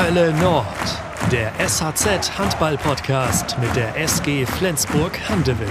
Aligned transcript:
Hölle 0.00 0.32
Nord, 0.34 0.64
der 1.32 1.50
SHZ 1.58 2.38
Handball-Podcast 2.38 3.56
mit 3.58 3.74
der 3.74 3.96
SG 3.96 4.46
Flensburg 4.46 5.18
Handewitt. 5.28 5.68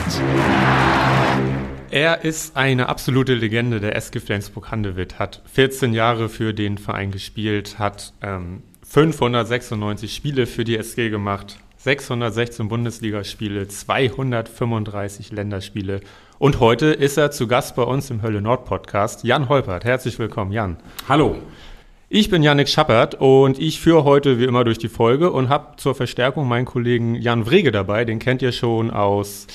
Er 1.90 2.26
ist 2.26 2.58
eine 2.58 2.90
absolute 2.90 3.36
Legende 3.36 3.80
der 3.80 3.96
SG 3.96 4.20
Flensburg 4.20 4.70
Handewitt, 4.70 5.18
hat 5.18 5.42
14 5.54 5.94
Jahre 5.94 6.28
für 6.28 6.54
den 6.54 6.78
Verein 6.78 7.12
gespielt, 7.12 7.80
hat 7.80 8.12
ähm, 8.22 8.64
596 8.86 10.14
Spiele 10.14 10.46
für 10.46 10.66
die 10.66 10.76
SG 10.78 11.10
gemacht, 11.10 11.58
616 11.78 12.68
Bundesligaspiele, 12.68 13.70
235 13.70 15.32
Länderspiele 15.32 16.02
und 16.38 16.60
heute 16.60 16.88
ist 16.88 17.18
er 17.18 17.32
zu 17.32 17.48
Gast 17.48 17.78
bei 17.78 17.84
uns 17.84 18.10
im 18.10 18.22
Hölle 18.22 18.42
Nord 18.42 18.66
Podcast. 18.66 19.24
Jan 19.24 19.48
Holpert, 19.48 19.86
herzlich 19.86 20.20
willkommen, 20.20 20.52
Jan. 20.52 20.76
Hallo. 21.08 21.38
Ich 22.10 22.30
bin 22.30 22.42
Yannick 22.42 22.70
Schappert 22.70 23.16
und 23.16 23.60
ich 23.60 23.82
führe 23.82 24.06
heute 24.06 24.40
wie 24.40 24.46
immer 24.46 24.64
durch 24.64 24.78
die 24.78 24.88
Folge 24.88 25.30
und 25.30 25.50
habe 25.50 25.76
zur 25.76 25.94
Verstärkung 25.94 26.48
meinen 26.48 26.64
Kollegen 26.64 27.16
Jan 27.16 27.46
Wrege 27.46 27.74
dabei. 27.74 28.06
Den 28.06 28.20
kennt 28.20 28.42
ihr 28.42 28.54
schon 28.54 28.92
aus 28.92 29.46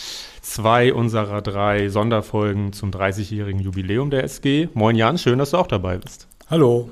zwei 0.43 0.93
unserer 0.93 1.41
drei 1.41 1.89
Sonderfolgen 1.89 2.75
zum 2.75 2.91
30-jährigen 2.91 3.59
Jubiläum 3.59 4.11
der 4.11 4.25
SG. 4.25 4.69
Moin 4.75 4.97
Jan, 4.97 5.17
schön, 5.17 5.39
dass 5.39 5.53
du 5.53 5.57
auch 5.57 5.67
dabei 5.67 5.97
bist. 5.97 6.29
Hallo. 6.51 6.91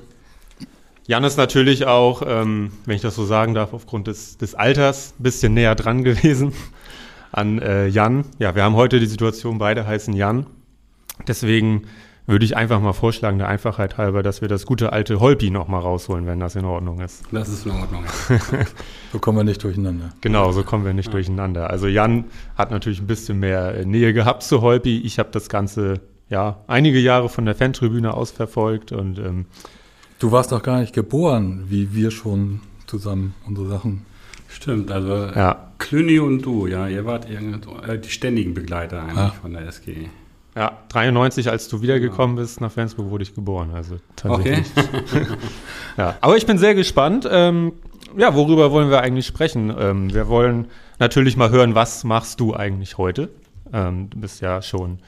Jan 1.07 1.25
ist 1.25 1.37
natürlich 1.37 1.85
auch, 1.85 2.23
ähm, 2.27 2.73
wenn 2.87 2.97
ich 2.97 3.02
das 3.02 3.15
so 3.15 3.27
sagen 3.27 3.52
darf, 3.52 3.74
aufgrund 3.74 4.07
des, 4.07 4.38
des 4.38 4.55
Alters 4.55 5.13
ein 5.21 5.24
bisschen 5.24 5.52
näher 5.52 5.74
dran 5.74 6.05
gewesen 6.05 6.55
an 7.33 7.59
äh, 7.59 7.87
Jan. 7.87 8.24
Ja, 8.38 8.55
wir 8.55 8.65
haben 8.65 8.77
heute 8.77 8.99
die 8.99 9.05
Situation, 9.05 9.59
beide 9.59 9.87
heißen 9.87 10.15
Jan. 10.15 10.47
Deswegen 11.29 11.83
würde 12.30 12.45
ich 12.45 12.57
einfach 12.57 12.80
mal 12.80 12.93
vorschlagen, 12.93 13.39
der 13.39 13.48
Einfachheit 13.48 13.98
halber, 13.98 14.23
dass 14.23 14.41
wir 14.41 14.48
das 14.48 14.65
gute 14.65 14.93
alte 14.93 15.21
Holpi 15.21 15.51
noch 15.51 15.69
mal 15.69 15.79
rausholen, 15.79 16.27
wenn 16.27 16.41
das 16.41 16.57
in 16.57 16.65
Ordnung 16.65 17.01
ist. 17.01 17.25
Das 17.30 17.48
ist 17.48 17.66
in 17.66 17.73
Ordnung. 17.73 18.05
so 19.12 19.19
kommen 19.19 19.38
wir 19.38 19.45
nicht 19.45 19.62
durcheinander. 19.62 20.11
Genau, 20.21 20.52
so 20.52 20.62
kommen 20.62 20.85
wir 20.85 20.95
nicht 20.95 21.07
ja. 21.07 21.13
durcheinander. 21.13 21.68
Also 21.68 21.87
Jan 21.87 22.24
hat 22.57 22.71
natürlich 22.71 23.01
ein 23.01 23.07
bisschen 23.07 23.38
mehr 23.40 23.74
äh, 23.74 23.85
Nähe 23.85 24.13
gehabt 24.13 24.43
zu 24.43 24.63
Holpi. 24.63 25.01
Ich 25.01 25.18
habe 25.18 25.30
das 25.32 25.49
Ganze 25.49 26.01
ja 26.29 26.59
einige 26.66 27.01
Jahre 27.01 27.29
von 27.29 27.45
der 27.45 27.55
Fantribüne 27.55 28.15
aus 28.15 28.30
verfolgt 28.30 28.93
und 28.93 29.18
ähm, 29.18 29.46
Du 30.21 30.30
warst 30.33 30.52
doch 30.52 30.62
gar 30.62 30.80
nicht 30.80 30.93
geboren, 30.93 31.65
wie 31.68 31.95
wir 31.95 32.10
schon 32.10 32.60
zusammen 32.87 33.35
unsere 33.46 33.68
Sachen. 33.68 34.05
Stimmt, 34.49 34.90
also 34.90 35.15
ja. 35.15 35.73
Klüni 35.79 36.18
und 36.18 36.43
du, 36.43 36.66
ja, 36.66 36.88
ihr 36.88 37.07
wart 37.07 37.27
äh, 37.30 37.99
die 37.99 38.10
ständigen 38.10 38.52
Begleiter 38.52 39.02
eigentlich 39.02 39.16
ah. 39.16 39.35
von 39.40 39.55
der 39.55 39.66
SG. 39.66 40.10
Ja, 40.61 40.77
93, 40.91 41.49
als 41.49 41.69
du 41.69 41.80
wiedergekommen 41.80 42.37
bist 42.37 42.61
nach 42.61 42.71
Flensburg, 42.71 43.09
wurde 43.09 43.23
ich 43.23 43.35
geboren. 43.35 43.71
Also 43.73 43.97
tatsächlich. 44.15 44.67
Okay. 44.77 45.27
ja, 45.97 46.19
aber 46.21 46.37
ich 46.37 46.45
bin 46.45 46.59
sehr 46.59 46.75
gespannt. 46.75 47.27
Ähm, 47.30 47.73
ja, 48.19 48.35
worüber 48.35 48.71
wollen 48.71 48.91
wir 48.91 49.01
eigentlich 49.01 49.27
sprechen? 49.27 49.75
Ähm, 49.75 50.13
wir 50.13 50.29
wollen 50.29 50.67
natürlich 50.99 51.39
mal 51.39 51.49
hören, 51.49 51.75
was 51.75 52.05
machst 52.05 52.41
du 52.41 52.55
eigentlich 52.55 52.99
heute? 52.99 53.30
Ähm, 53.73 54.11
du 54.11 54.21
bist 54.21 54.43
ja 54.43 54.61
schon 54.61 54.99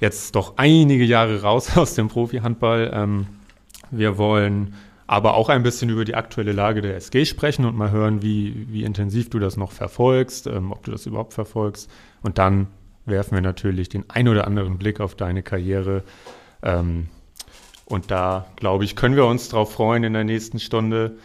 jetzt 0.00 0.34
doch 0.34 0.54
einige 0.56 1.04
Jahre 1.04 1.42
raus 1.42 1.76
aus 1.76 1.92
dem 1.92 2.08
Profi-Handball. 2.08 2.90
Ähm, 2.94 3.26
wir 3.90 4.16
wollen 4.16 4.72
aber 5.06 5.34
auch 5.34 5.50
ein 5.50 5.62
bisschen 5.62 5.90
über 5.90 6.06
die 6.06 6.14
aktuelle 6.14 6.52
Lage 6.52 6.80
der 6.80 6.96
SG 6.96 7.26
sprechen 7.26 7.66
und 7.66 7.76
mal 7.76 7.90
hören, 7.90 8.22
wie, 8.22 8.66
wie 8.70 8.84
intensiv 8.84 9.28
du 9.28 9.40
das 9.40 9.58
noch 9.58 9.72
verfolgst, 9.72 10.46
ähm, 10.46 10.72
ob 10.72 10.84
du 10.84 10.90
das 10.90 11.04
überhaupt 11.04 11.34
verfolgst. 11.34 11.90
Und 12.22 12.38
dann 12.38 12.68
werfen 13.06 13.34
wir 13.34 13.42
natürlich 13.42 13.88
den 13.88 14.04
ein 14.08 14.28
oder 14.28 14.46
anderen 14.46 14.78
Blick 14.78 15.00
auf 15.00 15.14
deine 15.14 15.42
Karriere. 15.42 16.02
Ähm, 16.62 17.08
und 17.84 18.10
da, 18.10 18.46
glaube 18.56 18.84
ich, 18.84 18.96
können 18.96 19.16
wir 19.16 19.26
uns 19.26 19.48
drauf 19.48 19.72
freuen 19.72 20.04
in 20.04 20.12
der 20.12 20.24
nächsten 20.24 20.60
Stunde. 20.60 21.16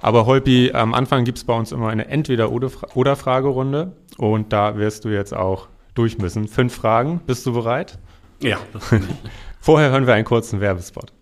Aber 0.00 0.26
Holpi, 0.26 0.72
am 0.72 0.94
Anfang 0.94 1.24
gibt 1.24 1.38
es 1.38 1.44
bei 1.44 1.54
uns 1.54 1.72
immer 1.72 1.88
eine 1.88 2.08
Entweder-Oder-Fragerunde. 2.08 3.92
Und 4.18 4.52
da 4.52 4.76
wirst 4.76 5.04
du 5.04 5.08
jetzt 5.08 5.34
auch 5.34 5.68
durch 5.94 6.18
müssen. 6.18 6.48
Fünf 6.48 6.74
Fragen. 6.74 7.20
Bist 7.26 7.46
du 7.46 7.52
bereit? 7.52 7.98
Ja. 8.40 8.58
Vorher 9.60 9.90
hören 9.90 10.06
wir 10.06 10.14
einen 10.14 10.24
kurzen 10.24 10.60
Werbespot. 10.60 11.12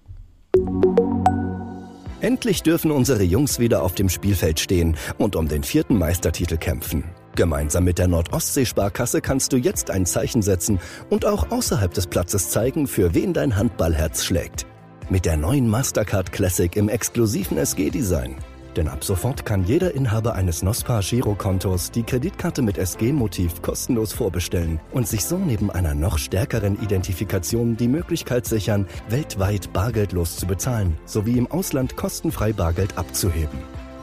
Endlich 2.20 2.62
dürfen 2.62 2.90
unsere 2.90 3.22
Jungs 3.22 3.58
wieder 3.58 3.82
auf 3.82 3.94
dem 3.94 4.08
Spielfeld 4.08 4.60
stehen 4.60 4.96
und 5.18 5.36
um 5.36 5.48
den 5.48 5.62
vierten 5.62 5.98
Meistertitel 5.98 6.56
kämpfen. 6.56 7.04
Gemeinsam 7.36 7.84
mit 7.84 7.98
der 7.98 8.08
Nordostsee-Sparkasse 8.08 9.20
kannst 9.20 9.52
du 9.52 9.56
jetzt 9.56 9.90
ein 9.90 10.04
Zeichen 10.04 10.42
setzen 10.42 10.80
und 11.10 11.24
auch 11.24 11.50
außerhalb 11.50 11.92
des 11.94 12.06
Platzes 12.06 12.50
zeigen, 12.50 12.86
für 12.86 13.14
wen 13.14 13.32
dein 13.32 13.56
Handballherz 13.56 14.24
schlägt. 14.24 14.66
Mit 15.08 15.26
der 15.26 15.36
neuen 15.36 15.68
Mastercard 15.68 16.32
Classic 16.32 16.74
im 16.76 16.88
exklusiven 16.88 17.56
SG-Design. 17.56 18.36
Denn 18.76 18.86
ab 18.86 19.02
sofort 19.02 19.44
kann 19.44 19.64
jeder 19.64 19.94
Inhaber 19.94 20.34
eines 20.34 20.62
NOSPA 20.62 21.00
Girokontos 21.00 21.90
die 21.90 22.04
Kreditkarte 22.04 22.62
mit 22.62 22.78
SG-Motiv 22.78 23.62
kostenlos 23.62 24.12
vorbestellen 24.12 24.80
und 24.92 25.08
sich 25.08 25.24
so 25.24 25.38
neben 25.38 25.70
einer 25.70 25.94
noch 25.94 26.18
stärkeren 26.18 26.80
Identifikation 26.80 27.76
die 27.76 27.88
Möglichkeit 27.88 28.46
sichern, 28.46 28.86
weltweit 29.08 29.72
bargeldlos 29.72 30.36
zu 30.36 30.46
bezahlen 30.46 30.96
sowie 31.04 31.38
im 31.38 31.50
Ausland 31.50 31.96
kostenfrei 31.96 32.52
Bargeld 32.52 32.96
abzuheben. 32.96 33.58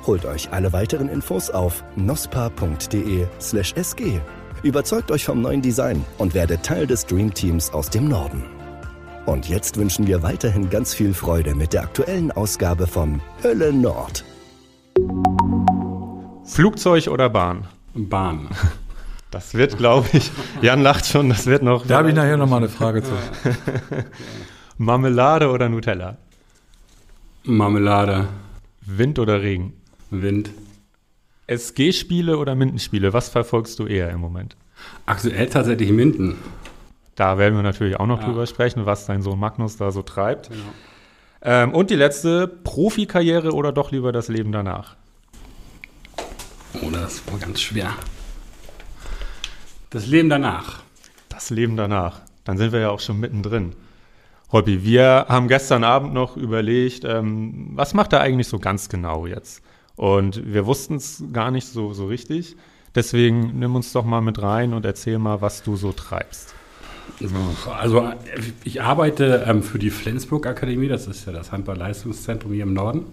Holt 0.08 0.26
euch 0.26 0.52
alle 0.54 0.72
weiteren 0.72 1.10
Infos 1.10 1.50
auf 1.50 1.84
nospa.de/sg. 1.98 2.62
Überzeugt 4.64 5.12
euch 5.12 5.26
vom 5.26 5.42
neuen 5.42 5.62
Design 5.62 6.06
und 6.18 6.34
werdet 6.34 6.64
Teil 6.64 6.88
des 6.88 7.06
Dream 7.06 7.34
Teams 7.34 7.70
aus 7.72 7.90
dem 7.90 8.08
Norden. 8.08 8.46
Und 9.26 9.50
jetzt 9.50 9.76
wünschen 9.76 10.08
wir 10.08 10.24
weiterhin 10.24 10.70
ganz 10.70 10.94
viel 10.94 11.14
Freude 11.14 11.56
mit 11.56 11.74
der 11.74 11.82
aktuellen 11.82 12.32
Ausgabe 12.32 12.88
von 12.88 13.20
Hölle 13.44 13.74
Nord. 13.74 14.24
Flugzeug 16.46 17.08
oder 17.10 17.30
Bahn? 17.30 17.68
Bahn. 17.94 18.48
Das 19.30 19.54
wird, 19.56 19.78
glaube 19.78 20.08
ich, 20.14 20.32
Jan 20.62 20.82
lacht 20.82 21.06
schon, 21.06 21.28
das 21.28 21.48
wird 21.48 21.62
noch. 21.62 21.86
Da 21.86 21.98
habe 21.98 22.08
ich 22.08 22.16
nachher 22.16 22.38
noch 22.38 22.48
mal 22.48 22.58
eine 22.58 22.70
Frage 22.70 23.04
zu. 23.04 23.12
Marmelade 24.78 25.52
oder 25.52 25.68
Nutella? 25.68 26.16
Marmelade. 27.44 28.30
Wind 28.86 29.20
oder 29.20 29.42
Regen? 29.42 29.77
Wind. 30.10 30.52
SG-Spiele 31.48 32.38
oder 32.38 32.56
Mindenspiele? 32.56 33.14
Was 33.14 33.30
verfolgst 33.30 33.80
du 33.80 33.88
eher 33.88 34.10
im 34.10 34.20
Moment? 34.20 34.56
Aktuell 35.06 35.48
tatsächlich 35.48 35.92
Minden. 35.92 36.38
Da 37.16 37.38
werden 37.38 37.56
wir 37.56 37.64
natürlich 37.64 38.00
auch 38.00 38.06
noch 38.06 38.22
ja. 38.22 38.28
drüber 38.28 38.46
sprechen, 38.46 38.86
was 38.86 39.06
dein 39.06 39.22
Sohn 39.22 39.40
Magnus 39.40 39.78
da 39.78 39.92
so 39.92 40.04
treibt. 40.04 40.50
Genau. 40.50 40.62
Ähm, 41.42 41.74
und 41.74 41.90
die 41.90 41.96
letzte, 41.96 42.48
Profikarriere 42.48 43.54
oder 43.54 43.72
doch 43.72 43.92
lieber 43.92 44.12
das 44.12 44.28
Leben 44.28 44.52
danach? 44.52 44.96
Oh, 46.82 46.90
das 46.92 47.22
war 47.32 47.40
ganz 47.40 47.62
schwer. 47.62 47.94
Das 49.90 50.06
Leben 50.06 50.30
danach. 50.30 50.84
Das 51.30 51.50
Leben 51.50 51.78
danach. 51.78 52.22
Dann 52.44 52.58
sind 52.58 52.72
wir 52.72 52.80
ja 52.80 52.90
auch 52.90 53.00
schon 53.00 53.20
mittendrin. 53.20 53.74
Hobby, 54.52 54.84
wir 54.84 55.26
haben 55.28 55.48
gestern 55.48 55.84
Abend 55.84 56.14
noch 56.14 56.38
überlegt, 56.38 57.04
ähm, 57.04 57.72
was 57.74 57.94
macht 57.94 58.14
er 58.14 58.22
eigentlich 58.22 58.48
so 58.48 58.60
ganz 58.60 58.90
genau 58.90 59.26
jetzt? 59.26 59.62
Und 59.98 60.54
wir 60.54 60.66
wussten 60.66 60.96
es 60.96 61.24
gar 61.34 61.52
nicht 61.52 61.68
so, 61.68 61.92
so 61.92 62.06
richtig. 62.08 62.56
Deswegen 62.96 63.60
nimm 63.60 63.76
uns 63.76 63.92
doch 63.92 64.06
mal 64.06 64.22
mit 64.22 64.42
rein 64.42 64.74
und 64.74 64.86
erzähl 64.86 65.20
mal, 65.20 65.42
was 65.42 65.64
du 65.64 65.76
so 65.76 65.92
treibst. 65.92 66.54
Also 67.80 68.14
ich 68.64 68.82
arbeite 68.82 69.46
ähm, 69.48 69.64
für 69.64 69.80
die 69.80 69.90
Flensburg 69.90 70.46
Akademie, 70.46 70.88
das 70.88 71.08
ist 71.08 71.26
ja 71.26 71.34
das 71.34 71.52
Handball-Leistungszentrum 71.52 72.54
hier 72.54 72.64
im 72.64 72.74
Norden. 72.74 73.06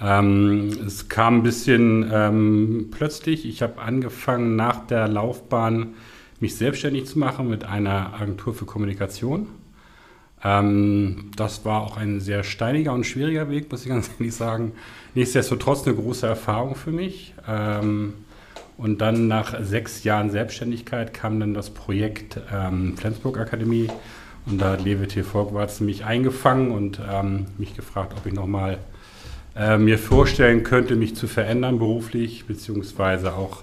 Ähm, 0.00 0.70
es 0.84 1.08
kam 1.08 1.38
ein 1.38 1.42
bisschen 1.42 2.10
ähm, 2.12 2.88
plötzlich. 2.90 3.46
Ich 3.46 3.62
habe 3.62 3.80
angefangen 3.80 4.56
nach 4.56 4.86
der 4.86 5.06
Laufbahn 5.06 5.94
mich 6.40 6.56
selbstständig 6.56 7.06
zu 7.06 7.18
machen 7.18 7.48
mit 7.48 7.64
einer 7.64 8.14
Agentur 8.14 8.54
für 8.54 8.64
Kommunikation. 8.64 9.46
Ähm, 10.44 11.30
das 11.36 11.64
war 11.64 11.82
auch 11.82 11.96
ein 11.96 12.20
sehr 12.20 12.44
steiniger 12.44 12.92
und 12.92 13.04
schwieriger 13.04 13.48
Weg, 13.48 13.70
muss 13.70 13.82
ich 13.82 13.88
ganz 13.88 14.10
ehrlich 14.18 14.34
sagen. 14.34 14.72
Nichtsdestotrotz 15.14 15.86
eine 15.86 15.96
große 15.96 16.26
Erfahrung 16.26 16.74
für 16.74 16.92
mich. 16.92 17.34
Ähm, 17.48 18.14
und 18.76 19.00
dann 19.00 19.28
nach 19.28 19.62
sechs 19.62 20.04
Jahren 20.04 20.30
Selbstständigkeit 20.30 21.14
kam 21.14 21.38
dann 21.38 21.54
das 21.54 21.70
Projekt 21.70 22.40
ähm, 22.52 22.96
Flensburg 22.96 23.38
Akademie. 23.38 23.88
Und 24.46 24.60
da 24.60 24.72
hat 24.72 24.84
Lewe 24.84 25.08
T. 25.08 25.22
Mich 25.80 26.04
eingefangen 26.04 26.70
und 26.70 27.00
ähm, 27.10 27.46
mich 27.56 27.74
gefragt, 27.74 28.14
ob 28.18 28.26
ich 28.26 28.34
nochmal 28.34 28.78
äh, 29.56 29.78
mir 29.78 29.98
vorstellen 29.98 30.64
könnte, 30.64 30.96
mich 30.96 31.16
zu 31.16 31.28
verändern 31.28 31.78
beruflich, 31.78 32.44
beziehungsweise 32.46 33.34
auch 33.34 33.62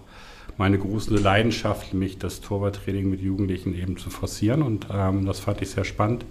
meine 0.58 0.80
große 0.80 1.14
Leidenschaft, 1.14 1.94
nämlich 1.94 2.18
das 2.18 2.42
Torwarttraining 2.42 3.10
mit 3.10 3.22
Jugendlichen 3.22 3.76
eben 3.76 3.98
zu 3.98 4.10
forcieren. 4.10 4.64
Und 4.64 4.88
ähm, 4.92 5.26
das 5.26 5.40
fand 5.40 5.62
ich 5.62 5.70
sehr 5.70 5.84
spannend. 5.84 6.26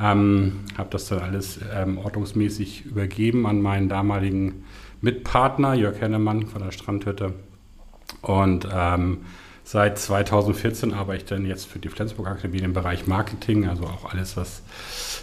Ähm, 0.00 0.60
habe 0.78 0.88
das 0.90 1.06
dann 1.06 1.18
alles 1.20 1.60
ähm, 1.74 1.98
ordnungsmäßig 1.98 2.86
übergeben 2.86 3.46
an 3.46 3.60
meinen 3.60 3.88
damaligen 3.88 4.64
Mitpartner 5.00 5.74
Jörg 5.74 6.00
Hennemann 6.00 6.46
von 6.46 6.62
der 6.62 6.70
Strandhütte. 6.70 7.34
Und 8.22 8.66
ähm, 8.72 9.18
seit 9.64 9.98
2014 9.98 10.94
arbeite 10.94 11.18
ich 11.18 11.28
dann 11.28 11.46
jetzt 11.46 11.66
für 11.66 11.78
die 11.78 11.88
Flensburg 11.88 12.28
Akademie 12.28 12.60
im 12.60 12.72
Bereich 12.72 13.06
Marketing, 13.06 13.68
also 13.68 13.84
auch 13.84 14.12
alles, 14.12 14.36
was 14.36 14.62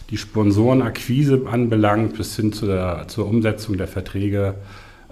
die 0.10 0.18
Sponsorenakquise 0.18 1.48
anbelangt, 1.50 2.18
bis 2.18 2.36
hin 2.36 2.54
zu 2.54 2.66
der, 2.66 3.07
zur 3.07 3.27
Umsetzung 3.27 3.77
der 3.77 3.88
Verträge 3.88 4.56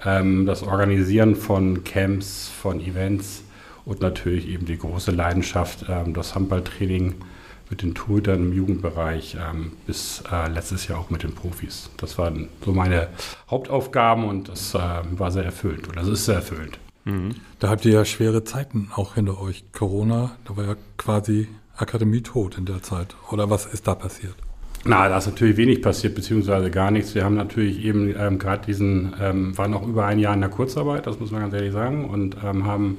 ähm, 0.04 0.46
das 0.46 0.64
Organisieren 0.64 1.36
von 1.36 1.84
Camps, 1.84 2.50
von 2.50 2.80
Events 2.80 3.44
und 3.86 4.02
natürlich 4.02 4.48
eben 4.50 4.66
die 4.66 4.78
große 4.78 5.12
Leidenschaft, 5.12 5.86
ähm, 5.90 6.14
das 6.14 6.36
Handballtraining 6.36 7.16
mit 7.70 7.82
den 7.82 7.96
Torhütern 7.96 8.44
im 8.44 8.54
Jugendbereich 8.54 9.38
ähm, 9.40 9.74
bis 9.86 10.24
äh, 10.32 10.48
letztes 10.50 10.88
Jahr 10.88 11.00
auch 11.00 11.10
mit 11.10 11.24
den 11.24 11.34
Profis. 11.34 11.90
Das 11.98 12.18
waren 12.18 12.48
so 12.64 12.72
meine 12.72 13.10
Hauptaufgaben 13.50 14.26
und 14.26 14.50
das 14.50 14.74
äh, 14.74 14.80
war 15.12 15.32
sehr 15.32 15.44
erfüllend 15.44 15.88
oder 15.90 16.02
das 16.02 16.10
ist 16.10 16.26
sehr 16.26 16.36
erfüllend. 16.36 16.80
Mhm. 17.06 17.36
Da 17.60 17.70
habt 17.70 17.86
ihr 17.86 17.94
ja 17.94 18.06
schwere 18.06 18.44
Zeiten 18.44 18.90
auch 18.94 19.16
hinter 19.16 19.42
euch. 19.42 19.64
Corona, 19.72 20.32
da 20.46 20.58
war 20.58 20.66
ja 20.66 20.76
quasi 20.98 21.48
Akademie 21.76 22.22
tot 22.22 22.58
in 22.58 22.66
der 22.66 22.82
Zeit. 22.82 23.16
Oder 23.32 23.50
was 23.50 23.66
ist 23.66 23.88
da 23.88 23.96
passiert? 23.96 24.36
Na, 24.86 25.10
da 25.10 25.18
ist 25.18 25.28
natürlich 25.28 25.58
wenig 25.58 25.82
passiert, 25.82 26.16
beziehungsweise 26.16 26.72
gar 26.72 26.92
nichts. 26.92 27.14
Wir 27.16 27.24
haben 27.24 27.36
natürlich 27.36 27.84
eben 27.84 28.14
ähm, 28.18 28.40
gerade 28.40 28.66
diesen, 28.66 29.14
ähm, 29.20 29.58
waren 29.58 29.74
auch 29.74 29.86
über 29.86 30.06
ein 30.06 30.20
Jahr 30.20 30.34
in 30.34 30.42
der 30.42 30.50
Kurzarbeit, 30.50 31.08
das 31.08 31.20
muss 31.20 31.32
man 31.32 31.42
ganz 31.42 31.54
ehrlich 31.54 31.74
sagen, 31.74 32.06
und 32.06 32.38
ähm, 32.44 32.66
haben 32.66 32.98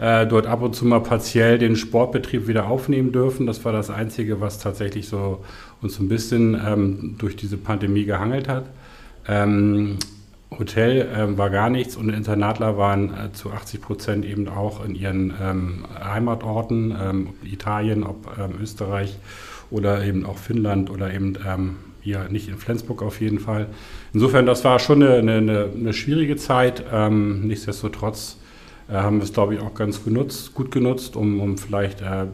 äh, 0.00 0.26
dort 0.26 0.46
ab 0.46 0.62
und 0.62 0.74
zu 0.74 0.86
mal 0.86 1.00
partiell 1.00 1.58
den 1.58 1.76
Sportbetrieb 1.76 2.48
wieder 2.48 2.68
aufnehmen 2.68 3.12
dürfen. 3.12 3.46
Das 3.46 3.64
war 3.64 3.72
das 3.72 3.90
Einzige, 3.90 4.40
was 4.40 4.58
tatsächlich 4.58 5.06
so 5.06 5.44
uns 5.82 6.00
ein 6.00 6.08
bisschen 6.08 6.54
ähm, 6.54 7.16
durch 7.18 7.36
diese 7.36 7.58
Pandemie 7.58 8.06
gehangelt 8.06 8.48
hat. 8.48 8.64
Ähm, 9.28 9.98
Hotel 10.58 11.08
ähm, 11.14 11.38
war 11.38 11.50
gar 11.50 11.70
nichts 11.70 11.96
und 11.96 12.08
Internatler 12.08 12.78
waren 12.78 13.10
äh, 13.10 13.32
zu 13.32 13.52
80 13.52 13.80
Prozent 13.82 14.24
eben 14.24 14.48
auch 14.48 14.84
in 14.84 14.94
ihren 14.94 15.34
ähm, 15.40 15.84
Heimatorten, 16.02 16.96
ähm, 16.98 17.28
Italien, 17.44 18.02
ob 18.02 18.36
ähm, 18.38 18.54
Österreich 18.60 19.18
oder 19.70 20.02
eben 20.02 20.24
auch 20.24 20.38
Finnland 20.38 20.90
oder 20.90 21.12
eben 21.12 21.34
ähm, 21.46 21.76
hier 22.00 22.28
nicht 22.30 22.48
in 22.48 22.56
Flensburg 22.56 23.02
auf 23.02 23.20
jeden 23.20 23.38
Fall. 23.38 23.66
Insofern, 24.14 24.46
das 24.46 24.64
war 24.64 24.78
schon 24.78 25.02
eine, 25.02 25.18
eine, 25.18 25.68
eine 25.76 25.92
schwierige 25.92 26.36
Zeit. 26.36 26.84
Ähm, 26.90 27.46
nichtsdestotrotz 27.46 28.39
haben 28.92 29.18
wir 29.18 29.24
es, 29.24 29.32
glaube 29.32 29.54
ich, 29.54 29.60
auch 29.60 29.74
ganz 29.74 30.04
genutzt, 30.04 30.54
gut 30.54 30.70
genutzt, 30.70 31.16
um, 31.16 31.40
um 31.40 31.58
vielleicht 31.58 32.00
äh, 32.00 32.26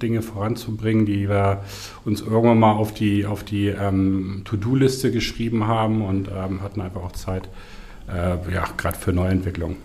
Dinge 0.00 0.22
voranzubringen, 0.22 1.06
die 1.06 1.28
wir 1.28 1.62
uns 2.04 2.20
irgendwann 2.20 2.58
mal 2.58 2.72
auf 2.72 2.94
die, 2.94 3.26
auf 3.26 3.44
die 3.44 3.68
ähm, 3.68 4.42
To-Do-Liste 4.44 5.10
geschrieben 5.10 5.66
haben 5.66 6.02
und 6.02 6.28
ähm, 6.28 6.62
hatten 6.62 6.80
einfach 6.80 7.02
auch 7.02 7.12
Zeit, 7.12 7.48
äh, 8.08 8.36
ja, 8.52 8.64
gerade 8.76 8.98
für 8.98 9.12
Neuentwicklung. 9.12 9.76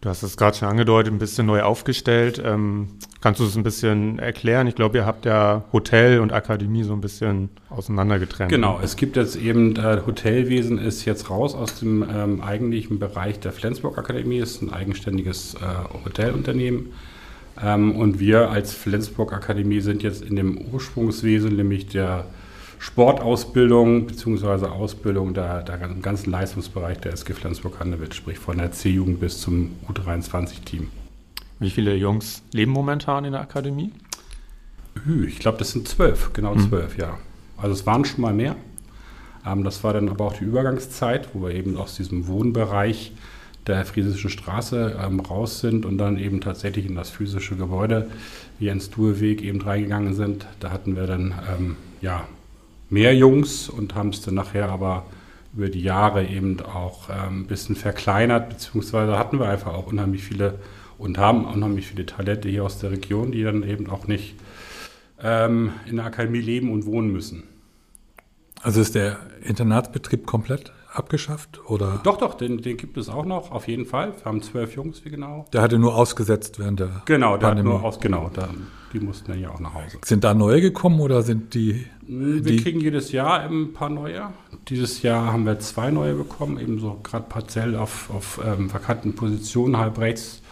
Du 0.00 0.08
hast 0.08 0.22
es 0.22 0.36
gerade 0.36 0.56
schon 0.56 0.68
angedeutet, 0.68 1.12
ein 1.12 1.18
bisschen 1.18 1.46
neu 1.46 1.62
aufgestellt. 1.62 2.40
Ähm, 2.44 2.88
kannst 3.20 3.40
du 3.40 3.44
es 3.44 3.56
ein 3.56 3.64
bisschen 3.64 4.20
erklären? 4.20 4.68
Ich 4.68 4.76
glaube, 4.76 4.98
ihr 4.98 5.06
habt 5.06 5.26
ja 5.26 5.64
Hotel 5.72 6.20
und 6.20 6.32
Akademie 6.32 6.84
so 6.84 6.92
ein 6.92 7.00
bisschen 7.00 7.48
auseinandergetrennt. 7.68 8.48
Genau, 8.48 8.78
es 8.80 8.94
gibt 8.94 9.16
jetzt 9.16 9.34
eben, 9.34 9.74
äh, 9.74 10.00
Hotelwesen 10.06 10.78
ist 10.78 11.04
jetzt 11.04 11.30
raus 11.30 11.56
aus 11.56 11.80
dem 11.80 12.04
ähm, 12.08 12.40
eigentlichen 12.42 13.00
Bereich 13.00 13.40
der 13.40 13.50
Flensburg 13.50 13.98
Akademie, 13.98 14.38
ist 14.38 14.62
ein 14.62 14.72
eigenständiges 14.72 15.54
äh, 15.54 16.04
Hotelunternehmen. 16.04 16.92
Ähm, 17.60 17.96
und 17.96 18.20
wir 18.20 18.50
als 18.50 18.72
Flensburg 18.72 19.32
Akademie 19.32 19.80
sind 19.80 20.04
jetzt 20.04 20.22
in 20.22 20.36
dem 20.36 20.58
Ursprungswesen, 20.72 21.56
nämlich 21.56 21.88
der 21.88 22.26
Sportausbildung 22.78 24.06
bzw. 24.06 24.66
Ausbildung 24.66 25.34
der, 25.34 25.62
der 25.62 25.78
ganzen 25.78 26.30
Leistungsbereich 26.30 26.98
der 26.98 27.12
SG 27.12 27.34
Flensburg-Handewitt, 27.34 28.14
sprich 28.14 28.38
von 28.38 28.58
der 28.58 28.72
C-Jugend 28.72 29.20
bis 29.20 29.40
zum 29.40 29.76
U23-Team. 29.88 30.88
Wie 31.58 31.70
viele 31.70 31.94
Jungs 31.96 32.42
leben 32.52 32.72
momentan 32.72 33.24
in 33.24 33.32
der 33.32 33.40
Akademie? 33.40 33.92
Ich 35.26 35.38
glaube, 35.38 35.58
das 35.58 35.72
sind 35.72 35.88
zwölf, 35.88 36.32
genau 36.32 36.54
hm. 36.54 36.68
zwölf, 36.68 36.94
mhm. 36.94 37.00
ja. 37.00 37.18
Also 37.56 37.74
es 37.74 37.86
waren 37.86 38.04
schon 38.04 38.20
mal 38.20 38.32
mehr. 38.32 38.56
Ähm, 39.44 39.64
das 39.64 39.82
war 39.82 39.92
dann 39.92 40.08
aber 40.08 40.26
auch 40.26 40.34
die 40.34 40.44
Übergangszeit, 40.44 41.28
wo 41.34 41.42
wir 41.46 41.54
eben 41.54 41.76
aus 41.76 41.96
diesem 41.96 42.28
Wohnbereich 42.28 43.12
der 43.66 43.84
Friesischen 43.84 44.30
Straße 44.30 44.98
ähm, 45.04 45.20
raus 45.20 45.60
sind 45.60 45.84
und 45.84 45.98
dann 45.98 46.18
eben 46.18 46.40
tatsächlich 46.40 46.86
in 46.86 46.94
das 46.94 47.10
physische 47.10 47.56
Gebäude, 47.56 48.08
wie 48.58 48.66
Jens 48.66 48.90
Duheweg, 48.90 49.42
eben 49.42 49.60
reingegangen 49.60 50.14
sind. 50.14 50.46
Da 50.60 50.70
hatten 50.70 50.96
wir 50.96 51.06
dann 51.06 51.34
ähm, 51.52 51.76
ja, 52.00 52.26
mehr 52.90 53.14
Jungs 53.14 53.68
und 53.68 53.94
haben 53.94 54.10
es 54.10 54.20
dann 54.20 54.34
nachher 54.34 54.68
aber 54.68 55.06
über 55.54 55.68
die 55.68 55.82
Jahre 55.82 56.26
eben 56.26 56.60
auch 56.60 57.08
ähm, 57.10 57.42
ein 57.42 57.46
bisschen 57.46 57.76
verkleinert, 57.76 58.48
beziehungsweise 58.48 59.18
hatten 59.18 59.38
wir 59.38 59.48
einfach 59.48 59.74
auch 59.74 59.86
unheimlich 59.86 60.22
viele 60.22 60.58
und 60.98 61.18
haben 61.18 61.44
unheimlich 61.44 61.86
viele 61.86 62.06
Talente 62.06 62.48
hier 62.48 62.64
aus 62.64 62.78
der 62.78 62.90
Region, 62.90 63.32
die 63.32 63.42
dann 63.42 63.62
eben 63.62 63.88
auch 63.88 64.06
nicht 64.06 64.34
ähm, 65.22 65.72
in 65.86 65.96
der 65.96 66.06
Akademie 66.06 66.40
leben 66.40 66.72
und 66.72 66.86
wohnen 66.86 67.10
müssen. 67.10 67.44
Also 68.62 68.80
ist 68.80 68.94
der 68.94 69.18
Internatsbetrieb 69.42 70.26
komplett 70.26 70.72
abgeschafft? 70.92 71.60
Oder? 71.68 72.00
Doch, 72.02 72.16
doch, 72.16 72.34
den, 72.34 72.62
den 72.62 72.76
gibt 72.76 72.96
es 72.96 73.08
auch 73.08 73.24
noch, 73.24 73.50
auf 73.50 73.68
jeden 73.68 73.86
Fall. 73.86 74.14
Wir 74.16 74.24
haben 74.24 74.42
zwölf 74.42 74.74
Jungs, 74.74 75.04
wie 75.04 75.10
genau. 75.10 75.44
Der 75.52 75.62
hatte 75.62 75.78
nur 75.78 75.94
ausgesetzt 75.94 76.58
während 76.58 76.80
der 76.80 77.02
Genau, 77.04 77.36
der 77.36 77.48
Pandemie. 77.48 77.70
hat 77.70 77.80
nur 77.80 77.88
aus, 77.88 78.00
genau, 78.00 78.30
da, 78.32 78.48
die 78.92 79.00
mussten 79.00 79.30
dann 79.32 79.40
ja 79.40 79.50
auch 79.50 79.60
nach 79.60 79.74
Hause. 79.74 79.98
Sind 80.04 80.24
da 80.24 80.34
neue 80.34 80.60
gekommen 80.60 81.00
oder 81.00 81.22
sind 81.22 81.54
die? 81.54 81.86
Wir 82.06 82.40
die 82.40 82.56
kriegen 82.56 82.80
jedes 82.80 83.12
Jahr 83.12 83.40
ein 83.40 83.74
paar 83.74 83.90
neue. 83.90 84.30
Dieses 84.68 85.02
Jahr 85.02 85.32
haben 85.32 85.44
wir 85.44 85.58
zwei 85.60 85.90
neue 85.90 86.14
bekommen, 86.14 86.58
eben 86.58 86.80
so 86.80 86.98
gerade 87.02 87.26
partiell 87.28 87.76
auf, 87.76 88.10
auf 88.10 88.40
ähm, 88.44 88.72
vakanten 88.72 89.14
Positionen, 89.14 89.76
halb 89.76 89.98
rechts, 89.98 90.42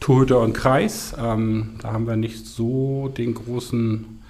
Torhüter 0.00 0.40
und 0.40 0.54
Kreis. 0.54 1.14
Ähm, 1.18 1.74
da 1.82 1.92
haben 1.92 2.06
wir 2.06 2.16
nicht 2.16 2.46
so 2.46 3.12
den 3.16 3.34
großen, 3.34 4.22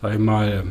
sag 0.00 0.12
ich 0.14 0.20
mal, 0.20 0.64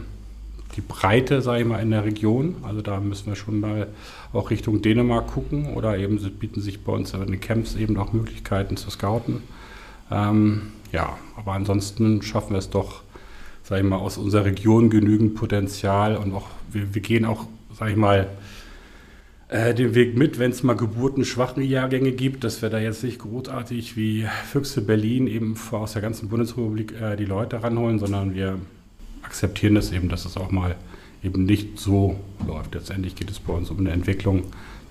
die 0.75 0.81
Breite, 0.81 1.41
sage 1.41 1.61
ich 1.61 1.67
mal, 1.67 1.79
in 1.79 1.91
der 1.91 2.05
Region. 2.05 2.55
Also 2.63 2.81
da 2.81 2.99
müssen 2.99 3.27
wir 3.27 3.35
schon 3.35 3.59
mal 3.59 3.87
auch 4.33 4.49
Richtung 4.49 4.81
Dänemark 4.81 5.27
gucken 5.27 5.73
oder 5.73 5.97
eben 5.97 6.17
bieten 6.39 6.61
sich 6.61 6.83
bei 6.83 6.93
uns 6.93 7.13
in 7.13 7.25
den 7.25 7.41
Camps 7.41 7.75
eben 7.75 7.97
auch 7.97 8.13
Möglichkeiten 8.13 8.77
zu 8.77 8.89
scouten. 8.89 9.43
Ähm, 10.09 10.71
ja, 10.91 11.17
aber 11.35 11.53
ansonsten 11.53 12.21
schaffen 12.21 12.51
wir 12.51 12.59
es 12.59 12.69
doch, 12.69 13.01
sage 13.63 13.81
ich 13.81 13.87
mal, 13.87 13.97
aus 13.97 14.17
unserer 14.17 14.45
Region 14.45 14.89
genügend 14.89 15.35
Potenzial 15.35 16.17
und 16.17 16.33
auch 16.33 16.47
wir, 16.71 16.93
wir 16.93 17.01
gehen 17.01 17.25
auch, 17.25 17.47
sage 17.73 17.91
ich 17.91 17.97
mal, 17.97 18.27
äh, 19.51 19.73
den 19.73 19.95
Weg 19.95 20.17
mit, 20.17 20.39
wenn 20.39 20.51
es 20.51 20.63
mal 20.63 20.75
geburtenschwachen 20.75 21.61
Jahrgänge 21.61 22.13
gibt, 22.13 22.45
dass 22.45 22.61
wir 22.61 22.69
da 22.69 22.79
jetzt 22.79 23.03
nicht 23.03 23.19
großartig 23.19 23.97
wie 23.97 24.25
Füchse 24.49 24.81
Berlin 24.81 25.27
eben 25.27 25.57
aus 25.71 25.93
der 25.93 26.01
ganzen 26.01 26.29
Bundesrepublik 26.29 26.93
äh, 27.01 27.15
die 27.17 27.25
Leute 27.25 27.61
ranholen, 27.61 27.99
sondern 27.99 28.33
wir 28.33 28.59
akzeptieren 29.23 29.75
das 29.75 29.91
eben, 29.91 30.07
dass 30.07 30.25
es 30.25 30.37
auch 30.37 30.51
mal 30.51 30.75
eben 31.23 31.45
nicht 31.45 31.79
so 31.79 32.19
läuft. 32.47 32.73
Letztendlich 32.73 33.15
geht 33.15 33.29
es 33.29 33.39
bei 33.39 33.53
uns 33.53 33.69
um 33.69 33.79
eine 33.79 33.91
Entwicklung 33.91 34.43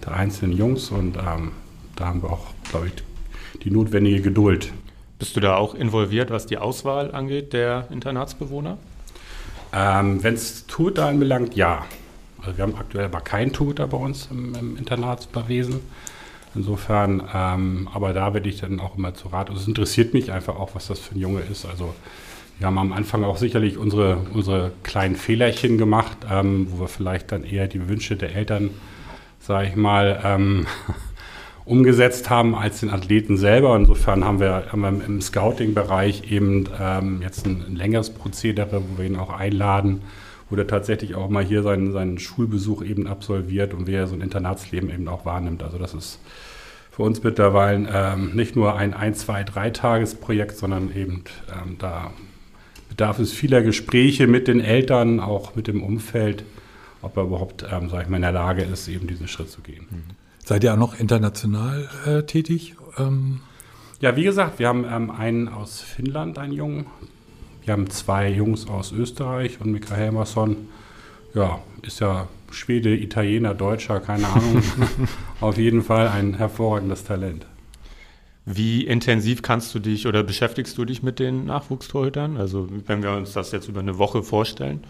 der 0.05 0.15
einzelnen 0.15 0.57
Jungs 0.57 0.91
und 0.91 1.17
ähm, 1.17 1.53
da 1.97 2.07
haben 2.07 2.23
wir 2.23 2.31
auch, 2.31 2.47
glaube 2.71 2.89
ich, 2.89 3.63
die 3.63 3.71
notwendige 3.71 4.23
Geduld. 4.23 4.73
Bist 5.19 5.37
du 5.37 5.41
da 5.41 5.57
auch 5.57 5.75
involviert, 5.75 6.31
was 6.31 6.47
die 6.47 6.57
Auswahl 6.57 7.15
angeht 7.15 7.53
der 7.53 7.89
Internatsbewohner? 7.91 8.79
Ähm, 9.73 10.23
Wenn 10.23 10.35
es 10.35 10.67
Tutor 10.67 11.07
anbelangt, 11.07 11.55
ja. 11.57 11.85
Also 12.39 12.57
wir 12.57 12.63
haben 12.63 12.75
aktuell 12.77 13.05
aber 13.05 13.21
keinen 13.21 13.53
Tutor 13.53 13.87
bei 13.87 13.99
uns 13.99 14.29
im, 14.31 14.55
im 14.55 14.77
Internatswesen. 14.77 15.81
Insofern, 16.55 17.23
ähm, 17.33 17.89
aber 17.93 18.13
da 18.13 18.35
werde 18.35 18.49
ich 18.49 18.61
dann 18.61 18.81
auch 18.81 18.97
immer 18.97 19.15
zu 19.15 19.29
Rat. 19.29 19.51
Also 19.51 19.61
es 19.61 19.69
interessiert 19.69 20.15
mich 20.15 20.33
einfach 20.33 20.57
auch, 20.57 20.75
was 20.75 20.89
das 20.89 20.99
für 20.99 21.15
ein 21.15 21.21
Junge 21.21 21.43
ist. 21.43 21.67
Also 21.67 21.95
wir 22.61 22.67
haben 22.67 22.77
am 22.77 22.93
Anfang 22.93 23.25
auch 23.25 23.39
sicherlich 23.39 23.79
unsere, 23.79 24.19
unsere 24.35 24.73
kleinen 24.83 25.17
Fehlerchen 25.17 25.79
gemacht, 25.79 26.19
ähm, 26.31 26.67
wo 26.71 26.81
wir 26.81 26.89
vielleicht 26.89 27.33
dann 27.33 27.43
eher 27.43 27.67
die 27.69 27.89
Wünsche 27.89 28.17
der 28.17 28.37
Eltern, 28.37 28.69
sage 29.41 29.69
ich 29.69 29.77
mal, 29.77 30.21
ähm, 30.23 30.67
umgesetzt 31.65 32.29
haben 32.29 32.55
als 32.55 32.81
den 32.81 32.91
Athleten 32.91 33.39
selber. 33.39 33.75
Insofern 33.77 34.25
haben 34.25 34.41
wir, 34.41 34.67
haben 34.71 34.83
wir 34.83 34.89
im 34.89 35.23
Scouting-Bereich 35.23 36.31
eben 36.31 36.69
ähm, 36.79 37.23
jetzt 37.23 37.47
ein, 37.47 37.65
ein, 37.67 37.77
längeres 37.77 38.11
Prozedere, 38.11 38.83
wo 38.83 38.99
wir 38.99 39.07
ihn 39.07 39.17
auch 39.17 39.31
einladen, 39.31 40.03
wo 40.51 40.57
er 40.57 40.67
tatsächlich 40.67 41.15
auch 41.15 41.31
mal 41.31 41.43
hier 41.43 41.63
seinen, 41.63 41.93
seinen 41.93 42.19
Schulbesuch 42.19 42.83
eben 42.83 43.07
absolviert 43.07 43.73
und 43.73 43.87
wie 43.87 43.95
er 43.95 44.07
so 44.07 44.15
ein 44.15 44.21
Internatsleben 44.21 44.91
eben 44.91 45.09
auch 45.09 45.25
wahrnimmt. 45.25 45.63
Also 45.63 45.79
das 45.79 45.95
ist 45.95 46.21
für 46.91 47.05
uns 47.05 47.23
mittlerweile 47.23 47.89
ähm, 47.91 48.33
nicht 48.35 48.55
nur 48.55 48.77
ein 48.77 48.93
ein, 48.93 49.15
zwei, 49.15 49.45
drei 49.45 49.71
Tagesprojekt, 49.71 50.59
sondern 50.59 50.95
eben 50.95 51.25
ähm, 51.51 51.77
da 51.79 52.11
bedarf 53.01 53.19
es 53.19 53.33
vieler 53.33 53.63
Gespräche 53.63 54.27
mit 54.27 54.47
den 54.47 54.61
Eltern, 54.61 55.21
auch 55.21 55.57
mit 55.57 55.69
dem 55.69 55.83
Umfeld, 55.83 56.45
ob 57.01 57.17
er 57.17 57.23
überhaupt, 57.23 57.65
ähm, 57.73 57.89
sag 57.89 58.03
ich 58.03 58.09
mal, 58.11 58.17
in 58.17 58.23
der 58.23 58.33
Lage 58.33 58.61
ist, 58.61 58.89
eben 58.89 59.07
diesen 59.07 59.27
Schritt 59.27 59.49
zu 59.49 59.63
gehen. 59.63 59.87
Mhm. 59.89 60.03
Seid 60.45 60.65
ihr 60.65 60.75
auch 60.75 60.79
noch 60.79 61.01
international 61.01 61.89
äh, 62.05 62.23
tätig? 62.25 62.75
Ähm 62.99 63.41
ja, 64.03 64.17
wie 64.17 64.25
gesagt, 64.25 64.59
wir 64.59 64.69
haben 64.69 64.85
ähm, 64.85 65.11
einen 65.11 65.49
aus 65.49 65.81
Finnland, 65.81 66.39
einen 66.39 66.53
Jungen. 66.53 66.85
Wir 67.65 67.73
haben 67.73 67.89
zwei 67.89 68.29
Jungs 68.29 68.69
aus 68.69 68.93
Österreich 68.93 69.63
und 69.63 69.73
Mika 69.73 69.95
Helmerson. 69.95 70.69
Ja, 71.33 71.61
ist 71.81 72.01
ja 72.01 72.29
Schwede, 72.51 72.95
Italiener, 72.95 73.55
Deutscher, 73.55 74.01
keine 74.01 74.29
Ahnung. 74.29 74.63
Auf 75.41 75.57
jeden 75.57 75.81
Fall 75.83 76.09
ein 76.09 76.35
hervorragendes 76.35 77.05
Talent. 77.05 77.47
Wie 78.47 78.87
intensiv 78.87 79.43
kannst 79.43 79.75
du 79.75 79.79
dich 79.79 80.07
oder 80.07 80.23
beschäftigst 80.23 80.77
du 80.79 80.85
dich 80.85 81.03
mit 81.03 81.19
den 81.19 81.45
Nachwuchstorhütern? 81.45 82.37
Also 82.37 82.69
wenn 82.87 83.03
wir 83.03 83.13
uns 83.13 83.33
das 83.33 83.53
jetzt 83.53 83.69
über 83.69 83.81
eine 83.81 83.99
Woche 83.99 84.23
vorstellen? 84.23 84.85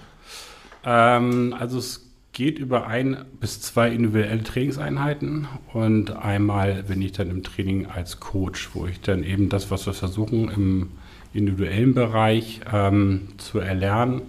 Ähm, 0.85 1.55
also 1.59 1.79
es 1.79 2.11
geht 2.33 2.59
über 2.59 2.87
ein 2.87 3.25
bis 3.41 3.61
zwei 3.61 3.91
individuelle 3.91 4.43
Trainingseinheiten 4.43 5.49
und 5.73 6.11
einmal 6.13 6.85
bin 6.85 7.03
ich 7.03 7.13
dann 7.13 7.29
im 7.29 7.43
Training 7.43 7.87
als 7.87 8.21
Coach, 8.21 8.71
wo 8.75 8.87
ich 8.87 9.01
dann 9.01 9.25
eben 9.25 9.49
das, 9.49 9.71
was 9.71 9.87
wir 9.87 9.95
versuchen 9.95 10.49
im 10.49 10.91
individuellen 11.33 11.95
Bereich 11.95 12.61
ähm, 12.73 13.29
zu 13.39 13.59
erlernen, 13.59 14.23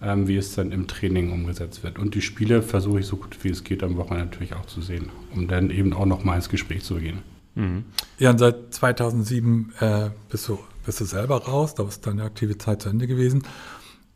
ähm, 0.00 0.28
wie 0.28 0.36
es 0.36 0.54
dann 0.54 0.70
im 0.70 0.86
Training 0.86 1.32
umgesetzt 1.32 1.82
wird. 1.82 1.98
Und 1.98 2.14
die 2.14 2.22
Spiele 2.22 2.62
versuche 2.62 3.00
ich 3.00 3.06
so 3.06 3.16
gut 3.16 3.36
wie 3.42 3.50
es 3.50 3.64
geht 3.64 3.82
am 3.82 3.96
Wochenende 3.96 4.26
natürlich 4.26 4.54
auch 4.54 4.66
zu 4.66 4.80
sehen, 4.80 5.10
um 5.34 5.48
dann 5.48 5.70
eben 5.70 5.92
auch 5.92 6.06
noch 6.06 6.22
mal 6.22 6.36
ins 6.36 6.48
Gespräch 6.48 6.84
zu 6.84 6.96
gehen. 6.96 7.31
Mhm. 7.54 7.84
Ja, 8.18 8.30
und 8.30 8.38
seit 8.38 8.74
2007 8.74 9.72
äh, 9.80 10.10
bist, 10.30 10.48
du, 10.48 10.58
bist 10.86 11.00
du 11.00 11.04
selber 11.04 11.44
raus, 11.44 11.74
da 11.74 11.84
ist 11.84 12.06
deine 12.06 12.24
aktive 12.24 12.58
Zeit 12.58 12.82
zu 12.82 12.88
Ende 12.88 13.06
gewesen. 13.06 13.42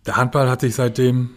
Der 0.07 0.17
Handball 0.17 0.49
hat 0.49 0.61
sich 0.61 0.75
seitdem 0.75 1.31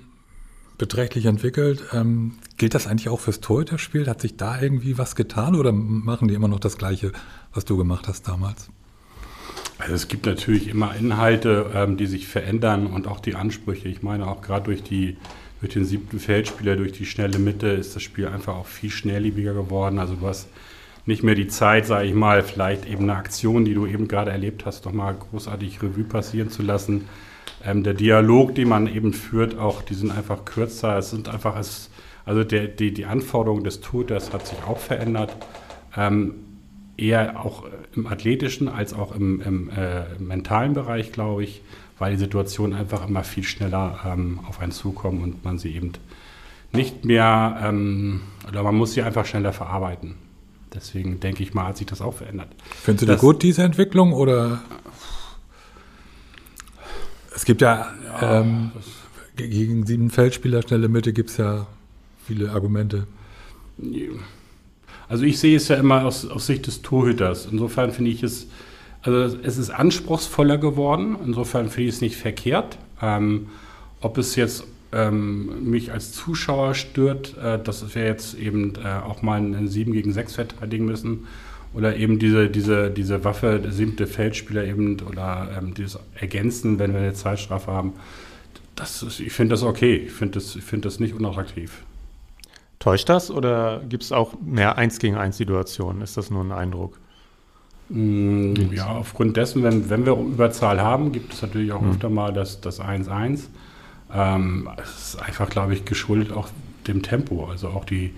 beträchtlich 0.78 1.26
entwickelt. 1.26 1.84
Ähm, 1.92 2.38
gilt 2.58 2.74
das 2.74 2.88
eigentlich 2.88 3.10
auch 3.10 3.20
fürs 3.20 3.42
Torhüterspiel? 3.42 4.08
Hat 4.08 4.22
sich 4.22 4.38
da 4.38 4.62
irgendwie 4.62 4.98
was 4.98 5.16
getan 5.16 5.56
oder 5.56 5.72
machen 5.72 6.28
die 6.28 6.34
immer 6.34 6.48
noch 6.48 6.60
das 6.60 6.78
Gleiche, 6.78 7.12
was 7.54 7.66
du 7.66 7.78
gemacht 7.78 8.08
hast 8.08 8.28
damals? 8.28 8.70
Also 9.78 9.94
es 9.94 10.08
gibt 10.08 10.26
natürlich 10.26 10.68
immer 10.68 10.96
Inhalte, 10.96 11.72
ähm, 11.74 11.98
die 11.98 12.06
sich 12.06 12.28
verändern 12.28 12.88
und 12.88 13.08
auch 13.08 13.20
die 13.20 13.36
Ansprüche. 13.36 13.88
Ich 13.90 14.02
meine 14.02 14.28
auch 14.28 14.42
gerade 14.42 14.66
durch 14.66 14.84
die 14.84 15.18
durch 15.62 15.74
den 15.74 15.86
siebten 15.86 16.20
Feldspieler, 16.20 16.76
durch 16.76 16.94
die 16.94 17.06
schnelle 17.06 17.38
Mitte 17.38 17.68
ist 17.68 17.96
das 17.96 18.04
Spiel 18.04 18.28
einfach 18.28 18.56
auch 18.56 18.66
viel 18.66 18.90
schnelllebiger 18.90 19.54
geworden. 19.54 20.00
Also 20.00 20.16
du 20.16 20.26
hast 20.26 20.48
nicht 21.10 21.24
mehr 21.24 21.36
die 21.36 21.48
Zeit, 21.48 21.86
sage 21.86 22.08
ich 22.08 22.14
mal, 22.14 22.44
vielleicht 22.44 22.86
eben 22.86 23.04
eine 23.04 23.16
Aktion, 23.16 23.66
die 23.66 23.74
du 23.74 23.86
eben 23.86 24.08
gerade 24.08 24.32
erlebt 24.32 24.66
hast, 24.66 24.86
doch 24.86 24.94
mal 24.94 25.14
großartig 25.14 25.82
Revue 25.82 26.06
passieren 26.06 26.50
zu 26.50 26.62
lassen. 26.62 27.10
Ähm, 27.66 27.84
der 27.84 27.96
Dialog, 27.96 28.56
den 28.56 28.70
man 28.70 28.88
eben 28.88 29.12
führt, 29.12 29.58
auch, 29.58 29.82
die 29.82 29.96
sind 29.96 30.12
einfach 30.12 30.46
kürzer. 30.46 30.98
Es 30.98 31.10
sind 31.10 31.28
einfach, 31.28 31.58
es, 31.60 31.90
also 32.26 32.46
der, 32.46 32.68
die, 32.68 32.94
die 32.94 33.06
Anforderung 33.06 33.64
des 33.66 33.82
Tutors 33.82 34.32
hat 34.32 34.48
sich 34.48 34.60
auch 34.66 34.78
verändert. 34.78 35.36
Ähm, 35.98 36.36
eher 36.96 37.44
auch 37.44 37.64
im 37.96 38.08
athletischen 38.08 38.68
als 38.68 38.94
auch 38.94 39.16
im, 39.16 39.42
im 39.42 39.70
äh, 39.70 40.04
mentalen 40.20 40.74
Bereich, 40.74 41.12
glaube 41.12 41.44
ich, 41.44 41.62
weil 41.98 42.14
die 42.14 42.20
Situationen 42.20 42.78
einfach 42.78 43.08
immer 43.08 43.24
viel 43.24 43.44
schneller 43.44 44.00
ähm, 44.06 44.40
auf 44.48 44.60
einen 44.60 44.72
zukommen 44.72 45.24
und 45.24 45.44
man 45.44 45.58
sie 45.58 45.76
eben 45.76 45.94
nicht 46.72 47.04
mehr, 47.04 47.60
ähm, 47.64 48.22
oder 48.48 48.64
man 48.64 48.76
muss 48.76 48.94
sie 48.94 49.02
einfach 49.02 49.26
schneller 49.26 49.54
verarbeiten. 49.54 50.16
Deswegen 50.74 51.20
denke 51.20 51.42
ich 51.44 51.54
mal, 51.54 51.66
hat 51.66 51.78
sich 51.78 51.88
das 51.88 52.02
auch 52.02 52.14
verändert. 52.14 52.50
Findest 52.84 53.04
du 53.04 53.06
das, 53.08 53.22
gut, 53.22 53.42
diese 53.42 53.64
Entwicklung, 53.64 54.14
oder? 54.14 54.62
Es 57.36 57.46
gibt 57.46 57.62
ja, 57.62 57.92
ja 58.22 58.42
ähm, 58.42 58.72
gegen 59.36 59.86
sieben 59.86 60.10
Feldspieler, 60.10 60.62
schnelle 60.62 60.88
Mitte, 60.90 61.14
gibt 61.14 61.32
es 61.32 61.38
ja 61.38 61.68
viele 62.26 62.52
Argumente. 62.52 63.08
Also 65.08 65.24
ich 65.24 65.40
sehe 65.40 65.58
es 65.58 65.68
ja 65.70 65.78
immer 65.78 66.06
aus, 66.06 66.28
aus 66.28 66.46
Sicht 66.46 66.68
des 66.68 66.84
Torhüters. 66.84 67.48
Insofern 67.52 67.92
finde 67.92 68.12
ich 68.12 68.22
es, 68.22 68.48
also 69.02 69.38
es 69.42 69.58
ist 69.58 69.72
anspruchsvoller 69.72 70.60
geworden. 70.60 71.18
Insofern 71.26 71.70
finde 71.70 71.90
ich 71.90 71.96
es 71.96 72.02
nicht 72.02 72.16
verkehrt. 72.16 72.78
Ähm, 73.02 73.48
ob 74.02 74.18
es 74.18 74.36
jetzt 74.36 74.66
ähm, 74.92 75.70
mich 75.70 75.92
als 75.92 76.12
Zuschauer 76.12 76.74
stört, 76.74 77.38
äh, 77.38 77.62
dass 77.62 77.96
wir 77.96 78.06
jetzt 78.06 78.38
eben 78.38 78.74
äh, 78.76 78.88
auch 78.88 79.22
mal 79.22 79.38
einen 79.38 79.68
7 79.68 79.94
gegen 79.94 80.12
6 80.12 80.36
verteidigen 80.36 80.86
müssen 80.86 81.28
oder 81.74 81.96
eben 81.96 82.18
diese, 82.18 82.50
diese, 82.50 82.90
diese 82.90 83.24
Waffe, 83.24 83.60
der 83.60 83.72
siebte 83.72 84.08
Feldspieler 84.08 84.64
eben 84.66 85.00
oder 85.02 85.50
ähm, 85.58 85.74
dieses 85.74 86.00
Ergänzen, 86.16 86.80
wenn 86.80 86.94
wir 86.94 87.02
eine 87.02 87.14
Zeitstrafe 87.14 87.72
haben, 87.72 87.94
das 88.76 89.04
ist, 89.04 89.20
ich 89.20 89.34
finde 89.34 89.54
das 89.54 89.64
okay. 89.64 89.96
Ich 90.08 90.12
finde 90.12 90.36
das, 90.36 90.54
find 90.54 90.86
das 90.86 91.00
nicht 91.00 91.14
unattraktiv. 91.14 91.84
Täuscht 92.80 93.10
das 93.10 93.30
oder 93.30 93.82
gibt 93.88 94.04
es 94.04 94.12
auch 94.12 94.36
mehr 94.42 94.78
1 94.78 95.00
gegen 95.00 95.16
1 95.18 95.36
Situationen? 95.38 96.02
Ist 96.02 96.16
das 96.16 96.32
nur 96.32 96.44
ein 96.44 96.54
Eindruck? 96.54 96.98
Mm, 97.90 98.54
ja, 98.72 98.88
aufgrund 98.88 99.36
dessen, 99.36 99.64
wenn, 99.64 99.90
wenn 99.90 100.06
wir 100.06 100.14
Überzahl 100.14 100.80
haben, 100.80 101.12
gibt 101.12 101.34
es 101.34 101.42
natürlich 101.42 101.74
auch 101.74 101.82
mhm. 101.82 101.92
öfter 101.92 102.10
mal 102.10 102.32
das 102.32 102.62
1-1. 102.64 103.48
Ähm, 104.14 104.70
es 104.82 105.14
ist 105.14 105.22
einfach, 105.22 105.50
glaube 105.50 105.74
ich, 105.74 105.86
geschuldet 105.86 106.32
auch 106.32 106.50
dem 106.88 107.02
Tempo. 107.02 107.46
Also 107.46 107.70
auch 107.70 107.86
die, 107.86 108.14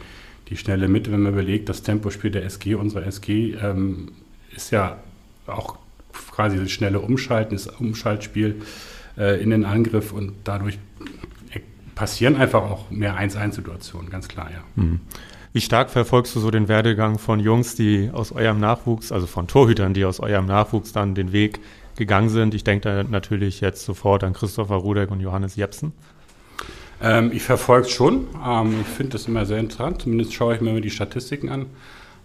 die 0.49 0.57
schnelle 0.57 0.87
Mitte, 0.87 1.11
wenn 1.11 1.21
man 1.21 1.33
überlegt, 1.33 1.69
das 1.69 1.83
Tempospiel 1.83 2.31
der 2.31 2.45
SG, 2.45 2.75
unserer 2.75 3.05
SG, 3.05 3.53
ähm, 3.61 4.11
ist 4.55 4.71
ja 4.71 4.97
auch 5.47 5.77
quasi 6.13 6.57
das 6.57 6.71
schnelle 6.71 6.99
Umschalten, 6.99 7.55
das 7.55 7.67
Umschaltspiel 7.67 8.61
äh, 9.17 9.41
in 9.41 9.49
den 9.49 9.65
Angriff 9.65 10.11
und 10.11 10.33
dadurch 10.43 10.77
passieren 11.95 12.35
einfach 12.35 12.63
auch 12.63 12.89
mehr 12.89 13.19
1-1-Situationen, 13.19 14.09
ganz 14.09 14.27
klar, 14.27 14.49
ja. 14.51 14.63
Mhm. 14.75 15.01
Wie 15.53 15.61
stark 15.61 15.89
verfolgst 15.89 16.33
du 16.35 16.39
so 16.39 16.49
den 16.49 16.69
Werdegang 16.69 17.19
von 17.19 17.39
Jungs, 17.39 17.75
die 17.75 18.09
aus 18.11 18.31
eurem 18.31 18.59
Nachwuchs, 18.59 19.11
also 19.11 19.27
von 19.27 19.47
Torhütern, 19.47 19.93
die 19.93 20.05
aus 20.05 20.21
eurem 20.21 20.45
Nachwuchs 20.45 20.93
dann 20.93 21.13
den 21.13 21.33
Weg 21.33 21.59
gegangen 22.01 22.29
sind? 22.29 22.55
Ich 22.55 22.63
denke 22.63 22.89
da 22.89 23.03
natürlich 23.03 23.61
jetzt 23.61 23.85
sofort 23.85 24.23
an 24.23 24.33
Christopher 24.33 24.75
Rudek 24.75 25.11
und 25.11 25.19
Johannes 25.19 25.55
Jepsen. 25.55 25.93
Ähm, 26.99 27.31
ich 27.31 27.43
verfolge 27.43 27.85
es 27.85 27.93
schon. 27.93 28.25
Ähm, 28.43 28.81
ich 28.81 28.87
finde 28.87 29.11
das 29.11 29.27
immer 29.27 29.45
sehr 29.45 29.59
interessant. 29.59 30.01
Zumindest 30.01 30.33
schaue 30.33 30.55
ich 30.55 30.61
mir 30.61 30.71
immer 30.71 30.81
die 30.81 30.89
Statistiken 30.89 31.49
an. 31.49 31.67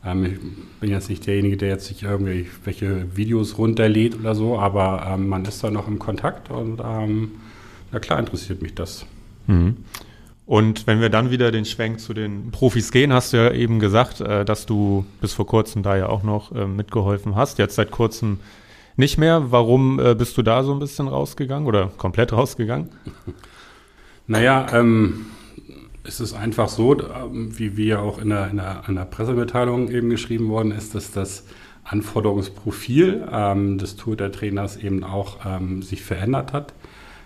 Ähm, 0.03 0.25
ich 0.25 0.81
bin 0.81 0.91
jetzt 0.91 1.11
nicht 1.11 1.27
derjenige, 1.27 1.59
der 1.59 1.69
jetzt 1.69 1.87
sich 1.87 2.03
irgendwelche 2.05 3.15
Videos 3.15 3.59
runterlädt 3.59 4.19
oder 4.19 4.35
so, 4.35 4.59
aber 4.59 5.07
ähm, 5.11 5.29
man 5.29 5.45
ist 5.45 5.63
da 5.63 5.71
noch 5.71 5.89
im 5.89 5.99
Kontakt 5.99 6.51
und 6.51 6.81
ähm, 6.83 7.33
na 7.93 7.99
klar 7.99 8.19
interessiert 8.19 8.63
mich 8.63 8.75
das. 8.75 9.05
Mhm. 9.47 9.77
Und 10.47 10.87
wenn 10.87 11.01
wir 11.01 11.11
dann 11.11 11.31
wieder 11.31 11.51
den 11.51 11.67
Schwenk 11.67 12.01
zu 12.01 12.15
den 12.15 12.51
Profis 12.51 12.93
gehen, 12.93 13.13
hast 13.13 13.33
du 13.33 13.37
ja 13.37 13.51
eben 13.51 13.79
gesagt, 13.79 14.23
äh, 14.23 14.45
dass 14.45 14.65
du 14.65 15.05
bis 15.21 15.35
vor 15.35 15.47
kurzem 15.47 15.83
da 15.83 15.97
ja 15.97 16.09
auch 16.09 16.23
noch 16.23 16.53
äh, 16.53 16.67
mitgeholfen 16.67 17.35
hast. 17.35 17.59
Jetzt 17.59 17.75
seit 17.75 17.91
kurzem 17.91 18.39
nicht 18.97 19.19
mehr. 19.19 19.51
Warum 19.51 20.01
äh, 20.01 20.15
bist 20.15 20.37
du 20.37 20.43
da 20.43 20.63
so 20.63 20.73
ein 20.73 20.79
bisschen 20.79 21.09
rausgegangen 21.09 21.67
oder 21.67 21.89
komplett 21.97 22.33
rausgegangen? 22.33 22.89
Naja, 24.29 24.67
ähm, 24.73 25.27
es 26.03 26.21
ist 26.21 26.35
einfach 26.35 26.69
so, 26.69 27.01
ähm, 27.01 27.57
wie 27.59 27.77
wir 27.77 28.01
auch 28.01 28.19
in 28.19 28.31
der, 28.31 28.51
in, 28.51 28.95
der, 28.95 29.05
Pressemitteilung 29.05 29.91
eben 29.91 30.11
geschrieben 30.11 30.49
worden 30.49 30.73
ist, 30.73 30.95
dass 30.95 31.13
das 31.13 31.45
Anforderungsprofil 31.85 33.29
ähm, 33.31 33.79
des 33.79 33.97
Tour-Trainers 33.97 34.79
eben 34.79 35.05
auch 35.05 35.39
ähm, 35.47 35.83
sich 35.83 36.03
verändert 36.03 36.53
hat. 36.53 36.75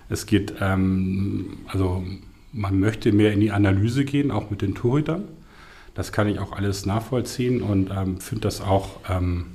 Es 0.09 0.27
geht, 0.27 0.55
ähm, 0.61 1.59
also 1.69 2.05
man 2.53 2.79
möchte 2.79 3.13
mehr 3.13 3.33
in 3.33 3.41
die 3.41 3.53
Analyse 3.53 4.05
gehen, 4.05 4.31
auch 4.31 4.51
mit 4.51 4.61
den 4.61 4.75
Torhütern. 4.75 5.25
Das 5.95 6.13
kann 6.13 6.29
ich 6.29 6.39
auch 6.39 6.53
alles 6.53 6.87
nachvollziehen 6.87 7.63
und 7.63 7.91
ähm, 7.91 8.21
finde 8.21 8.43
das 8.43 8.61
auch 8.61 9.01
ähm, 9.09 9.47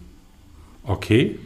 okay. 0.84 1.38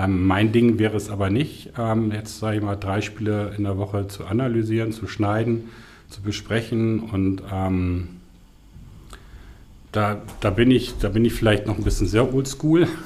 Ähm, 0.00 0.26
mein 0.26 0.52
Ding 0.52 0.78
wäre 0.78 0.96
es 0.96 1.10
aber 1.10 1.30
nicht, 1.30 1.72
ähm, 1.78 2.12
jetzt 2.12 2.38
sage 2.38 2.58
ich 2.58 2.62
mal, 2.62 2.76
drei 2.76 3.00
Spiele 3.00 3.52
in 3.56 3.64
der 3.64 3.76
Woche 3.76 4.08
zu 4.08 4.24
analysieren, 4.24 4.92
zu 4.92 5.06
schneiden, 5.06 5.64
zu 6.08 6.22
besprechen 6.22 7.00
und 7.00 7.42
ähm, 7.52 8.08
da, 9.92 10.22
da, 10.40 10.50
bin 10.50 10.70
ich, 10.70 10.98
da 10.98 11.08
bin 11.08 11.24
ich 11.24 11.34
vielleicht 11.34 11.66
noch 11.66 11.76
ein 11.76 11.84
bisschen 11.84 12.06
sehr 12.06 12.32
oldschool. 12.32 12.88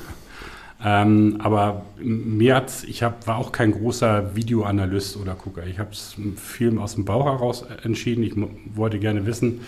Ähm, 0.86 1.36
aber 1.38 1.86
mir 1.96 2.56
hat, 2.56 2.84
ich 2.86 3.02
hab, 3.02 3.26
war 3.26 3.38
auch 3.38 3.52
kein 3.52 3.72
großer 3.72 4.36
Videoanalyst 4.36 5.16
oder 5.16 5.34
Gucker. 5.34 5.66
Ich 5.66 5.78
habe 5.78 5.92
es 5.92 6.14
viel 6.36 6.78
aus 6.78 6.96
dem 6.96 7.06
Bauch 7.06 7.24
heraus 7.24 7.64
entschieden. 7.84 8.22
Ich 8.22 8.34
wollte 8.76 8.98
gerne 8.98 9.24
wissen, 9.24 9.62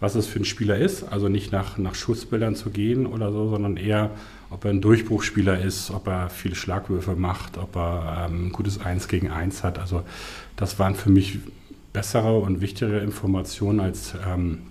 was 0.00 0.14
es 0.14 0.26
für 0.26 0.38
ein 0.38 0.46
Spieler 0.46 0.78
ist. 0.78 1.12
Also 1.12 1.28
nicht 1.28 1.52
nach, 1.52 1.76
nach 1.76 1.94
Schussbildern 1.94 2.54
zu 2.54 2.70
gehen 2.70 3.04
oder 3.04 3.32
so, 3.32 3.50
sondern 3.50 3.76
eher, 3.76 4.12
ob 4.50 4.64
er 4.64 4.70
ein 4.70 4.80
Durchbruchsspieler 4.80 5.60
ist, 5.60 5.90
ob 5.90 6.06
er 6.06 6.30
viele 6.30 6.54
Schlagwürfe 6.54 7.16
macht, 7.16 7.58
ob 7.58 7.76
er 7.76 8.28
ähm, 8.28 8.46
ein 8.46 8.52
gutes 8.52 8.80
Eins 8.80 9.08
gegen 9.08 9.30
Eins 9.30 9.64
hat. 9.64 9.78
Also 9.78 10.02
das 10.56 10.78
waren 10.78 10.94
für 10.94 11.10
mich 11.10 11.38
bessere 11.92 12.38
und 12.38 12.60
wichtigere 12.60 13.00
Informationen, 13.00 13.80
als 13.80 14.14
ähm, 14.26 14.62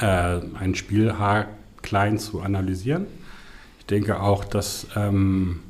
äh, 0.00 0.40
ein 0.58 0.74
Spiel 0.74 1.14
klein 1.82 2.18
zu 2.18 2.40
analysieren. 2.40 3.06
Ich 3.80 3.86
denke 3.86 4.20
auch, 4.20 4.44
dass 4.44 4.86
ähm, 4.96 5.60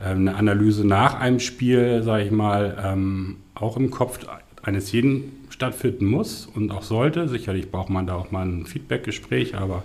äh, 0.00 0.06
eine 0.06 0.34
Analyse 0.34 0.86
nach 0.86 1.14
einem 1.14 1.40
Spiel, 1.40 2.02
sage 2.02 2.24
ich 2.24 2.30
mal, 2.30 2.76
ähm, 2.84 3.36
auch 3.54 3.76
im 3.76 3.90
Kopf 3.90 4.18
eines 4.62 4.92
jeden 4.92 5.46
stattfinden 5.50 6.06
muss 6.06 6.46
und 6.46 6.70
auch 6.70 6.82
sollte. 6.82 7.28
Sicherlich 7.28 7.70
braucht 7.70 7.90
man 7.90 8.06
da 8.06 8.14
auch 8.14 8.30
mal 8.30 8.46
ein 8.46 8.66
Feedbackgespräch, 8.66 9.56
aber 9.56 9.84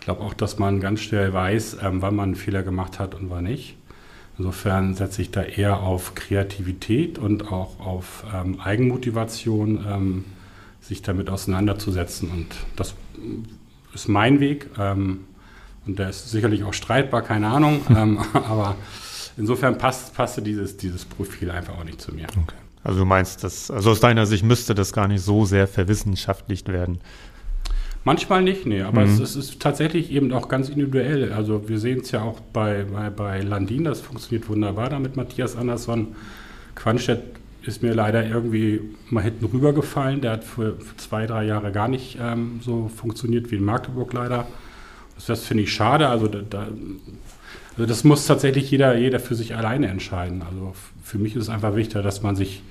ich 0.00 0.04
glaube 0.06 0.22
auch, 0.22 0.32
dass 0.32 0.58
man 0.58 0.80
ganz 0.80 1.00
schnell 1.00 1.32
weiß, 1.32 1.76
ähm, 1.82 2.00
wann 2.00 2.16
man 2.16 2.30
einen 2.30 2.34
Fehler 2.34 2.62
gemacht 2.62 2.98
hat 2.98 3.14
und 3.14 3.28
wann 3.28 3.44
nicht. 3.44 3.76
Insofern 4.38 4.94
setze 4.94 5.20
ich 5.20 5.30
da 5.30 5.42
eher 5.42 5.80
auf 5.80 6.14
Kreativität 6.14 7.18
und 7.18 7.52
auch 7.52 7.78
auf 7.80 8.24
ähm, 8.34 8.58
Eigenmotivation, 8.58 9.84
ähm, 9.86 10.24
sich 10.80 11.02
damit 11.02 11.28
auseinanderzusetzen. 11.28 12.30
Und 12.30 12.46
das 12.76 12.94
ist 13.92 14.08
mein 14.08 14.40
Weg. 14.40 14.70
Ähm, 14.78 15.20
und 15.86 15.98
der 15.98 16.08
ist 16.08 16.30
sicherlich 16.30 16.64
auch 16.64 16.72
streitbar, 16.72 17.20
keine 17.20 17.48
Ahnung. 17.48 17.82
Ähm, 17.90 18.20
aber 18.32 18.76
insofern 19.36 19.76
passt, 19.76 20.14
passte 20.14 20.40
dieses, 20.40 20.78
dieses 20.78 21.04
Profil 21.04 21.50
einfach 21.50 21.76
auch 21.76 21.84
nicht 21.84 22.00
zu 22.00 22.14
mir. 22.14 22.26
Okay. 22.30 22.56
Also 22.82 23.00
du 23.00 23.04
meinst, 23.04 23.44
dass, 23.44 23.70
also 23.70 23.90
aus 23.90 24.00
deiner 24.00 24.24
Sicht 24.24 24.42
müsste 24.42 24.74
das 24.74 24.92
gar 24.92 25.06
nicht 25.06 25.22
so 25.22 25.44
sehr 25.44 25.68
verwissenschaftlicht 25.68 26.68
werden. 26.68 27.00
Manchmal 28.04 28.42
nicht, 28.42 28.64
nee, 28.64 28.80
aber 28.80 29.04
mhm. 29.04 29.12
es, 29.12 29.20
es, 29.20 29.36
ist 29.36 29.60
tatsächlich 29.60 30.10
eben 30.10 30.32
auch 30.32 30.48
ganz 30.48 30.70
individuell. 30.70 31.32
Also 31.32 31.68
wir 31.68 31.78
sehen 31.78 32.00
es 32.00 32.10
ja 32.10 32.22
auch 32.22 32.40
bei, 32.40 32.84
bei, 32.84 33.10
bei 33.10 33.40
Landin, 33.42 33.84
das 33.84 34.00
funktioniert 34.00 34.48
wunderbar 34.48 34.88
da 34.88 34.98
mit 34.98 35.16
Matthias 35.16 35.54
Andersson. 35.54 36.08
Quanstedt 36.74 37.20
ist 37.62 37.82
mir 37.82 37.92
leider 37.92 38.26
irgendwie 38.26 38.80
mal 39.10 39.22
hinten 39.22 39.44
rübergefallen. 39.44 40.22
Der 40.22 40.32
hat 40.32 40.44
für, 40.44 40.76
für 40.76 40.96
zwei, 40.96 41.26
drei 41.26 41.44
Jahre 41.44 41.72
gar 41.72 41.88
nicht 41.88 42.16
ähm, 42.20 42.60
so 42.62 42.88
funktioniert 42.88 43.50
wie 43.50 43.56
in 43.56 43.64
Magdeburg 43.64 44.12
leider. 44.14 44.46
Das, 45.16 45.26
das 45.26 45.44
finde 45.44 45.64
ich 45.64 45.72
schade. 45.72 46.08
Also, 46.08 46.26
da, 46.26 46.68
also 47.76 47.86
das 47.86 48.04
muss 48.04 48.26
tatsächlich 48.26 48.70
jeder, 48.70 48.96
jeder 48.96 49.20
für 49.20 49.34
sich 49.34 49.56
alleine 49.56 49.88
entscheiden. 49.88 50.42
Also 50.42 50.74
für 51.02 51.18
mich 51.18 51.36
ist 51.36 51.42
es 51.42 51.48
einfach 51.50 51.76
wichtig, 51.76 52.02
dass 52.02 52.22
man 52.22 52.34
sich 52.34 52.62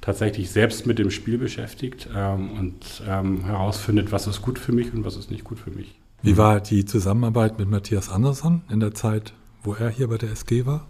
tatsächlich 0.00 0.50
selbst 0.50 0.86
mit 0.86 0.98
dem 0.98 1.10
Spiel 1.10 1.38
beschäftigt 1.38 2.08
ähm, 2.14 2.50
und 2.52 3.02
ähm, 3.08 3.44
herausfindet, 3.44 4.12
was 4.12 4.26
ist 4.26 4.42
gut 4.42 4.58
für 4.58 4.72
mich 4.72 4.92
und 4.92 5.04
was 5.04 5.16
ist 5.16 5.30
nicht 5.30 5.44
gut 5.44 5.58
für 5.58 5.70
mich. 5.70 5.98
Wie 6.22 6.36
war 6.36 6.60
die 6.60 6.84
Zusammenarbeit 6.84 7.58
mit 7.58 7.68
Matthias 7.68 8.08
Andersson 8.08 8.62
in 8.70 8.80
der 8.80 8.94
Zeit, 8.94 9.32
wo 9.62 9.74
er 9.74 9.90
hier 9.90 10.08
bei 10.08 10.18
der 10.18 10.30
SG 10.30 10.66
war? 10.66 10.86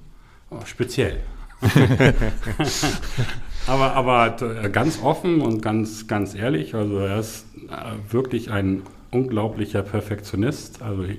Oh, 0.51 0.61
speziell. 0.65 1.21
aber, 3.67 3.93
aber 3.95 4.37
äh, 4.63 4.71
ganz 4.71 5.03
offen 5.03 5.41
und 5.41 5.63
ganz, 5.63 6.07
ganz 6.07 6.35
ehrlich, 6.35 6.75
also 6.75 6.99
er 6.99 7.19
ist 7.19 7.47
äh, 7.69 8.13
wirklich 8.13 8.51
ein 8.51 8.83
unglaublicher 9.11 9.83
Perfektionist. 9.83 10.83
Also 10.83 11.05
ich 11.05 11.19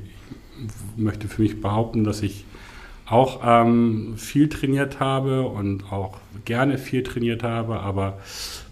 möchte 0.96 1.28
für 1.28 1.42
mich 1.42 1.62
behaupten, 1.62 2.04
dass 2.04 2.22
ich 2.22 2.46
auch 3.10 3.42
ähm, 3.44 4.16
viel 4.18 4.50
trainiert 4.50 5.00
habe 5.00 5.44
und 5.44 5.92
auch 5.92 6.18
gerne 6.46 6.78
viel 6.78 7.04
trainiert 7.04 7.42
habe, 7.42 7.80
aber 7.80 8.20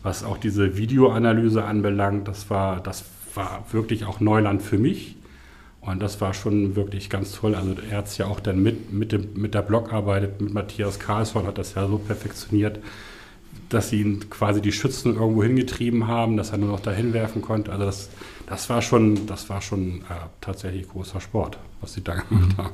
was 0.04 0.24
auch 0.24 0.38
diese 0.38 0.78
Videoanalyse 0.78 1.64
anbelangt, 1.64 2.28
das 2.28 2.50
war, 2.50 2.82
das 2.82 3.06
war 3.34 3.66
wirklich 3.72 4.06
auch 4.06 4.20
Neuland 4.20 4.62
für 4.62 4.78
mich. 4.78 5.16
Und 5.82 6.02
das 6.02 6.20
war 6.20 6.34
schon 6.34 6.76
wirklich 6.76 7.12
ganz 7.12 7.34
toll. 7.34 7.54
Also 7.54 7.76
er 7.90 7.98
hat 7.98 8.08
es 8.08 8.18
ja 8.18 8.26
auch 8.26 8.40
dann 8.40 8.62
mit, 8.62 8.92
mit, 8.92 9.12
dem, 9.12 9.34
mit 9.36 9.54
der 9.54 9.62
Blockarbeit, 9.62 10.42
mit 10.42 10.52
Matthias 10.52 11.00
Karlsson 11.00 11.46
hat 11.46 11.60
das 11.60 11.76
ja 11.76 11.88
so 11.88 12.00
perfektioniert, 12.00 12.80
dass 13.70 13.90
sie 13.90 14.02
ihn 14.02 14.30
quasi 14.32 14.62
die 14.62 14.72
Schützen 14.72 15.16
irgendwo 15.16 15.44
hingetrieben 15.44 16.08
haben, 16.08 16.38
dass 16.38 16.50
er 16.50 16.58
nur 16.58 16.70
noch 16.70 16.80
dahin 16.80 17.14
werfen 17.14 17.44
konnte. 17.44 17.72
Also 17.72 17.86
das, 17.86 18.10
das 18.48 18.68
war 18.70 18.82
schon, 18.82 19.28
das 19.28 19.48
war 19.50 19.62
schon 19.62 20.02
äh, 20.02 20.26
tatsächlich 20.42 20.90
großer 20.90 21.22
Sport, 21.22 21.60
was 21.82 21.94
sie 21.94 22.04
da 22.04 22.16
gemacht 22.16 22.58
mhm. 22.58 22.58
haben. 22.58 22.74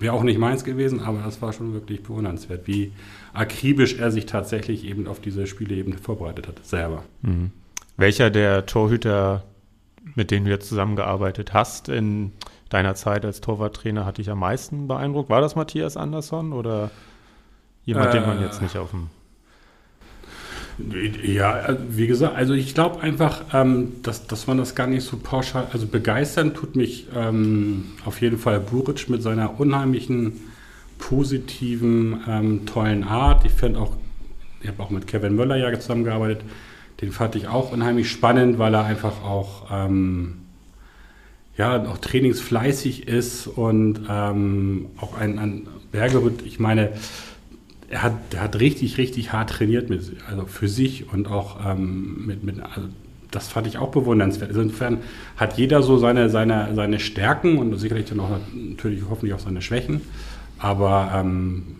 Wäre 0.00 0.14
auch 0.14 0.22
nicht 0.22 0.38
meins 0.38 0.64
gewesen, 0.64 1.00
aber 1.00 1.20
das 1.22 1.42
war 1.42 1.52
schon 1.52 1.74
wirklich 1.74 2.02
bewundernswert, 2.02 2.66
wie 2.66 2.92
akribisch 3.34 3.98
er 3.98 4.10
sich 4.10 4.24
tatsächlich 4.24 4.86
eben 4.86 5.06
auf 5.06 5.20
diese 5.20 5.46
Spiele 5.46 5.74
eben 5.74 5.92
vorbereitet 5.92 6.48
hat, 6.48 6.64
selber. 6.64 7.04
Mhm. 7.20 7.50
Welcher 7.98 8.30
der 8.30 8.64
Torhüter, 8.64 9.44
mit 10.14 10.30
denen 10.30 10.46
du 10.46 10.50
jetzt 10.50 10.68
zusammengearbeitet 10.70 11.52
hast, 11.52 11.90
in 11.90 12.32
deiner 12.70 12.94
Zeit 12.94 13.26
als 13.26 13.42
Torwarttrainer, 13.42 14.06
hat 14.06 14.16
dich 14.16 14.30
am 14.30 14.38
meisten 14.38 14.88
beeindruckt? 14.88 15.28
War 15.28 15.42
das 15.42 15.54
Matthias 15.54 15.98
Andersson 15.98 16.54
oder 16.54 16.90
jemand, 17.84 18.08
äh, 18.08 18.12
den 18.18 18.26
man 18.26 18.40
jetzt 18.40 18.62
nicht 18.62 18.78
auf 18.78 18.92
dem 18.92 19.10
ja, 21.22 21.76
wie 21.88 22.06
gesagt, 22.06 22.36
also 22.36 22.54
ich 22.54 22.74
glaube 22.74 23.00
einfach, 23.00 23.42
ähm, 23.52 23.92
dass, 24.02 24.26
dass 24.26 24.46
man 24.46 24.58
das 24.58 24.74
gar 24.74 24.86
nicht 24.86 25.04
so 25.04 25.16
pauschal, 25.16 25.66
also 25.72 25.86
begeistern 25.86 26.54
tut 26.54 26.76
mich 26.76 27.06
ähm, 27.14 27.92
auf 28.04 28.20
jeden 28.20 28.38
Fall 28.38 28.60
Buric 28.60 29.08
mit 29.08 29.22
seiner 29.22 29.58
unheimlichen, 29.58 30.40
positiven, 30.98 32.20
ähm, 32.28 32.66
tollen 32.66 33.04
Art. 33.04 33.44
Ich 33.44 33.52
finde 33.52 33.80
auch, 33.80 33.96
ich 34.60 34.68
habe 34.68 34.82
auch 34.82 34.90
mit 34.90 35.06
Kevin 35.06 35.34
Möller 35.34 35.56
ja 35.56 35.72
zusammengearbeitet, 35.78 36.42
den 37.00 37.12
fand 37.12 37.34
ich 37.36 37.48
auch 37.48 37.72
unheimlich 37.72 38.10
spannend, 38.10 38.58
weil 38.58 38.74
er 38.74 38.84
einfach 38.84 39.22
auch, 39.22 39.66
ähm, 39.72 40.36
ja, 41.56 41.84
auch 41.84 41.98
trainingsfleißig 41.98 43.08
ist 43.08 43.46
und 43.46 44.00
ähm, 44.08 44.86
auch 44.98 45.16
ein, 45.18 45.38
ein 45.38 45.66
Bergerüt, 45.92 46.42
ich 46.44 46.60
meine, 46.60 46.92
er 47.90 48.02
hat, 48.04 48.14
er 48.32 48.42
hat 48.42 48.58
richtig, 48.60 48.98
richtig 48.98 49.32
hart 49.32 49.50
trainiert, 49.50 49.90
mit, 49.90 50.00
also 50.28 50.46
für 50.46 50.68
sich 50.68 51.12
und 51.12 51.28
auch 51.28 51.58
ähm, 51.66 52.24
mit, 52.26 52.44
mit 52.44 52.60
also 52.60 52.88
das 53.30 53.48
fand 53.48 53.66
ich 53.66 53.78
auch 53.78 53.90
bewundernswert. 53.90 54.50
Insofern 54.50 54.98
hat 55.36 55.58
jeder 55.58 55.82
so 55.82 55.98
seine, 55.98 56.30
seine, 56.30 56.74
seine 56.74 56.98
Stärken 56.98 57.58
und 57.58 57.76
sicherlich 57.78 58.06
dann 58.06 58.20
auch 58.20 58.30
natürlich 58.54 59.02
hoffentlich 59.08 59.34
auch 59.34 59.40
seine 59.40 59.62
Schwächen. 59.62 60.00
Aber 60.58 61.12
ähm, 61.14 61.76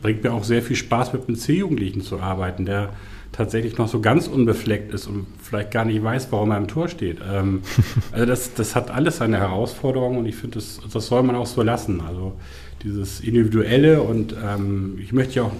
bringt 0.00 0.24
mir 0.24 0.32
auch 0.32 0.44
sehr 0.44 0.62
viel 0.62 0.76
Spaß, 0.76 1.12
mit 1.12 1.28
einem 1.28 1.36
C-Jugendlichen 1.36 2.00
zu 2.00 2.20
arbeiten, 2.20 2.64
der 2.64 2.90
tatsächlich 3.32 3.78
noch 3.78 3.88
so 3.88 4.00
ganz 4.00 4.26
unbefleckt 4.26 4.92
ist 4.92 5.06
und 5.06 5.26
vielleicht 5.42 5.70
gar 5.70 5.84
nicht 5.84 6.02
weiß, 6.02 6.28
warum 6.30 6.50
er 6.50 6.56
im 6.58 6.68
Tor 6.68 6.88
steht. 6.88 7.18
Ähm, 7.26 7.62
also 8.12 8.26
das, 8.26 8.54
das 8.54 8.74
hat 8.74 8.90
alles 8.90 9.18
seine 9.18 9.38
Herausforderungen 9.38 10.18
und 10.18 10.26
ich 10.26 10.36
finde, 10.36 10.56
das, 10.56 10.80
das 10.92 11.06
soll 11.06 11.22
man 11.22 11.36
auch 11.36 11.46
so 11.46 11.62
lassen. 11.62 12.00
Also 12.00 12.34
dieses 12.82 13.20
Individuelle 13.20 14.02
und 14.02 14.34
ähm, 14.42 14.98
ich 15.00 15.12
möchte 15.12 15.34
ja 15.34 15.42
auch 15.44 15.52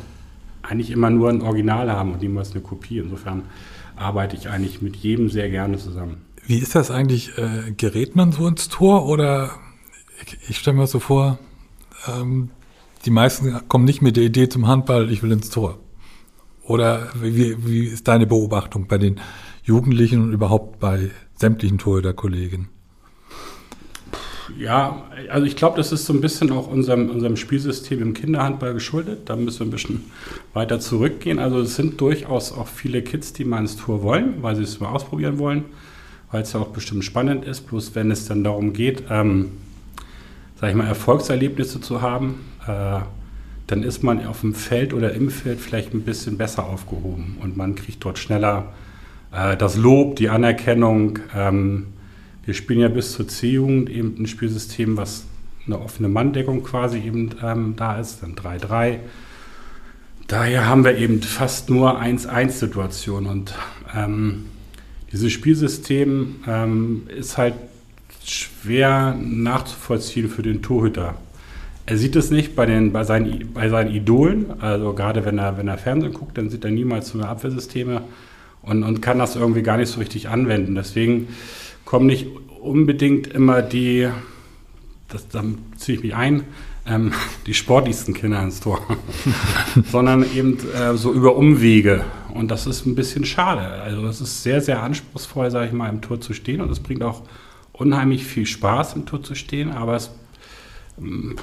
eigentlich 0.63 0.91
immer 0.91 1.11
nur 1.11 1.31
ein 1.31 1.41
Original 1.41 1.91
haben 1.91 2.13
und 2.13 2.23
niemals 2.23 2.53
eine 2.53 2.61
Kopie. 2.61 2.99
Insofern 2.99 3.43
arbeite 3.97 4.37
ich 4.37 4.49
eigentlich 4.49 4.83
mit 4.83 4.97
jedem 4.97 5.29
sehr 5.29 5.51
gerne 5.51 5.79
zusammen. 5.79 6.19
Wie 6.47 6.59
ist 6.59 6.75
das 6.75 6.91
eigentlich? 6.91 7.37
Äh, 7.37 7.73
gerät 7.77 8.17
man 8.17 8.33
so 8.33 8.47
ins 8.47 8.69
Tor 8.69 9.07
oder 9.07 9.51
ich, 10.25 10.51
ich 10.51 10.59
stelle 10.59 10.77
mir 10.77 10.87
so 10.87 11.01
vor, 11.01 11.39
ähm, 12.07 12.51
die 13.05 13.11
meisten 13.11 13.69
kommen 13.69 13.85
nicht 13.85 14.03
mit 14.03 14.17
der 14.17 14.25
Idee 14.25 14.49
zum 14.49 14.67
Handball, 14.67 15.11
ich 15.11 15.23
will 15.23 15.33
ins 15.33 15.51
Tor. 15.51 15.79
Oder 16.69 17.09
wie, 17.21 17.57
wie 17.67 17.87
ist 17.87 18.07
deine 18.09 18.27
Beobachtung 18.27 18.87
bei 18.87 18.99
den 18.99 19.19
Jugendlichen 19.65 20.23
und 20.23 20.33
überhaupt 20.33 20.79
bei 20.81 21.11
sämtlichen 21.35 21.79
Torhüter-Kollegen? 21.79 22.69
Ja, 24.59 25.05
also 25.31 25.47
ich 25.47 25.57
glaube, 25.57 25.79
das 25.79 25.93
ist 25.93 26.05
so 26.05 26.13
ein 26.13 26.21
bisschen 26.21 26.53
auch 26.53 26.69
unserem, 26.69 27.09
unserem 27.11 27.37
Spielsystem 27.37 28.03
im 28.03 28.13
Kinderhandball 28.15 28.75
geschuldet. 28.75 29.31
Da 29.31 29.37
müssen 29.37 29.61
wir 29.61 29.67
ein 29.67 29.71
bisschen 29.71 30.05
weiter 30.53 30.79
zurückgehen. 30.79 31.39
Also 31.39 31.61
es 31.61 31.75
sind 31.75 32.01
durchaus 32.01 32.53
auch 32.53 32.67
viele 32.67 33.03
Kids, 33.03 33.33
die 33.33 33.45
mal 33.45 33.61
ins 33.61 33.77
Tor 33.77 34.03
wollen, 34.03 34.43
weil 34.43 34.57
sie 34.57 34.63
es 34.63 34.79
mal 34.79 34.89
ausprobieren 34.89 35.39
wollen, 35.39 35.65
weil 36.31 36.43
es 36.43 36.53
ja 36.53 36.61
auch 36.61 36.69
bestimmt 36.69 37.05
spannend 37.05 37.47
ist. 37.47 37.63
Bloß 37.63 37.95
wenn 37.95 38.11
es 38.11 38.27
dann 38.27 38.45
darum 38.45 38.75
geht, 38.75 39.05
ähm, 39.09 39.53
sage 40.61 40.73
ich 40.73 40.77
mal, 40.77 40.87
Erfolgserlebnisse 40.87 41.81
zu 41.81 42.03
haben, 42.03 42.41
äh, 42.67 43.01
dann 43.69 43.83
ist 43.83 44.03
man 44.03 44.27
auf 44.27 44.41
dem 44.41 44.55
Feld 44.55 44.93
oder 44.93 45.13
im 45.13 45.31
Feld 45.31 45.61
vielleicht 45.61 45.95
ein 45.95 46.03
bisschen 46.03 46.37
besser 46.37 46.65
aufgehoben 46.65 47.37
und 47.41 47.57
man 47.57 47.75
kriegt 47.75 48.05
dort 48.05 48.19
schneller 48.19 48.73
äh, 49.31 49.57
das 49.57 49.77
Lob, 49.77 50.17
die 50.17 50.31
Anerkennung. 50.31 51.19
Ähm, 51.37 51.89
wir 52.45 52.55
spielen 52.55 52.81
ja 52.81 52.89
bis 52.89 53.13
zur 53.13 53.29
C-Jugend 53.29 53.91
eben 53.91 54.17
ein 54.19 54.27
Spielsystem, 54.27 54.97
was 54.97 55.27
eine 55.67 55.79
offene 55.81 56.09
Manndeckung 56.09 56.63
quasi 56.63 56.99
eben 56.99 57.31
ähm, 57.43 57.75
da 57.77 58.01
ist, 58.01 58.23
dann 58.23 58.35
3-3. 58.35 59.01
Daher 60.27 60.67
haben 60.67 60.85
wir 60.85 60.97
eben 60.97 61.21
fast 61.23 61.69
nur 61.69 62.01
1-1-Situationen 62.01 63.31
und 63.31 63.55
ähm, 63.95 64.47
dieses 65.13 65.31
Spielsystem 65.31 66.37
ähm, 66.47 67.03
ist 67.15 67.37
halt 67.37 67.55
schwer 68.25 69.15
nachzuvollziehen 69.21 70.29
für 70.29 70.43
den 70.43 70.63
Torhüter. 70.63 71.17
Er 71.89 71.97
sieht 71.97 72.17
es 72.17 72.31
nicht 72.31 72.55
bei, 72.55 72.67
den, 72.67 72.93
bei, 72.93 73.03
seinen, 73.03 73.51
bei 73.55 73.71
seinen 73.71 73.95
Idolen, 73.95 74.61
also 74.61 74.93
gerade 74.93 75.25
wenn 75.25 75.39
er, 75.39 75.57
wenn 75.57 75.69
er 75.69 75.79
Fernsehen 75.79 76.13
guckt, 76.13 76.37
dann 76.37 76.51
sieht 76.51 76.63
er 76.67 76.71
niemals 76.71 77.09
so 77.09 77.19
eine 77.19 77.27
Abwehrsysteme 77.27 78.03
und, 78.61 78.83
und 78.83 79.01
kann 79.01 79.19
das 79.19 79.37
irgendwie 79.37 79.63
gar 79.63 79.79
nicht 79.79 79.89
so 79.89 79.99
richtig 79.99 80.29
anwenden. 80.29 80.75
Deswegen 80.75 81.29
kommen 81.87 82.05
nicht 82.05 82.27
unbedingt 82.61 83.29
immer 83.29 83.63
die, 83.63 84.07
das, 85.09 85.29
da 85.29 85.43
ziehe 85.79 85.97
ich 85.97 86.05
mich 86.05 86.15
ein, 86.15 86.45
ähm, 86.85 87.13
die 87.47 87.55
sportlichsten 87.55 88.13
Kinder 88.13 88.43
ins 88.43 88.61
Tor, 88.61 88.83
sondern 89.91 90.27
eben 90.37 90.59
äh, 90.75 90.95
so 90.95 91.11
über 91.11 91.37
Umwege. 91.37 92.05
Und 92.35 92.51
das 92.51 92.67
ist 92.67 92.85
ein 92.85 92.97
bisschen 92.97 93.25
schade. 93.25 93.63
Also 93.63 94.07
es 94.09 94.21
ist 94.21 94.43
sehr, 94.43 94.61
sehr 94.61 94.83
anspruchsvoll, 94.83 95.51
sage 95.51 95.69
ich 95.69 95.73
mal, 95.73 95.89
im 95.89 96.03
Tor 96.03 96.21
zu 96.21 96.35
stehen. 96.35 96.61
Und 96.61 96.71
es 96.71 96.81
bringt 96.81 97.03
auch 97.03 97.23
unheimlich 97.73 98.27
viel 98.27 98.45
Spaß, 98.45 98.95
im 98.95 99.07
Tor 99.07 99.23
zu 99.23 99.35
stehen. 99.35 99.71
Aber 99.73 99.97
es, 99.97 100.11
ähm, 100.99 101.37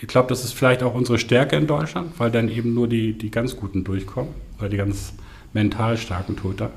ich 0.00 0.06
glaube, 0.08 0.28
das 0.28 0.44
ist 0.44 0.52
vielleicht 0.52 0.82
auch 0.82 0.94
unsere 0.94 1.18
Stärke 1.18 1.56
in 1.56 1.66
Deutschland, 1.66 2.18
weil 2.18 2.30
dann 2.30 2.48
eben 2.48 2.72
nur 2.72 2.88
die, 2.88 3.12
die 3.12 3.30
ganz 3.30 3.56
Guten 3.56 3.84
durchkommen 3.84 4.32
oder 4.58 4.70
die 4.70 4.78
ganz 4.78 5.12
mental 5.52 5.98
starken 5.98 6.36
Toter. 6.36 6.70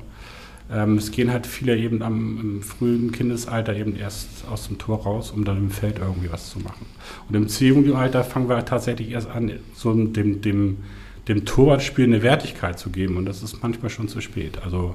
Ähm, 0.70 0.98
es 0.98 1.10
gehen 1.10 1.32
halt 1.32 1.46
viele 1.46 1.76
eben 1.76 2.02
am, 2.02 2.38
im 2.40 2.62
frühen 2.62 3.12
Kindesalter 3.12 3.74
eben 3.74 3.96
erst 3.96 4.46
aus 4.50 4.68
dem 4.68 4.78
Tor 4.78 5.04
raus, 5.04 5.30
um 5.30 5.44
dann 5.44 5.56
im 5.56 5.70
Feld 5.70 5.98
irgendwie 5.98 6.30
was 6.30 6.50
zu 6.50 6.58
machen. 6.58 6.86
Und 7.28 7.34
im 7.34 7.48
C-Jugendalter 7.48 8.24
fangen 8.24 8.48
wir 8.48 8.62
tatsächlich 8.64 9.10
erst 9.10 9.28
an, 9.30 9.52
so 9.74 9.94
dem, 9.94 10.42
dem, 10.42 10.78
dem 11.28 11.44
Torwartspiel 11.46 12.04
eine 12.04 12.22
Wertigkeit 12.22 12.78
zu 12.78 12.90
geben. 12.90 13.16
Und 13.16 13.24
das 13.24 13.42
ist 13.42 13.62
manchmal 13.62 13.90
schon 13.90 14.08
zu 14.08 14.20
spät. 14.20 14.58
Also 14.62 14.94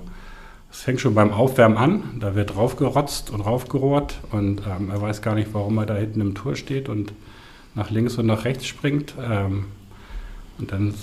es 0.71 0.81
fängt 0.81 1.01
schon 1.01 1.15
beim 1.15 1.31
Aufwärmen 1.31 1.77
an, 1.77 2.03
da 2.19 2.35
wird 2.35 2.55
raufgerotzt 2.55 3.31
und 3.31 3.41
raufgerohrt 3.41 4.19
und 4.31 4.61
ähm, 4.67 4.91
er 4.91 5.01
weiß 5.01 5.23
gar 5.23 5.33
nicht, 5.33 5.49
warum 5.53 5.79
er 5.79 5.87
da 5.87 5.95
hinten 5.95 6.21
im 6.21 6.35
Tor 6.35 6.55
steht 6.55 6.89
und 6.89 7.11
nach 7.75 7.89
links 7.89 8.17
und 8.17 8.25
nach 8.25 8.45
rechts 8.45 8.67
springt. 8.67 9.15
Ähm, 9.21 9.65
und 10.57 10.71
dann 10.71 10.93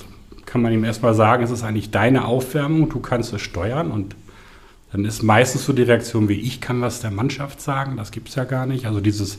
kann 0.44 0.62
man 0.62 0.72
ihm 0.72 0.84
erstmal 0.84 1.14
sagen, 1.14 1.42
es 1.42 1.50
ist 1.50 1.64
eigentlich 1.64 1.90
deine 1.90 2.26
Aufwärmung, 2.26 2.88
du 2.88 3.00
kannst 3.00 3.32
es 3.32 3.42
steuern 3.42 3.90
und 3.90 4.14
dann 4.92 5.04
ist 5.04 5.22
meistens 5.22 5.64
so 5.64 5.72
die 5.72 5.82
Reaktion 5.82 6.28
wie 6.28 6.40
ich 6.40 6.60
kann 6.60 6.80
was 6.80 7.00
der 7.00 7.10
Mannschaft 7.10 7.60
sagen, 7.60 7.96
das 7.96 8.12
gibt 8.12 8.28
es 8.28 8.36
ja 8.36 8.44
gar 8.44 8.66
nicht. 8.66 8.86
Also 8.86 9.00
dieses 9.00 9.38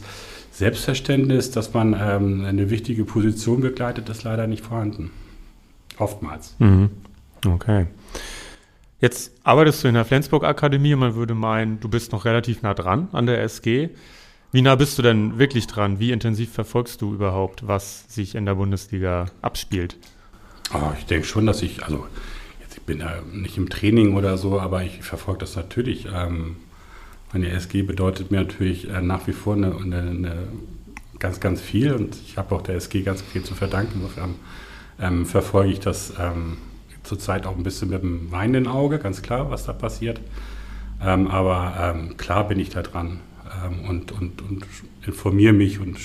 Selbstverständnis, 0.52 1.52
dass 1.52 1.74
man 1.74 1.96
ähm, 2.00 2.46
eine 2.46 2.70
wichtige 2.70 3.06
Position 3.06 3.62
begleitet, 3.62 4.10
ist 4.10 4.24
leider 4.24 4.48
nicht 4.48 4.66
vorhanden. 4.66 5.12
Oftmals. 5.98 6.56
Mhm. 6.60 6.90
Okay. 7.46 7.88
Jetzt 9.00 9.32
arbeitest 9.44 9.84
du 9.84 9.88
in 9.88 9.94
der 9.94 10.06
Flensburg-Akademie 10.06 10.96
und 10.96 11.00
man 11.00 11.16
würde 11.16 11.36
meinen, 11.36 11.80
du 11.80 11.88
bist 11.88 12.12
noch 12.12 12.26
relativ 12.26 12.64
nah 12.64 12.74
dran 12.74 13.08
an 13.12 13.28
der 13.28 13.42
SG. 13.44 13.90
Wie 14.52 14.62
nah 14.62 14.76
bist 14.76 14.98
du 14.98 15.02
denn 15.02 15.38
wirklich 15.38 15.68
dran? 15.68 16.00
Wie 16.00 16.12
intensiv 16.12 16.54
verfolgst 16.54 17.02
du 17.02 17.14
überhaupt, 17.14 17.68
was 17.68 18.06
sich 18.08 18.34
in 18.34 18.46
der 18.46 18.56
Bundesliga 18.56 19.26
abspielt? 19.42 19.98
Oh, 20.74 20.92
ich 20.98 21.06
denke 21.06 21.28
schon, 21.28 21.46
dass 21.46 21.62
ich, 21.62 21.84
also 21.84 22.08
jetzt, 22.62 22.78
ich 22.78 22.84
bin 22.84 23.00
ja 23.00 23.22
nicht 23.34 23.58
im 23.58 23.70
Training 23.70 24.16
oder 24.16 24.38
so, 24.38 24.60
aber 24.60 24.84
ich 24.84 25.02
verfolge 25.04 25.40
das 25.40 25.58
natürlich. 25.58 26.08
Ähm, 26.14 26.56
meine 27.34 27.50
SG 27.50 27.82
bedeutet 27.82 28.32
mir 28.32 28.38
natürlich 28.38 28.90
äh, 28.90 29.02
nach 29.02 29.28
wie 29.28 29.34
vor 29.34 29.56
eine, 29.56 29.76
eine, 29.76 30.00
eine, 30.00 30.48
ganz, 31.20 31.42
ganz 31.42 31.60
viel 31.60 31.92
und 31.94 32.16
ich 32.16 32.38
habe 32.38 32.56
auch 32.56 32.62
der 32.62 32.76
SG 32.76 33.02
ganz 33.02 33.22
viel 33.22 33.44
zu 33.44 33.54
verdanken. 33.54 33.96
Insofern 34.02 34.36
ähm, 35.00 35.26
verfolge 35.26 35.74
ich 35.74 35.82
das 35.82 36.14
ähm, 36.20 36.58
zurzeit 37.04 37.46
auch 37.46 37.58
ein 37.58 37.64
bisschen 37.64 37.90
mit 37.90 38.02
dem 38.02 38.32
weinenden 38.32 38.72
Auge, 38.72 38.98
ganz 38.98 39.22
klar, 39.22 39.50
was 39.50 39.66
da 39.66 39.74
passiert. 39.74 40.22
Ähm, 41.02 41.28
aber 41.28 41.96
ähm, 41.96 42.16
klar 42.16 42.48
bin 42.48 42.60
ich 42.60 42.70
da 42.70 42.82
dran 42.82 43.20
und, 43.88 44.12
und, 44.12 44.42
und 44.42 44.66
informiere 45.06 45.54
mich 45.54 45.80
und 45.80 45.98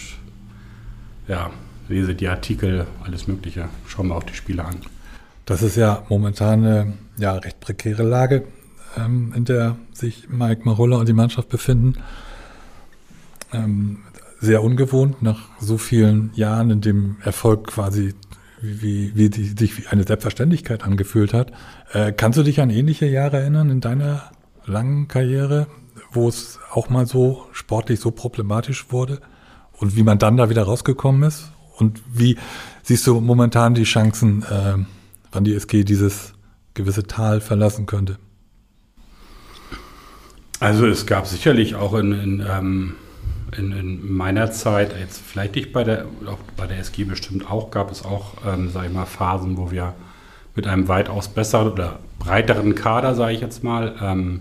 ja, 1.28 1.50
lese 1.88 2.14
die 2.14 2.28
Artikel, 2.28 2.86
alles 3.04 3.26
Mögliche, 3.26 3.68
schaue 3.86 4.06
mir 4.06 4.14
auch 4.14 4.22
die 4.22 4.34
Spiele 4.34 4.64
an. 4.64 4.76
Das 5.44 5.62
ist 5.62 5.76
ja 5.76 6.04
momentan 6.08 6.64
eine 6.64 6.92
ja, 7.18 7.34
recht 7.34 7.60
prekäre 7.60 8.02
Lage, 8.02 8.44
ähm, 8.96 9.32
in 9.34 9.44
der 9.44 9.76
sich 9.92 10.28
Mike 10.28 10.62
Marulla 10.64 10.96
und 10.96 11.08
die 11.08 11.12
Mannschaft 11.12 11.48
befinden. 11.48 11.98
Ähm, 13.52 13.98
sehr 14.40 14.62
ungewohnt 14.62 15.22
nach 15.22 15.48
so 15.60 15.78
vielen 15.78 16.32
Jahren, 16.34 16.70
in 16.70 16.80
dem 16.80 17.16
Erfolg 17.22 17.68
quasi 17.68 18.14
wie, 18.60 19.12
wie 19.14 19.28
die, 19.28 19.44
sich 19.44 19.78
wie 19.78 19.86
eine 19.88 20.04
Selbstverständlichkeit 20.04 20.84
angefühlt 20.84 21.34
hat. 21.34 21.52
Äh, 21.92 22.12
kannst 22.12 22.38
du 22.38 22.42
dich 22.42 22.60
an 22.60 22.70
ähnliche 22.70 23.06
Jahre 23.06 23.38
erinnern 23.38 23.70
in 23.70 23.80
deiner 23.80 24.30
langen 24.64 25.08
Karriere, 25.08 25.66
wo 26.12 26.28
es 26.28 26.58
auch 26.72 26.88
mal 26.90 27.06
so 27.06 27.46
sportlich 27.52 28.00
so 28.00 28.10
problematisch 28.10 28.90
wurde 28.90 29.20
und 29.72 29.96
wie 29.96 30.02
man 30.02 30.18
dann 30.18 30.36
da 30.36 30.50
wieder 30.50 30.62
rausgekommen 30.62 31.22
ist? 31.24 31.50
Und 31.78 32.02
wie 32.12 32.38
siehst 32.82 33.06
du 33.06 33.20
momentan 33.20 33.74
die 33.74 33.84
Chancen, 33.84 34.42
äh, 34.42 34.74
wann 35.32 35.44
die 35.44 35.54
SG 35.54 35.84
dieses 35.84 36.34
gewisse 36.74 37.04
Tal 37.04 37.40
verlassen 37.40 37.86
könnte? 37.86 38.18
Also 40.60 40.86
es 40.86 41.06
gab 41.06 41.26
sicherlich 41.26 41.74
auch 41.74 41.94
in, 41.94 42.12
in, 42.12 42.46
ähm, 42.48 42.94
in, 43.58 43.72
in, 43.72 44.12
meiner 44.12 44.52
Zeit, 44.52 44.94
jetzt 44.96 45.20
vielleicht 45.20 45.56
nicht 45.56 45.72
bei 45.72 45.82
der, 45.82 46.06
bei 46.56 46.68
der 46.68 46.78
SG 46.78 47.02
bestimmt 47.02 47.50
auch, 47.50 47.72
gab 47.72 47.90
es 47.90 48.04
auch, 48.04 48.34
ähm, 48.46 48.70
sage 48.70 48.86
ich 48.86 48.92
mal, 48.92 49.06
Phasen, 49.06 49.56
wo 49.56 49.72
wir 49.72 49.94
mit 50.54 50.68
einem 50.68 50.86
weitaus 50.86 51.28
besseren 51.28 51.72
oder 51.72 51.98
breiteren 52.20 52.76
Kader, 52.76 53.16
sage 53.16 53.32
ich 53.32 53.40
jetzt 53.40 53.64
mal, 53.64 53.96
ähm, 54.00 54.40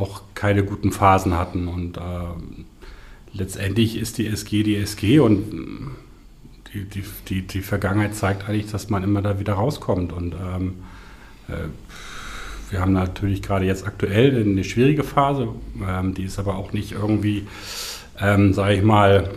auch 0.00 0.22
keine 0.34 0.64
guten 0.64 0.92
Phasen 0.92 1.36
hatten. 1.36 1.68
Und 1.68 1.96
äh, 1.96 2.00
letztendlich 3.32 3.96
ist 3.96 4.18
die 4.18 4.26
SG 4.26 4.62
die 4.62 4.76
SG 4.76 5.20
und 5.20 5.92
die, 6.72 6.84
die, 6.84 7.04
die, 7.28 7.42
die 7.46 7.60
Vergangenheit 7.60 8.14
zeigt 8.14 8.48
eigentlich, 8.48 8.70
dass 8.70 8.90
man 8.90 9.02
immer 9.02 9.22
da 9.22 9.38
wieder 9.40 9.54
rauskommt. 9.54 10.12
Und 10.12 10.34
ähm, 10.34 10.74
äh, 11.48 11.68
wir 12.70 12.80
haben 12.80 12.92
natürlich 12.92 13.42
gerade 13.42 13.66
jetzt 13.66 13.86
aktuell 13.86 14.40
eine 14.40 14.64
schwierige 14.64 15.02
Phase, 15.02 15.48
ähm, 15.86 16.14
die 16.14 16.24
ist 16.24 16.38
aber 16.38 16.56
auch 16.56 16.72
nicht 16.72 16.92
irgendwie, 16.92 17.46
ähm, 18.20 18.52
sage 18.52 18.74
ich 18.74 18.82
mal, 18.82 19.30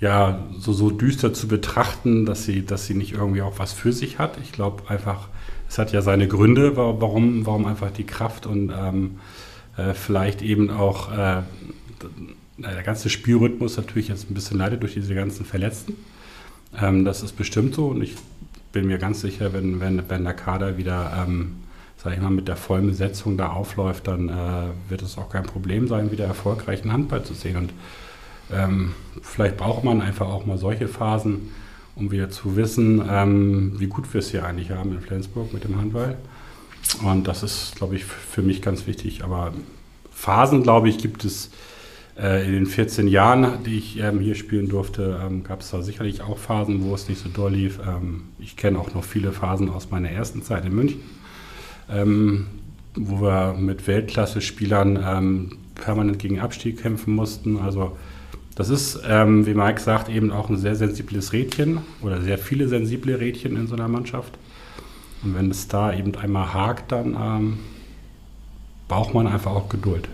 ja, 0.00 0.42
so, 0.58 0.72
so 0.72 0.90
düster 0.90 1.32
zu 1.32 1.46
betrachten, 1.46 2.26
dass 2.26 2.44
sie, 2.44 2.66
dass 2.66 2.86
sie 2.86 2.94
nicht 2.94 3.12
irgendwie 3.12 3.42
auch 3.42 3.60
was 3.60 3.72
für 3.72 3.92
sich 3.92 4.18
hat. 4.18 4.36
Ich 4.42 4.50
glaube 4.50 4.82
einfach, 4.90 5.28
es 5.72 5.78
hat 5.78 5.90
ja 5.90 6.02
seine 6.02 6.28
Gründe, 6.28 6.76
warum, 6.76 7.46
warum 7.46 7.64
einfach 7.64 7.90
die 7.90 8.04
Kraft 8.04 8.44
und 8.44 8.70
ähm, 8.78 9.20
äh, 9.78 9.94
vielleicht 9.94 10.42
eben 10.42 10.68
auch 10.68 11.10
äh, 11.10 11.40
der 12.58 12.82
ganze 12.84 13.08
Spielrhythmus 13.08 13.78
natürlich 13.78 14.08
jetzt 14.08 14.30
ein 14.30 14.34
bisschen 14.34 14.58
leidet 14.58 14.82
durch 14.82 14.92
diese 14.92 15.14
ganzen 15.14 15.46
Verletzten. 15.46 15.96
Ähm, 16.78 17.06
das 17.06 17.22
ist 17.22 17.38
bestimmt 17.38 17.74
so 17.74 17.86
und 17.86 18.02
ich 18.02 18.16
bin 18.72 18.86
mir 18.86 18.98
ganz 18.98 19.22
sicher, 19.22 19.54
wenn, 19.54 19.80
wenn, 19.80 20.10
wenn 20.10 20.24
der 20.24 20.34
Kader 20.34 20.76
wieder 20.76 21.24
ähm, 21.26 21.54
sage 21.96 22.16
ich 22.16 22.20
mal, 22.20 22.28
mit 22.28 22.48
der 22.48 22.56
vollen 22.56 22.88
Besetzung 22.88 23.38
da 23.38 23.48
aufläuft, 23.52 24.08
dann 24.08 24.28
äh, 24.28 24.90
wird 24.90 25.00
es 25.00 25.16
auch 25.16 25.30
kein 25.30 25.44
Problem 25.44 25.88
sein, 25.88 26.12
wieder 26.12 26.26
erfolgreichen 26.26 26.92
Handball 26.92 27.22
zu 27.22 27.32
sehen. 27.32 27.56
Und 27.56 27.72
ähm, 28.52 28.92
vielleicht 29.22 29.56
braucht 29.56 29.84
man 29.84 30.02
einfach 30.02 30.28
auch 30.28 30.44
mal 30.44 30.58
solche 30.58 30.86
Phasen, 30.86 31.48
um 31.96 32.10
wieder 32.10 32.30
zu 32.30 32.56
wissen, 32.56 33.02
ähm, 33.08 33.74
wie 33.78 33.86
gut 33.86 34.12
wir 34.12 34.20
es 34.20 34.30
hier 34.30 34.44
eigentlich 34.44 34.70
haben 34.70 34.92
in 34.92 35.00
Flensburg 35.00 35.52
mit 35.52 35.64
dem 35.64 35.78
Handball. 35.78 36.16
Und 37.04 37.28
das 37.28 37.42
ist, 37.42 37.76
glaube 37.76 37.96
ich, 37.96 38.04
für 38.04 38.42
mich 38.42 38.62
ganz 38.62 38.86
wichtig. 38.86 39.24
Aber 39.24 39.52
Phasen, 40.10 40.62
glaube 40.62 40.88
ich, 40.88 40.98
gibt 40.98 41.24
es 41.24 41.50
äh, 42.18 42.46
in 42.46 42.52
den 42.52 42.66
14 42.66 43.08
Jahren, 43.08 43.62
die 43.64 43.78
ich 43.78 43.98
ähm, 43.98 44.20
hier 44.20 44.34
spielen 44.34 44.68
durfte, 44.68 45.20
ähm, 45.24 45.44
gab 45.44 45.60
es 45.60 45.70
da 45.70 45.82
sicherlich 45.82 46.22
auch 46.22 46.38
Phasen, 46.38 46.84
wo 46.84 46.94
es 46.94 47.08
nicht 47.08 47.22
so 47.22 47.28
doll 47.28 47.52
lief. 47.52 47.78
Ähm, 47.86 48.24
ich 48.38 48.56
kenne 48.56 48.78
auch 48.78 48.94
noch 48.94 49.04
viele 49.04 49.32
Phasen 49.32 49.68
aus 49.68 49.90
meiner 49.90 50.10
ersten 50.10 50.42
Zeit 50.42 50.64
in 50.64 50.74
München 50.74 51.00
ähm, 51.92 52.46
wo 52.94 53.20
wir 53.22 53.54
mit 53.54 53.86
Weltklasse-Spielern 53.86 54.98
ähm, 55.04 55.58
permanent 55.74 56.18
gegen 56.18 56.40
Abstieg 56.40 56.80
kämpfen 56.80 57.14
mussten. 57.14 57.58
Also 57.58 57.96
das 58.54 58.68
ist, 58.68 59.00
ähm, 59.06 59.46
wie 59.46 59.54
Mike 59.54 59.80
sagt, 59.80 60.08
eben 60.08 60.30
auch 60.30 60.50
ein 60.50 60.56
sehr 60.56 60.76
sensibles 60.76 61.32
Rädchen 61.32 61.80
oder 62.02 62.20
sehr 62.20 62.38
viele 62.38 62.68
sensible 62.68 63.18
Rädchen 63.18 63.56
in 63.56 63.66
so 63.66 63.74
einer 63.74 63.88
Mannschaft. 63.88 64.38
Und 65.22 65.34
wenn 65.34 65.50
es 65.50 65.68
da 65.68 65.92
eben 65.94 66.14
einmal 66.16 66.52
hakt, 66.52 66.92
dann 66.92 67.16
ähm, 67.18 67.58
braucht 68.88 69.14
man 69.14 69.26
einfach 69.26 69.52
auch 69.52 69.68
Geduld. 69.68 70.08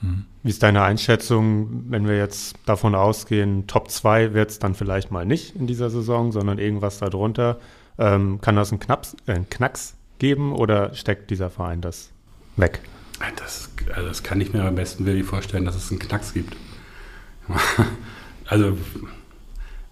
Hm. 0.00 0.24
Wie 0.42 0.50
ist 0.50 0.62
deine 0.62 0.82
Einschätzung, 0.82 1.84
wenn 1.88 2.06
wir 2.06 2.16
jetzt 2.16 2.56
davon 2.66 2.94
ausgehen, 2.94 3.66
Top 3.66 3.90
2 3.90 4.32
wird 4.32 4.50
es 4.50 4.58
dann 4.58 4.74
vielleicht 4.74 5.10
mal 5.10 5.26
nicht 5.26 5.56
in 5.56 5.66
dieser 5.66 5.90
Saison, 5.90 6.32
sondern 6.32 6.58
irgendwas 6.58 6.98
darunter? 6.98 7.58
Ähm, 7.98 8.40
kann 8.40 8.56
das 8.56 8.72
ein, 8.72 8.80
Knaps, 8.80 9.16
äh, 9.26 9.32
ein 9.32 9.48
Knacks 9.48 9.94
geben 10.18 10.52
oder 10.52 10.94
steckt 10.94 11.30
dieser 11.30 11.50
Verein 11.50 11.80
das 11.80 12.10
weg? 12.56 12.80
Das, 13.36 13.70
also 13.94 14.08
das 14.08 14.22
kann 14.22 14.40
ich 14.40 14.52
mir 14.52 14.64
am 14.64 14.74
besten 14.74 15.06
wirklich 15.06 15.26
vorstellen, 15.26 15.64
dass 15.64 15.76
es 15.76 15.90
einen 15.90 15.98
Knacks 15.98 16.34
gibt. 16.34 16.56
also, 18.46 18.76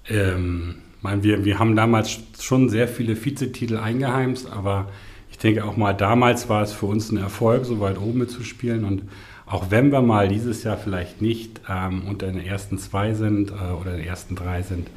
ähm, 0.09 0.77
mein, 1.03 1.23
wir, 1.23 1.45
wir 1.45 1.59
haben 1.59 1.77
damals 1.77 2.19
schon 2.41 2.69
sehr 2.69 2.89
viele 2.89 3.23
Vizetitel 3.23 3.77
eingeheimst, 3.77 4.51
aber 4.51 4.89
ich 5.31 5.39
denke 5.39 5.65
auch 5.65 5.77
mal, 5.77 5.93
damals 5.93 6.49
war 6.49 6.63
es 6.63 6.73
für 6.73 6.87
uns 6.87 7.11
ein 7.11 7.17
Erfolg, 7.17 7.65
so 7.65 7.81
weit 7.81 7.99
oben 7.99 8.21
mitzuspielen. 8.21 8.85
Und 8.85 9.03
auch 9.47 9.71
wenn 9.71 9.93
wir 9.93 10.01
mal 10.01 10.29
dieses 10.29 10.65
Jahr 10.65 10.77
vielleicht 10.77 11.21
nicht 11.21 11.61
ähm, 11.69 12.05
unter 12.09 12.27
den 12.27 12.41
ersten 12.41 12.79
zwei 12.79 13.15
sind 13.15 13.51
äh, 13.51 13.73
oder 13.73 13.97
den 13.97 14.07
ersten 14.07 14.37
drei 14.37 14.63
sind, 14.63 14.89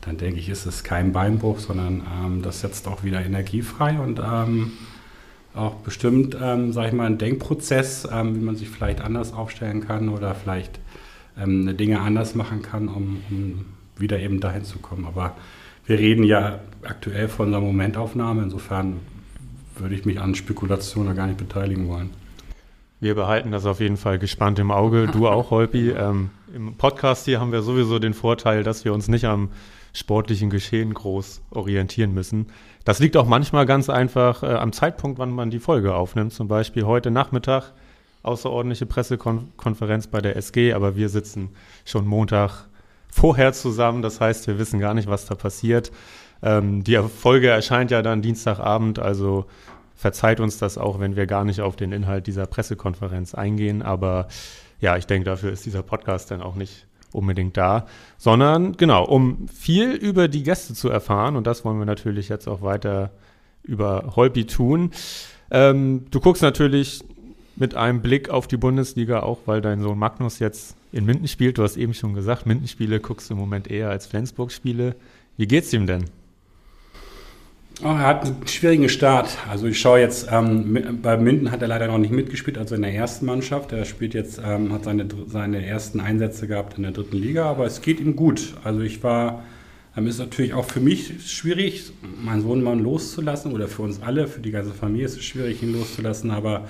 dann 0.00 0.16
denke 0.16 0.38
ich, 0.38 0.48
ist 0.48 0.64
es 0.64 0.84
kein 0.84 1.12
Beinbruch, 1.12 1.58
sondern 1.58 2.02
ähm, 2.24 2.42
das 2.42 2.60
setzt 2.60 2.88
auch 2.88 3.04
wieder 3.04 3.24
Energie 3.24 3.62
frei 3.62 3.98
und 3.98 4.18
ähm, 4.18 4.72
auch 5.54 5.74
bestimmt, 5.74 6.36
ähm, 6.40 6.72
sage 6.72 6.88
ich 6.88 6.94
mal, 6.94 7.06
ein 7.06 7.18
Denkprozess, 7.18 8.08
ähm, 8.10 8.36
wie 8.36 8.44
man 8.44 8.56
sich 8.56 8.68
vielleicht 8.68 9.00
anders 9.00 9.32
aufstellen 9.32 9.86
kann 9.86 10.08
oder 10.08 10.34
vielleicht 10.34 10.78
ähm, 11.40 11.76
Dinge 11.76 12.00
anders 12.00 12.34
machen 12.34 12.62
kann, 12.62 12.88
um, 12.88 13.22
um, 13.30 13.64
wieder 13.96 14.18
eben 14.20 14.40
dahin 14.40 14.64
zu 14.64 14.78
kommen. 14.78 15.04
Aber 15.06 15.36
wir 15.86 15.98
reden 15.98 16.24
ja 16.24 16.60
aktuell 16.82 17.28
von 17.28 17.48
einer 17.48 17.60
Momentaufnahme, 17.60 18.42
insofern 18.42 19.00
würde 19.76 19.94
ich 19.94 20.04
mich 20.04 20.20
an 20.20 20.34
Spekulationen 20.34 21.14
gar 21.14 21.26
nicht 21.26 21.38
beteiligen 21.38 21.88
wollen. 21.88 22.10
Wir 23.00 23.14
behalten 23.14 23.50
das 23.50 23.64
auf 23.64 23.80
jeden 23.80 23.96
Fall 23.96 24.18
gespannt 24.18 24.58
im 24.58 24.70
Auge. 24.70 25.06
Du 25.06 25.26
auch, 25.26 25.50
Holpi. 25.50 25.90
Ähm, 26.00 26.30
Im 26.54 26.74
Podcast 26.74 27.24
hier 27.24 27.40
haben 27.40 27.52
wir 27.52 27.62
sowieso 27.62 27.98
den 27.98 28.14
Vorteil, 28.14 28.62
dass 28.62 28.84
wir 28.84 28.92
uns 28.92 29.08
nicht 29.08 29.24
am 29.24 29.50
sportlichen 29.92 30.50
Geschehen 30.50 30.94
groß 30.94 31.42
orientieren 31.50 32.14
müssen. 32.14 32.46
Das 32.84 32.98
liegt 32.98 33.16
auch 33.16 33.26
manchmal 33.26 33.66
ganz 33.66 33.88
einfach 33.90 34.42
äh, 34.42 34.46
am 34.46 34.72
Zeitpunkt, 34.72 35.18
wann 35.18 35.30
man 35.30 35.50
die 35.50 35.58
Folge 35.58 35.94
aufnimmt. 35.94 36.32
Zum 36.32 36.48
Beispiel 36.48 36.84
heute 36.84 37.10
Nachmittag 37.10 37.72
außerordentliche 38.22 38.86
Pressekonferenz 38.86 40.06
bei 40.06 40.20
der 40.20 40.36
SG, 40.36 40.72
aber 40.72 40.96
wir 40.96 41.08
sitzen 41.08 41.50
schon 41.84 42.06
Montag 42.06 42.68
vorher 43.10 43.52
zusammen. 43.52 44.02
Das 44.02 44.20
heißt, 44.20 44.46
wir 44.46 44.58
wissen 44.58 44.80
gar 44.80 44.94
nicht, 44.94 45.08
was 45.08 45.26
da 45.26 45.34
passiert. 45.34 45.90
Ähm, 46.42 46.84
die 46.84 46.98
Folge 46.98 47.48
erscheint 47.48 47.90
ja 47.90 48.02
dann 48.02 48.22
Dienstagabend, 48.22 48.98
also 48.98 49.46
verzeiht 49.94 50.40
uns 50.40 50.58
das 50.58 50.78
auch, 50.78 50.98
wenn 51.00 51.16
wir 51.16 51.26
gar 51.26 51.44
nicht 51.44 51.60
auf 51.60 51.76
den 51.76 51.92
Inhalt 51.92 52.26
dieser 52.26 52.46
Pressekonferenz 52.46 53.34
eingehen. 53.34 53.82
Aber 53.82 54.28
ja, 54.80 54.96
ich 54.96 55.06
denke, 55.06 55.26
dafür 55.26 55.52
ist 55.52 55.66
dieser 55.66 55.82
Podcast 55.82 56.30
dann 56.30 56.40
auch 56.40 56.54
nicht 56.54 56.86
unbedingt 57.12 57.56
da, 57.56 57.86
sondern 58.16 58.76
genau, 58.76 59.04
um 59.04 59.48
viel 59.48 59.90
über 59.90 60.28
die 60.28 60.42
Gäste 60.42 60.74
zu 60.74 60.88
erfahren 60.88 61.36
und 61.36 61.46
das 61.46 61.64
wollen 61.64 61.78
wir 61.78 61.86
natürlich 61.86 62.28
jetzt 62.28 62.46
auch 62.46 62.62
weiter 62.62 63.10
über 63.62 64.12
Holby 64.14 64.46
tun. 64.46 64.92
Ähm, 65.50 66.06
du 66.10 66.20
guckst 66.20 66.40
natürlich 66.40 67.02
mit 67.60 67.74
einem 67.74 68.00
Blick 68.00 68.30
auf 68.30 68.48
die 68.48 68.56
Bundesliga 68.56 69.20
auch, 69.20 69.40
weil 69.46 69.60
dein 69.60 69.82
Sohn 69.82 69.98
Magnus 69.98 70.38
jetzt 70.38 70.74
in 70.92 71.04
Minden 71.04 71.28
spielt. 71.28 71.58
Du 71.58 71.62
hast 71.62 71.76
eben 71.76 71.94
schon 71.94 72.14
gesagt, 72.14 72.46
Minden-Spiele 72.46 73.00
guckst 73.00 73.28
du 73.28 73.34
im 73.34 73.40
Moment 73.40 73.70
eher 73.70 73.90
als 73.90 74.06
Flensburg-Spiele. 74.06 74.96
Wie 75.36 75.46
geht's 75.46 75.72
ihm 75.72 75.86
denn? 75.86 76.06
Oh, 77.82 77.86
er 77.86 78.06
hat 78.06 78.26
einen 78.26 78.46
schwierigen 78.46 78.88
Start. 78.88 79.38
Also 79.48 79.66
ich 79.66 79.78
schaue 79.78 80.00
jetzt, 80.00 80.28
ähm, 80.30 80.98
bei 81.02 81.16
Minden 81.16 81.50
hat 81.50 81.62
er 81.62 81.68
leider 81.68 81.86
noch 81.86 81.98
nicht 81.98 82.12
mitgespielt, 82.12 82.58
also 82.58 82.74
in 82.74 82.82
der 82.82 82.92
ersten 82.92 83.24
Mannschaft. 83.24 83.72
Er 83.72 83.84
spielt 83.84 84.12
jetzt, 84.12 84.40
ähm, 84.44 84.72
hat 84.72 84.84
seine, 84.84 85.06
seine 85.28 85.64
ersten 85.64 86.00
Einsätze 86.00 86.46
gehabt 86.46 86.76
in 86.76 86.82
der 86.82 86.92
dritten 86.92 87.16
Liga, 87.16 87.44
aber 87.44 87.64
es 87.64 87.80
geht 87.80 88.00
ihm 88.00 88.16
gut. 88.16 88.54
Also 88.64 88.80
ich 88.80 89.02
war, 89.02 89.44
ähm, 89.96 90.06
ist 90.06 90.18
natürlich 90.18 90.52
auch 90.52 90.66
für 90.66 90.80
mich 90.80 91.26
schwierig, 91.26 91.92
meinen 92.22 92.42
Sohn 92.42 92.62
mal 92.62 92.78
loszulassen 92.78 93.52
oder 93.52 93.68
für 93.68 93.82
uns 93.82 94.02
alle, 94.02 94.28
für 94.28 94.40
die 94.40 94.50
ganze 94.50 94.72
Familie 94.72 95.06
ist 95.06 95.16
es 95.16 95.24
schwierig, 95.24 95.62
ihn 95.62 95.72
loszulassen, 95.72 96.30
aber 96.30 96.66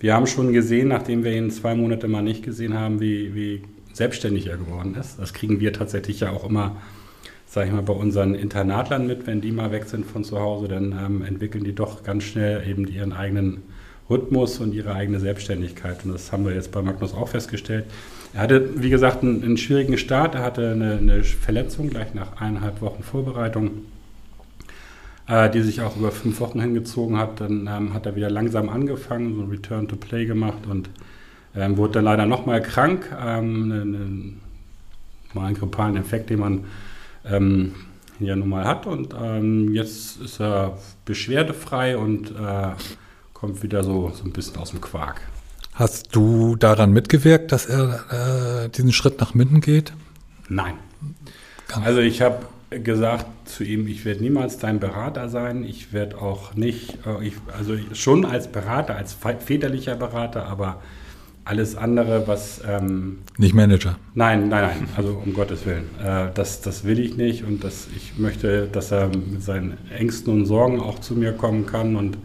wir 0.00 0.14
haben 0.14 0.26
schon 0.26 0.52
gesehen, 0.52 0.88
nachdem 0.88 1.24
wir 1.24 1.32
ihn 1.32 1.50
zwei 1.50 1.74
Monate 1.74 2.08
mal 2.08 2.22
nicht 2.22 2.42
gesehen 2.42 2.74
haben, 2.74 3.00
wie, 3.00 3.34
wie 3.34 3.62
selbstständig 3.92 4.46
er 4.46 4.56
geworden 4.56 4.94
ist. 4.98 5.18
Das 5.18 5.34
kriegen 5.34 5.60
wir 5.60 5.74
tatsächlich 5.74 6.20
ja 6.20 6.30
auch 6.30 6.48
immer, 6.48 6.76
sage 7.46 7.68
ich 7.68 7.72
mal, 7.74 7.82
bei 7.82 7.92
unseren 7.92 8.34
Internatlern 8.34 9.06
mit. 9.06 9.26
Wenn 9.26 9.42
die 9.42 9.52
mal 9.52 9.72
weg 9.72 9.84
sind 9.84 10.06
von 10.06 10.24
zu 10.24 10.40
Hause, 10.40 10.68
dann 10.68 10.92
ähm, 10.92 11.22
entwickeln 11.22 11.64
die 11.64 11.74
doch 11.74 12.02
ganz 12.02 12.24
schnell 12.24 12.66
eben 12.66 12.88
ihren 12.88 13.12
eigenen 13.12 13.62
Rhythmus 14.08 14.58
und 14.58 14.72
ihre 14.72 14.94
eigene 14.94 15.20
Selbstständigkeit. 15.20 16.04
Und 16.04 16.12
das 16.12 16.32
haben 16.32 16.46
wir 16.46 16.54
jetzt 16.54 16.72
bei 16.72 16.80
Magnus 16.80 17.12
auch 17.12 17.28
festgestellt. 17.28 17.84
Er 18.32 18.40
hatte, 18.40 18.82
wie 18.82 18.90
gesagt, 18.90 19.22
einen, 19.22 19.42
einen 19.44 19.56
schwierigen 19.58 19.98
Start. 19.98 20.34
Er 20.34 20.42
hatte 20.42 20.72
eine, 20.72 20.96
eine 20.96 21.22
Verletzung 21.24 21.90
gleich 21.90 22.14
nach 22.14 22.40
eineinhalb 22.40 22.80
Wochen 22.80 23.02
Vorbereitung 23.02 23.82
äh, 25.30 25.48
die 25.48 25.62
sich 25.62 25.80
auch 25.80 25.96
über 25.96 26.10
fünf 26.10 26.40
Wochen 26.40 26.60
hingezogen 26.60 27.16
hat. 27.16 27.40
Dann 27.40 27.68
ähm, 27.70 27.94
hat 27.94 28.06
er 28.06 28.16
wieder 28.16 28.30
langsam 28.30 28.68
angefangen, 28.68 29.36
so 29.36 29.42
ein 29.42 29.50
Return 29.50 29.88
to 29.88 29.96
Play 29.96 30.26
gemacht 30.26 30.66
und 30.68 30.90
ähm, 31.54 31.76
wurde 31.76 31.94
dann 31.94 32.04
leider 32.04 32.26
nochmal 32.26 32.60
krank. 32.60 33.10
Ähm, 33.18 33.68
ne, 33.68 33.84
ne, 33.84 34.32
mal 35.32 35.46
einen 35.46 35.56
grippalen 35.56 35.96
Effekt, 35.96 36.30
den 36.30 36.40
man 36.40 36.64
ähm, 37.24 37.74
ja 38.18 38.34
nun 38.34 38.48
mal 38.48 38.64
hat. 38.64 38.86
Und 38.86 39.14
ähm, 39.20 39.72
jetzt 39.72 40.20
ist 40.20 40.40
er 40.40 40.78
beschwerdefrei 41.04 41.96
und 41.96 42.32
äh, 42.32 42.72
kommt 43.32 43.62
wieder 43.62 43.84
so, 43.84 44.12
so 44.14 44.24
ein 44.24 44.32
bisschen 44.32 44.56
aus 44.56 44.70
dem 44.70 44.80
Quark. 44.80 45.20
Hast 45.74 46.14
du 46.14 46.56
daran 46.56 46.92
mitgewirkt, 46.92 47.52
dass 47.52 47.66
er 47.66 48.64
äh, 48.64 48.68
diesen 48.68 48.92
Schritt 48.92 49.20
nach 49.20 49.34
Minden 49.34 49.60
geht? 49.60 49.92
Nein. 50.48 50.74
Also 51.84 52.00
ich 52.00 52.20
habe 52.20 52.44
gesagt 52.70 53.26
zu 53.48 53.64
ihm, 53.64 53.88
ich 53.88 54.04
werde 54.04 54.22
niemals 54.22 54.58
dein 54.58 54.78
Berater 54.78 55.28
sein. 55.28 55.64
Ich 55.64 55.92
werde 55.92 56.20
auch 56.20 56.54
nicht, 56.54 56.98
äh, 57.04 57.26
ich, 57.26 57.34
also 57.56 57.74
schon 57.92 58.24
als 58.24 58.48
Berater, 58.48 58.96
als 58.96 59.14
väterlicher 59.14 59.96
Berater, 59.96 60.46
aber 60.46 60.80
alles 61.44 61.74
andere, 61.74 62.28
was... 62.28 62.60
Ähm, 62.66 63.18
nicht 63.38 63.54
Manager. 63.54 63.98
Nein, 64.14 64.48
nein, 64.48 64.62
nein, 64.62 64.88
also 64.96 65.20
um 65.24 65.32
Gottes 65.32 65.66
Willen. 65.66 65.88
Äh, 66.00 66.28
das, 66.32 66.60
das 66.60 66.84
will 66.84 67.00
ich 67.00 67.16
nicht 67.16 67.44
und 67.44 67.64
das, 67.64 67.88
ich 67.96 68.18
möchte, 68.18 68.68
dass 68.68 68.92
er 68.92 69.08
mit 69.08 69.42
seinen 69.42 69.76
Ängsten 69.90 70.32
und 70.32 70.46
Sorgen 70.46 70.80
auch 70.80 71.00
zu 71.00 71.14
mir 71.14 71.32
kommen 71.32 71.66
kann 71.66 71.96
und 71.96 72.18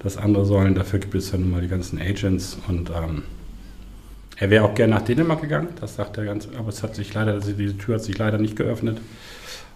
das 0.00 0.16
andere 0.16 0.44
sollen, 0.44 0.74
dafür 0.74 0.98
gibt 0.98 1.14
es 1.14 1.30
ja 1.30 1.38
nun 1.38 1.50
mal 1.50 1.62
die 1.62 1.68
ganzen 1.68 2.00
Agents 2.00 2.58
und 2.66 2.90
ähm, 2.90 3.22
er 4.36 4.50
wäre 4.50 4.64
auch 4.64 4.74
gerne 4.74 4.94
nach 4.94 5.02
Dänemark 5.02 5.40
gegangen, 5.40 5.68
das 5.80 5.94
sagt 5.94 6.18
er 6.18 6.24
ganz, 6.24 6.48
aber 6.58 6.68
es 6.68 6.82
hat 6.82 6.96
sich 6.96 7.14
leider, 7.14 7.38
diese 7.38 7.78
Tür 7.78 7.94
hat 7.94 8.02
sich 8.02 8.18
leider 8.18 8.38
nicht 8.38 8.56
geöffnet. 8.56 8.98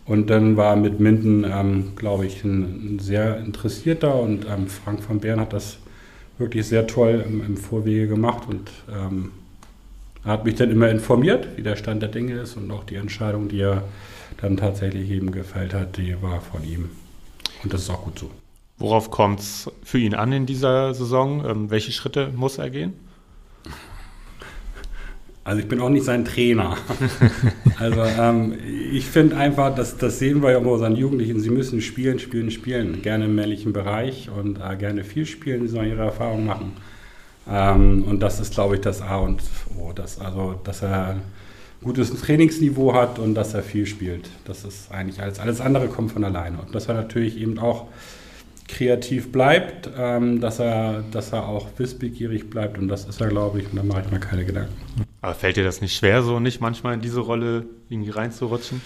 Und 0.09 0.31
dann 0.31 0.57
war 0.57 0.75
mit 0.75 1.01
Minden, 1.01 1.45
ähm, 1.45 1.93
glaube 1.95 2.25
ich, 2.25 2.43
ein, 2.43 2.97
ein, 2.97 2.99
sehr 2.99 3.39
interessierter 3.39 4.15
und 4.15 4.47
ähm, 4.47 4.67
Frank 4.67 5.07
van 5.07 5.21
Bern 5.21 5.39
hat 5.39 5.53
das 5.53 5.79
wirklich 6.39 6.67
sehr 6.67 6.87
toll 6.87 7.23
im, 7.29 7.45
im 7.45 7.57
Vorwege 7.59 8.09
gemacht 8.09 8.49
und 8.49 8.71
ähm, 8.91 9.33
hat 10.25 10.47
mich 10.47 10.55
dann 10.55 10.71
immer 10.71 10.89
informiert, 10.89 11.49
wie 11.57 11.63
der 11.63 11.77
Stand 11.77 12.01
der 12.01 12.09
Dinge 12.09 12.41
ist 12.41 12.57
und 12.57 12.71
auch 12.71 12.85
die 12.85 12.95
Entscheidung, 12.95 13.49
die 13.49 13.61
er 13.61 13.85
dann 14.41 14.57
tatsächlich 14.57 15.11
eben 15.11 15.31
gefällt 15.31 15.75
hat, 15.75 15.99
die 15.99 16.21
war 16.23 16.41
von 16.41 16.65
ihm. 16.65 16.89
Und 17.63 17.75
das 17.75 17.83
ist 17.83 17.91
auch 17.91 18.05
gut 18.05 18.19
so. 18.19 18.31
Worauf 18.79 19.11
kommt 19.11 19.41
es 19.41 19.71
für 19.83 19.99
ihn 19.99 20.15
an 20.15 20.33
in 20.33 20.47
dieser 20.47 20.95
Saison? 20.95 21.45
Ähm, 21.45 21.71
welche 21.71 21.93
Schritte 21.93 22.33
muss 22.35 22.57
er 22.57 22.71
gehen? 22.71 22.95
Also 25.49 25.63
ich 25.63 25.69
bin 25.69 25.81
auch 25.81 25.89
nicht 25.89 26.05
sein 26.05 26.27
Trainer. 26.27 26.77
also 27.79 28.03
ähm, 28.03 28.53
ich 28.93 29.07
finde 29.07 29.35
einfach, 29.39 29.75
dass, 29.75 29.97
das 29.97 30.19
sehen 30.19 30.43
wir 30.43 30.51
ja 30.51 30.59
bei 30.59 30.69
unseren 30.69 30.95
Jugendlichen, 30.95 31.41
sie 31.41 31.49
müssen 31.49 31.81
spielen, 31.81 32.19
spielen, 32.19 32.51
spielen. 32.51 33.01
Gerne 33.01 33.25
im 33.25 33.35
männlichen 33.35 33.73
Bereich 33.73 34.29
und 34.29 34.59
äh, 34.59 34.77
gerne 34.77 35.05
viel 35.05 35.25
spielen, 35.25 35.63
sie 35.63 35.69
sollen 35.69 35.89
ihre 35.89 36.03
Erfahrungen 36.03 36.45
machen. 36.45 36.73
Ähm, 37.51 38.05
und 38.07 38.21
das 38.21 38.41
ist, 38.41 38.53
glaube 38.53 38.75
ich, 38.75 38.83
das 38.83 39.01
A 39.01 39.21
und 39.21 39.41
O. 39.81 39.91
Dass, 39.95 40.21
also, 40.21 40.61
dass 40.65 40.83
er 40.83 41.07
ein 41.13 41.23
gutes 41.83 42.11
Trainingsniveau 42.21 42.93
hat 42.93 43.19
und 43.19 43.35
dass 43.35 43.55
er 43.55 43.63
viel 43.63 43.87
spielt. 43.87 44.29
Das 44.45 44.65
ist 44.65 44.93
eigentlich 44.93 45.23
alles. 45.23 45.41
Alles 45.41 45.63
andere 45.63 45.89
kommt 45.89 46.13
von 46.13 46.25
alleine. 46.25 46.59
Und 46.59 46.75
dass 46.75 46.89
er 46.89 46.95
natürlich 46.95 47.41
eben 47.41 47.59
auch 47.59 47.87
kreativ 48.69 49.33
bleibt, 49.33 49.89
ähm, 49.97 50.43
dass, 50.43 50.59
er, 50.59 51.05
dass 51.11 51.33
er 51.33 51.49
auch 51.49 51.69
wissbegierig 51.79 52.51
bleibt 52.51 52.77
und 52.77 52.89
das 52.89 53.07
ist 53.07 53.19
er, 53.23 53.29
glaube 53.29 53.61
ich, 53.61 53.71
und 53.71 53.77
da 53.77 53.83
mache 53.83 54.03
ich 54.05 54.13
mir 54.13 54.21
keine 54.21 54.45
Gedanken. 54.45 55.08
Aber 55.21 55.35
fällt 55.35 55.57
dir 55.57 55.65
das 55.65 55.81
nicht 55.81 55.97
schwer, 55.97 56.23
so 56.23 56.39
nicht 56.39 56.61
manchmal 56.61 56.95
in 56.95 57.01
diese 57.01 57.21
Rolle 57.21 57.67
irgendwie 57.89 58.11
reinzurutschen? 58.11 58.81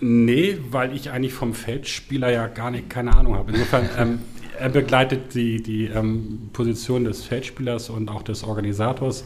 Nee, 0.00 0.58
weil 0.70 0.94
ich 0.94 1.10
eigentlich 1.10 1.32
vom 1.32 1.54
Feldspieler 1.54 2.30
ja 2.30 2.48
gar 2.48 2.70
nicht, 2.70 2.90
keine 2.90 3.14
Ahnung 3.16 3.36
habe. 3.36 3.52
Insofern, 3.52 3.88
ähm, 3.96 4.18
er 4.58 4.68
begleitet 4.68 5.34
die, 5.34 5.62
die 5.62 5.86
ähm, 5.86 6.50
Position 6.52 7.04
des 7.04 7.24
Feldspielers 7.24 7.90
und 7.90 8.10
auch 8.10 8.22
des 8.22 8.42
Organisators. 8.42 9.24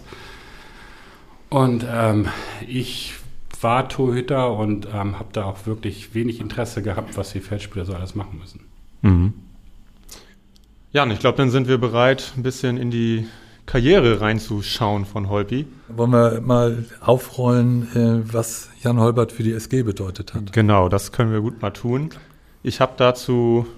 Und 1.49 1.85
ähm, 1.91 2.29
ich 2.67 3.15
war 3.61 3.89
Torhüter 3.89 4.57
und 4.57 4.87
ähm, 4.87 5.19
habe 5.19 5.31
da 5.33 5.45
auch 5.45 5.67
wirklich 5.67 6.15
wenig 6.15 6.41
Interesse 6.41 6.83
gehabt, 6.83 7.17
was 7.17 7.33
die 7.33 7.41
Feldspieler 7.41 7.85
so 7.85 7.95
alles 7.95 8.15
machen 8.15 8.39
müssen. 8.39 8.61
Mhm. 9.03 9.35
Ja, 10.93 11.05
und 11.05 11.11
ich 11.11 11.21
glaube, 11.21 11.37
dann 11.37 11.51
sind 11.51 11.69
wir 11.69 11.79
bereit, 11.79 12.33
ein 12.37 12.43
bisschen 12.43 12.77
in 12.77 12.91
die 12.91 13.27
Karriere 13.71 14.21
reinzuschauen 14.21 15.05
von 15.05 15.29
Holpi. 15.29 15.65
Wollen 15.87 16.11
wir 16.11 16.41
mal 16.41 16.87
aufrollen, 17.01 17.85
äh, 17.95 18.35
was 18.35 18.69
Jan 18.83 18.99
Holbert 18.99 19.31
für 19.31 19.45
die 19.45 19.53
SG 19.53 19.85
bedeutet 19.85 20.35
hat? 20.35 20.53
Genau, 20.53 20.89
das 20.89 21.13
können 21.13 21.31
wir 21.31 21.41
gut 21.41 21.63
mal 21.63 21.71
tun. 21.71 22.11
Ich 22.65 22.81
habe 22.81 22.95
dazu, 22.97 23.69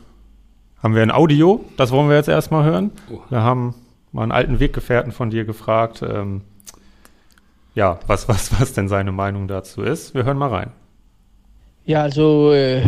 haben 0.82 0.94
wir 0.94 1.02
ein 1.02 1.10
Audio, 1.10 1.62
das 1.76 1.90
wollen 1.90 2.08
wir 2.08 2.16
jetzt 2.16 2.30
erstmal 2.30 2.64
hören. 2.64 2.90
Oh. 3.12 3.18
Wir 3.28 3.42
haben 3.42 3.74
mal 4.12 4.22
einen 4.22 4.32
alten 4.32 4.60
Weggefährten 4.60 5.12
von 5.12 5.28
dir 5.28 5.44
gefragt, 5.44 6.00
ähm, 6.02 6.40
ja, 7.74 8.00
was, 8.06 8.30
was, 8.30 8.58
was 8.58 8.72
denn 8.72 8.88
seine 8.88 9.12
Meinung 9.12 9.46
dazu 9.46 9.82
ist. 9.82 10.14
Wir 10.14 10.24
hören 10.24 10.38
mal 10.38 10.48
rein. 10.48 10.70
Ja, 11.84 12.00
also 12.00 12.50
äh, 12.52 12.82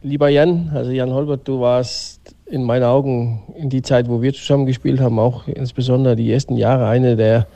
lieber 0.00 0.28
Jan, 0.28 0.70
also 0.72 0.92
Jan 0.92 1.10
Holbert, 1.10 1.48
du 1.48 1.60
warst 1.60 2.15
in 2.46 2.62
meinen 2.62 2.84
Augen 2.84 3.42
in 3.56 3.68
die 3.68 3.82
Zeit, 3.82 4.08
wo 4.08 4.22
wir 4.22 4.32
zusammen 4.32 4.66
gespielt 4.66 5.00
haben, 5.00 5.18
auch 5.18 5.48
insbesondere 5.48 6.16
die 6.16 6.32
ersten 6.32 6.56
Jahre, 6.56 6.86
eine 6.86 7.16
der 7.16 7.46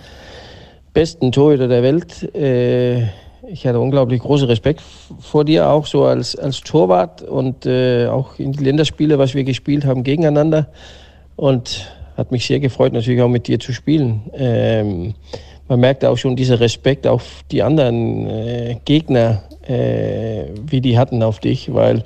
besten 0.92 1.32
Torhüter 1.32 1.68
der 1.68 1.82
Welt. 1.82 2.34
Äh, 2.34 3.02
ich 3.48 3.66
hatte 3.66 3.80
unglaublich 3.80 4.20
großen 4.20 4.46
Respekt 4.46 4.82
vor 5.18 5.44
dir, 5.44 5.70
auch 5.70 5.86
so 5.86 6.04
als, 6.04 6.36
als 6.36 6.60
Torwart 6.60 7.22
und 7.22 7.66
äh, 7.66 8.06
auch 8.06 8.38
in 8.38 8.52
die 8.52 8.64
Länderspiele, 8.64 9.18
was 9.18 9.34
wir 9.34 9.44
gespielt 9.44 9.84
haben, 9.84 10.02
gegeneinander. 10.02 10.68
Und 11.36 11.90
hat 12.16 12.32
mich 12.32 12.46
sehr 12.46 12.60
gefreut, 12.60 12.92
natürlich 12.92 13.22
auch 13.22 13.28
mit 13.28 13.48
dir 13.48 13.58
zu 13.58 13.72
spielen. 13.72 14.22
Ähm, 14.34 15.14
man 15.68 15.80
merkt 15.80 16.04
auch 16.04 16.18
schon 16.18 16.36
diesen 16.36 16.56
Respekt 16.56 17.06
auf 17.06 17.44
die 17.50 17.62
anderen 17.62 18.26
äh, 18.28 18.76
Gegner, 18.84 19.42
äh, 19.66 20.44
wie 20.66 20.80
die 20.80 20.98
hatten 20.98 21.22
auf 21.22 21.38
dich, 21.38 21.72
weil 21.72 22.02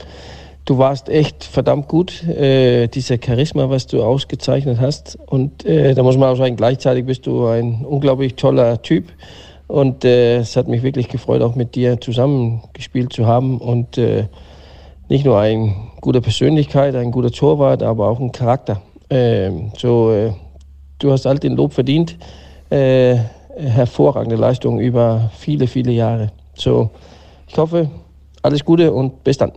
du 0.64 0.78
warst 0.78 1.08
echt 1.08 1.44
verdammt 1.44 1.88
gut. 1.88 2.22
Äh, 2.28 2.88
dieser 2.88 3.16
Charisma, 3.24 3.68
was 3.70 3.86
du 3.86 4.02
ausgezeichnet 4.02 4.78
hast. 4.80 5.18
Und 5.26 5.64
äh, 5.64 5.94
da 5.94 6.02
muss 6.02 6.16
man 6.16 6.30
auch 6.30 6.36
sagen, 6.36 6.56
gleichzeitig 6.56 7.06
bist 7.06 7.26
du 7.26 7.46
ein 7.46 7.84
unglaublich 7.84 8.34
toller 8.34 8.80
Typ. 8.82 9.12
Und 9.66 10.04
äh, 10.04 10.38
es 10.38 10.56
hat 10.56 10.68
mich 10.68 10.82
wirklich 10.82 11.08
gefreut, 11.08 11.42
auch 11.42 11.54
mit 11.54 11.74
dir 11.74 12.00
zusammengespielt 12.00 13.12
zu 13.12 13.26
haben. 13.26 13.58
Und 13.58 13.98
äh, 13.98 14.26
nicht 15.08 15.24
nur 15.24 15.38
eine 15.38 15.74
gute 16.00 16.20
Persönlichkeit, 16.20 16.94
ein 16.94 17.10
guter 17.10 17.30
Torwart, 17.30 17.82
aber 17.82 18.08
auch 18.08 18.20
ein 18.20 18.32
Charakter. 18.32 18.80
Ähm, 19.10 19.72
so, 19.78 20.12
äh, 20.12 20.32
du 20.98 21.12
hast 21.12 21.26
all 21.26 21.38
den 21.38 21.56
Lob 21.56 21.72
verdient. 21.72 22.16
Äh, 22.70 23.16
hervorragende 23.56 24.36
Leistung 24.36 24.80
über 24.80 25.30
viele, 25.36 25.66
viele 25.66 25.92
Jahre. 25.92 26.32
So, 26.54 26.90
ich 27.46 27.56
hoffe, 27.56 27.88
alles 28.42 28.64
Gute 28.64 28.92
und 28.92 29.22
bis 29.22 29.38
dann. 29.38 29.52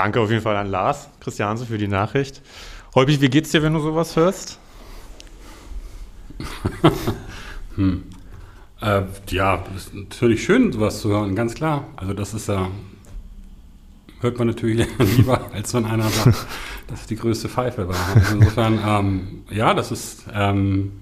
Danke 0.00 0.18
auf 0.18 0.30
jeden 0.30 0.40
Fall 0.40 0.56
an 0.56 0.70
Lars 0.70 1.10
Christiansen 1.20 1.66
für 1.66 1.76
die 1.76 1.86
Nachricht. 1.86 2.40
Holbig, 2.94 3.20
wie 3.20 3.28
geht's 3.28 3.50
dir, 3.50 3.62
wenn 3.62 3.74
du 3.74 3.80
sowas 3.80 4.16
hörst? 4.16 4.58
hm. 7.76 8.04
Äh, 8.80 9.02
ja, 9.28 9.62
ist 9.76 9.92
natürlich 9.92 10.42
schön, 10.42 10.72
sowas 10.72 11.02
zu 11.02 11.10
hören, 11.10 11.34
ganz 11.34 11.52
klar. 11.52 11.84
Also 11.96 12.14
das 12.14 12.32
ist 12.32 12.48
ja, 12.48 12.68
hört 14.20 14.38
man 14.38 14.46
natürlich 14.46 14.88
lieber, 15.18 15.52
als 15.52 15.74
wenn 15.74 15.84
einer 15.84 16.08
sagt, 16.08 16.46
das 16.86 17.02
ist 17.02 17.10
die 17.10 17.16
größte 17.16 17.50
Pfeife 17.50 17.86
war. 17.86 17.96
Also 18.14 18.36
insofern, 18.36 18.78
ähm, 18.82 19.42
ja, 19.50 19.74
das 19.74 19.92
ist 19.92 20.24
ähm, 20.32 20.92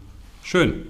schön. 0.43 0.89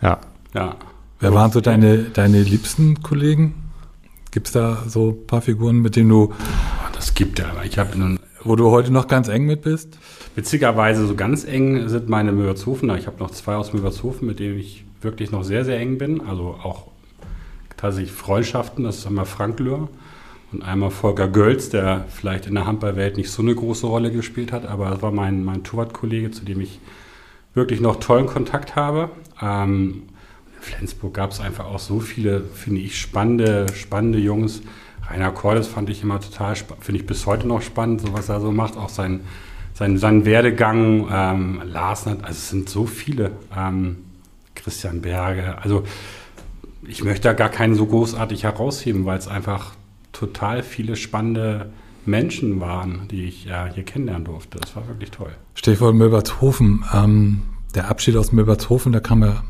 Ja. 0.00 0.20
Ja. 0.54 0.76
Wer 1.18 1.34
waren 1.34 1.50
so 1.50 1.60
deine, 1.60 2.04
deine 2.04 2.40
liebsten 2.40 3.02
Kollegen? 3.02 3.72
Gibt 4.30 4.46
es 4.46 4.52
da 4.52 4.84
so 4.86 5.10
ein 5.10 5.26
paar 5.26 5.42
Figuren, 5.42 5.82
mit 5.82 5.96
denen 5.96 6.08
du, 6.08 6.32
Das 7.02 7.14
gibt 7.14 7.40
ja, 7.40 7.50
ich 7.64 7.78
habe 7.78 7.98
nun 7.98 8.20
wo 8.44 8.54
du 8.54 8.70
heute 8.70 8.92
noch 8.92 9.08
ganz 9.08 9.26
eng 9.26 9.44
mit 9.44 9.62
bist? 9.62 9.98
Witzigerweise 10.36 11.04
so 11.04 11.16
ganz 11.16 11.44
eng 11.44 11.88
sind 11.88 12.08
meine 12.08 12.30
Möberzhofener. 12.30 12.96
Ich 12.96 13.08
habe 13.08 13.18
noch 13.18 13.32
zwei 13.32 13.56
aus 13.56 13.72
Möberzhofen, 13.72 14.24
mit 14.24 14.38
denen 14.38 14.56
ich 14.56 14.84
wirklich 15.00 15.32
noch 15.32 15.42
sehr, 15.42 15.64
sehr 15.64 15.80
eng 15.80 15.98
bin. 15.98 16.20
Also 16.20 16.56
auch 16.62 16.86
tatsächlich 17.76 18.12
Freundschaften. 18.12 18.84
Das 18.84 18.98
ist 18.98 19.06
einmal 19.08 19.24
Frank 19.24 19.58
Löhr 19.58 19.88
und 20.52 20.62
einmal 20.62 20.92
Volker 20.92 21.26
Gölz, 21.26 21.70
der 21.70 22.04
vielleicht 22.08 22.46
in 22.46 22.54
der 22.54 22.68
Handballwelt 22.68 23.16
nicht 23.16 23.32
so 23.32 23.42
eine 23.42 23.56
große 23.56 23.88
Rolle 23.88 24.12
gespielt 24.12 24.52
hat, 24.52 24.64
aber 24.64 24.90
das 24.90 25.02
war 25.02 25.10
mein, 25.10 25.42
mein 25.42 25.64
Torwartkollege, 25.64 26.30
zu 26.30 26.44
dem 26.44 26.60
ich 26.60 26.78
wirklich 27.52 27.80
noch 27.80 27.96
tollen 27.96 28.26
Kontakt 28.26 28.76
habe. 28.76 29.10
Ähm, 29.40 30.04
in 30.54 30.62
Flensburg 30.62 31.14
gab 31.14 31.32
es 31.32 31.40
einfach 31.40 31.64
auch 31.64 31.80
so 31.80 31.98
viele, 31.98 32.42
finde 32.42 32.80
ich, 32.80 32.96
spannende, 32.96 33.66
spannende 33.74 34.20
Jungs. 34.20 34.62
Rainer 35.12 35.30
Cordes 35.30 35.68
fand 35.68 35.90
ich 35.90 36.02
immer 36.02 36.20
total 36.20 36.56
finde 36.56 37.00
ich 37.00 37.06
bis 37.06 37.26
heute 37.26 37.46
noch 37.46 37.60
spannend, 37.60 38.00
so 38.00 38.12
was 38.12 38.28
er 38.28 38.40
so 38.40 38.50
macht, 38.50 38.76
auch 38.76 38.88
sein, 38.88 39.20
sein, 39.74 39.98
sein 39.98 40.24
Werdegang. 40.24 41.06
Ähm, 41.10 41.62
Larsen, 41.66 42.22
also 42.22 42.30
es 42.30 42.48
sind 42.48 42.68
so 42.68 42.86
viele. 42.86 43.32
Ähm, 43.56 43.98
Christian 44.54 45.00
Berge, 45.02 45.58
also 45.60 45.82
ich 46.86 47.04
möchte 47.04 47.28
da 47.28 47.32
gar 47.32 47.48
keinen 47.48 47.74
so 47.74 47.86
großartig 47.86 48.44
herausheben, 48.44 49.04
weil 49.06 49.18
es 49.18 49.28
einfach 49.28 49.74
total 50.12 50.62
viele 50.62 50.96
spannende 50.96 51.70
Menschen 52.04 52.60
waren, 52.60 53.08
die 53.10 53.24
ich 53.24 53.44
ja 53.44 53.66
hier 53.66 53.84
kennenlernen 53.84 54.24
durfte. 54.24 54.58
Das 54.58 54.76
war 54.76 54.86
wirklich 54.88 55.10
toll. 55.10 55.30
Stichwort 55.54 55.94
Milbertshofen. 55.94 56.84
Ähm, 56.92 57.42
der 57.74 57.88
Abschied 57.88 58.16
aus 58.16 58.32
Milbertshofen, 58.32 58.92
der 58.92 59.00
kam 59.00 59.22
ja 59.22 59.42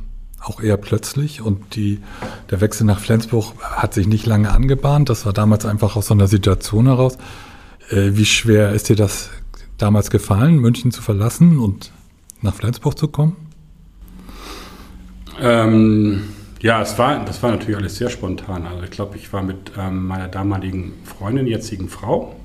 auch 0.45 0.61
eher 0.61 0.77
plötzlich 0.77 1.41
und 1.41 1.77
die, 1.77 2.01
der 2.51 2.61
Wechsel 2.61 2.85
nach 2.85 3.01
Flensburg 3.01 3.55
hat 3.61 3.95
sich 3.95 4.07
nicht 4.07 4.27
lange 4.27 4.51
angebahnt. 4.51 5.09
Das 5.09 5.25
war 5.27 5.33
damals 5.33 5.65
einfach 5.65 5.97
aus 5.97 6.07
so 6.07 6.15
einer 6.15 6.27
Situation 6.27 6.87
heraus. 6.87 7.17
Äh, 7.91 8.11
wie 8.13 8.27
schwer 8.27 8.73
ist 8.73 8.89
dir 8.89 8.97
das 8.97 9.31
damals 9.79 10.11
gefallen, 10.11 10.59
München 10.59 10.91
zu 10.91 11.03
verlassen 11.03 11.59
und 11.59 11.93
nach 12.41 12.55
Flensburg 12.55 12.99
zu 12.99 13.09
kommen? 13.09 13.37
Ähm, 15.41 16.23
ja, 16.61 16.81
es 16.83 16.97
war, 16.99 17.25
das 17.25 17.43
war 17.43 17.51
natürlich 17.51 17.77
alles 17.77 17.97
sehr 17.97 18.11
spontan. 18.11 18.67
Also 18.67 18.85
ich 18.85 18.91
glaube, 18.91 19.17
ich 19.17 19.33
war 19.33 19.43
mit 19.43 19.73
ähm, 19.79 20.07
meiner 20.07 20.29
damaligen 20.29 20.93
Freundin, 21.05 21.47
jetzigen 21.47 21.89
Frau, 21.89 22.37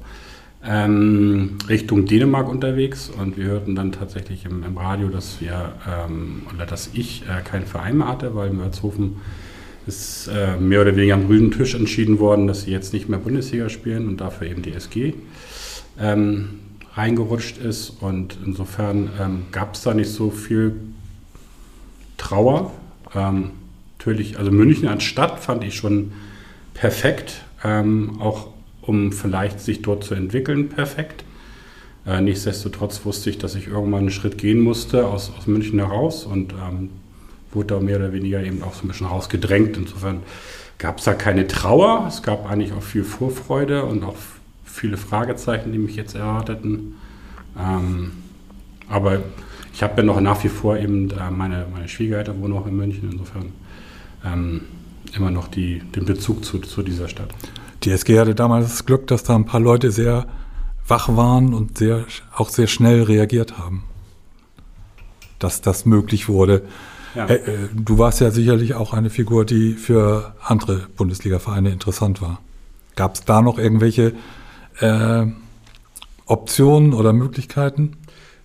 ähm, 0.65 1.57
Richtung 1.69 2.05
Dänemark 2.05 2.49
unterwegs 2.49 3.09
und 3.09 3.37
wir 3.37 3.45
hörten 3.45 3.75
dann 3.75 3.91
tatsächlich 3.91 4.45
im, 4.45 4.63
im 4.63 4.77
Radio, 4.77 5.09
dass 5.09 5.39
wir 5.39 5.73
ähm, 5.87 6.43
oder 6.53 6.65
dass 6.65 6.89
ich 6.93 7.23
äh, 7.23 7.41
keinen 7.43 7.65
Verein 7.65 7.97
mehr 7.97 8.07
hatte, 8.07 8.35
weil 8.35 8.51
Mörzhofen 8.51 9.17
ist 9.85 10.27
äh, 10.27 10.57
mehr 10.57 10.81
oder 10.81 10.95
weniger 10.95 11.13
am 11.13 11.27
grünen 11.27 11.51
Tisch 11.51 11.73
entschieden 11.73 12.19
worden, 12.19 12.47
dass 12.47 12.63
sie 12.63 12.71
jetzt 12.71 12.93
nicht 12.93 13.07
mehr 13.07 13.19
Bundesliga 13.19 13.69
spielen 13.69 14.07
und 14.07 14.19
dafür 14.19 14.47
eben 14.47 14.61
die 14.61 14.73
SG 14.73 15.13
ähm, 15.99 16.59
reingerutscht 16.93 17.57
ist 17.57 17.91
und 18.01 18.37
insofern 18.45 19.09
ähm, 19.19 19.45
gab 19.51 19.75
es 19.75 19.83
da 19.83 19.93
nicht 19.93 20.09
so 20.09 20.31
viel 20.31 20.75
Trauer. 22.17 22.71
Ähm, 23.15 23.51
natürlich, 23.97 24.37
also 24.37 24.51
München 24.51 24.87
als 24.87 25.03
Stadt 25.03 25.39
fand 25.39 25.63
ich 25.63 25.75
schon 25.75 26.11
perfekt, 26.73 27.41
ähm, 27.63 28.19
auch 28.19 28.47
um 28.88 29.12
vielleicht 29.12 29.60
sich 29.60 29.82
dort 29.82 30.04
zu 30.04 30.15
entwickeln, 30.15 30.69
perfekt. 30.69 31.23
Äh, 32.06 32.21
nichtsdestotrotz 32.21 33.04
wusste 33.06 33.30
ich, 33.30 33.38
dass 33.38 33.56
ich 33.56 33.67
irgendwann 33.67 34.02
einen 34.02 34.12
Schritt 34.12 34.38
gehen 34.38 34.62
musste 34.62 35.06
aus, 35.08 35.32
aus 35.38 35.45
München 35.45 35.80
heraus 35.80 36.26
und 36.26 36.54
ähm, 36.54 36.89
wurde 37.52 37.76
da 37.76 37.80
mehr 37.80 37.97
oder 37.97 38.13
weniger 38.13 38.41
eben 38.41 38.63
auch 38.63 38.73
so 38.73 38.86
ein 38.86 38.88
bisschen 38.88 39.08
rausgedrängt. 39.08 39.78
Insofern 39.78 40.21
gab 40.78 41.00
es 41.00 41.04
da 41.04 41.13
keine 41.13 41.47
Trauer, 41.47 42.06
es 42.08 42.23
gab 42.23 42.50
eigentlich 42.50 42.71
auch 42.71 42.84
viel 42.84 43.04
Vorfreude 43.04 43.84
und 43.84 44.04
auch 44.04 44.15
viele 44.63 44.95
Fragezeichen, 44.95 45.73
die 45.73 45.80
mich 45.80 45.95
jetzt 45.95 46.15
erwarteten. 46.15 46.95
Ähm, 47.60 48.12
aber 48.88 49.21
ich 49.73 49.84
habe 49.84 49.97
ja 49.97 50.04
noch 50.04 50.21
nach 50.21 50.43
wie 50.45 50.50
vor 50.50 50.78
eben 50.78 51.12
äh, 51.12 51.30
meine, 51.30 51.65
meine 51.73 51.89
Schwiegereltern 51.89 52.41
wohnen 52.41 52.54
auch 52.54 52.67
in 52.67 52.78
München, 52.78 53.10
insofern 53.12 53.52
ähm, 54.26 54.62
immer 55.13 55.32
noch 55.32 55.50
die, 55.50 55.80
den 55.80 56.06
Bezug 56.06 56.45
zu, 56.45 56.60
zu 56.60 56.84
dieser 56.84 57.10
Stadt. 57.10 57.30
Die 57.88 57.93
SG 57.93 58.19
hatte 58.19 58.36
damals 58.36 58.67
das 58.67 58.86
Glück, 58.86 59.08
dass 59.08 59.23
da 59.23 59.34
ein 59.34 59.45
paar 59.45 59.62
Leute 59.62 59.91
sehr 59.91 60.26
wach 60.89 61.15
waren 61.15 61.54
und 61.54 61.78
sehr, 61.78 62.04
auch 62.36 62.50
sehr 62.50 62.67
schnell 62.67 63.04
reagiert 63.04 63.58
haben, 63.58 63.86
dass 65.39 65.62
das 65.62 65.86
möglich 65.86 66.28
wurde. 66.28 66.63
Ja. 67.15 67.28
Äh, 67.28 67.36
äh, 67.36 67.69
du 67.73 67.97
warst 67.97 68.19
ja 68.19 68.30
sicherlich 68.30 68.73
auch 68.73 68.91
eine 68.91 69.10
Figur, 69.10 69.45
die 69.45 69.76
für 69.76 70.36
andere 70.43 70.88
Bundesliga-Vereine 70.97 71.69
interessant 71.69 72.21
war. 72.21 72.41
Gab 72.97 73.15
es 73.15 73.23
da 73.23 73.41
noch 73.41 73.58
irgendwelche 73.58 74.12
äh, 74.82 75.26
Optionen 76.26 76.93
oder 76.93 77.13
Möglichkeiten? 77.13 77.95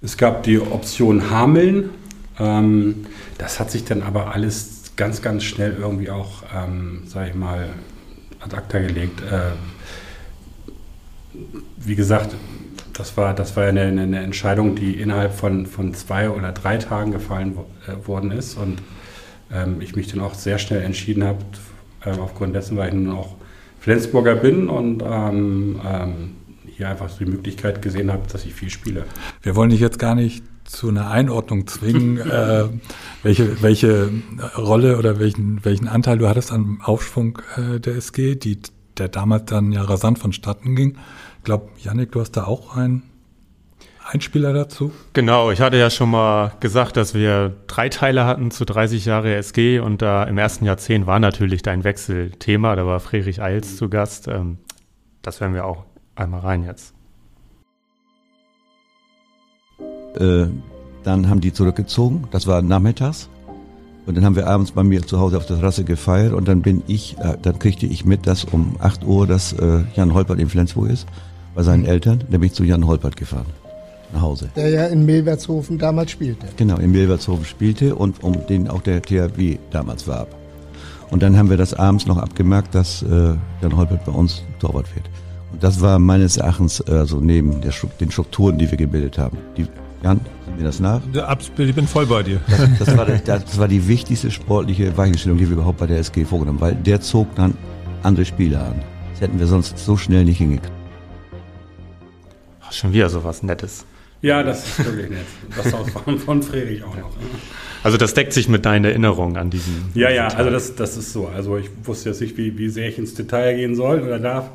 Es 0.02 0.16
gab 0.16 0.44
die 0.44 0.60
Option 0.60 1.30
Hameln. 1.30 1.90
Ähm, 2.38 3.06
das 3.38 3.58
hat 3.58 3.72
sich 3.72 3.84
dann 3.84 4.02
aber 4.02 4.32
alles 4.32 4.92
ganz, 4.94 5.20
ganz 5.20 5.42
schnell 5.42 5.78
irgendwie 5.80 6.10
auch, 6.10 6.44
ähm, 6.54 7.02
sage 7.06 7.30
ich 7.30 7.34
mal, 7.34 7.70
ad 8.42 8.54
acta 8.54 8.78
gelegt. 8.78 9.20
Äh, 9.22 9.52
wie 11.76 11.94
gesagt, 11.94 12.34
das 12.92 13.16
war, 13.16 13.34
das 13.34 13.56
war 13.56 13.64
eine, 13.64 13.82
eine 13.82 14.20
Entscheidung, 14.20 14.74
die 14.74 15.00
innerhalb 15.00 15.34
von, 15.34 15.66
von 15.66 15.94
zwei 15.94 16.30
oder 16.30 16.52
drei 16.52 16.76
Tagen 16.76 17.12
gefallen 17.12 17.56
äh, 17.86 18.06
worden 18.06 18.30
ist 18.30 18.56
und 18.56 18.82
ähm, 19.52 19.80
ich 19.80 19.96
mich 19.96 20.08
dann 20.08 20.20
auch 20.20 20.34
sehr 20.34 20.58
schnell 20.58 20.82
entschieden 20.82 21.24
habe, 21.24 21.38
äh, 22.04 22.10
aufgrund 22.10 22.54
dessen, 22.54 22.76
weil 22.76 22.88
ich 22.88 22.94
nun 22.94 23.10
auch 23.10 23.36
Flensburger 23.80 24.36
bin 24.36 24.68
und 24.68 25.02
ähm, 25.04 25.80
ähm, 25.84 26.36
hier 26.66 26.88
einfach 26.88 27.08
so 27.08 27.24
die 27.24 27.30
Möglichkeit 27.30 27.82
gesehen 27.82 28.12
habe, 28.12 28.22
dass 28.30 28.44
ich 28.44 28.54
viel 28.54 28.70
spiele. 28.70 29.04
Wir 29.42 29.56
wollen 29.56 29.70
dich 29.70 29.80
jetzt 29.80 29.98
gar 29.98 30.14
nicht 30.14 30.44
zu 30.72 30.88
einer 30.88 31.10
Einordnung 31.10 31.66
zwingen, 31.66 32.18
äh, 32.30 32.64
welche, 33.22 33.62
welche 33.62 34.10
Rolle 34.56 34.98
oder 34.98 35.18
welchen, 35.18 35.64
welchen 35.64 35.86
Anteil 35.86 36.18
du 36.18 36.28
hattest 36.28 36.50
am 36.50 36.80
Aufschwung 36.80 37.38
äh, 37.56 37.78
der 37.78 37.96
SG, 37.96 38.34
die, 38.34 38.58
der 38.96 39.08
damals 39.08 39.44
dann 39.46 39.70
ja 39.72 39.82
rasant 39.82 40.18
vonstatten 40.18 40.74
ging. 40.74 40.96
Ich 41.38 41.44
glaube, 41.44 41.68
Yannick, 41.78 42.12
du 42.12 42.20
hast 42.20 42.32
da 42.32 42.44
auch 42.44 42.76
einen 42.76 43.02
Einspieler 44.04 44.52
dazu. 44.52 44.92
Genau, 45.12 45.50
ich 45.50 45.60
hatte 45.60 45.76
ja 45.76 45.90
schon 45.90 46.10
mal 46.10 46.52
gesagt, 46.60 46.96
dass 46.96 47.14
wir 47.14 47.54
drei 47.66 47.88
Teile 47.88 48.24
hatten 48.24 48.50
zu 48.50 48.64
30 48.64 49.04
Jahre 49.04 49.34
SG 49.34 49.78
und 49.78 50.02
da 50.02 50.24
im 50.24 50.38
ersten 50.38 50.64
Jahrzehnt 50.64 51.06
war 51.06 51.20
natürlich 51.20 51.62
dein 51.62 51.84
Wechsel 51.84 52.30
Thema. 52.32 52.74
Da 52.76 52.86
war 52.86 53.00
Friedrich 53.00 53.40
Eils 53.40 53.76
zu 53.76 53.88
Gast. 53.88 54.26
Ähm, 54.28 54.58
das 55.22 55.40
werden 55.40 55.54
wir 55.54 55.66
auch 55.66 55.84
einmal 56.16 56.40
rein 56.40 56.64
jetzt. 56.64 56.94
Äh, 60.18 60.46
dann 61.04 61.28
haben 61.28 61.40
die 61.40 61.52
zurückgezogen, 61.52 62.24
das 62.30 62.46
war 62.46 62.62
nachmittags. 62.62 63.28
Und 64.04 64.16
dann 64.16 64.24
haben 64.24 64.34
wir 64.34 64.48
abends 64.48 64.72
bei 64.72 64.82
mir 64.82 65.02
zu 65.06 65.20
Hause 65.20 65.36
auf 65.36 65.46
der 65.46 65.56
Terrasse 65.56 65.84
gefeiert 65.84 66.32
und 66.32 66.48
dann 66.48 66.62
bin 66.62 66.82
ich, 66.88 67.16
äh, 67.18 67.36
dann 67.40 67.58
kriegte 67.58 67.86
ich 67.86 68.04
mit, 68.04 68.26
dass 68.26 68.44
um 68.44 68.76
8 68.80 69.04
Uhr, 69.04 69.26
dass 69.26 69.52
äh, 69.52 69.82
Jan 69.94 70.12
Holpert 70.12 70.40
in 70.40 70.48
Flensburg 70.48 70.90
ist, 70.90 71.06
bei 71.54 71.62
seinen 71.62 71.84
Eltern. 71.84 72.18
Dann 72.30 72.40
bin 72.40 72.48
ich 72.48 72.52
zu 72.52 72.64
Jan 72.64 72.86
Holpert 72.86 73.16
gefahren, 73.16 73.46
nach 74.12 74.22
Hause. 74.22 74.48
Der 74.56 74.70
ja 74.70 74.86
in 74.86 75.06
Milbertshofen 75.06 75.78
damals 75.78 76.10
spielte. 76.10 76.48
Genau, 76.56 76.78
in 76.78 76.90
Milbertshofen 76.90 77.44
spielte 77.44 77.94
und 77.94 78.24
um 78.24 78.44
den 78.46 78.66
auch 78.68 78.82
der 78.82 79.02
THW 79.02 79.58
damals 79.70 80.08
warb. 80.08 80.34
Und 81.10 81.22
dann 81.22 81.36
haben 81.36 81.50
wir 81.50 81.56
das 81.56 81.74
abends 81.74 82.06
noch 82.06 82.16
abgemerkt, 82.16 82.74
dass 82.74 83.02
äh, 83.02 83.34
Jan 83.60 83.76
Holpert 83.76 84.04
bei 84.04 84.12
uns 84.12 84.42
Torwart 84.58 84.92
wird. 84.96 85.08
Und 85.52 85.62
das 85.62 85.80
war 85.80 86.00
meines 86.00 86.38
Erachtens 86.38 86.80
äh, 86.80 87.04
so 87.06 87.20
neben 87.20 87.60
der, 87.60 87.72
den 88.00 88.10
Strukturen, 88.10 88.58
die 88.58 88.68
wir 88.68 88.78
gebildet 88.78 89.18
haben. 89.18 89.36
Die, 89.56 89.66
Jan, 90.02 90.20
sind 90.44 90.58
mir 90.58 90.64
das 90.64 90.80
nach? 90.80 91.00
Ich 91.58 91.74
bin 91.74 91.86
voll 91.86 92.06
bei 92.06 92.24
dir. 92.24 92.40
Das, 92.48 92.78
das, 92.86 92.96
war, 92.96 93.06
das 93.06 93.58
war 93.58 93.68
die 93.68 93.86
wichtigste 93.86 94.30
sportliche 94.32 94.96
Weichenstellung, 94.96 95.38
die 95.38 95.46
wir 95.46 95.54
überhaupt 95.54 95.78
bei 95.78 95.86
der 95.86 95.98
SG 95.98 96.24
vorgenommen 96.24 96.60
haben, 96.60 96.74
weil 96.74 96.74
der 96.74 97.00
zog 97.00 97.32
dann 97.36 97.54
andere 98.02 98.24
Spieler 98.24 98.66
an. 98.66 98.82
Das 99.12 99.20
hätten 99.20 99.38
wir 99.38 99.46
sonst 99.46 99.78
so 99.78 99.96
schnell 99.96 100.24
nicht 100.24 100.38
hingekriegt. 100.38 100.72
Ach, 102.60 102.72
schon 102.72 102.92
wieder 102.92 103.08
so 103.10 103.22
was 103.22 103.44
Nettes. 103.44 103.86
Ja, 104.22 104.42
das 104.42 104.66
ist 104.66 104.84
wirklich 104.84 105.10
nett. 105.10 105.26
Das 105.56 105.74
auch 105.74 105.88
von, 105.88 106.18
von 106.18 106.42
Friedrich 106.42 106.82
auch 106.84 106.96
noch. 106.96 107.10
Also 107.82 107.96
das 107.96 108.14
deckt 108.14 108.32
sich 108.32 108.48
mit 108.48 108.64
deinen 108.64 108.84
Erinnerungen 108.84 109.36
an 109.36 109.50
diesen. 109.50 109.90
Ja, 109.94 110.10
ja, 110.10 110.26
diesen 110.26 110.38
also 110.38 110.50
das, 110.50 110.74
das 110.76 110.96
ist 110.96 111.12
so. 111.12 111.26
Also 111.26 111.56
ich 111.58 111.68
wusste 111.84 112.10
jetzt 112.10 112.20
nicht, 112.20 112.36
wie, 112.36 112.56
wie 112.56 112.68
sehr 112.68 112.88
ich 112.88 112.98
ins 112.98 113.14
Detail 113.14 113.54
gehen 113.54 113.74
soll 113.74 114.00
oder 114.00 114.20
darf. 114.20 114.50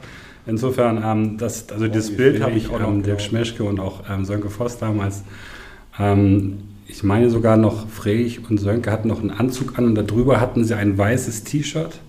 Insofern, 0.48 1.04
ähm, 1.04 1.38
das, 1.38 1.70
also 1.70 1.88
das 1.88 2.16
Bild 2.16 2.42
habe 2.42 2.54
ich 2.54 2.70
auch 2.70 2.80
ähm, 2.80 3.04
Dirk 3.04 3.22
Schmeschke 3.22 3.64
und 3.64 3.80
auch 3.80 4.04
ähm, 4.10 4.26
Sönke 4.26 4.50
Voss 4.50 4.78
damals 4.78 5.24
ähm, 6.00 6.60
ich 6.88 7.04
meine 7.04 7.30
sogar 7.30 7.58
noch, 7.58 7.90
Frech 7.90 8.50
und 8.50 8.60
Sönke 8.60 8.92
hatten 8.92 9.10
noch 9.10 9.20
einen 9.20 9.32
Anzug 9.32 9.78
an 9.78 9.86
und 9.86 9.96
darüber 9.96 10.40
hatten 10.40 10.64
sie 10.64 10.76
ein 10.76 10.98
weißes 10.98 11.44
T-Shirt. 11.44 12.00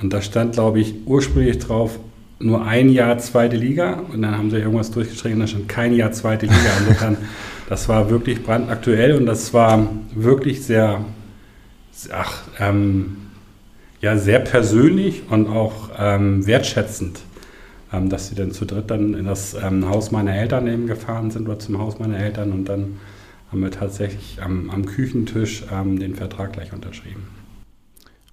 Und 0.00 0.12
da 0.12 0.22
stand, 0.22 0.52
glaube 0.54 0.80
ich, 0.80 0.94
ursprünglich 1.06 1.58
drauf, 1.58 1.98
nur 2.38 2.64
ein 2.66 2.90
Jahr 2.90 3.18
zweite 3.18 3.56
Liga. 3.56 4.02
Und 4.12 4.22
dann 4.22 4.36
haben 4.36 4.50
sie 4.50 4.58
irgendwas 4.58 4.90
durchgestrichen 4.90 5.40
und 5.40 5.40
da 5.40 5.46
stand 5.48 5.68
kein 5.68 5.94
Jahr 5.94 6.12
zweite 6.12 6.46
Liga. 6.46 6.70
Insofern, 6.80 7.16
das 7.68 7.88
war 7.88 8.10
wirklich 8.10 8.42
brandaktuell 8.44 9.16
und 9.16 9.26
das 9.26 9.52
war 9.52 9.88
wirklich 10.14 10.64
sehr, 10.64 11.04
ach, 12.12 12.42
ähm, 12.60 13.16
ja, 14.00 14.18
sehr 14.18 14.38
persönlich 14.38 15.22
und 15.30 15.48
auch 15.48 15.90
ähm, 15.98 16.46
wertschätzend, 16.46 17.20
ähm, 17.92 18.08
dass 18.08 18.28
sie 18.28 18.34
dann 18.34 18.52
zu 18.52 18.64
dritt 18.64 18.90
dann 18.90 19.14
in 19.14 19.26
das 19.26 19.54
ähm, 19.54 19.88
Haus 19.88 20.10
meiner 20.10 20.34
Eltern 20.34 20.66
eben 20.66 20.86
gefahren 20.86 21.30
sind 21.30 21.48
oder 21.48 21.58
zum 21.58 21.78
Haus 21.78 21.98
meiner 21.98 22.18
Eltern 22.18 22.52
und 22.52 22.66
dann 22.68 22.98
haben 23.50 23.62
wir 23.62 23.70
tatsächlich 23.70 24.42
am, 24.42 24.70
am 24.70 24.86
Küchentisch 24.86 25.64
ähm, 25.72 25.98
den 25.98 26.14
Vertrag 26.14 26.52
gleich 26.52 26.72
unterschrieben. 26.72 27.28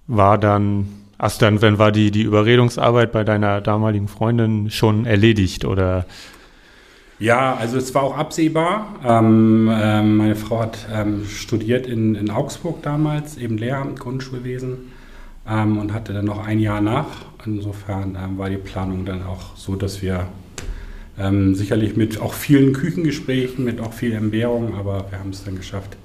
War 0.06 0.38
dann, 0.38 0.88
hast 1.18 1.40
dann, 1.40 1.62
wenn 1.62 1.78
war 1.78 1.92
die, 1.92 2.10
die 2.10 2.22
Überredungsarbeit 2.22 3.12
bei 3.12 3.24
deiner 3.24 3.60
damaligen 3.60 4.08
Freundin 4.08 4.70
schon 4.70 5.06
erledigt 5.06 5.64
oder? 5.64 6.04
Ja, 7.18 7.54
also 7.54 7.78
es 7.78 7.94
war 7.94 8.02
auch 8.02 8.18
absehbar. 8.18 8.96
Ähm, 9.04 9.70
ähm, 9.72 10.16
meine 10.16 10.34
Frau 10.34 10.60
hat 10.60 10.78
ähm, 10.92 11.24
studiert 11.26 11.86
in, 11.86 12.16
in 12.16 12.30
Augsburg 12.30 12.82
damals, 12.82 13.38
eben 13.38 13.56
Lehramt, 13.56 14.00
Grundschulwesen 14.00 14.92
ähm, 15.48 15.78
und 15.78 15.92
hatte 15.92 16.12
dann 16.12 16.24
noch 16.24 16.44
ein 16.44 16.58
Jahr 16.58 16.80
nach. 16.80 17.06
Insofern 17.46 18.16
ähm, 18.22 18.38
war 18.38 18.48
die 18.48 18.56
Planung 18.56 19.04
dann 19.04 19.22
auch 19.22 19.56
so, 19.56 19.76
dass 19.76 20.02
wir 20.02 20.26
ähm, 21.18 21.54
sicherlich 21.54 21.96
mit 21.96 22.20
auch 22.20 22.34
vielen 22.34 22.72
Küchengesprächen, 22.72 23.64
mit 23.64 23.80
auch 23.80 23.92
viel 23.92 24.12
Entbehrung, 24.12 24.74
aber 24.74 25.06
wir 25.10 25.18
haben 25.18 25.30
es 25.30 25.44
dann 25.44 25.56
geschafft, 25.56 25.96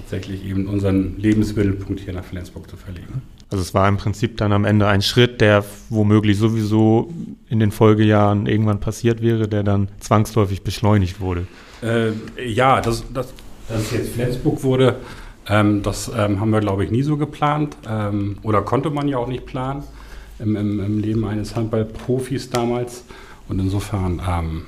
tatsächlich 0.00 0.44
eben 0.44 0.66
unseren 0.66 1.18
Lebensmittelpunkt 1.18 2.00
hier 2.00 2.12
nach 2.12 2.24
Flensburg 2.24 2.70
zu 2.70 2.76
verlegen. 2.76 3.22
Also 3.50 3.62
es 3.62 3.74
war 3.74 3.88
im 3.88 3.96
Prinzip 3.96 4.36
dann 4.38 4.52
am 4.52 4.64
Ende 4.64 4.88
ein 4.88 5.02
Schritt, 5.02 5.40
der 5.40 5.64
womöglich 5.88 6.36
sowieso 6.36 7.12
in 7.48 7.60
den 7.60 7.70
Folgejahren 7.70 8.46
irgendwann 8.46 8.80
passiert 8.80 9.22
wäre, 9.22 9.46
der 9.46 9.62
dann 9.62 9.88
zwangsläufig 10.00 10.62
beschleunigt 10.62 11.20
wurde. 11.20 11.46
Äh, 11.82 12.10
ja, 12.44 12.80
dass, 12.80 13.04
das, 13.12 13.32
dass 13.68 13.82
es 13.82 13.90
jetzt 13.92 14.12
Flensburg 14.14 14.64
wurde, 14.64 14.96
ähm, 15.48 15.82
das 15.82 16.10
ähm, 16.16 16.40
haben 16.40 16.50
wir, 16.50 16.60
glaube 16.60 16.84
ich, 16.84 16.90
nie 16.90 17.02
so 17.02 17.16
geplant 17.16 17.76
ähm, 17.88 18.38
oder 18.42 18.62
konnte 18.62 18.90
man 18.90 19.06
ja 19.06 19.18
auch 19.18 19.28
nicht 19.28 19.46
planen 19.46 19.84
im, 20.38 20.56
im, 20.56 20.80
im 20.80 20.98
Leben 20.98 21.24
eines 21.24 21.56
Handballprofis 21.56 22.50
damals. 22.50 23.04
Und 23.48 23.58
insofern, 23.58 24.20
ähm, 24.28 24.62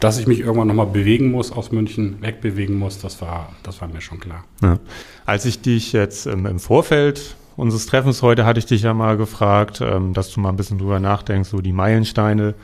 dass 0.00 0.18
ich 0.18 0.26
mich 0.26 0.40
irgendwann 0.40 0.68
nochmal 0.68 0.86
bewegen 0.86 1.30
muss, 1.30 1.52
aus 1.52 1.72
München 1.72 2.20
wegbewegen 2.20 2.76
muss, 2.76 2.98
das 2.98 3.20
war, 3.20 3.52
das 3.62 3.80
war 3.80 3.88
mir 3.88 4.00
schon 4.00 4.20
klar. 4.20 4.44
Ja. 4.62 4.78
Als 5.26 5.44
ich 5.44 5.60
dich 5.60 5.92
jetzt 5.92 6.26
ähm, 6.26 6.46
im 6.46 6.58
Vorfeld 6.58 7.36
unseres 7.56 7.86
Treffens 7.86 8.22
heute 8.22 8.46
hatte 8.46 8.60
ich 8.60 8.66
dich 8.66 8.82
ja 8.82 8.94
mal 8.94 9.16
gefragt, 9.16 9.80
ähm, 9.80 10.14
dass 10.14 10.30
du 10.30 10.40
mal 10.40 10.50
ein 10.50 10.56
bisschen 10.56 10.78
drüber 10.78 11.00
nachdenkst, 11.00 11.48
so 11.48 11.60
die 11.60 11.72
Meilensteine 11.72 12.54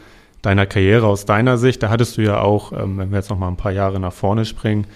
deiner 0.42 0.66
Karriere 0.66 1.06
aus 1.06 1.24
deiner 1.24 1.58
Sicht. 1.58 1.82
Da 1.82 1.90
hattest 1.90 2.16
du 2.16 2.22
ja 2.22 2.40
auch, 2.40 2.72
ähm, 2.72 2.98
wenn 2.98 3.10
wir 3.10 3.18
jetzt 3.18 3.30
noch 3.30 3.38
mal 3.38 3.48
ein 3.48 3.56
paar 3.56 3.72
Jahre 3.72 3.98
nach 3.98 4.12
vorne 4.12 4.44
springen, 4.44 4.86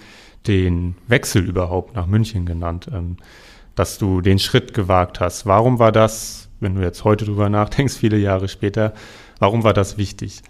den 0.47 0.95
Wechsel 1.07 1.43
überhaupt 1.43 1.95
nach 1.95 2.07
München 2.07 2.45
genannt, 2.45 2.89
ähm, 2.93 3.17
dass 3.75 3.97
du 3.97 4.21
den 4.21 4.39
Schritt 4.39 4.73
gewagt 4.73 5.19
hast. 5.19 5.45
Warum 5.45 5.79
war 5.79 5.91
das, 5.91 6.48
wenn 6.59 6.75
du 6.75 6.81
jetzt 6.81 7.03
heute 7.03 7.25
drüber 7.25 7.49
nachdenkst, 7.49 7.95
viele 7.95 8.17
Jahre 8.17 8.47
später, 8.47 8.93
warum 9.39 9.63
war 9.63 9.73
das 9.73 9.97
wichtig? 9.97 10.41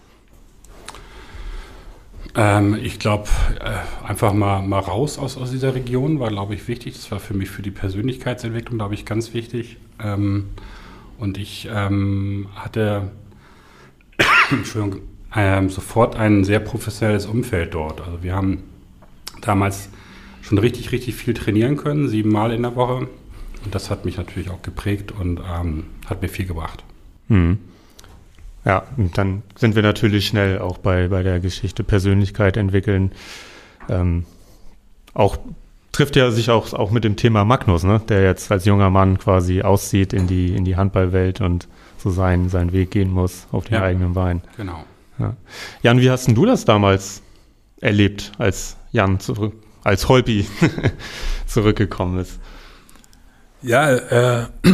Ähm, 2.35 2.77
ich 2.81 2.99
glaube, 2.99 3.27
äh, 3.59 4.07
einfach 4.07 4.33
mal, 4.33 4.61
mal 4.61 4.79
raus 4.79 5.17
aus, 5.17 5.37
aus 5.37 5.51
dieser 5.51 5.73
Region 5.73 6.19
war, 6.19 6.29
glaube 6.29 6.53
ich, 6.55 6.67
wichtig. 6.67 6.93
Das 6.93 7.11
war 7.11 7.19
für 7.19 7.33
mich 7.33 7.49
für 7.49 7.61
die 7.61 7.71
Persönlichkeitsentwicklung, 7.71 8.77
glaube 8.77 8.93
ich, 8.93 9.05
ganz 9.05 9.33
wichtig. 9.33 9.77
Ähm, 10.01 10.49
und 11.17 11.37
ich 11.37 11.67
ähm, 11.71 12.47
hatte 12.55 13.11
Entschuldigung, 14.51 15.01
ähm, 15.35 15.69
sofort 15.69 16.15
ein 16.15 16.43
sehr 16.43 16.59
professionelles 16.59 17.25
Umfeld 17.25 17.73
dort. 17.73 18.01
Also 18.01 18.23
wir 18.23 18.35
haben 18.35 18.63
damals 19.41 19.89
schon 20.41 20.57
richtig, 20.57 20.91
richtig 20.91 21.15
viel 21.15 21.33
trainieren 21.33 21.77
können, 21.77 22.07
siebenmal 22.07 22.51
in 22.53 22.63
der 22.63 22.75
Woche. 22.75 23.07
Und 23.63 23.75
das 23.75 23.89
hat 23.89 24.05
mich 24.05 24.17
natürlich 24.17 24.49
auch 24.49 24.61
geprägt 24.61 25.11
und 25.11 25.39
ähm, 25.39 25.85
hat 26.05 26.21
mir 26.21 26.29
viel 26.29 26.45
gebracht. 26.45 26.83
Hm. 27.27 27.59
Ja, 28.65 28.83
und 28.97 29.17
dann 29.17 29.43
sind 29.55 29.75
wir 29.75 29.83
natürlich 29.83 30.27
schnell 30.27 30.59
auch 30.59 30.77
bei, 30.77 31.07
bei 31.07 31.23
der 31.23 31.39
Geschichte 31.39 31.83
Persönlichkeit 31.83 32.57
entwickeln. 32.57 33.11
Ähm, 33.89 34.25
auch 35.13 35.37
trifft 35.91 36.15
ja 36.15 36.31
sich 36.31 36.49
auch, 36.49 36.73
auch 36.73 36.91
mit 36.91 37.03
dem 37.03 37.15
Thema 37.15 37.45
Magnus, 37.45 37.83
ne? 37.83 38.01
der 38.07 38.23
jetzt 38.23 38.51
als 38.51 38.65
junger 38.65 38.89
Mann 38.89 39.17
quasi 39.17 39.61
aussieht 39.61 40.13
in 40.13 40.27
die, 40.27 40.55
in 40.55 40.65
die 40.65 40.75
Handballwelt 40.75 41.41
und 41.41 41.67
so 41.97 42.09
seinen, 42.09 42.49
seinen 42.49 42.71
Weg 42.71 42.91
gehen 42.91 43.11
muss 43.11 43.47
auf 43.51 43.65
den 43.65 43.75
ja, 43.75 43.83
eigenen 43.83 44.13
Beinen. 44.13 44.41
Genau. 44.57 44.83
Ja. 45.17 45.35
Jan, 45.81 45.99
wie 45.99 46.09
hast 46.09 46.27
denn 46.27 46.35
du 46.35 46.45
das 46.45 46.65
damals 46.65 47.21
erlebt, 47.81 48.31
als 48.37 48.77
Jan 48.91 49.19
zurück, 49.19 49.53
als 49.83 50.07
Holpi 50.07 50.47
zurückgekommen 51.45 52.19
ist? 52.19 52.39
Ja, 53.61 53.91
äh, 53.91 54.45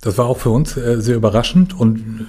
das 0.00 0.18
war 0.18 0.26
auch 0.26 0.38
für 0.38 0.50
uns 0.50 0.76
äh, 0.76 1.00
sehr 1.00 1.16
überraschend 1.16 1.78
und 1.78 2.26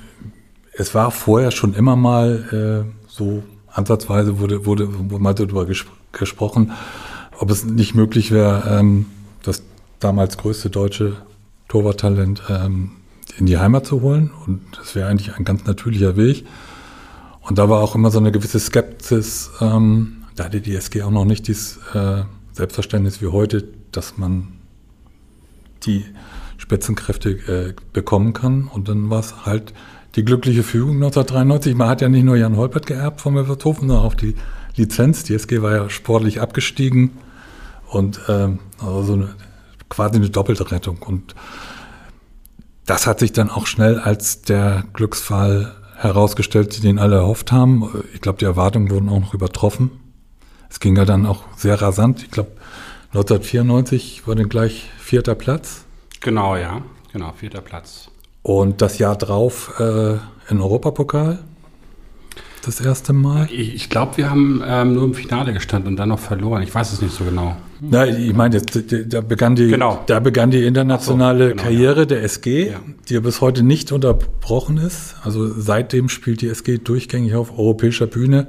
es 0.74 0.96
war 0.96 1.12
vorher 1.12 1.52
schon 1.52 1.74
immer 1.74 1.96
mal 1.96 2.86
äh, 2.88 3.08
so 3.08 3.44
ansatzweise 3.68 4.40
wurde, 4.40 4.66
wurde, 4.66 5.10
wurde 5.10 5.24
mal 5.24 5.34
darüber 5.34 5.66
ges 5.66 5.86
gesprochen, 6.12 6.74
ob 7.40 7.50
es 7.52 7.64
nicht 7.64 7.96
möglich 7.96 8.32
wäre, 8.32 8.80
ähm, 8.80 9.06
das 9.44 9.64
damals 10.00 10.38
größte 10.38 10.70
deutsche 10.70 11.16
Torwarttalent 11.70 12.44
ähm, 12.50 12.92
in 13.38 13.46
die 13.46 13.58
Heimat 13.58 13.86
zu 13.86 14.02
holen. 14.02 14.32
Und 14.46 14.62
das 14.78 14.94
wäre 14.94 15.08
eigentlich 15.08 15.34
ein 15.34 15.46
ganz 15.46 15.64
natürlicher 15.66 16.18
Weg. 16.18 16.46
Und 17.42 17.58
da 17.58 17.70
war 17.70 17.82
auch 17.82 17.96
immer 17.96 18.12
so 18.12 18.20
eine 18.20 18.34
gewisse 18.34 18.60
Skepsis. 18.60 19.52
Ähm, 19.62 20.24
da 20.36 20.46
hatte 20.46 20.60
die 20.60 20.76
SG 20.76 21.02
auch 21.04 21.12
noch 21.12 21.24
nicht 21.24 21.48
dieses 21.48 21.78
äh, 21.94 22.24
Selbstverständnis 22.52 23.22
wie 23.22 23.28
heute, 23.28 23.64
dass 23.92 24.18
man 24.18 24.50
die 25.86 26.06
Spitzenkräfte 26.58 27.30
äh, 27.30 27.74
bekommen 27.94 28.34
kann. 28.34 28.70
Und 28.72 28.88
dann 28.88 29.10
war 29.10 29.20
es 29.20 29.46
halt 29.46 29.74
die 30.16 30.26
glückliche 30.26 30.64
Fügung 30.64 30.96
1993. 30.96 31.76
Man 31.76 31.90
hat 31.90 32.02
ja 32.02 32.10
nicht 32.10 32.24
nur 32.24 32.36
Jan 32.36 32.58
Holpert 32.58 32.86
geerbt 32.86 33.22
von 33.22 33.36
Wilverthofen, 33.36 33.88
sondern 33.88 34.06
auch 34.06 34.16
die 34.16 34.36
Lizenz. 34.76 35.24
Die 35.24 35.34
SG 35.34 35.62
war 35.62 35.76
ja 35.76 35.90
sportlich 35.90 36.42
abgestiegen 36.42 37.12
und 37.90 38.22
ähm, 38.30 38.60
also 38.80 39.04
so 39.04 39.14
eine, 39.14 39.36
quasi 39.90 40.16
eine 40.18 40.30
doppelte 40.30 40.72
Rettung. 40.72 41.00
Und 41.02 41.36
das 42.86 43.08
hat 43.08 43.20
sich 43.20 43.32
dann 43.32 43.50
auch 43.50 43.68
schnell 43.68 44.00
als 44.00 44.42
der 44.42 44.84
Glücksfall 44.94 45.76
herausgestellt, 45.96 46.84
den 46.84 47.00
alle 47.00 47.18
erhofft 47.18 47.52
haben. 47.52 48.04
Ich 48.14 48.22
glaube, 48.22 48.40
die 48.40 48.46
Erwartungen 48.46 48.90
wurden 48.90 49.10
auch 49.10 49.20
noch 49.20 49.34
übertroffen. 49.34 49.92
Es 50.70 50.80
ging 50.80 50.96
ja 50.96 51.06
dann 51.06 51.26
auch 51.26 51.44
sehr 51.58 51.82
rasant. 51.82 52.24
Ich 52.24 52.32
glaube, 52.32 52.52
1994 53.14 54.26
war 54.26 54.36
dann 54.36 54.50
gleich 54.50 54.90
vierter 55.12 55.36
Platz. 55.36 55.84
Genau, 56.22 56.56
ja. 56.56 56.82
Genau, 57.12 57.34
vierter 57.34 57.60
Platz. 57.60 58.08
Und 58.44 58.82
das 58.82 58.98
Jahr 58.98 59.18
drauf 59.18 59.74
äh, 59.78 60.14
in 60.50 60.62
Europapokal. 60.62 61.40
Das 62.64 62.80
erste 62.80 63.12
Mal? 63.12 63.50
Ich, 63.52 63.76
ich 63.76 63.90
glaube, 63.90 64.16
wir 64.16 64.30
haben 64.30 64.64
ähm, 64.66 64.94
nur 64.94 65.04
im 65.04 65.14
Finale 65.14 65.52
gestanden 65.52 65.90
und 65.90 65.98
dann 65.98 66.08
noch 66.08 66.20
verloren. 66.20 66.64
Ich 66.64 66.74
weiß 66.74 66.94
es 66.94 67.02
nicht 67.02 67.14
so 67.14 67.26
genau. 67.26 67.58
Na, 67.82 68.08
ich 68.08 68.34
meine, 68.34 68.62
da 68.62 69.20
begann 69.20 69.56
die, 69.56 69.68
genau. 69.68 70.02
da 70.06 70.22
begann 70.22 70.50
die 70.50 70.64
internationale 70.64 71.44
so, 71.44 71.50
genau, 71.50 71.64
Karriere 71.64 72.00
ja. 72.00 72.06
der 72.06 72.24
SG, 72.24 72.70
ja. 72.70 72.80
die 73.10 73.16
ja 73.16 73.20
bis 73.20 73.42
heute 73.42 73.64
nicht 73.64 73.92
unterbrochen 73.92 74.78
ist. 74.78 75.16
Also 75.24 75.46
seitdem 75.50 76.08
spielt 76.08 76.40
die 76.40 76.48
SG 76.48 76.78
durchgängig 76.78 77.36
auf 77.36 77.60
europäischer 77.60 78.08
Bühne. 78.08 78.48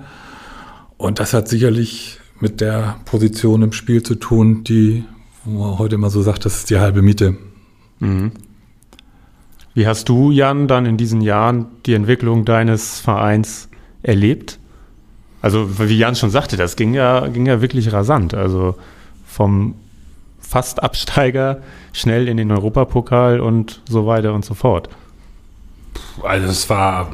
Und 0.96 1.18
das 1.18 1.34
hat 1.34 1.48
sicherlich 1.48 2.20
mit 2.38 2.60
der 2.60 3.00
Position 3.04 3.62
im 3.62 3.72
Spiel 3.72 4.04
zu 4.04 4.14
tun, 4.14 4.62
die, 4.62 5.02
wo 5.44 5.64
man 5.64 5.78
heute 5.78 5.94
immer 5.96 6.10
so 6.10 6.22
sagt, 6.22 6.44
das 6.44 6.58
ist 6.58 6.70
die 6.70 6.78
halbe 6.78 7.02
Miete. 7.02 7.36
Mhm. 8.00 8.32
Wie 9.74 9.86
hast 9.86 10.08
du, 10.08 10.30
Jan, 10.30 10.68
dann 10.68 10.84
in 10.86 10.96
diesen 10.96 11.22
Jahren 11.22 11.66
die 11.86 11.94
Entwicklung 11.94 12.44
deines 12.44 13.00
Vereins 13.00 13.68
erlebt? 14.02 14.58
Also, 15.40 15.78
wie 15.78 15.96
Jan 15.96 16.14
schon 16.14 16.30
sagte, 16.30 16.56
das 16.56 16.76
ging 16.76 16.94
ja, 16.94 17.26
ging 17.28 17.46
ja 17.46 17.60
wirklich 17.62 17.92
rasant. 17.92 18.34
Also 18.34 18.76
vom 19.26 19.74
fast 20.38 20.82
Absteiger 20.82 21.62
schnell 21.92 22.28
in 22.28 22.36
den 22.36 22.50
Europapokal 22.52 23.40
und 23.40 23.80
so 23.88 24.06
weiter 24.06 24.34
und 24.34 24.44
so 24.44 24.54
fort. 24.54 24.90
Also 26.22 26.46
es 26.48 26.68
war, 26.68 27.12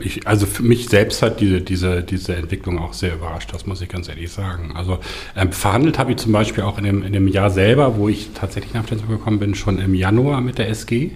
ich, 0.00 0.26
also 0.26 0.46
für 0.46 0.62
mich 0.62 0.88
selbst 0.88 1.22
hat 1.22 1.40
diese, 1.40 1.60
diese, 1.60 2.02
diese 2.02 2.36
Entwicklung 2.36 2.78
auch 2.78 2.92
sehr 2.92 3.14
überrascht, 3.14 3.52
das 3.52 3.66
muss 3.66 3.80
ich 3.80 3.88
ganz 3.88 4.08
ehrlich 4.08 4.30
sagen. 4.30 4.72
Also 4.74 4.98
ähm, 5.36 5.52
verhandelt 5.52 5.98
habe 5.98 6.12
ich 6.12 6.18
zum 6.18 6.32
Beispiel 6.32 6.64
auch 6.64 6.78
in 6.78 6.84
dem, 6.84 7.02
in 7.02 7.12
dem 7.12 7.28
Jahr 7.28 7.50
selber, 7.50 7.96
wo 7.96 8.08
ich 8.08 8.30
tatsächlich 8.34 8.74
nach 8.74 8.84
Flensburg 8.84 9.18
gekommen 9.18 9.38
bin, 9.38 9.54
schon 9.54 9.78
im 9.78 9.94
Januar 9.94 10.40
mit 10.40 10.58
der 10.58 10.68
SG 10.68 11.12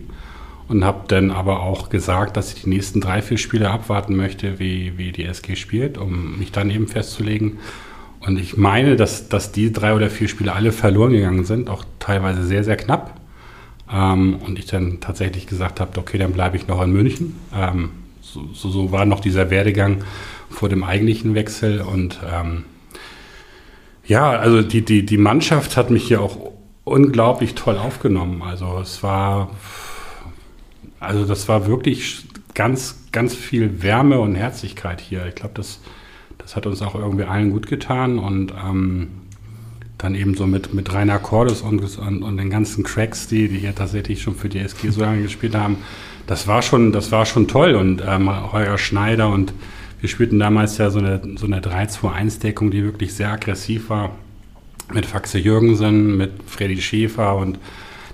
und 0.69 0.85
habe 0.85 1.05
dann 1.09 1.31
aber 1.31 1.61
auch 1.61 1.91
gesagt, 1.91 2.37
dass 2.37 2.55
ich 2.55 2.63
die 2.63 2.71
nächsten 2.71 3.01
drei, 3.01 3.23
vier 3.23 3.39
Spiele 3.39 3.71
abwarten 3.71 4.17
möchte, 4.17 4.59
wie, 4.59 4.97
wie 4.97 5.13
die 5.13 5.25
SG 5.25 5.57
spielt, 5.57 5.99
um 5.99 6.39
mich 6.39 6.53
dann 6.53 6.71
eben 6.71 6.89
festzulegen. 6.89 7.59
Und 8.21 8.39
ich 8.39 8.57
meine, 8.57 8.97
dass, 8.97 9.29
dass 9.29 9.53
die 9.53 9.73
drei 9.73 9.95
oder 9.95 10.09
vier 10.09 10.29
Spiele 10.29 10.55
alle 10.55 10.73
verloren 10.73 11.13
gegangen 11.13 11.45
sind, 11.45 11.69
auch 11.69 11.85
teilweise 11.99 12.45
sehr, 12.45 12.65
sehr 12.65 12.77
knapp. 12.77 13.21
Ähm, 13.93 14.37
und 14.47 14.59
ich 14.59 14.67
dann 14.67 15.01
tatsächlich 15.01 15.47
gesagt 15.47 15.81
habe, 15.81 15.99
okay, 15.99 16.17
dann 16.17 16.33
bleibe 16.33 16.57
ich 16.57 16.67
noch 16.67 16.81
in 16.81 16.93
München. 16.93 17.37
Ähm, 17.55 17.91
so, 18.53 18.69
so, 18.71 18.93
war 18.93 19.05
noch 19.05 19.21
dieser 19.21 19.51
Werdegang 19.51 20.05
vor 20.51 20.69
dem 20.69 20.85
eigentlichen 20.85 21.35
Wechsel. 21.35 21.81
Und 21.81 22.21
ähm, 22.31 22.65
ja, 24.07 24.31
also 24.31 24.63
die, 24.63 24.83
die, 24.83 25.07
die 25.07 25.19
Mannschaft 25.19 25.77
hat 25.77 25.91
mich 25.91 26.09
hier 26.09 26.21
auch 26.21 26.37
unglaublich 26.85 27.55
toll 27.55 27.79
aufgenommen. 27.79 28.43
Also 28.43 28.79
es 28.81 29.03
war, 29.03 29.51
also 31.01 31.25
das 31.25 31.49
war 31.49 31.67
wirklich 31.67 32.25
ganz, 32.55 33.05
ganz 33.13 33.35
viel 33.35 33.83
Wärme 33.83 34.21
und 34.21 34.35
Herzlichkeit 34.35 35.01
hier. 35.01 35.27
Ich 35.27 35.35
glaube, 35.35 35.55
das, 35.55 35.81
das 36.39 36.57
hat 36.57 36.67
uns 36.67 36.83
auch 36.83 36.95
irgendwie 36.95 37.25
allen 37.25 37.51
gut 37.51 37.67
getan 37.67 38.19
und 38.19 38.53
ähm, 38.53 39.09
dann 39.99 40.15
eben 40.15 40.35
so 40.35 40.47
mit, 40.47 40.75
mit 40.75 40.93
Rainer 40.93 41.19
Cordes 41.19 41.63
und, 41.63 41.81
und, 41.99 42.23
und, 42.23 42.37
den 42.37 42.51
ganzen 42.51 42.85
Cracks, 42.85 43.27
die, 43.27 43.49
die 43.49 43.59
hier 43.59 43.75
tatsächlich 43.75 44.23
schon 44.23 44.35
für 44.35 44.49
die 44.49 44.59
SG 44.59 44.91
so 44.91 45.01
lange 45.01 45.23
gespielt 45.23 45.55
haben, 45.55 45.79
das 46.27 46.47
war 46.47 46.63
schon, 46.63 46.93
das 46.93 47.13
war 47.13 47.27
schon 47.27 47.49
toll 47.49 47.75
und 47.75 48.03
ähm, 48.07 48.53
Heuer 48.53 48.79
Schneider 48.79 49.29
und 49.29 49.53
wir 50.01 50.09
spielten 50.09 50.39
damals 50.39 50.79
ja 50.79 50.91
so 50.91 50.99
eine, 50.99 51.21
so 51.37 51.47
eine 51.47 51.61
3-2-1-Deckung, 51.61 52.71
die 52.71 52.85
wirklich 52.85 53.15
sehr 53.15 53.33
aggressiv 53.33 53.91
war 53.91 54.11
mit 54.93 55.07
Faxe 55.07 55.39
Jürgensen, 55.39 56.17
mit 56.17 56.33
Freddy 56.47 56.81
Schäfer 56.81 57.37
und 57.37 57.59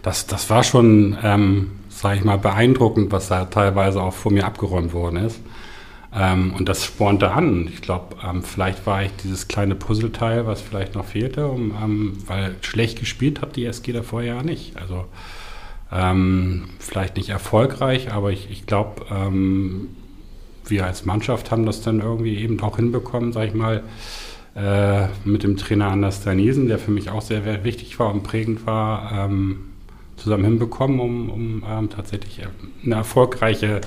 das, 0.03 0.27
das 0.27 0.49
war 0.51 0.63
schon, 0.63 1.17
ähm, 1.23 1.73
sage 1.89 2.19
ich 2.19 2.25
mal, 2.25 2.39
beeindruckend, 2.39 3.13
was 3.13 3.29
da 3.29 3.45
teilweise 3.47 4.01
auch 4.01 4.15
vor 4.15 4.33
mir 4.33 4.47
abgeräumt 4.47 4.93
worden 4.93 5.17
ist. 5.17 5.41
Ähm, 6.13 6.55
und 6.57 6.69
das 6.69 6.85
spornte 6.85 7.31
an. 7.31 7.69
Ich 7.73 7.83
glaube, 7.83 8.17
ähm, 8.27 8.43
vielleicht 8.43 8.87
war 8.87 9.03
ich 9.05 9.11
dieses 9.23 9.47
kleine 9.49 9.75
Puzzleteil, 9.75 10.47
was 10.47 10.61
vielleicht 10.61 10.95
noch 10.95 11.05
fehlte, 11.05 11.47
um, 11.47 11.73
ähm, 11.83 12.19
weil 12.27 12.57
schlecht 12.63 12.99
gespielt 12.99 13.41
hat 13.43 13.57
die 13.57 13.65
SG 13.65 13.93
davor 13.93 14.23
ja 14.23 14.43
nicht. 14.43 14.77
Also 14.77 15.05
ähm, 15.93 16.65
vielleicht 16.79 17.17
nicht 17.17 17.31
erfolgreich, 17.31 18.13
aber 18.13 18.31
ich, 18.31 18.51
ich 18.51 18.67
glaube, 18.67 19.07
ähm, 19.11 19.89
wir 20.67 20.87
als 20.87 21.05
Mannschaft 21.05 21.51
haben 21.51 21.67
das 21.67 21.83
dann 21.83 22.01
irgendwie 22.01 22.37
eben 22.37 22.61
auch 22.61 22.77
hinbekommen, 22.77 23.33
sage 23.33 23.49
ich 23.49 23.55
mal, 23.55 23.83
äh, 24.55 25.09
mit 25.25 25.43
dem 25.43 25.57
Trainer 25.57 25.89
Anders 25.89 26.23
Danesen, 26.23 26.69
der 26.69 26.79
für 26.79 26.91
mich 26.91 27.11
auch 27.11 27.23
sehr 27.23 27.65
wichtig 27.65 27.99
war 27.99 28.13
und 28.13 28.23
prägend 28.23 28.67
war, 28.67 29.13
ähm, 29.13 29.71
zusammen 30.17 30.45
hinbekommen, 30.45 31.01
um, 31.01 31.31
um 31.31 31.65
ähm, 31.69 31.89
tatsächlich 31.91 32.43
eine 32.85 32.95
erfolgreiche 32.95 33.81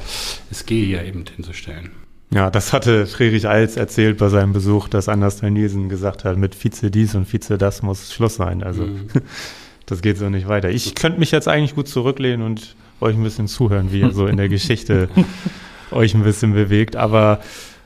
SG 0.51 0.85
hier 0.85 1.03
eben 1.03 1.23
hinzustellen. 1.35 1.91
Ja, 2.33 2.49
das 2.49 2.73
hatte 2.73 3.05
Friedrich 3.05 3.47
Alz 3.47 3.77
erzählt 3.77 4.17
bei 4.17 4.29
seinem 4.29 4.53
Besuch, 4.53 4.87
dass 4.87 5.07
Anders 5.07 5.39
Danesen 5.39 5.87
gesagt 5.87 6.23
hat, 6.23 6.37
mit 6.37 6.55
Vize 6.55 6.89
dies 6.89 7.13
und 7.13 7.31
Vize 7.31 7.59
das 7.59 7.83
muss 7.83 8.11
Schluss 8.11 8.35
sein. 8.35 8.63
Also 8.63 8.83
mhm. 8.83 9.07
das 9.85 10.01
geht 10.01 10.17
so 10.17 10.29
nicht 10.29 10.47
weiter. 10.47 10.69
Ich 10.69 10.95
könnte 10.95 11.19
mich 11.19 11.31
jetzt 11.31 11.47
eigentlich 11.47 11.75
gut 11.75 11.87
zurücklehnen 11.87 12.45
und 12.45 12.75
euch 13.01 13.15
ein 13.15 13.23
bisschen 13.23 13.47
zuhören, 13.47 13.91
wie 13.91 14.01
ihr 14.01 14.11
so 14.11 14.27
in 14.27 14.37
der 14.37 14.49
Geschichte 14.49 15.09
euch 15.91 16.13
ein 16.13 16.23
bisschen 16.23 16.53
bewegt. 16.53 16.95
Aber 16.95 17.39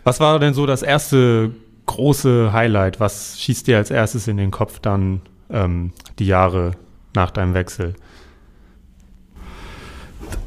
was 0.04 0.20
war 0.20 0.40
denn 0.40 0.54
so 0.54 0.66
das 0.66 0.84
erste 0.84 1.52
große 1.86 2.54
Highlight? 2.54 3.00
Was 3.00 3.40
schießt 3.40 3.68
dir 3.68 3.78
als 3.78 3.92
erstes 3.92 4.28
in 4.28 4.38
den 4.38 4.52
Kopf 4.52 4.80
dann 4.80 5.22
ähm, 5.50 5.92
die 6.20 6.28
Jahre 6.28 6.72
nach 7.16 7.32
deinem 7.32 7.54
Wechsel? 7.54 7.96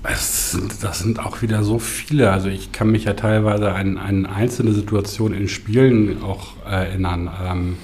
Das 0.03 0.53
sind, 0.53 0.83
das 0.83 1.01
sind, 1.01 1.21
auch 1.21 1.43
wieder 1.43 1.63
so 1.63 1.79
viele. 1.79 2.33
Also 2.33 2.49
ich 2.49 2.73
kann 2.73 2.91
mich 2.91 3.05
ja 3.05 3.15
teilweise 3.15 3.73
an, 3.73 3.99
an 3.99 4.27
einzelne 4.27 4.73
Situationen 4.73 5.39
in 5.39 5.49
Spielen 5.49 6.23
auch 6.23 6.65
erinnern. 6.65 7.31
Ähm, 7.43 7.77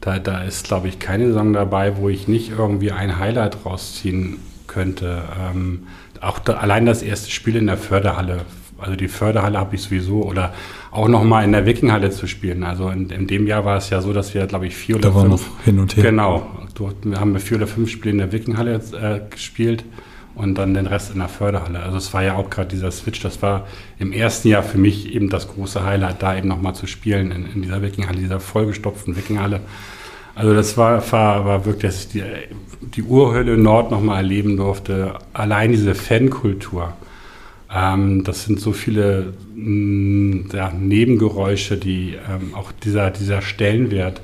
da, 0.00 0.18
da, 0.18 0.42
ist, 0.42 0.64
glaube 0.64 0.88
ich, 0.88 0.98
keine 0.98 1.28
Saison 1.28 1.52
dabei, 1.52 1.96
wo 1.96 2.08
ich 2.08 2.28
nicht 2.28 2.50
irgendwie 2.50 2.92
ein 2.92 3.18
Highlight 3.18 3.64
rausziehen 3.64 4.38
könnte. 4.66 5.22
Ähm, 5.38 5.86
auch 6.20 6.38
da, 6.38 6.54
allein 6.54 6.86
das 6.86 7.02
erste 7.02 7.30
Spiel 7.30 7.56
in 7.56 7.66
der 7.66 7.76
Förderhalle 7.76 8.44
also 8.80 8.96
die 8.96 9.08
Förderhalle 9.08 9.58
habe 9.58 9.74
ich 9.74 9.82
sowieso 9.82 10.22
oder 10.22 10.54
auch 10.90 11.08
nochmal 11.08 11.44
in 11.44 11.52
der 11.52 11.66
Wikinghalle 11.66 12.10
zu 12.10 12.26
spielen. 12.26 12.64
Also 12.64 12.88
in, 12.88 13.10
in, 13.10 13.26
dem 13.26 13.46
Jahr 13.46 13.64
war 13.64 13.76
es 13.76 13.90
ja 13.90 14.00
so, 14.00 14.12
dass 14.12 14.34
wir, 14.34 14.46
glaube 14.46 14.66
ich, 14.66 14.74
vier 14.74 14.96
oder 14.96 15.10
da 15.10 15.20
fünf. 15.20 15.46
hin 15.64 15.78
und 15.78 15.96
her. 15.96 16.04
Genau. 16.04 16.50
Dort 16.74 16.96
haben 17.14 17.32
wir 17.32 17.40
vier 17.40 17.58
oder 17.58 17.66
fünf 17.66 17.90
Spiele 17.90 18.12
in 18.12 18.18
der 18.18 18.32
Wikinghalle 18.32 18.74
äh, 18.74 19.20
gespielt 19.30 19.84
und 20.34 20.56
dann 20.56 20.74
den 20.74 20.86
Rest 20.86 21.12
in 21.12 21.18
der 21.18 21.28
Förderhalle. 21.28 21.80
Also 21.82 21.98
es 21.98 22.14
war 22.14 22.22
ja 22.22 22.36
auch 22.36 22.50
gerade 22.50 22.68
dieser 22.68 22.90
Switch, 22.90 23.20
das 23.20 23.42
war 23.42 23.66
im 23.98 24.12
ersten 24.12 24.48
Jahr 24.48 24.62
für 24.62 24.78
mich 24.78 25.14
eben 25.14 25.28
das 25.28 25.48
große 25.48 25.84
Highlight, 25.84 26.22
da 26.22 26.36
eben 26.36 26.48
nochmal 26.48 26.74
zu 26.74 26.86
spielen 26.86 27.30
in, 27.30 27.46
in 27.52 27.62
dieser 27.62 27.82
Wikinghalle, 27.82 28.18
dieser 28.18 28.40
vollgestopften 28.40 29.16
Wikinghalle. 29.16 29.60
Also 30.34 30.54
das 30.54 30.76
war, 30.76 31.12
war, 31.12 31.44
war 31.44 31.64
wirklich, 31.66 31.92
dass 31.92 32.04
ich 32.04 32.08
die, 32.08 32.22
die 32.80 33.02
Urhölle 33.02 33.56
Nord 33.56 33.90
nochmal 33.90 34.18
erleben 34.18 34.56
durfte. 34.56 35.18
Allein 35.32 35.72
diese 35.72 35.94
Fankultur. 35.94 36.94
Ähm, 37.72 38.24
das 38.24 38.44
sind 38.44 38.60
so 38.60 38.72
viele 38.72 39.34
mh, 39.54 40.44
mm, 40.44 40.48
ja, 40.52 40.72
Nebengeräusche, 40.72 41.76
die 41.76 42.14
ähm, 42.14 42.54
auch 42.54 42.72
dieser, 42.72 43.10
dieser 43.10 43.42
Stellenwert, 43.42 44.22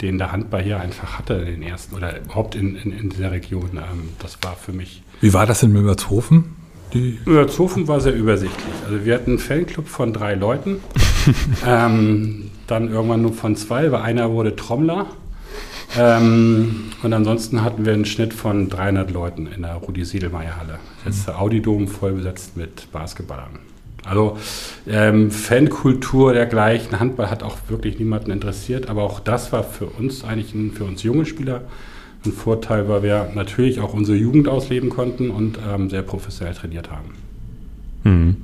den 0.00 0.18
der 0.18 0.32
Handball 0.32 0.62
hier 0.62 0.80
einfach 0.80 1.18
hatte 1.18 1.34
in 1.34 1.60
den 1.60 1.62
ersten 1.62 1.94
oder 1.96 2.18
überhaupt 2.18 2.54
in, 2.54 2.76
in, 2.76 2.92
in 2.92 3.10
dieser 3.10 3.30
Region, 3.30 3.70
ähm, 3.74 4.10
das 4.20 4.38
war 4.42 4.56
für 4.56 4.72
mich. 4.72 5.02
Wie 5.20 5.32
war 5.32 5.46
das 5.46 5.62
in 5.62 5.72
Müllershofen? 5.72 6.56
Müllershofen 7.24 7.88
war 7.88 8.00
sehr 8.00 8.14
übersichtlich. 8.14 8.74
Also 8.84 9.04
wir 9.04 9.14
hatten 9.14 9.30
einen 9.32 9.38
Fanclub 9.38 9.88
von 9.88 10.12
drei 10.12 10.34
Leuten, 10.34 10.80
ähm, 11.66 12.50
dann 12.66 12.90
irgendwann 12.90 13.22
nur 13.22 13.32
von 13.32 13.56
zwei, 13.56 13.90
weil 13.92 14.02
einer 14.02 14.30
wurde 14.30 14.56
Trommler. 14.56 15.06
Ähm, 15.96 16.90
und 17.02 17.12
ansonsten 17.12 17.62
hatten 17.62 17.84
wir 17.84 17.94
einen 17.94 18.04
Schnitt 18.04 18.34
von 18.34 18.68
300 18.68 19.10
Leuten 19.10 19.46
in 19.46 19.62
der 19.62 19.74
Rudi-Siedelmeier-Halle. 19.74 20.78
Jetzt 21.04 21.26
der 21.26 21.40
Audidom 21.40 21.88
voll 21.88 22.12
besetzt 22.12 22.56
mit 22.56 22.90
Basketballern. 22.92 23.58
Also 24.04 24.38
ähm, 24.86 25.30
Fankultur 25.30 26.32
dergleichen, 26.32 27.00
Handball 27.00 27.30
hat 27.30 27.42
auch 27.42 27.56
wirklich 27.68 27.98
niemanden 27.98 28.30
interessiert, 28.30 28.88
aber 28.88 29.02
auch 29.02 29.20
das 29.20 29.52
war 29.52 29.64
für 29.64 29.86
uns 29.86 30.24
eigentlich 30.24 30.54
ein, 30.54 30.72
für 30.72 30.84
uns 30.84 31.02
junge 31.02 31.26
Spieler 31.26 31.62
ein 32.24 32.32
Vorteil, 32.32 32.88
weil 32.88 33.02
wir 33.02 33.30
natürlich 33.34 33.80
auch 33.80 33.94
unsere 33.94 34.16
Jugend 34.16 34.48
ausleben 34.48 34.90
konnten 34.90 35.30
und 35.30 35.58
ähm, 35.66 35.88
sehr 35.90 36.02
professionell 36.02 36.54
trainiert 36.54 36.90
haben. 36.90 37.10
Mhm. 38.04 38.36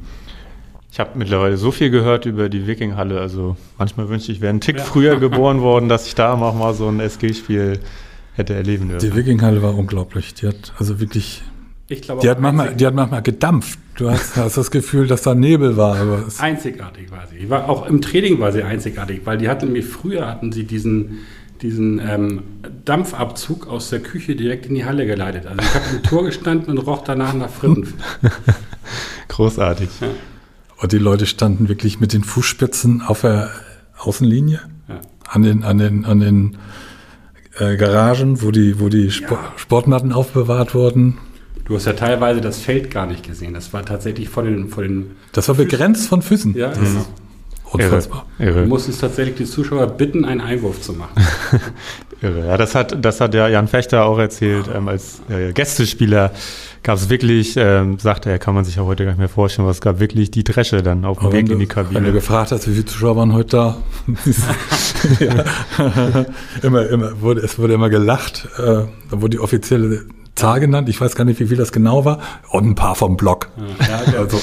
Ich 0.93 1.01
habe 1.01 1.11
mittlerweile 1.17 1.57
so 1.57 1.73
viel 1.73 1.91
gehört 1.91 2.25
über 2.25 2.49
die 2.49 2.69
Wikinghalle. 2.69 3.21
Also 3.21 3.57
manchmal 3.79 4.09
wünschte 4.09 4.31
ich, 4.31 4.41
wäre 4.41 4.55
ein 4.55 4.61
Tick 4.61 4.77
ja. 4.77 4.85
früher 4.85 5.17
geboren 5.21 5.61
worden, 5.61 5.89
dass 5.89 6.07
ich 6.07 6.15
da 6.15 6.35
auch 6.35 6.55
mal 6.55 6.73
so 6.73 6.89
ein 6.89 7.01
SG-Spiel 7.01 7.81
hätte 8.35 8.55
erleben 8.55 8.89
dürfen. 8.89 9.11
Die 9.11 9.17
Wikinghalle 9.17 9.61
war 9.61 9.77
unglaublich. 9.77 10.35
Die 10.35 10.47
hat 10.47 10.73
also 10.79 11.01
wirklich. 11.01 11.43
Ich 11.89 12.03
glaube, 12.03 12.23
die, 12.23 12.31
hat 12.31 12.41
manchmal, 12.41 12.75
die 12.75 12.87
hat 12.87 12.95
manchmal 12.95 13.23
gedampft. 13.23 13.79
Du 13.97 14.09
hast, 14.11 14.37
hast 14.37 14.57
das 14.57 14.71
Gefühl, 14.71 15.07
dass 15.07 15.23
da 15.23 15.35
Nebel 15.35 15.77
war. 15.77 15.97
Aber 15.97 16.25
einzigartig 16.39 17.11
war 17.11 17.27
sie. 17.27 17.51
War, 17.51 17.69
auch 17.69 17.87
im 17.87 18.01
Training 18.01 18.39
war 18.41 18.53
sie 18.53 18.63
einzigartig, 18.63 19.23
weil 19.25 19.39
die 19.39 19.49
hatten 19.49 19.67
nämlich 19.67 19.87
früher 19.87 20.29
hatten 20.29 20.53
sie 20.53 20.65
diesen, 20.65 21.19
diesen 21.63 22.01
ähm, 22.01 22.43
Dampfabzug 22.85 23.67
aus 23.67 23.91
der 23.91 24.01
Küche 24.01 24.37
direkt 24.37 24.67
in 24.67 24.75
die 24.75 24.85
Halle 24.85 25.07
geleitet. 25.07 25.47
Also 25.47 25.61
ich 25.61 25.75
habe 25.75 25.85
im 25.97 26.03
Tor 26.03 26.25
gestanden 26.25 26.71
und 26.71 26.87
roch 26.87 27.03
danach 27.05 27.35
nach 27.35 27.51
Fritten. 27.51 27.95
Großartig. 29.29 29.89
Ja. 30.01 30.09
Und 30.77 30.93
die 30.93 30.99
Leute 30.99 31.27
standen 31.27 31.69
wirklich 31.69 32.01
mit 32.01 32.13
den 32.13 32.25
Fußspitzen 32.25 33.03
auf 33.03 33.23
der 33.23 33.51
Außenlinie, 33.99 34.61
ja. 34.89 35.01
an 35.29 35.43
den, 35.43 35.65
an 35.65 35.79
den, 35.79 36.05
an 36.05 36.21
den 36.21 36.59
äh, 37.59 37.77
Garagen, 37.77 38.43
wo 38.43 38.51
die, 38.51 38.81
wo 38.81 38.89
die 38.89 39.07
Sp 39.09 39.33
ja. 39.33 39.53
Sportmatten 39.57 40.13
aufbewahrt 40.13 40.75
wurden. 40.75 41.19
Du 41.65 41.77
hast 41.77 41.87
ja 41.87 41.95
teilweise 41.95 42.41
das 42.41 42.59
Feld 42.59 42.91
gar 42.91 43.07
nicht 43.07 43.27
gesehen. 43.27 43.55
Das 43.55 43.73
war 43.73 43.85
tatsächlich 43.85 44.29
vor 44.29 44.43
den, 44.43 44.69
vor 44.69 44.83
den 44.83 45.13
Das 45.33 45.49
war 45.49 45.55
begrenzt 45.55 46.09
von 46.09 46.21
Füßen. 46.21 46.55
Ja, 46.55 46.69
mhm. 46.77 47.05
Unfassbar. 47.75 48.27
Irre. 48.39 48.51
Irre. 48.51 48.63
Du 48.63 48.69
musstest 48.69 49.01
tatsächlich 49.01 49.37
die 49.37 49.45
Zuschauer 49.45 49.87
bitten, 49.89 50.25
einen 50.25 50.41
Einwurf 50.41 50.81
zu 50.81 50.93
machen. 50.93 51.15
Irre. 52.23 52.47
Ja, 52.47 52.57
das 52.57 52.75
hat, 52.75 53.05
das 53.05 53.21
hat 53.21 53.35
ja 53.35 53.49
Jan 53.49 53.69
Fechter 53.69 54.05
auch 54.05 54.19
erzählt, 54.19 54.67
ähm, 54.75 54.89
als 54.89 55.21
äh, 55.29 55.53
Gästespieler 55.53 56.33
gab 56.83 56.99
es 56.99 57.09
wirklich, 57.09 57.57
ähm, 57.57 57.99
sagte 57.99 58.31
er, 58.31 58.39
kann 58.39 58.55
man 58.55 58.65
sich 58.65 58.77
ja 58.77 58.85
heute 58.85 59.05
gar 59.05 59.13
nicht 59.13 59.19
mehr 59.19 59.29
vorstellen, 59.29 59.65
aber 59.65 59.73
es 59.73 59.81
gab 59.81 60.01
wirklich 60.01 60.31
die 60.31 60.45
Dresche 60.45 60.83
dann 60.83 61.05
auf 61.05 61.19
dem 61.19 61.33
Weg 61.33 61.51
in 61.51 61.59
die 61.59 61.67
Kabine. 61.67 61.97
Wenn 61.97 62.05
du 62.05 62.13
gefragt 62.13 62.53
hast, 62.53 62.69
wie 62.69 62.73
viele 62.73 62.85
Zuschauer 62.85 63.17
waren 63.17 63.33
heute 63.33 63.57
da? 63.57 63.77
immer, 66.63 66.89
immer, 66.89 67.21
wurde, 67.21 67.41
es 67.41 67.59
wurde 67.59 67.75
immer 67.75 67.91
gelacht, 67.91 68.49
äh, 68.59 68.63
da 68.63 68.87
wurde 69.11 69.31
die 69.31 69.41
offizielle 69.41 70.05
Zahl 70.35 70.61
genannt. 70.61 70.89
Ich 70.89 71.01
weiß 71.01 71.15
gar 71.15 71.25
nicht, 71.25 71.39
wie 71.41 71.47
viel 71.47 71.57
das 71.57 71.73
genau 71.73 72.05
war. 72.05 72.21
Und 72.51 72.67
ein 72.67 72.75
paar 72.75 72.95
vom 72.95 73.17
Block. 73.17 73.49
Ja, 73.57 74.19
also. 74.19 74.41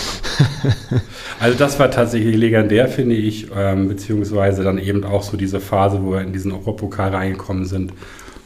also 1.40 1.58
das 1.58 1.80
war 1.80 1.92
tatsächlich 1.92 2.36
legendär, 2.36 2.88
finde 2.88 3.16
ich, 3.16 3.48
ähm, 3.56 3.90
beziehungsweise 3.90 4.64
dann 4.64 4.78
eben 4.78 5.04
auch 5.04 5.24
so 5.24 5.38
diese 5.38 5.60
Phase, 5.60 6.02
wo 6.02 6.12
wir 6.12 6.22
in 6.22 6.34
diesen 6.34 6.52
Europapokal 6.52 7.14
reingekommen 7.14 7.66
sind, 7.66 7.94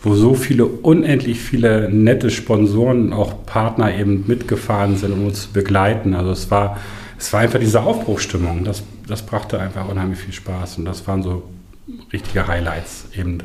wo 0.02 0.16
so 0.16 0.34
viele, 0.34 0.66
unendlich 0.66 1.40
viele 1.40 1.90
nette 1.90 2.30
Sponsoren, 2.30 3.14
auch 3.14 3.46
Partner 3.46 3.96
eben 3.96 4.26
mitgefahren 4.28 4.98
sind, 4.98 5.14
um 5.14 5.26
uns 5.26 5.44
zu 5.44 5.52
begleiten. 5.52 6.16
Also 6.16 6.32
es 6.32 6.50
war, 6.50 6.78
es 7.18 7.32
war 7.32 7.42
einfach 7.42 7.60
diese 7.60 7.82
Aufbruchstimmung. 7.82 8.64
Das, 8.64 8.84
das 9.08 9.24
brachte 9.24 9.60
einfach 9.60 9.88
unheimlich 9.88 10.20
viel 10.20 10.34
Spaß. 10.34 10.80
Und 10.80 10.86
das 10.86 11.08
waren 11.08 11.22
so 11.22 11.44
richtige 12.12 12.48
Highlights 12.48 13.06
eben. 13.16 13.40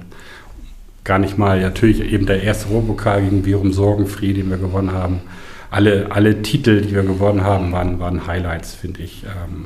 Gar 1.10 1.18
nicht 1.18 1.38
mal, 1.38 1.60
natürlich 1.60 2.12
eben 2.12 2.24
der 2.24 2.44
erste 2.44 2.68
Europapokal 2.68 3.22
gegen 3.22 3.44
Virum 3.44 3.72
Sorgenfried, 3.72 4.36
den 4.36 4.48
wir 4.48 4.58
gewonnen 4.58 4.92
haben. 4.92 5.22
Alle, 5.68 6.06
alle 6.12 6.40
Titel, 6.42 6.82
die 6.82 6.94
wir 6.94 7.02
gewonnen 7.02 7.42
haben, 7.42 7.72
waren, 7.72 7.98
waren 7.98 8.28
Highlights, 8.28 8.76
finde 8.76 9.02
ich. 9.02 9.24
Ähm, 9.24 9.64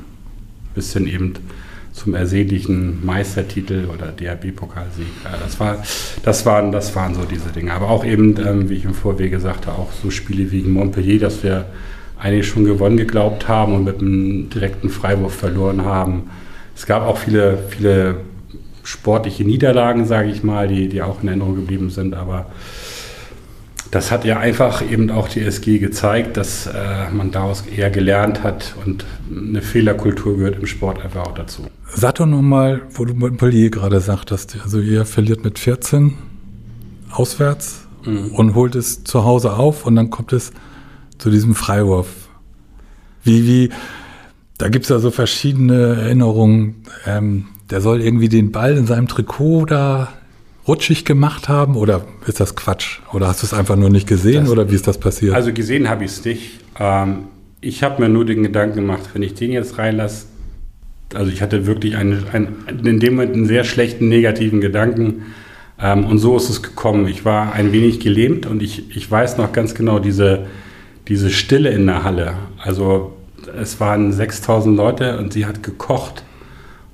bisschen 0.73 1.05
eben 1.05 1.33
zum 1.93 2.15
ersehnlichen 2.15 3.05
Meistertitel 3.05 3.85
oder 3.93 4.07
DRB-Pokalsieg. 4.07 5.05
Ja, 5.23 5.37
das, 5.39 5.59
war, 5.59 5.83
das, 6.23 6.47
waren, 6.47 6.71
das 6.71 6.95
waren 6.95 7.13
so 7.13 7.25
diese 7.25 7.49
Dinge. 7.49 7.73
Aber 7.73 7.91
auch 7.91 8.03
eben, 8.03 8.35
ähm, 8.43 8.67
wie 8.67 8.77
ich 8.77 8.85
im 8.85 8.95
Vorwege 8.95 9.39
sagte, 9.39 9.69
auch 9.69 9.91
so 9.91 10.09
Spiele 10.09 10.51
wie 10.51 10.63
Montpellier, 10.63 11.19
dass 11.19 11.43
wir 11.43 11.67
eigentlich 12.17 12.47
schon 12.47 12.65
gewonnen 12.65 12.97
geglaubt 12.97 13.47
haben 13.47 13.75
und 13.75 13.83
mit 13.83 13.99
einem 13.99 14.49
direkten 14.49 14.89
Freiwurf 14.89 15.35
verloren 15.35 15.85
haben. 15.85 16.23
Es 16.75 16.87
gab 16.87 17.03
auch 17.03 17.19
viele, 17.19 17.59
viele 17.69 18.15
sportliche 18.85 19.43
Niederlagen, 19.43 20.05
sage 20.05 20.29
ich 20.29 20.43
mal, 20.43 20.67
die, 20.67 20.87
die 20.87 21.01
auch 21.01 21.21
in 21.21 21.27
Erinnerung 21.27 21.55
geblieben 21.55 21.89
sind, 21.89 22.13
aber 22.13 22.47
das 23.91 24.11
hat 24.11 24.25
ja 24.25 24.39
einfach 24.39 24.81
eben 24.81 25.09
auch 25.09 25.29
die 25.29 25.41
SG 25.41 25.79
gezeigt, 25.79 26.37
dass 26.37 26.67
äh, 26.67 27.09
man 27.11 27.31
daraus 27.31 27.65
eher 27.65 27.89
gelernt 27.89 28.43
hat 28.43 28.75
und 28.85 29.05
eine 29.31 29.61
Fehlerkultur 29.61 30.37
gehört 30.37 30.59
im 30.59 30.65
Sport 30.65 31.01
einfach 31.01 31.27
auch 31.27 31.33
dazu. 31.33 31.63
Sag 31.93 32.15
doch 32.15 32.25
nochmal, 32.25 32.81
wo 32.91 33.05
du 33.05 33.13
Montpellier 33.13 33.69
gerade 33.69 33.99
sagtest, 34.01 34.57
also 34.63 34.79
ihr 34.79 35.05
verliert 35.05 35.43
mit 35.43 35.59
14 35.59 36.13
auswärts 37.09 37.87
mhm. 38.03 38.31
und 38.33 38.55
holt 38.55 38.75
es 38.75 39.03
zu 39.03 39.23
Hause 39.23 39.53
auf 39.53 39.85
und 39.85 39.95
dann 39.95 40.09
kommt 40.09 40.33
es 40.33 40.51
zu 41.17 41.29
diesem 41.29 41.55
Freiwurf. 41.55 42.07
Wie, 43.23 43.47
wie, 43.47 43.69
da 44.57 44.69
gibt 44.69 44.85
es 44.85 44.89
ja 44.89 44.99
so 44.99 45.09
verschiedene 45.09 45.95
Erinnerungen. 45.95 46.83
Ähm, 47.05 47.45
der 47.69 47.81
soll 47.81 48.01
irgendwie 48.01 48.29
den 48.29 48.51
Ball 48.51 48.77
in 48.77 48.85
seinem 48.85 49.07
Trikot 49.07 49.65
da 49.65 50.09
rutschig 50.67 51.05
gemacht 51.05 51.49
haben 51.49 51.75
oder 51.75 52.05
ist 52.25 52.39
das 52.39 52.55
Quatsch? 52.55 52.99
Oder 53.13 53.27
hast 53.27 53.41
du 53.43 53.47
es 53.47 53.53
einfach 53.53 53.75
nur 53.75 53.89
nicht 53.89 54.07
gesehen 54.07 54.43
das, 54.43 54.51
oder 54.51 54.69
wie 54.69 54.75
ist 54.75 54.87
das 54.87 54.97
passiert? 54.97 55.35
Also 55.35 55.53
gesehen 55.53 55.89
habe 55.89 56.05
ich 56.05 56.11
es 56.11 56.25
nicht. 56.25 56.59
Ähm, 56.79 57.25
ich 57.61 57.83
habe 57.83 58.01
mir 58.01 58.09
nur 58.09 58.25
den 58.25 58.43
Gedanken 58.43 58.75
gemacht, 58.75 59.09
wenn 59.13 59.23
ich 59.23 59.33
den 59.33 59.51
jetzt 59.51 59.77
reinlasse, 59.77 60.25
also 61.13 61.31
ich 61.31 61.41
hatte 61.41 61.65
wirklich 61.65 61.95
einen, 61.95 62.25
einen, 62.31 62.65
in 62.83 62.99
dem 62.99 63.15
Moment 63.15 63.35
einen 63.35 63.45
sehr 63.45 63.63
schlechten 63.63 64.09
negativen 64.09 64.59
Gedanken. 64.59 65.23
Ähm, 65.79 66.05
und 66.05 66.17
so 66.17 66.35
ist 66.35 66.49
es 66.49 66.63
gekommen. 66.63 67.07
Ich 67.07 67.25
war 67.25 67.53
ein 67.53 67.71
wenig 67.71 67.99
gelähmt 67.99 68.45
und 68.45 68.61
ich, 68.61 68.95
ich 68.95 69.09
weiß 69.09 69.37
noch 69.37 69.51
ganz 69.53 69.75
genau 69.75 69.99
diese, 69.99 70.47
diese 71.07 71.29
Stille 71.29 71.69
in 71.69 71.85
der 71.85 72.03
Halle. 72.03 72.35
Also 72.57 73.13
es 73.59 73.79
waren 73.79 74.11
6000 74.11 74.75
Leute 74.75 75.17
und 75.17 75.33
sie 75.33 75.45
hat 75.45 75.63
gekocht. 75.63 76.23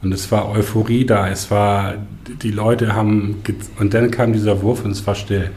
Und 0.02 0.14
es 0.14 0.32
war 0.32 0.50
Euphorie 0.50 1.06
da. 1.06 1.30
Es 1.30 1.52
war, 1.52 1.96
die 2.42 2.52
Leute 2.52 2.96
haben, 2.96 3.44
und 3.80 3.94
dann 3.94 4.10
kam 4.10 4.34
dieser 4.34 4.62
Wurf 4.62 4.84
und 4.84 4.92
es 4.92 5.06
war 5.06 5.16
still. 5.16 5.52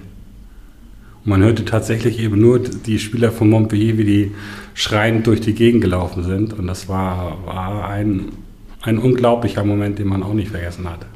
Und 1.25 1.31
man 1.31 1.43
hörte 1.43 1.65
tatsächlich 1.65 2.19
eben 2.21 2.41
nur 2.41 2.59
die 2.59 2.99
Spieler 2.99 3.33
von 3.33 3.49
Montpellier, 3.49 3.97
wie 3.97 4.05
die 4.05 4.33
schreiend 4.75 5.27
durch 5.27 5.41
die 5.41 5.55
Gegend 5.55 5.81
gelaufen 5.81 6.23
sind. 6.23 6.53
Und 6.53 6.67
das 6.67 6.89
war, 6.89 7.39
war 7.47 7.89
ein, 7.89 8.33
ein 8.83 8.99
unglaublicher 8.99 9.65
Moment, 9.65 9.99
den 9.99 10.09
man 10.09 10.23
auch 10.23 10.35
nicht 10.35 10.51
vergessen 10.51 10.89
hat. 10.89 11.07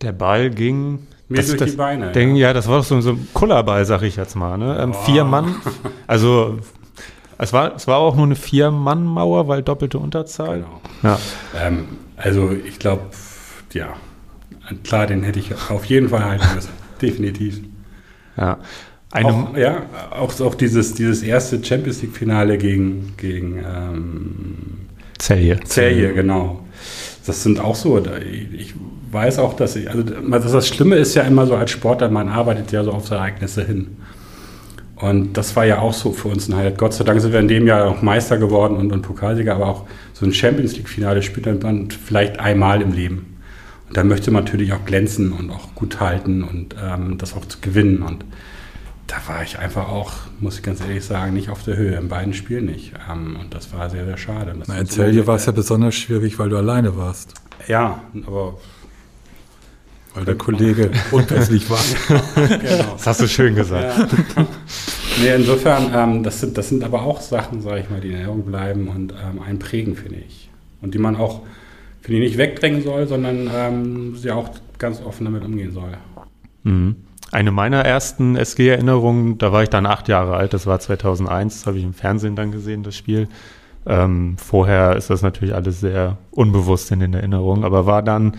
Der 0.00 0.12
Ball 0.12 0.50
ging 0.50 1.06
mir 1.28 1.36
das, 1.36 1.46
durch 1.46 1.58
das, 1.58 1.70
die 1.70 1.76
Beine. 1.76 2.10
Denk, 2.10 2.32
ja. 2.36 2.48
ja. 2.48 2.52
das 2.52 2.66
war 2.66 2.78
doch 2.78 2.84
so, 2.84 3.00
so 3.00 3.10
ein 3.10 3.28
Kullerball, 3.32 3.84
sag 3.84 4.02
ich 4.02 4.16
jetzt 4.16 4.34
mal. 4.34 4.58
Ne? 4.58 4.76
Ähm, 4.80 4.94
vier 5.04 5.22
Mann, 5.22 5.54
also 6.08 6.58
es 7.42 7.52
war, 7.52 7.74
es 7.74 7.88
war 7.88 7.98
auch 7.98 8.14
nur 8.14 8.26
eine 8.26 8.36
Vier-Mann-Mauer, 8.36 9.48
weil 9.48 9.62
doppelte 9.62 9.98
Unterzahl. 9.98 10.58
Genau. 10.58 10.80
Ja. 11.02 11.18
Ähm, 11.60 11.88
also 12.16 12.52
ich 12.52 12.78
glaube, 12.78 13.02
ja, 13.72 13.94
klar, 14.84 15.08
den 15.08 15.24
hätte 15.24 15.40
ich 15.40 15.52
auf 15.68 15.84
jeden 15.86 16.08
Fall 16.10 16.24
halten 16.24 16.46
müssen. 16.54 16.70
Definitiv. 17.02 17.60
Ja. 18.36 18.58
auch, 19.10 19.56
ja, 19.56 19.82
auch, 20.10 20.40
auch 20.40 20.54
dieses, 20.54 20.94
dieses 20.94 21.22
erste 21.24 21.62
Champions 21.64 22.00
League-Finale 22.02 22.58
gegen, 22.58 23.14
gegen 23.16 23.58
ähm, 23.58 24.88
Celje. 25.20 25.58
Celje, 25.64 26.14
genau. 26.14 26.60
Das 27.26 27.42
sind 27.42 27.58
auch 27.58 27.74
so, 27.74 28.00
ich 28.24 28.74
weiß 29.10 29.40
auch, 29.40 29.54
dass 29.54 29.74
ich, 29.74 29.88
also 29.90 30.02
das 30.02 30.68
Schlimme 30.68 30.94
ist 30.94 31.14
ja 31.14 31.22
immer 31.22 31.46
so 31.46 31.56
als 31.56 31.72
Sportler, 31.72 32.08
man 32.08 32.28
arbeitet 32.28 32.70
ja 32.70 32.84
so 32.84 32.92
auf 32.92 33.10
Ereignisse 33.10 33.64
hin. 33.64 33.96
Und 35.02 35.36
das 35.36 35.56
war 35.56 35.66
ja 35.66 35.80
auch 35.80 35.92
so 35.92 36.12
für 36.12 36.28
uns 36.28 36.48
ein 36.48 36.54
Highlight. 36.54 36.78
Gott 36.78 36.94
sei 36.94 37.02
Dank 37.02 37.20
sind 37.20 37.32
wir 37.32 37.40
in 37.40 37.48
dem 37.48 37.66
Jahr 37.66 37.88
auch 37.88 38.02
Meister 38.02 38.38
geworden 38.38 38.76
und, 38.76 38.92
und 38.92 39.02
Pokalsieger, 39.02 39.56
aber 39.56 39.66
auch 39.66 39.84
so 40.12 40.24
ein 40.24 40.32
Champions 40.32 40.76
League-Finale 40.76 41.22
spielt 41.22 41.64
man 41.64 41.90
vielleicht 41.90 42.38
einmal 42.38 42.80
im 42.80 42.92
Leben. 42.92 43.36
Und 43.88 43.96
da 43.96 44.04
möchte 44.04 44.30
man 44.30 44.44
natürlich 44.44 44.72
auch 44.72 44.84
glänzen 44.84 45.32
und 45.32 45.50
auch 45.50 45.74
gut 45.74 45.98
halten 45.98 46.44
und 46.44 46.76
ähm, 46.80 47.18
das 47.18 47.34
auch 47.34 47.44
zu 47.46 47.58
gewinnen. 47.60 48.02
Und 48.02 48.24
da 49.08 49.16
war 49.26 49.42
ich 49.42 49.58
einfach 49.58 49.88
auch, 49.88 50.12
muss 50.38 50.58
ich 50.58 50.62
ganz 50.62 50.80
ehrlich 50.80 51.04
sagen, 51.04 51.34
nicht 51.34 51.50
auf 51.50 51.64
der 51.64 51.76
Höhe, 51.76 51.96
in 51.96 52.06
beiden 52.06 52.32
Spielen 52.32 52.66
nicht. 52.66 52.92
Ähm, 53.10 53.36
und 53.40 53.52
das 53.52 53.72
war 53.72 53.90
sehr, 53.90 54.04
sehr 54.04 54.18
schade. 54.18 54.54
Na, 54.68 54.78
in 54.78 54.86
Celje 54.86 55.26
war 55.26 55.34
es 55.34 55.46
ja 55.46 55.52
besonders 55.52 55.96
schwierig, 55.96 56.38
weil 56.38 56.48
du 56.48 56.56
alleine 56.56 56.96
warst. 56.96 57.34
Ja, 57.66 58.04
aber 58.24 58.56
weil 60.14 60.24
der 60.24 60.34
Kollege 60.34 60.90
unpässlich 61.10 61.68
war. 61.70 61.78
genau. 62.34 62.92
Das 62.92 63.06
hast 63.06 63.20
du 63.22 63.28
schön 63.28 63.54
gesagt. 63.54 64.12
Ja. 64.36 64.46
Nee, 65.20 65.34
insofern, 65.34 65.90
ähm, 65.94 66.22
das, 66.22 66.40
sind, 66.40 66.56
das 66.56 66.68
sind 66.68 66.84
aber 66.84 67.02
auch 67.02 67.20
Sachen, 67.20 67.60
sage 67.60 67.80
ich 67.80 67.90
mal, 67.90 68.00
die 68.00 68.08
in 68.08 68.14
Erinnerung 68.14 68.44
bleiben 68.44 68.88
und 68.88 69.12
ähm, 69.12 69.42
einen 69.42 69.58
prägen, 69.58 69.94
finde 69.96 70.18
ich. 70.26 70.50
Und 70.80 70.94
die 70.94 70.98
man 70.98 71.16
auch, 71.16 71.42
finde 72.00 72.20
ich, 72.20 72.30
nicht 72.30 72.38
wegdrängen 72.38 72.82
soll, 72.82 73.06
sondern 73.06 73.50
ähm, 73.54 74.16
sie 74.16 74.30
auch 74.30 74.50
ganz 74.78 75.02
offen 75.02 75.24
damit 75.24 75.44
umgehen 75.44 75.72
soll. 75.72 75.92
Mhm. 76.64 76.96
Eine 77.30 77.50
meiner 77.50 77.82
ersten 77.82 78.36
SG-Erinnerungen, 78.36 79.38
da 79.38 79.52
war 79.52 79.62
ich 79.62 79.70
dann 79.70 79.86
acht 79.86 80.08
Jahre 80.08 80.36
alt, 80.36 80.52
das 80.52 80.66
war 80.66 80.78
2001, 80.80 81.54
das 81.54 81.66
habe 81.66 81.78
ich 81.78 81.84
im 81.84 81.94
Fernsehen 81.94 82.36
dann 82.36 82.52
gesehen, 82.52 82.82
das 82.82 82.94
Spiel. 82.94 83.28
Ähm, 83.86 84.36
vorher 84.36 84.96
ist 84.96 85.08
das 85.08 85.22
natürlich 85.22 85.54
alles 85.54 85.80
sehr 85.80 86.18
unbewusst 86.30 86.90
in 86.92 87.00
den 87.00 87.14
Erinnerungen, 87.14 87.64
aber 87.64 87.86
war 87.86 88.02
dann 88.02 88.34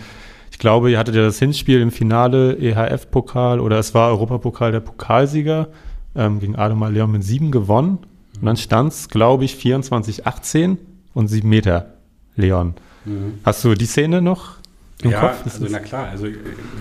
ich 0.54 0.58
glaube, 0.58 0.88
ihr 0.88 1.00
hattet 1.00 1.16
ja 1.16 1.22
das 1.22 1.40
Hinspiel 1.40 1.80
im 1.80 1.90
Finale 1.90 2.56
EHF-Pokal 2.56 3.58
oder 3.58 3.80
es 3.80 3.92
war 3.92 4.10
Europapokal 4.10 4.70
der 4.70 4.78
Pokalsieger 4.78 5.66
ähm, 6.14 6.38
gegen 6.38 6.54
Ademar 6.54 6.90
Leon 6.90 7.10
mit 7.10 7.24
sieben 7.24 7.50
gewonnen. 7.50 7.98
Und 8.36 8.46
dann 8.46 8.56
stand 8.56 8.92
es, 8.92 9.08
glaube 9.08 9.44
ich, 9.44 9.56
24-18 9.56 10.76
und 11.12 11.26
sieben 11.26 11.48
Meter 11.48 11.94
Leon. 12.36 12.74
Mhm. 13.04 13.40
Hast 13.42 13.64
du 13.64 13.74
die 13.74 13.84
Szene 13.84 14.22
noch 14.22 14.58
im 15.02 15.10
ja, 15.10 15.22
Kopf? 15.22 15.42
also 15.42 15.66
na 15.68 15.80
klar, 15.80 16.10
also 16.10 16.28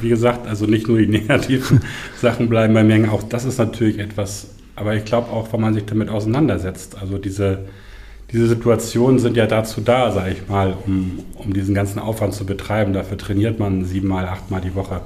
wie 0.02 0.10
gesagt, 0.10 0.46
also 0.46 0.68
nicht 0.68 0.88
nur 0.88 1.00
die 1.00 1.08
negativen 1.20 1.82
Sachen 2.22 2.50
bleiben 2.50 2.76
bei 2.76 2.84
mir, 2.84 3.12
auch 3.12 3.24
das 3.24 3.44
ist 3.44 3.58
natürlich 3.58 3.98
etwas, 3.98 4.50
aber 4.76 4.96
ich 4.96 5.04
glaube 5.04 5.32
auch, 5.32 5.52
wenn 5.52 5.62
man 5.62 5.74
sich 5.74 5.86
damit 5.86 6.10
auseinandersetzt, 6.10 7.02
also 7.02 7.18
diese 7.18 7.66
diese 8.32 8.48
Situationen 8.48 9.20
sind 9.20 9.38
ja 9.38 9.46
dazu 9.46 9.82
da, 9.82 10.12
sage 10.12 10.32
ich 10.32 10.48
mal, 10.48 10.76
um, 10.86 11.20
um 11.36 11.54
diesen 11.54 11.76
ganzen 11.76 12.00
Aufwand 12.00 12.34
zu 12.34 12.46
betreiben. 12.46 12.94
Dafür 12.94 13.18
trainiert 13.18 13.60
man 13.60 13.86
siebenmal, 13.86 14.26
achtmal 14.28 14.62
die 14.62 14.74
Woche, 14.74 15.02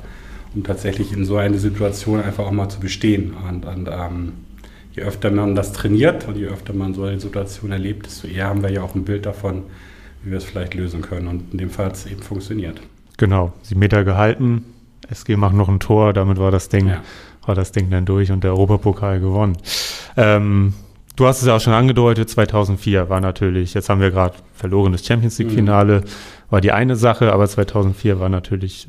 um 0.55 0.63
tatsächlich 0.63 1.11
in 1.11 1.25
so 1.25 1.37
eine 1.37 1.57
Situation 1.57 2.21
einfach 2.21 2.45
auch 2.45 2.51
mal 2.51 2.69
zu 2.69 2.79
bestehen. 2.79 3.33
Und, 3.49 3.65
und 3.65 3.89
ähm, 3.91 4.33
je 4.93 5.03
öfter 5.03 5.29
man 5.29 5.55
das 5.55 5.73
trainiert 5.73 6.27
und 6.27 6.37
je 6.37 6.47
öfter 6.47 6.73
man 6.73 6.93
so 6.93 7.03
eine 7.03 7.19
Situation 7.19 7.71
erlebt, 7.71 8.05
desto 8.05 8.27
eher 8.27 8.47
haben 8.47 8.63
wir 8.63 8.71
ja 8.71 8.81
auch 8.81 8.95
ein 8.95 9.03
Bild 9.03 9.25
davon, 9.25 9.63
wie 10.23 10.31
wir 10.31 10.37
es 10.37 10.45
vielleicht 10.45 10.73
lösen 10.73 11.01
können. 11.01 11.27
Und 11.27 11.51
in 11.51 11.57
dem 11.57 11.69
Fall 11.69 11.87
hat 11.87 11.95
es 11.95 12.05
eben 12.05 12.21
funktioniert. 12.21 12.79
Genau, 13.17 13.51
sieben 13.61 13.79
Meter 13.79 14.03
gehalten, 14.03 14.63
SG 15.09 15.35
macht 15.35 15.55
noch 15.55 15.69
ein 15.69 15.79
Tor, 15.79 16.13
damit 16.13 16.37
war 16.37 16.51
das 16.51 16.69
Ding, 16.69 16.87
ja. 16.87 17.01
war 17.45 17.55
das 17.55 17.71
Ding 17.71 17.89
dann 17.89 18.05
durch 18.05 18.31
und 18.31 18.43
der 18.43 18.51
Europapokal 18.51 19.19
gewonnen. 19.19 19.57
Ähm, 20.15 20.73
Du 21.17 21.25
hast 21.25 21.41
es 21.41 21.47
ja 21.47 21.55
auch 21.55 21.59
schon 21.59 21.73
angedeutet, 21.73 22.29
2004 22.29 23.09
war 23.09 23.19
natürlich, 23.19 23.73
jetzt 23.73 23.89
haben 23.89 24.01
wir 24.01 24.11
gerade 24.11 24.35
verlorenes 24.53 25.03
Champions 25.03 25.39
League-Finale, 25.39 26.03
war 26.51 26.61
die 26.61 26.71
eine 26.71 26.95
Sache, 26.95 27.33
aber 27.33 27.47
2004 27.47 28.19
war 28.19 28.29
natürlich 28.29 28.87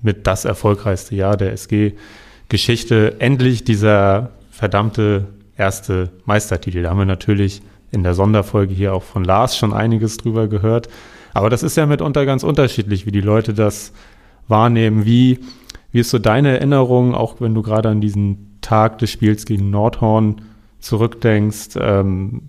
mit 0.00 0.28
das 0.28 0.44
erfolgreichste 0.44 1.16
Jahr 1.16 1.36
der 1.36 1.52
SG-Geschichte. 1.52 3.16
Endlich 3.18 3.64
dieser 3.64 4.30
verdammte 4.52 5.26
erste 5.56 6.10
Meistertitel. 6.24 6.82
Da 6.82 6.90
haben 6.90 6.98
wir 6.98 7.04
natürlich 7.04 7.62
in 7.90 8.04
der 8.04 8.14
Sonderfolge 8.14 8.72
hier 8.72 8.94
auch 8.94 9.02
von 9.02 9.24
Lars 9.24 9.56
schon 9.56 9.72
einiges 9.72 10.18
drüber 10.18 10.46
gehört. 10.46 10.88
Aber 11.34 11.50
das 11.50 11.64
ist 11.64 11.76
ja 11.76 11.84
mitunter 11.86 12.26
ganz 12.26 12.44
unterschiedlich, 12.44 13.06
wie 13.06 13.12
die 13.12 13.20
Leute 13.20 13.54
das 13.54 13.92
wahrnehmen. 14.46 15.04
Wie, 15.04 15.40
wie 15.90 15.98
ist 15.98 16.10
so 16.10 16.20
deine 16.20 16.50
Erinnerung, 16.50 17.16
auch 17.16 17.40
wenn 17.40 17.54
du 17.54 17.62
gerade 17.62 17.88
an 17.88 18.00
diesen 18.00 18.58
Tag 18.60 18.98
des 18.98 19.10
Spiels 19.10 19.46
gegen 19.46 19.70
Nordhorn 19.70 20.42
zurückdenkst, 20.86 21.76
ähm, 21.80 22.42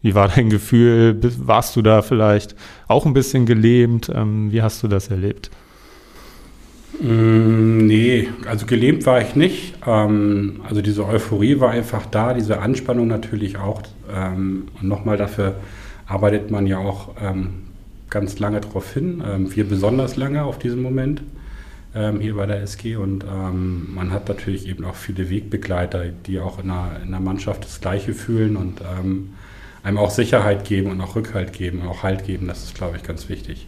wie 0.00 0.14
war 0.14 0.28
dein 0.28 0.50
Gefühl? 0.50 1.18
Warst 1.38 1.74
du 1.76 1.82
da 1.82 2.02
vielleicht 2.02 2.54
auch 2.86 3.06
ein 3.06 3.14
bisschen 3.14 3.46
gelähmt? 3.46 4.10
Ähm, 4.14 4.52
wie 4.52 4.62
hast 4.62 4.82
du 4.82 4.88
das 4.88 5.08
erlebt? 5.08 5.50
Mm, 7.00 7.86
nee, 7.86 8.28
also 8.46 8.66
gelähmt 8.66 9.06
war 9.06 9.20
ich 9.20 9.34
nicht. 9.34 9.74
Ähm, 9.86 10.60
also 10.68 10.82
diese 10.82 11.06
Euphorie 11.06 11.58
war 11.60 11.70
einfach 11.70 12.06
da, 12.06 12.34
diese 12.34 12.60
Anspannung 12.60 13.08
natürlich 13.08 13.58
auch. 13.58 13.82
Ähm, 14.12 14.68
und 14.80 14.88
nochmal 14.88 15.16
dafür 15.16 15.56
arbeitet 16.06 16.50
man 16.50 16.66
ja 16.66 16.78
auch 16.78 17.10
ähm, 17.20 17.64
ganz 18.08 18.38
lange 18.38 18.60
darauf 18.60 18.94
hin. 18.94 19.22
Wir 19.54 19.68
besonders 19.68 20.16
lange 20.16 20.44
auf 20.44 20.58
diesen 20.58 20.80
Moment 20.80 21.20
ähm, 21.98 22.20
hier 22.20 22.36
bei 22.36 22.46
der 22.46 22.62
SG. 22.62 22.96
Und 22.96 23.24
ähm, 23.24 23.94
man 23.94 24.10
hat 24.12 24.28
natürlich 24.28 24.68
eben 24.68 24.84
auch 24.84 24.94
viele 24.94 25.28
Wegbegleiter, 25.28 26.04
die 26.26 26.40
auch 26.40 26.58
in 26.58 26.68
der, 26.68 27.00
in 27.02 27.10
der 27.10 27.20
Mannschaft 27.20 27.64
das 27.64 27.80
Gleiche 27.80 28.14
fühlen 28.14 28.56
und 28.56 28.80
ähm, 28.80 29.34
einem 29.82 29.98
auch 29.98 30.10
Sicherheit 30.10 30.64
geben 30.64 30.90
und 30.90 31.00
auch 31.00 31.16
Rückhalt 31.16 31.52
geben 31.52 31.80
und 31.80 31.88
auch 31.88 32.02
Halt 32.02 32.24
geben. 32.24 32.46
Das 32.46 32.64
ist, 32.64 32.74
glaube 32.74 32.96
ich, 32.96 33.02
ganz 33.02 33.28
wichtig. 33.28 33.66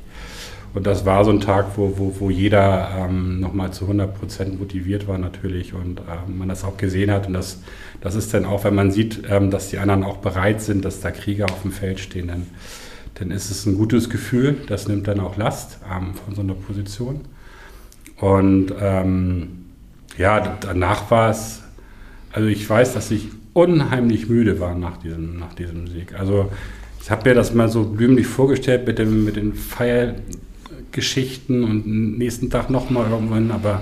Und 0.72 0.86
das 0.86 1.04
war 1.04 1.24
so 1.24 1.32
ein 1.32 1.40
Tag, 1.40 1.76
wo, 1.76 1.98
wo, 1.98 2.14
wo 2.20 2.30
jeder 2.30 2.90
ähm, 2.96 3.40
nochmal 3.40 3.72
zu 3.72 3.84
100 3.84 4.16
Prozent 4.16 4.60
motiviert 4.60 5.08
war 5.08 5.18
natürlich 5.18 5.74
und 5.74 6.00
ähm, 6.00 6.38
man 6.38 6.48
das 6.48 6.62
auch 6.62 6.76
gesehen 6.76 7.10
hat. 7.10 7.26
Und 7.26 7.32
das, 7.32 7.60
das 8.00 8.14
ist 8.14 8.32
dann 8.32 8.44
auch, 8.44 8.62
wenn 8.62 8.76
man 8.76 8.92
sieht, 8.92 9.22
ähm, 9.28 9.50
dass 9.50 9.70
die 9.70 9.78
anderen 9.78 10.04
auch 10.04 10.18
bereit 10.18 10.62
sind, 10.62 10.84
dass 10.84 11.00
da 11.00 11.10
Krieger 11.10 11.46
auf 11.46 11.62
dem 11.62 11.72
Feld 11.72 11.98
stehen, 11.98 12.28
dann, 12.28 12.46
dann 13.14 13.32
ist 13.32 13.50
es 13.50 13.66
ein 13.66 13.76
gutes 13.76 14.10
Gefühl. 14.10 14.58
Das 14.68 14.86
nimmt 14.86 15.08
dann 15.08 15.18
auch 15.18 15.36
Last 15.36 15.78
ähm, 15.92 16.14
von 16.14 16.36
so 16.36 16.42
einer 16.42 16.54
Position. 16.54 17.22
Und 18.20 18.72
ähm, 18.80 19.64
ja, 20.18 20.58
danach 20.60 21.10
war 21.10 21.30
es, 21.30 21.62
also 22.32 22.48
ich 22.48 22.68
weiß, 22.68 22.94
dass 22.94 23.10
ich 23.10 23.28
unheimlich 23.54 24.28
müde 24.28 24.60
war 24.60 24.74
nach 24.74 24.98
diesem, 24.98 25.38
nach 25.38 25.54
diesem 25.54 25.86
Sieg. 25.86 26.18
Also 26.18 26.50
ich 27.00 27.10
habe 27.10 27.28
mir 27.28 27.34
das 27.34 27.54
mal 27.54 27.68
so 27.68 27.84
blümlich 27.84 28.26
vorgestellt 28.26 28.86
mit, 28.86 28.98
dem, 28.98 29.24
mit 29.24 29.36
den 29.36 29.54
Feiergeschichten 29.54 31.64
und 31.64 32.18
nächsten 32.18 32.50
Tag 32.50 32.68
nochmal 32.68 33.10
irgendwann, 33.10 33.50
aber 33.50 33.80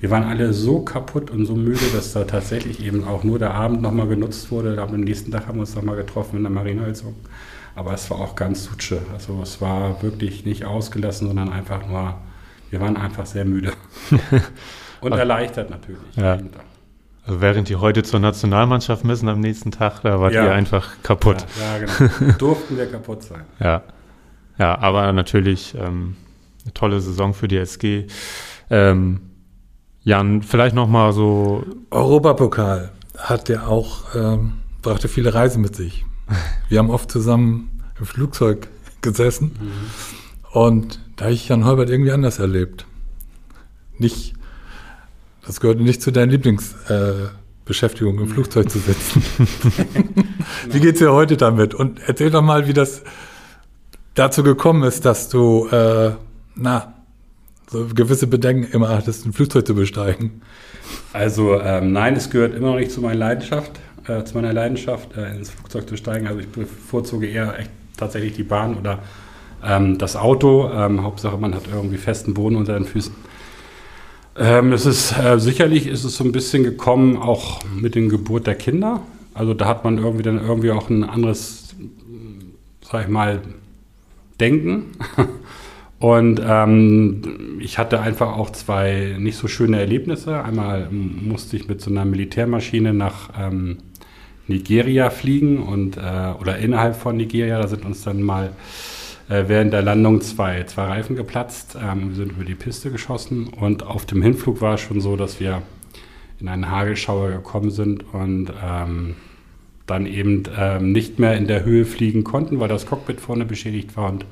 wir 0.00 0.10
waren 0.10 0.24
alle 0.24 0.52
so 0.52 0.80
kaputt 0.80 1.30
und 1.30 1.46
so 1.46 1.56
müde, 1.56 1.86
dass 1.92 2.12
da 2.12 2.24
tatsächlich 2.24 2.84
eben 2.84 3.04
auch 3.04 3.24
nur 3.24 3.38
der 3.38 3.54
Abend 3.54 3.82
nochmal 3.82 4.06
genutzt 4.06 4.50
wurde. 4.50 4.80
Am 4.80 5.00
nächsten 5.00 5.32
Tag 5.32 5.48
haben 5.48 5.56
wir 5.56 5.62
uns 5.62 5.74
nochmal 5.74 5.96
getroffen 5.96 6.36
in 6.36 6.42
der 6.42 6.52
Marineheizung. 6.52 7.14
Aber 7.74 7.94
es 7.94 8.08
war 8.10 8.20
auch 8.20 8.36
ganz 8.36 8.64
Sutsche. 8.64 9.00
Also 9.12 9.40
es 9.42 9.60
war 9.60 10.02
wirklich 10.02 10.44
nicht 10.44 10.64
ausgelassen, 10.64 11.26
sondern 11.26 11.48
einfach 11.48 11.88
nur 11.88 12.14
wir 12.74 12.80
waren 12.80 12.96
einfach 12.96 13.24
sehr 13.24 13.44
müde. 13.44 13.72
Und 15.00 15.12
erleichtert 15.12 15.70
natürlich. 15.70 16.16
Ja. 16.16 16.38
Also 17.24 17.40
während 17.40 17.68
die 17.68 17.76
heute 17.76 18.02
zur 18.02 18.18
Nationalmannschaft 18.18 19.04
müssen 19.04 19.28
am 19.28 19.38
nächsten 19.38 19.70
Tag, 19.70 20.00
da 20.02 20.18
wart 20.18 20.32
ja. 20.32 20.46
ihr 20.46 20.52
einfach 20.52 20.90
kaputt. 21.04 21.46
Ja, 21.60 21.78
ja 21.78 22.08
genau. 22.18 22.32
Durften 22.38 22.76
wir 22.76 22.90
kaputt 22.90 23.22
sein. 23.22 23.44
Ja. 23.60 23.82
Ja, 24.58 24.76
aber 24.76 25.12
natürlich 25.12 25.76
ähm, 25.76 26.16
eine 26.64 26.74
tolle 26.74 27.00
Saison 27.00 27.32
für 27.32 27.46
die 27.46 27.58
SG. 27.58 28.08
Ähm, 28.70 29.20
Jan, 30.02 30.42
vielleicht 30.42 30.74
nochmal 30.74 31.12
so. 31.12 31.64
Europapokal 31.92 32.90
hat 33.16 33.48
ja 33.48 33.68
auch, 33.68 34.16
ähm, 34.16 34.54
brachte 34.82 35.06
viele 35.06 35.32
Reisen 35.32 35.62
mit 35.62 35.76
sich. 35.76 36.04
Wir 36.68 36.80
haben 36.80 36.90
oft 36.90 37.08
zusammen 37.08 37.84
im 38.00 38.06
Flugzeug 38.06 38.66
gesessen 39.00 39.52
mhm. 39.60 40.58
und 40.60 41.03
da 41.16 41.24
habe 41.26 41.34
ich 41.34 41.48
Jan 41.48 41.64
Holbert 41.64 41.90
irgendwie 41.90 42.12
anders 42.12 42.38
erlebt. 42.38 42.86
Nicht, 43.98 44.34
das 45.46 45.60
gehörte 45.60 45.82
nicht 45.82 46.02
zu 46.02 46.10
deinen 46.10 46.30
Lieblingsbeschäftigungen, 46.30 48.20
äh, 48.20 48.22
im 48.22 48.28
Flugzeug 48.28 48.70
zu 48.70 48.78
sitzen. 48.78 49.22
wie 50.70 50.80
geht's 50.80 50.98
dir 50.98 51.12
heute 51.12 51.36
damit? 51.36 51.74
Und 51.74 52.00
erzähl 52.06 52.30
doch 52.30 52.42
mal, 52.42 52.66
wie 52.66 52.72
das 52.72 53.02
dazu 54.14 54.42
gekommen 54.42 54.82
ist, 54.82 55.04
dass 55.04 55.28
du, 55.28 55.68
äh, 55.68 56.12
na, 56.56 56.94
so 57.70 57.86
gewisse 57.94 58.26
Bedenken 58.26 58.70
immer 58.72 58.88
hattest, 58.88 59.26
ein 59.26 59.32
Flugzeug 59.32 59.66
zu 59.66 59.74
besteigen. 59.74 60.42
Also 61.12 61.60
ähm, 61.60 61.92
nein, 61.92 62.14
es 62.14 62.30
gehört 62.30 62.54
immer 62.54 62.72
noch 62.72 62.78
nicht 62.78 62.92
zu 62.92 63.00
meiner 63.00 63.18
Leidenschaft, 63.18 63.72
äh, 64.06 64.24
zu 64.24 64.34
meiner 64.34 64.52
Leidenschaft, 64.52 65.16
äh, 65.16 65.34
ins 65.34 65.50
Flugzeug 65.50 65.88
zu 65.88 65.96
steigen. 65.96 66.26
Also 66.26 66.40
ich 66.40 66.48
bevorzuge 66.48 67.26
eher 67.26 67.58
echt 67.58 67.70
tatsächlich 67.96 68.34
die 68.34 68.42
Bahn 68.42 68.76
oder 68.76 69.00
ähm, 69.64 69.98
das 69.98 70.16
Auto. 70.16 70.70
Ähm, 70.72 71.02
Hauptsache, 71.02 71.36
man 71.36 71.54
hat 71.54 71.62
irgendwie 71.72 71.96
festen 71.96 72.34
Boden 72.34 72.56
unter 72.56 72.74
den 72.74 72.84
Füßen. 72.84 73.14
Ähm, 74.36 74.72
es 74.72 74.84
ist 74.84 75.16
äh, 75.16 75.38
sicherlich 75.38 75.86
ist 75.86 76.04
es 76.04 76.16
so 76.16 76.24
ein 76.24 76.32
bisschen 76.32 76.64
gekommen, 76.64 77.16
auch 77.16 77.60
mit 77.74 77.94
der 77.94 78.02
Geburt 78.02 78.46
der 78.46 78.56
Kinder. 78.56 79.00
Also 79.32 79.54
da 79.54 79.66
hat 79.66 79.84
man 79.84 79.98
irgendwie 79.98 80.22
dann 80.22 80.40
irgendwie 80.40 80.70
auch 80.70 80.90
ein 80.90 81.04
anderes, 81.04 81.74
sag 82.82 83.02
ich 83.02 83.08
mal, 83.08 83.40
Denken. 84.40 84.86
Und 86.00 86.40
ähm, 86.44 87.58
ich 87.60 87.78
hatte 87.78 88.00
einfach 88.00 88.36
auch 88.36 88.50
zwei 88.50 89.16
nicht 89.18 89.38
so 89.38 89.48
schöne 89.48 89.78
Erlebnisse. 89.78 90.42
Einmal 90.42 90.88
musste 90.90 91.56
ich 91.56 91.68
mit 91.68 91.80
so 91.80 91.90
einer 91.90 92.04
Militärmaschine 92.04 92.92
nach 92.92 93.30
ähm, 93.38 93.78
Nigeria 94.46 95.08
fliegen 95.08 95.62
und 95.62 95.96
äh, 95.96 96.34
oder 96.38 96.58
innerhalb 96.58 96.96
von 96.96 97.16
Nigeria. 97.16 97.58
Da 97.58 97.68
sind 97.68 97.86
uns 97.86 98.02
dann 98.02 98.22
mal 98.22 98.50
äh, 99.28 99.44
während 99.46 99.72
der 99.72 99.82
Landung 99.82 100.20
zwei, 100.20 100.64
zwei 100.64 100.84
Reifen 100.84 101.16
geplatzt. 101.16 101.76
Ähm, 101.80 102.10
wir 102.10 102.16
sind 102.16 102.32
über 102.32 102.44
die 102.44 102.54
Piste 102.54 102.90
geschossen 102.90 103.48
und 103.48 103.82
auf 103.82 104.06
dem 104.06 104.22
Hinflug 104.22 104.60
war 104.60 104.74
es 104.74 104.80
schon 104.80 105.00
so, 105.00 105.16
dass 105.16 105.40
wir 105.40 105.62
in 106.40 106.48
einen 106.48 106.70
Hagelschauer 106.70 107.30
gekommen 107.30 107.70
sind 107.70 108.04
und 108.12 108.52
ähm, 108.62 109.16
dann 109.86 110.06
eben 110.06 110.44
ähm, 110.58 110.92
nicht 110.92 111.18
mehr 111.18 111.36
in 111.36 111.46
der 111.46 111.64
Höhe 111.64 111.84
fliegen 111.84 112.24
konnten, 112.24 112.60
weil 112.60 112.68
das 112.68 112.86
Cockpit 112.86 113.20
vorne 113.20 113.44
beschädigt 113.44 113.96
war 113.96 114.10
und 114.10 114.26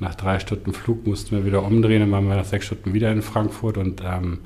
nach 0.00 0.14
drei 0.14 0.38
Stunden 0.38 0.72
Flug 0.72 1.06
mussten 1.06 1.36
wir 1.36 1.44
wieder 1.44 1.64
umdrehen, 1.64 2.00
dann 2.00 2.12
waren 2.12 2.28
wir 2.28 2.36
nach 2.36 2.44
sechs 2.44 2.66
Stunden 2.66 2.94
wieder 2.94 3.10
in 3.10 3.22
Frankfurt 3.22 3.78
und 3.78 4.02
ähm, 4.04 4.38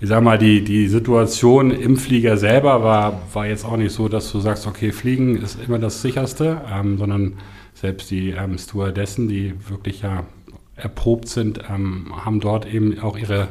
ich 0.00 0.08
sag 0.08 0.22
mal, 0.22 0.38
die, 0.38 0.64
die 0.64 0.88
Situation 0.88 1.70
im 1.70 1.98
Flieger 1.98 2.38
selber 2.38 2.82
war, 2.82 3.20
war 3.34 3.46
jetzt 3.46 3.66
auch 3.66 3.76
nicht 3.76 3.92
so, 3.92 4.08
dass 4.08 4.32
du 4.32 4.40
sagst, 4.40 4.66
okay, 4.66 4.92
Fliegen 4.92 5.36
ist 5.36 5.58
immer 5.66 5.78
das 5.78 6.00
sicherste, 6.00 6.62
ähm, 6.72 6.96
sondern 6.96 7.34
selbst 7.74 8.10
die 8.10 8.30
ähm, 8.30 8.58
Stewardessen, 8.58 9.28
die 9.28 9.54
wirklich 9.68 10.02
ja 10.02 10.24
erprobt 10.76 11.28
sind, 11.28 11.60
ähm, 11.68 12.12
haben 12.24 12.40
dort 12.40 12.66
eben 12.66 12.98
auch 13.00 13.16
ihre 13.16 13.48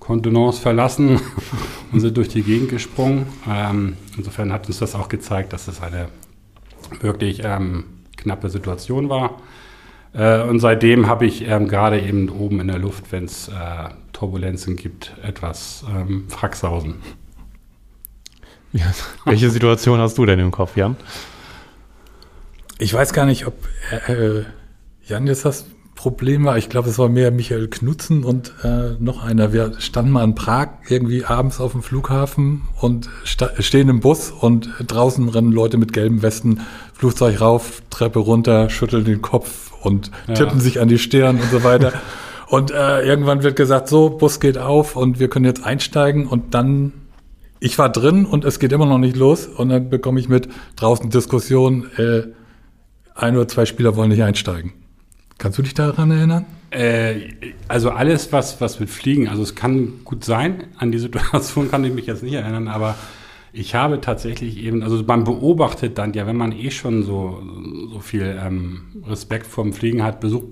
Kontenance 0.00 0.60
verlassen 0.60 1.20
und 1.92 2.00
sind 2.00 2.16
durch 2.16 2.28
die 2.28 2.42
Gegend 2.42 2.70
gesprungen. 2.70 3.26
Ähm, 3.48 3.96
insofern 4.16 4.52
hat 4.52 4.66
uns 4.66 4.78
das 4.78 4.94
auch 4.94 5.08
gezeigt, 5.08 5.52
dass 5.52 5.68
es 5.68 5.80
eine 5.82 6.08
wirklich 7.00 7.42
ähm, 7.44 7.84
knappe 8.16 8.50
Situation 8.50 9.08
war. 9.08 9.40
Äh, 10.12 10.42
und 10.42 10.60
seitdem 10.60 11.06
habe 11.06 11.26
ich 11.26 11.46
ähm, 11.48 11.68
gerade 11.68 12.00
eben 12.00 12.28
oben 12.28 12.60
in 12.60 12.68
der 12.68 12.78
Luft, 12.78 13.12
wenn 13.12 13.24
es 13.24 13.48
äh, 13.48 13.52
Turbulenzen 14.12 14.76
gibt, 14.76 15.14
etwas 15.22 15.84
ähm, 15.88 16.26
Fracksausen. 16.28 16.96
Ja, 18.72 18.92
welche 19.24 19.50
Situation 19.50 20.00
hast 20.00 20.18
du 20.18 20.26
denn 20.26 20.40
im 20.40 20.50
Kopf, 20.50 20.76
Jan? 20.76 20.96
Ich 22.78 22.92
weiß 22.92 23.12
gar 23.12 23.26
nicht, 23.26 23.46
ob 23.46 23.54
äh, 24.08 24.42
Jan 25.06 25.26
jetzt 25.26 25.44
das 25.44 25.66
Problem 25.94 26.44
war. 26.44 26.58
Ich 26.58 26.68
glaube, 26.68 26.88
es 26.88 26.98
war 26.98 27.08
mehr 27.08 27.30
Michael 27.30 27.68
Knutzen 27.68 28.24
und 28.24 28.52
äh, 28.64 28.96
noch 28.98 29.22
einer. 29.22 29.52
Wir 29.52 29.74
standen 29.78 30.10
mal 30.10 30.24
in 30.24 30.34
Prag 30.34 30.68
irgendwie 30.88 31.24
abends 31.24 31.60
auf 31.60 31.72
dem 31.72 31.82
Flughafen 31.82 32.62
und 32.80 33.08
stehen 33.24 33.88
im 33.88 34.00
Bus 34.00 34.30
und 34.30 34.70
draußen 34.86 35.28
rennen 35.28 35.52
Leute 35.52 35.78
mit 35.78 35.92
gelben 35.92 36.22
Westen, 36.22 36.60
Flugzeug 36.92 37.40
rauf, 37.40 37.82
Treppe 37.90 38.18
runter, 38.18 38.70
schütteln 38.70 39.04
den 39.04 39.22
Kopf 39.22 39.72
und 39.82 40.10
ja. 40.26 40.34
tippen 40.34 40.60
sich 40.60 40.80
an 40.80 40.88
die 40.88 40.98
Stirn 40.98 41.40
und 41.40 41.50
so 41.50 41.62
weiter. 41.62 41.92
und 42.48 42.72
äh, 42.72 43.02
irgendwann 43.02 43.42
wird 43.44 43.54
gesagt, 43.54 43.88
so, 43.88 44.10
Bus 44.10 44.40
geht 44.40 44.58
auf 44.58 44.96
und 44.96 45.20
wir 45.20 45.28
können 45.28 45.44
jetzt 45.44 45.64
einsteigen 45.64 46.26
und 46.26 46.54
dann 46.54 46.92
ich 47.60 47.78
war 47.78 47.88
drin 47.88 48.26
und 48.26 48.44
es 48.44 48.58
geht 48.58 48.72
immer 48.72 48.84
noch 48.84 48.98
nicht 48.98 49.16
los 49.16 49.46
und 49.46 49.70
dann 49.70 49.88
bekomme 49.88 50.20
ich 50.20 50.28
mit 50.28 50.48
draußen 50.76 51.08
Diskussion, 51.08 51.86
äh, 51.96 52.24
ein 53.14 53.36
oder 53.36 53.48
zwei 53.48 53.66
Spieler 53.66 53.96
wollen 53.96 54.10
nicht 54.10 54.22
einsteigen. 54.22 54.72
Kannst 55.38 55.58
du 55.58 55.62
dich 55.62 55.74
daran 55.74 56.10
erinnern? 56.10 56.46
Äh, 56.70 57.32
also 57.68 57.90
alles, 57.90 58.32
was, 58.32 58.60
was 58.60 58.80
mit 58.80 58.90
Fliegen, 58.90 59.28
also 59.28 59.42
es 59.42 59.54
kann 59.54 60.04
gut 60.04 60.24
sein, 60.24 60.64
an 60.78 60.92
die 60.92 60.98
Situation 60.98 61.70
kann 61.70 61.84
ich 61.84 61.92
mich 61.92 62.06
jetzt 62.06 62.22
nicht 62.22 62.34
erinnern, 62.34 62.68
aber 62.68 62.96
ich 63.52 63.76
habe 63.76 64.00
tatsächlich 64.00 64.58
eben, 64.58 64.82
also 64.82 65.02
man 65.04 65.22
beobachtet 65.22 65.98
dann 65.98 66.12
ja, 66.12 66.26
wenn 66.26 66.36
man 66.36 66.50
eh 66.50 66.70
schon 66.70 67.04
so, 67.04 67.40
so 67.92 68.00
viel 68.00 68.36
ähm, 68.44 68.82
Respekt 69.06 69.46
vorm 69.46 69.72
Fliegen 69.72 70.02
hat, 70.02 70.20
besucht 70.20 70.46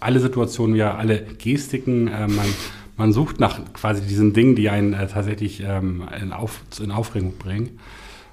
alle 0.00 0.18
Situationen 0.20 0.74
ja, 0.76 0.96
alle 0.96 1.24
Gestiken, 1.38 2.08
äh, 2.08 2.26
man, 2.26 2.46
man 2.96 3.12
sucht 3.12 3.38
nach 3.38 3.60
quasi 3.72 4.02
diesen 4.02 4.32
Dingen, 4.32 4.56
die 4.56 4.70
einen 4.70 4.92
äh, 4.92 5.06
tatsächlich 5.06 5.62
ähm, 5.64 6.02
in, 6.20 6.32
Auf, 6.32 6.62
in 6.82 6.90
Aufregung 6.90 7.36
bringen. 7.38 7.78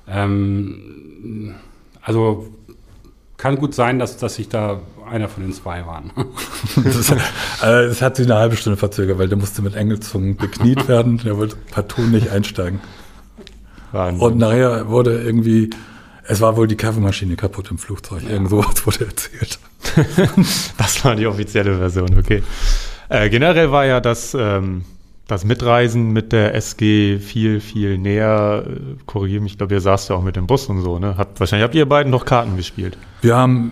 Ähm, 0.08 1.56
also 2.02 2.48
kann 3.38 3.58
gut 3.58 3.76
sein, 3.76 4.00
dass, 4.00 4.18
dass 4.18 4.40
ich 4.40 4.50
da 4.50 4.82
einer 5.10 5.30
von 5.30 5.44
den 5.44 5.54
zwei 5.54 5.86
waren. 5.86 6.12
das, 6.84 7.12
also 7.62 7.90
das 7.90 8.02
hat 8.02 8.16
sich 8.16 8.26
eine 8.26 8.36
halbe 8.36 8.56
Stunde 8.56 8.78
verzögert, 8.78 9.20
weil 9.20 9.28
der 9.28 9.38
musste 9.38 9.62
mit 9.62 9.76
Engelzungen 9.76 10.36
bekniet 10.36 10.88
werden. 10.88 11.20
Der 11.20 11.38
wollte 11.38 11.56
partout 11.72 12.04
nicht 12.04 12.30
einsteigen. 12.30 12.80
Wahnsinn. 13.92 14.22
Und 14.22 14.38
nachher 14.38 14.88
wurde 14.90 15.22
irgendwie, 15.22 15.70
es 16.24 16.42
war 16.42 16.58
wohl 16.58 16.68
die 16.68 16.76
Kaffeemaschine 16.76 17.36
kaputt 17.36 17.70
im 17.72 17.78
Flugzeug. 17.78 18.24
Ja. 18.24 18.32
Irgend 18.32 18.50
sowas 18.50 18.86
wurde 18.86 19.06
erzählt. 19.06 19.60
das 20.78 21.06
war 21.06 21.16
die 21.16 21.28
offizielle 21.28 21.78
Version, 21.78 22.18
okay. 22.18 22.42
Äh, 23.10 23.30
generell 23.30 23.72
war 23.72 23.86
ja 23.86 24.02
das 24.02 24.36
ähm, 24.38 24.84
das 25.28 25.44
Mitreisen 25.46 26.12
mit 26.12 26.32
der 26.32 26.54
SG 26.56 27.20
viel, 27.20 27.60
viel 27.60 27.98
näher. 27.98 28.66
Äh, 28.68 28.80
korrigiere 29.06 29.42
mich, 29.42 29.54
ich 29.54 29.58
glaube, 29.58 29.74
ihr 29.74 29.82
saßt 29.82 30.10
ja 30.10 30.16
auch 30.16 30.24
mit 30.24 30.36
dem 30.36 30.48
Bus 30.48 30.68
und 30.68 30.82
so, 30.82 31.00
ne? 31.00 31.16
Habt, 31.18 31.40
wahrscheinlich 31.40 31.64
habt 31.64 31.76
ihr 31.76 31.88
beiden 31.88 32.12
noch 32.12 32.26
Karten 32.26 32.58
gespielt. 32.58 32.98
Wir 33.22 33.36
haben 33.36 33.72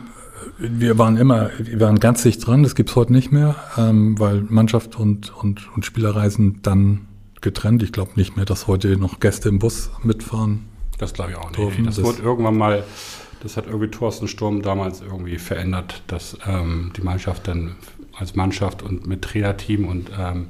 Wir 0.59 0.97
waren 0.97 1.17
immer, 1.17 1.51
wir 1.57 1.79
waren 1.79 1.99
ganz 1.99 2.23
dicht 2.23 2.45
dran, 2.45 2.63
das 2.63 2.75
gibt's 2.75 2.95
heute 2.95 3.13
nicht 3.13 3.31
mehr, 3.31 3.55
ähm, 3.77 4.19
weil 4.19 4.41
Mannschaft 4.49 4.97
und, 4.97 5.33
und, 5.35 5.73
und 5.75 5.85
Spielerreisen 5.85 6.59
dann 6.61 7.07
getrennt. 7.41 7.83
Ich 7.83 7.91
glaube 7.91 8.11
nicht 8.15 8.35
mehr, 8.35 8.45
dass 8.45 8.67
heute 8.67 8.97
noch 8.97 9.19
Gäste 9.19 9.49
im 9.49 9.59
Bus 9.59 9.91
mitfahren. 10.03 10.65
Das 10.97 11.13
glaube 11.13 11.31
ich 11.31 11.37
auch 11.37 11.49
nicht. 11.51 11.79
Nee, 11.79 11.85
das, 11.85 11.95
das 11.95 12.05
wurde 12.05 12.21
irgendwann 12.21 12.57
mal, 12.57 12.83
das 13.41 13.57
hat 13.57 13.67
irgendwie 13.67 13.89
Thorsten 13.89 14.27
Sturm 14.27 14.61
damals 14.61 15.01
irgendwie 15.01 15.37
verändert, 15.37 16.03
dass 16.07 16.37
ähm, 16.47 16.91
die 16.95 17.01
Mannschaft 17.01 17.47
dann 17.47 17.75
als 18.17 18.35
Mannschaft 18.35 18.83
und 18.83 19.07
mit 19.07 19.23
Trainerteam 19.23 19.87
und 19.87 20.11
ähm, 20.17 20.47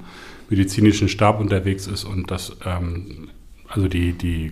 medizinischen 0.54 1.10
Stab 1.10 1.40
unterwegs 1.40 1.88
ist 1.88 2.04
und 2.04 2.30
dass 2.30 2.56
ähm, 2.66 3.30
also 3.68 3.88
die, 3.88 4.14
die 4.14 4.52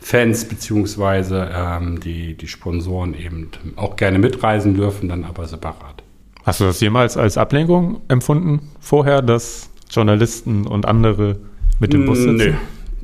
Fans 0.00 0.44
beziehungsweise 0.44 1.50
ähm, 1.52 1.98
die, 2.00 2.34
die 2.34 2.46
Sponsoren 2.46 3.14
eben 3.14 3.50
auch 3.74 3.96
gerne 3.96 4.20
mitreisen 4.20 4.74
dürfen, 4.74 5.08
dann 5.08 5.24
aber 5.24 5.46
separat. 5.48 6.02
Hast 6.44 6.60
du 6.60 6.64
das 6.64 6.80
jemals 6.80 7.16
als 7.16 7.36
Ablenkung 7.36 8.02
empfunden 8.06 8.60
vorher, 8.78 9.20
dass 9.20 9.68
Journalisten 9.90 10.66
und 10.66 10.86
andere 10.86 11.40
mit 11.80 11.92
dem 11.92 12.06
Bus 12.06 12.18
sitzen? 12.18 12.36
Nee. 12.36 12.54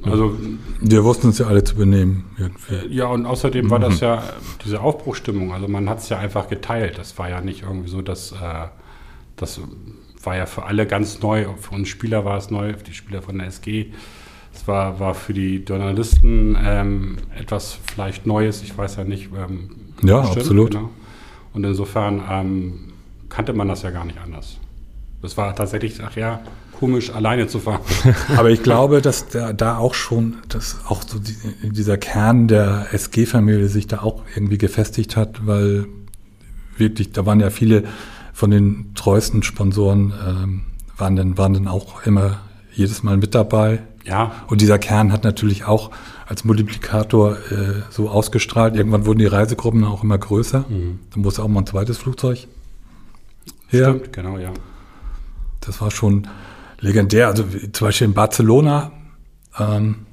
Also, 0.05 0.37
wir 0.81 1.05
wussten 1.05 1.29
uns 1.29 1.39
ja 1.39 1.47
alle 1.47 1.63
zu 1.63 1.77
benehmen. 1.77 2.25
Irgendwie. 2.37 2.95
Ja, 2.95 3.07
und 3.07 3.27
außerdem 3.27 3.71
war 3.71 3.79
das 3.79 4.01
mhm. 4.01 4.07
ja 4.07 4.23
diese 4.65 4.81
Aufbruchstimmung. 4.81 5.53
Also 5.53 5.69
man 5.69 5.89
hat 5.89 5.99
es 5.99 6.09
ja 6.09 6.19
einfach 6.19 6.49
geteilt. 6.49 6.99
Das 6.99 7.19
war 7.19 7.29
ja 7.31 7.41
nicht 7.41 7.63
irgendwie 7.63 7.89
so, 7.89 8.03
dass 8.03 8.33
äh, 8.33 8.67
das 9.37 9.61
war 10.25 10.37
ja 10.37 10.47
für 10.47 10.65
alle 10.65 10.87
ganz 10.87 11.21
neu. 11.21 11.47
Für 11.61 11.75
uns 11.75 11.89
Spieler 11.89 12.25
war 12.25 12.39
es 12.39 12.51
neu, 12.51 12.75
für 12.75 12.85
die 12.85 12.95
Spieler 12.95 13.23
von 13.23 13.39
der 13.39 13.49
SG. 13.49 13.87
Es 14.55 14.69
war, 14.69 15.01
war 15.01 15.15
für 15.15 15.33
die 15.33 15.57
Journalisten 15.57 16.57
ähm, 16.63 17.19
etwas 17.39 17.79
vielleicht 17.93 18.27
Neues. 18.27 18.63
Ich 18.63 18.77
weiß 18.77 18.97
ja 18.97 19.05
nicht. 19.05 19.31
Ähm, 19.37 19.71
ja, 20.03 20.21
bestimmt, 20.21 20.39
absolut. 20.39 20.71
Genau. 20.73 20.91
Und 21.55 21.65
insofern 21.65 22.23
ähm, 22.31 22.93
kannte 23.29 23.53
man 23.53 23.69
das 23.69 23.83
ja 23.83 23.91
gar 23.91 24.05
nicht 24.05 24.19
anders. 24.19 24.59
Das 25.23 25.37
war 25.37 25.55
tatsächlich, 25.55 26.01
ach 26.03 26.17
ja, 26.17 26.41
komisch, 26.79 27.11
alleine 27.11 27.47
zu 27.47 27.61
fahren. 27.61 27.81
Aber 28.37 28.51
ich 28.51 28.63
glaube, 28.63 29.01
dass 29.01 29.29
da, 29.29 29.53
da 29.53 29.79
auch 29.79 29.95
schon, 29.95 30.39
dass 30.49 30.81
auch 30.87 31.03
so 31.07 31.19
die, 31.19 31.37
dieser 31.71 31.97
Kern 31.97 32.49
der 32.49 32.89
SG-Familie 32.93 33.69
sich 33.69 33.87
da 33.87 34.01
auch 34.03 34.25
irgendwie 34.35 34.59
gefestigt 34.59 35.17
hat, 35.17 35.47
weil 35.47 35.87
wirklich, 36.77 37.13
da 37.13 37.25
waren 37.25 37.39
ja 37.39 37.51
viele 37.51 37.85
von 38.43 38.51
den 38.51 38.93
treuesten 38.97 39.45
Sponsoren, 39.45 40.13
ähm, 40.27 40.63
waren, 40.97 41.15
dann, 41.15 41.39
waren 41.39 41.55
dann 41.55 41.69
auch 41.69 42.05
immer 42.05 42.41
jedes 42.75 43.05
Mal 43.05 43.17
mit 43.17 43.37
dabei. 43.37 43.85
Ja. 44.05 44.33
Und 44.49 44.61
dieser 44.61 44.81
Kern 44.81 45.13
hat 45.13 45.23
natürlich 45.23 45.65
auch 45.65 45.93
als 46.27 46.45
Multiplikator 46.45 47.37
äh, 47.37 47.83
so 47.91 48.11
ausgestrahlt. 48.11 48.75
Irgendwann 48.75 49.07
wurden 49.07 49.21
die 49.21 49.27
Reisegruppen 49.27 49.85
auch 49.85 50.03
immer 50.03 50.19
größer. 50.19 50.65
Mhm. 50.69 50.99
Dann 51.13 51.23
musste 51.23 51.45
auch 51.45 51.47
mal 51.47 51.61
ein 51.61 51.67
zweites 51.69 51.99
Flugzeug 51.99 52.49
her. 53.69 53.91
Stimmt, 53.91 54.13
genau, 54.13 54.39
ja. 54.39 54.51
Das 55.61 55.81
war 55.81 55.93
schon 55.93 56.27
legendär. 56.81 57.29
Also 57.29 57.45
zum 57.45 57.87
Beispiel 57.87 58.09
in 58.09 58.15
Barcelona 58.15 58.91
ähm, 59.57 60.07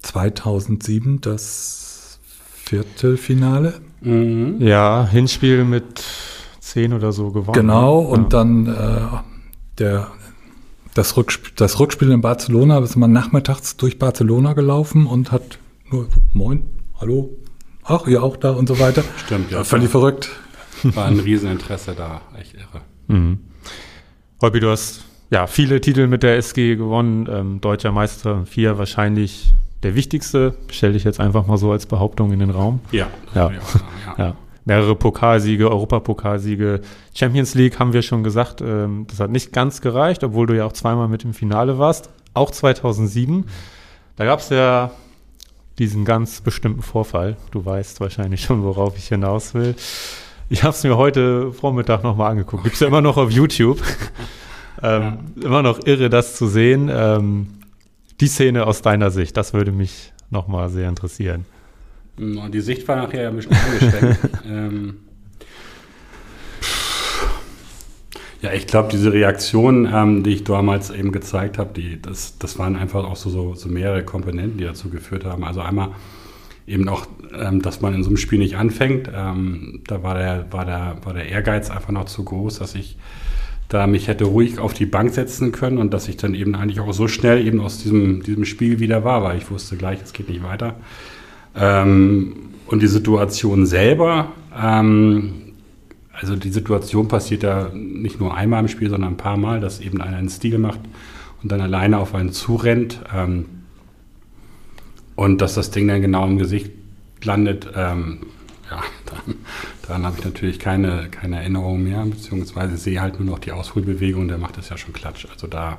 2007 0.00 1.20
das 1.20 2.18
Viertelfinale. 2.64 3.74
Mhm. 4.00 4.56
Ja, 4.58 5.06
Hinspiel 5.08 5.62
mit 5.62 6.02
zehn 6.72 6.94
oder 6.94 7.12
so 7.12 7.30
gewonnen. 7.30 7.52
Genau, 7.52 7.98
und 7.98 8.22
ja. 8.22 8.28
dann 8.28 8.66
äh, 8.66 9.18
der, 9.78 10.08
das, 10.94 11.16
Rückspiel, 11.18 11.52
das 11.56 11.78
Rückspiel 11.78 12.10
in 12.10 12.22
Barcelona, 12.22 12.78
ist 12.78 12.96
man 12.96 13.12
nachmittags 13.12 13.76
durch 13.76 13.98
Barcelona 13.98 14.54
gelaufen 14.54 15.06
und 15.06 15.32
hat 15.32 15.58
nur 15.90 16.08
Moin, 16.32 16.64
hallo, 16.98 17.30
ach, 17.82 18.06
ihr 18.06 18.22
auch 18.22 18.36
da 18.36 18.52
und 18.52 18.68
so 18.68 18.78
weiter. 18.78 19.04
Stimmt, 19.18 19.50
ja. 19.50 19.64
Völlig 19.64 19.90
verrückt. 19.90 20.30
War 20.82 21.06
ein 21.06 21.20
Rieseninteresse 21.20 21.94
da, 21.94 22.22
echt 22.40 22.54
irre. 22.54 22.80
Mhm. 23.08 23.40
Holby, 24.40 24.60
du 24.60 24.70
hast 24.70 25.04
ja, 25.30 25.46
viele 25.46 25.80
Titel 25.80 26.06
mit 26.06 26.22
der 26.22 26.36
SG 26.38 26.76
gewonnen. 26.76 27.28
Ähm, 27.30 27.60
Deutscher 27.60 27.92
Meister 27.92 28.46
vier 28.46 28.78
wahrscheinlich 28.78 29.52
der 29.82 29.94
wichtigste. 29.94 30.54
Stelle 30.70 30.96
ich 30.96 31.04
jetzt 31.04 31.20
einfach 31.20 31.46
mal 31.46 31.58
so 31.58 31.70
als 31.70 31.84
Behauptung 31.86 32.32
in 32.32 32.38
den 32.38 32.50
Raum. 32.50 32.80
Ja. 32.92 33.08
Ja. 33.34 33.50
Ja. 33.50 33.60
ja. 34.18 34.36
Mehrere 34.64 34.94
Pokalsiege, 34.94 35.70
Europapokalsiege, 35.70 36.80
Champions 37.14 37.54
League 37.54 37.78
haben 37.78 37.92
wir 37.92 38.02
schon 38.02 38.22
gesagt. 38.22 38.60
Ähm, 38.60 39.06
das 39.08 39.20
hat 39.20 39.30
nicht 39.30 39.52
ganz 39.52 39.80
gereicht, 39.80 40.22
obwohl 40.22 40.46
du 40.46 40.56
ja 40.56 40.66
auch 40.66 40.72
zweimal 40.72 41.08
mit 41.08 41.24
im 41.24 41.34
Finale 41.34 41.78
warst. 41.78 42.10
Auch 42.34 42.50
2007. 42.50 43.46
Da 44.16 44.24
gab 44.24 44.40
es 44.40 44.50
ja 44.50 44.92
diesen 45.78 46.04
ganz 46.04 46.40
bestimmten 46.40 46.82
Vorfall. 46.82 47.36
Du 47.50 47.64
weißt 47.64 48.00
wahrscheinlich 48.00 48.42
schon, 48.42 48.62
worauf 48.62 48.96
ich 48.96 49.08
hinaus 49.08 49.54
will. 49.54 49.74
Ich 50.48 50.62
habe 50.62 50.74
es 50.74 50.84
mir 50.84 50.96
heute 50.96 51.52
Vormittag 51.52 52.02
nochmal 52.02 52.30
angeguckt. 52.30 52.62
Gibt 52.62 52.74
es 52.74 52.80
ja 52.80 52.86
immer 52.86 53.00
noch 53.00 53.16
auf 53.16 53.30
YouTube. 53.30 53.82
Ähm, 54.82 55.18
ja. 55.36 55.46
Immer 55.46 55.62
noch 55.62 55.86
irre, 55.86 56.10
das 56.10 56.34
zu 56.34 56.48
sehen. 56.48 56.90
Ähm, 56.92 57.60
die 58.20 58.26
Szene 58.26 58.66
aus 58.66 58.82
deiner 58.82 59.10
Sicht, 59.10 59.36
das 59.36 59.52
würde 59.52 59.70
mich 59.70 60.12
nochmal 60.30 60.70
sehr 60.70 60.88
interessieren. 60.88 61.44
Die 62.18 62.60
Sicht 62.60 62.86
war 62.88 62.96
nachher 62.96 63.28
ein 63.28 63.36
bisschen 63.36 63.54
angeschränkt. 63.54 64.18
ähm, 64.46 64.96
ja, 68.42 68.52
ich 68.52 68.66
glaube, 68.66 68.90
diese 68.90 69.12
Reaktion, 69.12 69.88
ähm, 69.92 70.22
die 70.22 70.30
ich 70.30 70.44
damals 70.44 70.90
eben 70.90 71.12
gezeigt 71.12 71.58
habe, 71.58 71.80
das, 72.02 72.38
das 72.38 72.58
waren 72.58 72.76
einfach 72.76 73.04
auch 73.04 73.16
so, 73.16 73.30
so, 73.30 73.54
so, 73.54 73.68
mehrere 73.68 74.04
Komponenten, 74.04 74.58
die 74.58 74.64
dazu 74.64 74.90
geführt 74.90 75.24
haben. 75.24 75.44
Also 75.44 75.60
einmal 75.60 75.90
eben 76.66 76.88
auch, 76.88 77.06
ähm, 77.38 77.62
dass 77.62 77.80
man 77.80 77.94
in 77.94 78.02
so 78.02 78.10
einem 78.10 78.16
Spiel 78.16 78.40
nicht 78.40 78.56
anfängt. 78.56 79.10
Ähm, 79.14 79.80
da 79.86 80.02
war 80.02 80.14
der, 80.14 80.46
war, 80.50 80.64
der, 80.64 80.96
war 81.04 81.14
der 81.14 81.28
Ehrgeiz 81.28 81.70
einfach 81.70 81.92
noch 81.92 82.06
zu 82.06 82.24
groß, 82.24 82.58
dass 82.58 82.74
ich 82.74 82.96
da 83.68 83.86
mich 83.86 84.08
hätte 84.08 84.24
ruhig 84.24 84.58
auf 84.58 84.74
die 84.74 84.86
Bank 84.86 85.14
setzen 85.14 85.50
können 85.50 85.78
und 85.78 85.94
dass 85.94 86.08
ich 86.08 86.18
dann 86.18 86.34
eben 86.34 86.54
eigentlich 86.54 86.80
auch 86.80 86.92
so 86.92 87.08
schnell 87.08 87.46
eben 87.46 87.60
aus 87.60 87.78
diesem, 87.78 88.22
diesem 88.22 88.44
Spiel 88.44 88.80
wieder 88.80 89.02
war, 89.02 89.22
weil 89.22 89.38
ich 89.38 89.50
wusste 89.50 89.76
gleich, 89.76 90.02
es 90.02 90.12
geht 90.12 90.28
nicht 90.28 90.42
weiter. 90.42 90.76
Ähm, 91.54 92.34
und 92.66 92.82
die 92.82 92.86
Situation 92.86 93.66
selber, 93.66 94.32
ähm, 94.58 95.42
also 96.12 96.36
die 96.36 96.50
Situation 96.50 97.08
passiert 97.08 97.42
ja 97.42 97.70
nicht 97.74 98.20
nur 98.20 98.34
einmal 98.36 98.60
im 98.60 98.68
Spiel, 98.68 98.88
sondern 98.88 99.14
ein 99.14 99.16
paar 99.16 99.36
Mal, 99.36 99.60
dass 99.60 99.80
eben 99.80 100.00
einer 100.00 100.16
einen 100.16 100.28
Stil 100.28 100.58
macht 100.58 100.80
und 101.42 101.50
dann 101.50 101.60
alleine 101.60 101.98
auf 101.98 102.14
einen 102.14 102.32
zurennt. 102.32 103.00
Ähm, 103.14 103.46
und 105.16 105.40
dass 105.40 105.54
das 105.54 105.70
Ding 105.70 105.88
dann 105.88 106.00
genau 106.00 106.26
im 106.26 106.38
Gesicht 106.38 106.70
landet, 107.22 107.68
ähm, 107.74 108.20
ja, 108.70 108.82
dann, 109.06 109.34
daran 109.86 110.06
habe 110.06 110.18
ich 110.18 110.24
natürlich 110.24 110.58
keine, 110.58 111.08
keine 111.10 111.36
Erinnerung 111.36 111.82
mehr, 111.82 112.04
beziehungsweise 112.04 112.76
sehe 112.76 113.00
halt 113.00 113.18
nur 113.20 113.28
noch 113.28 113.38
die 113.38 113.52
Ausholbewegung, 113.52 114.28
der 114.28 114.38
macht 114.38 114.56
das 114.56 114.68
ja 114.68 114.76
schon 114.76 114.92
klatsch. 114.92 115.26
Also 115.30 115.46
da, 115.46 115.78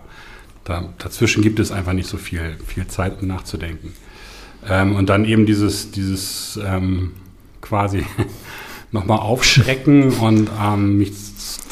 da 0.63 0.89
dazwischen 0.97 1.41
gibt 1.41 1.59
es 1.59 1.71
einfach 1.71 1.93
nicht 1.93 2.07
so 2.07 2.17
viel, 2.17 2.57
viel 2.65 2.87
Zeit, 2.87 3.21
um 3.21 3.27
nachzudenken. 3.27 3.93
Ähm, 4.69 4.95
und 4.95 5.09
dann 5.09 5.25
eben 5.25 5.45
dieses, 5.45 5.91
dieses 5.91 6.59
ähm, 6.65 7.11
quasi 7.61 8.05
nochmal 8.91 9.19
aufschrecken 9.19 10.11
und 10.13 10.49
ähm, 10.61 10.97
mich 10.97 11.11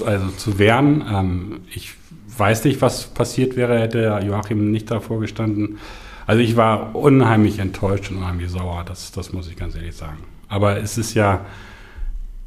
also 0.06 0.28
zu 0.30 0.60
wehren. 0.60 1.04
Ähm, 1.10 1.60
ich 1.74 1.94
weiß 2.38 2.64
nicht, 2.66 2.82
was 2.82 3.06
passiert 3.06 3.56
wäre, 3.56 3.80
hätte 3.80 4.20
Joachim 4.26 4.72
nicht 4.72 4.90
davor 4.90 5.20
gestanden. 5.20 5.78
Also 6.26 6.42
ich 6.42 6.56
war 6.56 6.96
unheimlich 6.96 7.60
enttäuscht 7.60 8.10
und 8.12 8.18
unheimlich 8.18 8.50
sauer, 8.50 8.84
das, 8.86 9.12
das 9.12 9.34
muss 9.34 9.48
ich 9.48 9.56
ganz 9.56 9.76
ehrlich 9.76 9.96
sagen. 9.96 10.18
Aber 10.48 10.78
es 10.78 10.98
ist 10.98 11.14
ja 11.14 11.46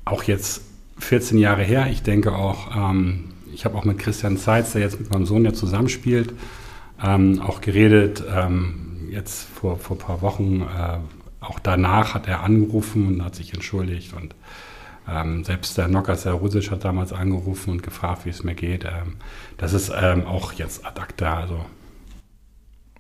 auch 0.05 0.23
jetzt 0.25 0.63
14 0.99 1.39
Jahre 1.39 1.63
her. 1.63 1.89
Ich 1.91 2.03
denke 2.03 2.33
auch, 2.33 2.75
ähm, 2.77 3.25
ich 3.53 3.65
habe 3.65 3.77
auch 3.77 3.85
mit 3.85 3.99
Christian 3.99 4.37
Zeitz, 4.37 4.73
der 4.73 4.83
jetzt 4.83 4.99
mit 4.99 5.11
meinem 5.13 5.27
Sohn 5.27 5.45
ja 5.45 5.53
zusammenspielt, 5.53 6.33
ähm, 7.03 7.41
auch 7.41 7.61
geredet. 7.61 8.23
Ähm, 8.35 8.84
jetzt 9.15 9.45
vor, 9.45 9.79
vor 9.79 9.97
ein 9.97 10.01
paar 10.01 10.23
Wochen, 10.23 10.63
äh, 10.63 10.99
auch 11.41 11.59
danach 11.59 12.15
hat 12.15 12.27
er 12.27 12.43
angerufen 12.43 13.07
und 13.07 13.25
hat 13.25 13.35
sich 13.35 13.55
entschuldigt. 13.55 14.13
Und 14.15 14.35
ähm, 15.09 15.45
selbst 15.45 15.77
der 15.79 15.89
Nokas, 15.89 16.23
der 16.23 16.33
Russisch, 16.33 16.71
hat 16.71 16.85
damals 16.85 17.13
angerufen 17.13 17.71
und 17.71 17.83
gefragt, 17.83 18.25
wie 18.25 18.31
es 18.31 18.45
mir 18.45 18.55
geht. 18.55 18.85
Ähm, 18.85 19.17
das 19.57 19.73
ist 19.73 19.93
ähm, 19.95 20.27
auch 20.27 20.53
jetzt 20.53 20.87
ad 20.87 21.01
acta. 21.01 21.41
Also, 21.41 21.65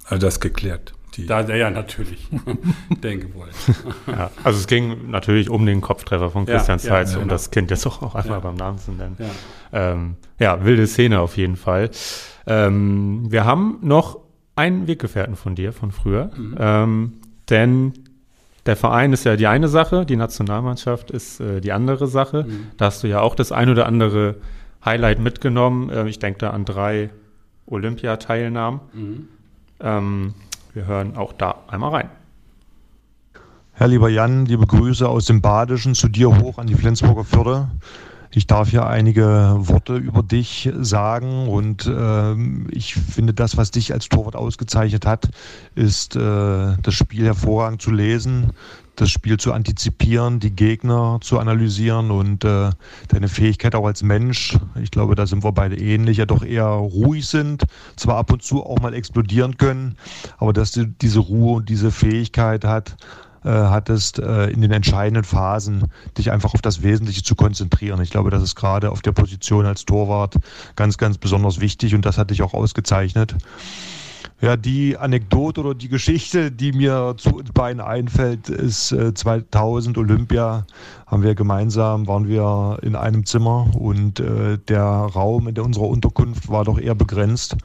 also 0.04 0.26
das 0.26 0.40
geklärt 0.40 0.94
die. 1.16 1.26
Da, 1.26 1.40
ja, 1.42 1.70
natürlich. 1.70 2.28
denke 3.02 3.34
wohl. 3.34 3.48
ja, 4.06 4.30
also 4.42 4.58
es 4.58 4.66
ging 4.66 5.10
natürlich 5.10 5.50
um 5.50 5.66
den 5.66 5.80
Kopftreffer 5.80 6.30
von 6.30 6.46
Christian 6.46 6.78
ja, 6.78 6.84
Zeitz, 6.84 7.12
ja, 7.12 7.18
um 7.18 7.24
genau. 7.24 7.34
das 7.34 7.50
Kind 7.50 7.70
jetzt 7.70 7.86
auch, 7.86 8.02
auch 8.02 8.14
einfach 8.14 8.40
beim 8.40 8.56
Namen 8.56 8.78
zu 8.78 8.92
nennen. 8.92 9.16
Ja. 9.18 9.92
Ähm, 9.92 10.16
ja, 10.38 10.64
wilde 10.64 10.86
Szene 10.86 11.20
auf 11.20 11.36
jeden 11.36 11.56
Fall. 11.56 11.90
Ähm, 12.46 13.30
wir 13.30 13.44
haben 13.44 13.78
noch 13.82 14.20
einen 14.56 14.86
Weggefährten 14.86 15.36
von 15.36 15.54
dir 15.54 15.72
von 15.72 15.92
früher, 15.92 16.30
mhm. 16.36 16.56
ähm, 16.58 17.12
denn 17.50 17.92
der 18.66 18.76
Verein 18.76 19.12
ist 19.12 19.24
ja 19.24 19.36
die 19.36 19.46
eine 19.46 19.68
Sache, 19.68 20.06
die 20.06 20.16
Nationalmannschaft 20.16 21.10
ist 21.10 21.40
äh, 21.40 21.60
die 21.60 21.72
andere 21.72 22.06
Sache. 22.06 22.44
Mhm. 22.44 22.66
Da 22.76 22.86
hast 22.86 23.02
du 23.02 23.08
ja 23.08 23.20
auch 23.20 23.34
das 23.34 23.52
ein 23.52 23.68
oder 23.68 23.86
andere 23.86 24.36
Highlight 24.84 25.18
mitgenommen. 25.18 25.90
Äh, 25.90 26.08
ich 26.08 26.18
denke 26.18 26.38
da 26.38 26.50
an 26.50 26.64
drei 26.64 27.10
Olympiateilnahmen. 27.66 28.80
Mhm. 28.92 29.28
Ähm, 29.80 30.34
wir 30.72 30.86
hören 30.86 31.16
auch 31.16 31.32
da 31.32 31.56
einmal 31.68 31.90
rein. 31.90 32.10
Herr 33.72 33.88
lieber 33.88 34.08
Jan, 34.08 34.46
liebe 34.46 34.66
Grüße 34.66 35.08
aus 35.08 35.26
dem 35.26 35.40
Badischen 35.40 35.94
zu 35.94 36.08
dir 36.08 36.38
hoch 36.40 36.58
an 36.58 36.66
die 36.66 36.74
Flensburger 36.74 37.24
Förde. 37.24 37.68
Ich 38.36 38.48
darf 38.48 38.68
hier 38.70 38.84
einige 38.86 39.54
Worte 39.58 39.94
über 39.94 40.24
dich 40.24 40.68
sagen 40.80 41.46
und 41.46 41.86
äh, 41.86 42.34
ich 42.72 42.94
finde, 42.94 43.32
das, 43.32 43.56
was 43.56 43.70
dich 43.70 43.92
als 43.92 44.08
Torwart 44.08 44.34
ausgezeichnet 44.34 45.06
hat, 45.06 45.28
ist 45.76 46.16
äh, 46.16 46.76
das 46.82 46.94
Spiel 46.94 47.26
hervorragend 47.26 47.80
zu 47.80 47.92
lesen, 47.92 48.50
das 48.96 49.10
Spiel 49.10 49.36
zu 49.36 49.52
antizipieren, 49.52 50.40
die 50.40 50.50
Gegner 50.50 51.18
zu 51.20 51.38
analysieren 51.38 52.10
und 52.10 52.44
äh, 52.44 52.70
deine 53.06 53.28
Fähigkeit 53.28 53.76
auch 53.76 53.86
als 53.86 54.02
Mensch. 54.02 54.58
Ich 54.82 54.90
glaube, 54.90 55.14
da 55.14 55.26
sind 55.26 55.44
wir 55.44 55.52
beide 55.52 55.76
ähnlich, 55.76 56.16
ja 56.16 56.26
doch 56.26 56.44
eher 56.44 56.66
ruhig 56.66 57.28
sind, 57.28 57.62
zwar 57.94 58.16
ab 58.16 58.32
und 58.32 58.42
zu 58.42 58.64
auch 58.64 58.80
mal 58.80 58.94
explodieren 58.94 59.58
können, 59.58 59.94
aber 60.38 60.52
dass 60.52 60.72
du 60.72 60.86
diese 60.86 61.20
Ruhe 61.20 61.58
und 61.58 61.68
diese 61.68 61.92
Fähigkeit 61.92 62.64
hat, 62.64 62.96
äh, 63.44 63.48
hattest, 63.48 64.18
äh, 64.18 64.46
in 64.46 64.60
den 64.60 64.72
entscheidenden 64.72 65.24
Phasen 65.24 65.90
dich 66.16 66.30
einfach 66.30 66.54
auf 66.54 66.62
das 66.62 66.82
Wesentliche 66.82 67.22
zu 67.22 67.34
konzentrieren. 67.34 68.00
Ich 68.00 68.10
glaube, 68.10 68.30
das 68.30 68.42
ist 68.42 68.54
gerade 68.54 68.90
auf 68.90 69.02
der 69.02 69.12
Position 69.12 69.66
als 69.66 69.84
Torwart 69.84 70.36
ganz, 70.76 70.98
ganz 70.98 71.18
besonders 71.18 71.60
wichtig 71.60 71.94
und 71.94 72.04
das 72.04 72.18
hat 72.18 72.30
dich 72.30 72.42
auch 72.42 72.54
ausgezeichnet. 72.54 73.34
Ja, 74.40 74.56
die 74.56 74.98
Anekdote 74.98 75.60
oder 75.60 75.74
die 75.74 75.88
Geschichte, 75.88 76.50
die 76.50 76.72
mir 76.72 77.14
zu 77.16 77.36
uns 77.36 77.52
beiden 77.52 77.80
einfällt, 77.80 78.48
ist 78.48 78.92
äh, 78.92 79.14
2000 79.14 79.96
Olympia. 79.96 80.66
Haben 81.06 81.22
wir 81.22 81.34
gemeinsam, 81.34 82.06
waren 82.08 82.28
wir 82.28 82.78
in 82.82 82.96
einem 82.96 83.24
Zimmer 83.24 83.70
und 83.74 84.20
äh, 84.20 84.58
der 84.58 84.82
Raum 84.82 85.48
in 85.48 85.54
der, 85.54 85.64
unserer 85.64 85.88
Unterkunft 85.88 86.48
war 86.50 86.64
doch 86.64 86.78
eher 86.78 86.94
begrenzt. 86.94 87.56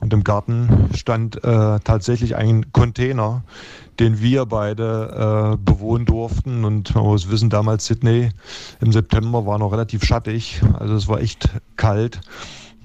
Und 0.00 0.12
im 0.12 0.24
Garten 0.24 0.88
stand 0.94 1.36
äh, 1.44 1.78
tatsächlich 1.80 2.34
ein 2.34 2.72
Container, 2.72 3.44
den 4.00 4.20
wir 4.20 4.46
beide 4.46 5.54
äh, 5.54 5.56
bewohnen 5.56 6.06
durften. 6.06 6.64
Und 6.64 6.94
man 6.94 7.04
muss 7.04 7.30
wissen, 7.30 7.50
damals 7.50 7.86
Sydney 7.86 8.30
im 8.80 8.92
September 8.92 9.46
war 9.46 9.58
noch 9.58 9.72
relativ 9.72 10.04
schattig. 10.04 10.60
Also 10.78 10.94
es 10.94 11.08
war 11.08 11.20
echt 11.20 11.48
kalt. 11.76 12.20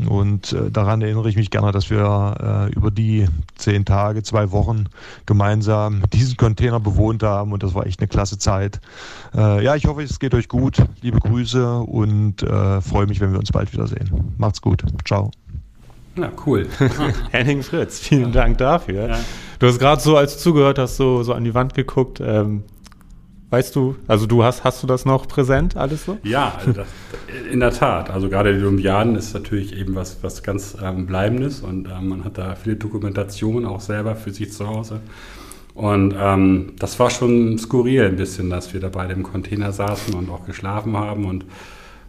Und 0.08 0.54
äh, 0.54 0.72
daran 0.72 1.02
erinnere 1.02 1.30
ich 1.30 1.36
mich 1.36 1.52
gerne, 1.52 1.72
dass 1.72 1.90
wir 1.90 2.70
äh, 2.70 2.74
über 2.74 2.90
die 2.90 3.28
zehn 3.56 3.84
Tage, 3.84 4.24
zwei 4.24 4.52
Wochen 4.52 4.86
gemeinsam 5.26 6.04
diesen 6.14 6.38
Container 6.38 6.80
bewohnt 6.80 7.22
haben 7.22 7.52
und 7.52 7.64
das 7.64 7.74
war 7.74 7.86
echt 7.86 8.00
eine 8.00 8.08
klasse 8.08 8.38
Zeit. 8.38 8.80
Äh, 9.36 9.64
ja, 9.64 9.76
ich 9.76 9.88
hoffe, 9.88 10.02
es 10.02 10.20
geht 10.20 10.34
euch 10.34 10.48
gut. 10.48 10.78
Liebe 11.02 11.20
Grüße 11.20 11.80
und 11.80 12.44
äh, 12.44 12.82
freue 12.82 13.08
mich, 13.08 13.20
wenn 13.20 13.34
wir 13.34 13.40
uns 13.40 13.52
bald 13.52 13.74
wiedersehen. 13.74 14.34
Macht's 14.38 14.62
gut. 14.62 14.84
Ciao. 15.06 15.32
Ja, 16.22 16.32
cool. 16.46 16.68
Henning 17.32 17.64
Fritz, 17.64 18.00
vielen 18.00 18.32
Dank 18.32 18.58
dafür. 18.58 19.08
Ja. 19.10 19.20
Du 19.60 19.68
hast 19.68 19.80
gerade 19.80 20.02
so, 20.02 20.18
als 20.18 20.36
du 20.36 20.40
zugehört 20.40 20.80
hast, 20.80 20.98
so, 20.98 21.24
so 21.24 21.34
an 21.34 21.44
die 21.44 21.54
Wand 21.54 21.74
geguckt. 21.74 22.22
Ähm, 22.24 22.64
Weißt 23.52 23.76
du, 23.76 23.96
also 24.08 24.28
du 24.28 24.44
hast, 24.44 24.64
hast 24.64 24.84
du 24.84 24.88
das 24.88 25.06
noch 25.06 25.28
präsent, 25.28 25.76
alles 25.76 26.06
so? 26.06 26.20
Ja, 26.22 26.54
also 26.60 26.72
das, 26.72 26.88
in 27.52 27.60
der 27.60 27.72
Tat. 27.72 28.12
Also 28.12 28.30
gerade 28.30 28.56
die 28.56 28.64
Olympiaden 28.64 29.16
ist 29.16 29.34
natürlich 29.34 29.76
eben 29.76 29.96
was, 29.96 30.22
was 30.22 30.44
ganz 30.44 30.78
ähm, 30.84 31.08
Bleibendes 31.08 31.62
und 31.62 31.88
ähm, 31.90 32.10
man 32.10 32.24
hat 32.24 32.38
da 32.38 32.54
viele 32.54 32.76
Dokumentationen 32.76 33.66
auch 33.66 33.82
selber 33.82 34.16
für 34.16 34.32
sich 34.32 34.54
zu 34.54 34.68
Hause. 34.68 35.00
Und 35.74 36.14
ähm, 36.20 36.74
das 36.78 37.00
war 37.00 37.10
schon 37.10 37.58
skurril 37.58 38.06
ein 38.06 38.18
bisschen, 38.18 38.52
dass 38.52 38.72
wir 38.74 38.82
da 38.82 38.90
beide 38.90 39.14
im 39.14 39.24
Container 39.24 39.72
saßen 39.72 40.14
und 40.14 40.30
auch 40.30 40.46
geschlafen 40.46 40.96
haben 40.96 41.26
und 41.26 41.46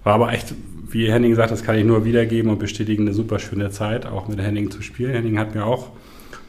war 0.04 0.14
aber 0.14 0.32
echt, 0.32 0.54
wie 0.90 1.10
Henning 1.10 1.34
sagt, 1.34 1.50
das 1.50 1.62
kann 1.62 1.76
ich 1.76 1.84
nur 1.84 2.04
wiedergeben 2.04 2.50
und 2.50 2.58
bestätigen, 2.58 3.04
eine 3.04 3.14
super 3.14 3.38
schöne 3.38 3.70
Zeit, 3.70 4.06
auch 4.06 4.28
mit 4.28 4.40
Henning 4.40 4.70
zu 4.70 4.82
spielen. 4.82 5.12
Henning 5.12 5.38
hat 5.38 5.54
mir 5.54 5.64
auch 5.64 5.90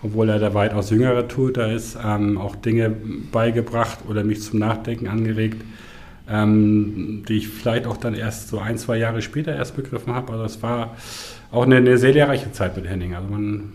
obwohl 0.03 0.29
er 0.29 0.39
der 0.39 0.53
weitaus 0.53 0.89
jüngere 0.89 1.27
Tutor 1.27 1.67
ist, 1.67 1.97
ähm, 2.03 2.37
auch 2.37 2.55
Dinge 2.55 2.89
beigebracht 3.31 3.99
oder 4.07 4.23
mich 4.23 4.41
zum 4.41 4.59
Nachdenken 4.59 5.07
angeregt, 5.07 5.61
ähm, 6.29 7.23
die 7.27 7.37
ich 7.37 7.49
vielleicht 7.49 7.85
auch 7.85 7.97
dann 7.97 8.15
erst 8.15 8.49
so 8.49 8.59
ein, 8.59 8.77
zwei 8.77 8.97
Jahre 8.97 9.21
später 9.21 9.55
erst 9.55 9.75
begriffen 9.75 10.13
habe. 10.13 10.33
Also 10.33 10.45
es 10.45 10.63
war 10.63 10.95
auch 11.51 11.63
eine, 11.63 11.77
eine, 11.77 11.97
sehr 11.97 12.13
lehrreiche 12.13 12.51
Zeit 12.51 12.75
mit 12.75 12.87
Henning. 12.87 13.13
Also 13.13 13.27
man 13.27 13.73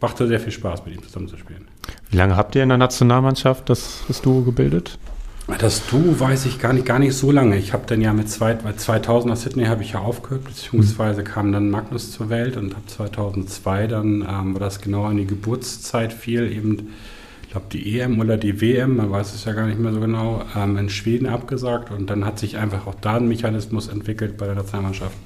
machte 0.00 0.26
sehr 0.26 0.40
viel 0.40 0.52
Spaß, 0.52 0.84
mit 0.84 0.96
ihm 0.96 1.02
zusammenzuspielen. 1.02 1.66
Wie 2.10 2.16
lange 2.16 2.36
habt 2.36 2.54
ihr 2.56 2.62
in 2.62 2.68
der 2.68 2.78
Nationalmannschaft 2.78 3.70
das, 3.70 4.02
das 4.06 4.20
Duo 4.20 4.42
gebildet? 4.42 4.98
Das 5.46 5.86
Du 5.88 6.18
weiß 6.18 6.46
ich 6.46 6.58
gar 6.58 6.72
nicht, 6.72 6.86
gar 6.86 6.98
nicht 6.98 7.14
so 7.14 7.30
lange. 7.30 7.58
Ich 7.58 7.74
habe 7.74 7.84
dann 7.86 8.00
ja 8.00 8.14
mit 8.14 8.30
zwei, 8.30 8.54
2000 8.54 9.30
nach 9.30 9.36
Sydney 9.36 9.66
habe 9.66 9.82
ich 9.82 9.92
ja 9.92 10.00
aufgehört, 10.00 10.44
beziehungsweise 10.44 11.22
kam 11.22 11.52
dann 11.52 11.70
Magnus 11.70 12.12
zur 12.12 12.30
Welt 12.30 12.56
und 12.56 12.74
habe 12.74 12.86
2002 12.86 13.86
dann, 13.86 14.26
ähm, 14.28 14.54
wo 14.54 14.58
das 14.58 14.80
genau 14.80 15.04
an 15.04 15.18
die 15.18 15.26
Geburtszeit 15.26 16.14
fiel, 16.14 16.50
eben, 16.50 16.94
ich 17.42 17.50
glaube 17.50 17.66
die 17.70 18.00
EM 18.00 18.20
oder 18.20 18.38
die 18.38 18.62
WM, 18.62 18.96
man 18.96 19.10
weiß 19.10 19.34
es 19.34 19.44
ja 19.44 19.52
gar 19.52 19.66
nicht 19.66 19.78
mehr 19.78 19.92
so 19.92 20.00
genau, 20.00 20.42
ähm, 20.56 20.78
in 20.78 20.88
Schweden 20.88 21.26
abgesagt. 21.26 21.90
Und 21.90 22.08
dann 22.08 22.24
hat 22.24 22.38
sich 22.38 22.56
einfach 22.56 22.86
auch 22.86 22.96
da 23.02 23.16
ein 23.16 23.28
Mechanismus 23.28 23.88
entwickelt 23.88 24.38
bei 24.38 24.46
der 24.46 24.54
Nationalmannschaft, 24.54 25.16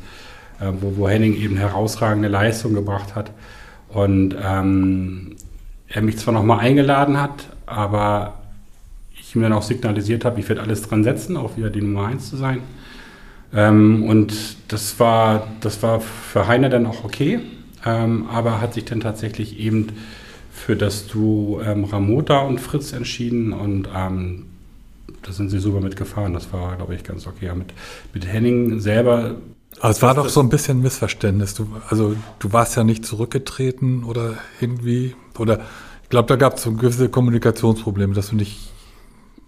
äh, 0.61 0.73
wo, 0.81 0.97
wo 0.97 1.09
Henning 1.09 1.37
eben 1.37 1.57
herausragende 1.57 2.29
Leistung 2.29 2.75
gebracht 2.75 3.14
hat. 3.14 3.31
Und 3.89 4.35
ähm, 4.43 5.37
er 5.87 6.03
mich 6.03 6.19
zwar 6.19 6.35
nochmal 6.35 6.59
eingeladen 6.59 7.21
hat, 7.21 7.49
aber 7.66 8.35
ich 9.29 9.37
ihm 9.37 9.43
dann 9.43 9.53
auch 9.53 9.62
signalisiert 9.62 10.24
habe, 10.24 10.41
ich 10.41 10.49
werde 10.49 10.62
alles 10.62 10.83
dran 10.83 11.05
setzen, 11.05 11.37
auch 11.37 11.57
wieder 11.57 11.70
die 11.70 11.83
Nummer 11.83 12.07
1 12.07 12.31
zu 12.31 12.37
sein. 12.37 12.62
Ähm, 13.55 14.05
und 14.05 14.33
das 14.68 14.99
war, 14.99 15.49
das 15.61 15.83
war 15.83 16.01
für 16.01 16.47
Heiner 16.47 16.68
dann 16.68 16.87
auch 16.87 17.05
okay, 17.05 17.41
ähm, 17.85 18.26
aber 18.31 18.61
hat 18.61 18.74
sich 18.74 18.85
dann 18.85 19.01
tatsächlich 19.01 19.59
eben 19.59 19.89
für 20.51 20.76
das 20.76 21.07
Duo 21.07 21.61
ähm, 21.62 21.85
Ramota 21.85 22.41
und 22.41 22.61
Fritz 22.61 22.93
entschieden 22.93 23.53
und 23.53 23.89
ähm, 23.95 24.47
da 25.22 25.33
sind 25.33 25.51
sie 25.51 25.59
super 25.59 25.81
mitgefahren. 25.81 26.33
Das 26.33 26.53
war, 26.53 26.76
glaube 26.76 26.95
ich, 26.95 27.05
ganz 27.05 27.26
okay. 27.26 27.51
Mit, 27.55 27.72
mit 28.14 28.26
Henning 28.26 28.81
selber. 28.81 29.37
Aber 29.81 29.91
es 29.91 30.03
war 30.03 30.14
doch 30.14 30.29
so 30.29 30.41
ein 30.41 30.49
bisschen 30.49 30.81
Missverständnis. 30.81 31.55
Du, 31.55 31.68
also 31.89 32.16
du 32.39 32.53
warst 32.53 32.76
ja 32.76 32.85
nicht 32.85 33.05
zurückgetreten 33.05 34.05
oder 34.05 34.35
irgendwie. 34.61 35.14
Oder 35.39 35.61
ich 36.03 36.09
glaube, 36.09 36.29
da 36.29 36.37
gab 36.37 36.57
es 36.57 36.62
so 36.62 36.72
gewisse 36.72 37.09
Kommunikationsprobleme, 37.09 38.14
dass 38.14 38.31
du 38.31 38.37
nicht 38.37 38.68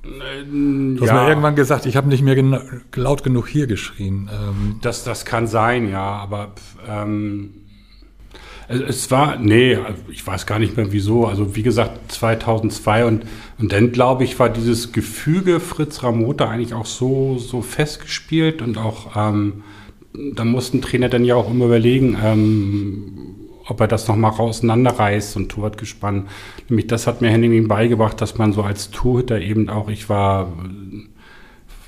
Du 0.03 0.99
hast 1.01 1.09
ja. 1.09 1.23
mir 1.23 1.29
irgendwann 1.29 1.57
gesagt, 1.57 1.85
ich 1.85 1.97
habe 1.97 2.09
nicht 2.09 2.23
mehr 2.23 2.35
gen 2.35 2.59
laut 2.95 3.23
genug 3.23 3.49
hier 3.49 3.67
geschrien. 3.67 4.31
Ähm. 4.33 4.77
Das, 4.81 5.05
das 5.05 5.25
kann 5.25 5.47
sein, 5.47 5.91
ja, 5.91 6.01
aber 6.01 6.53
ähm, 6.89 7.51
es, 8.69 8.81
es, 8.81 9.11
war, 9.11 9.37
nee, 9.37 9.77
ich 10.11 10.27
weiß 10.27 10.47
gar 10.47 10.59
nicht 10.59 10.77
mehr 10.77 10.91
wieso. 10.93 11.27
Also 11.27 11.55
wie 11.55 11.63
gesagt, 11.63 12.13
2002 12.13 13.05
und, 13.05 13.27
und 13.59 13.73
dann 13.73 13.93
glaube 13.93 14.25
ich, 14.25 14.39
war 14.39 14.49
dieses 14.49 14.93
Gefüge 14.93 15.61
Fritz 15.61 16.03
Ramota 16.03 16.49
eigentlich 16.49 16.73
auch 16.73 16.87
so, 16.87 17.37
so 17.39 17.61
festgespielt 17.61 18.63
und 18.63 18.79
auch, 18.79 19.17
ähm, 19.17 19.65
da 20.35 20.45
mussten 20.45 20.81
Trainer 20.81 21.09
dann 21.09 21.25
ja 21.25 21.35
auch 21.35 21.51
immer 21.51 21.67
überlegen, 21.67 22.17
ähm, 22.23 23.20
ob 23.67 23.81
er 23.81 23.89
das 23.89 24.09
nochmal 24.09 24.33
auseinanderreißt 24.33 25.37
und 25.37 25.51
Torwart 25.51 25.79
gespannt. 25.79 26.29
Nämlich 26.69 26.87
das 26.87 27.07
hat 27.07 27.21
mir 27.21 27.31
Henning 27.31 27.69
beigebracht, 27.69 28.21
dass 28.21 28.39
man 28.39 28.53
so 28.53 28.63
als 28.63 28.91
Torhüter 28.91 29.41
eben 29.41 29.69
auch, 29.69 29.89
ich 29.89 30.09
war 30.09 30.53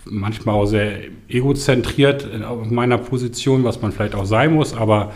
manchmal 0.05 0.57
auch 0.57 0.67
sehr 0.67 1.01
egozentriert 1.29 2.29
auf 2.45 2.71
meiner 2.71 2.99
Position, 2.99 3.65
was 3.65 3.83
man 3.83 3.93
vielleicht 3.93 4.15
auch 4.15 4.25
sein 4.25 4.53
muss, 4.53 4.75
aber 4.75 5.13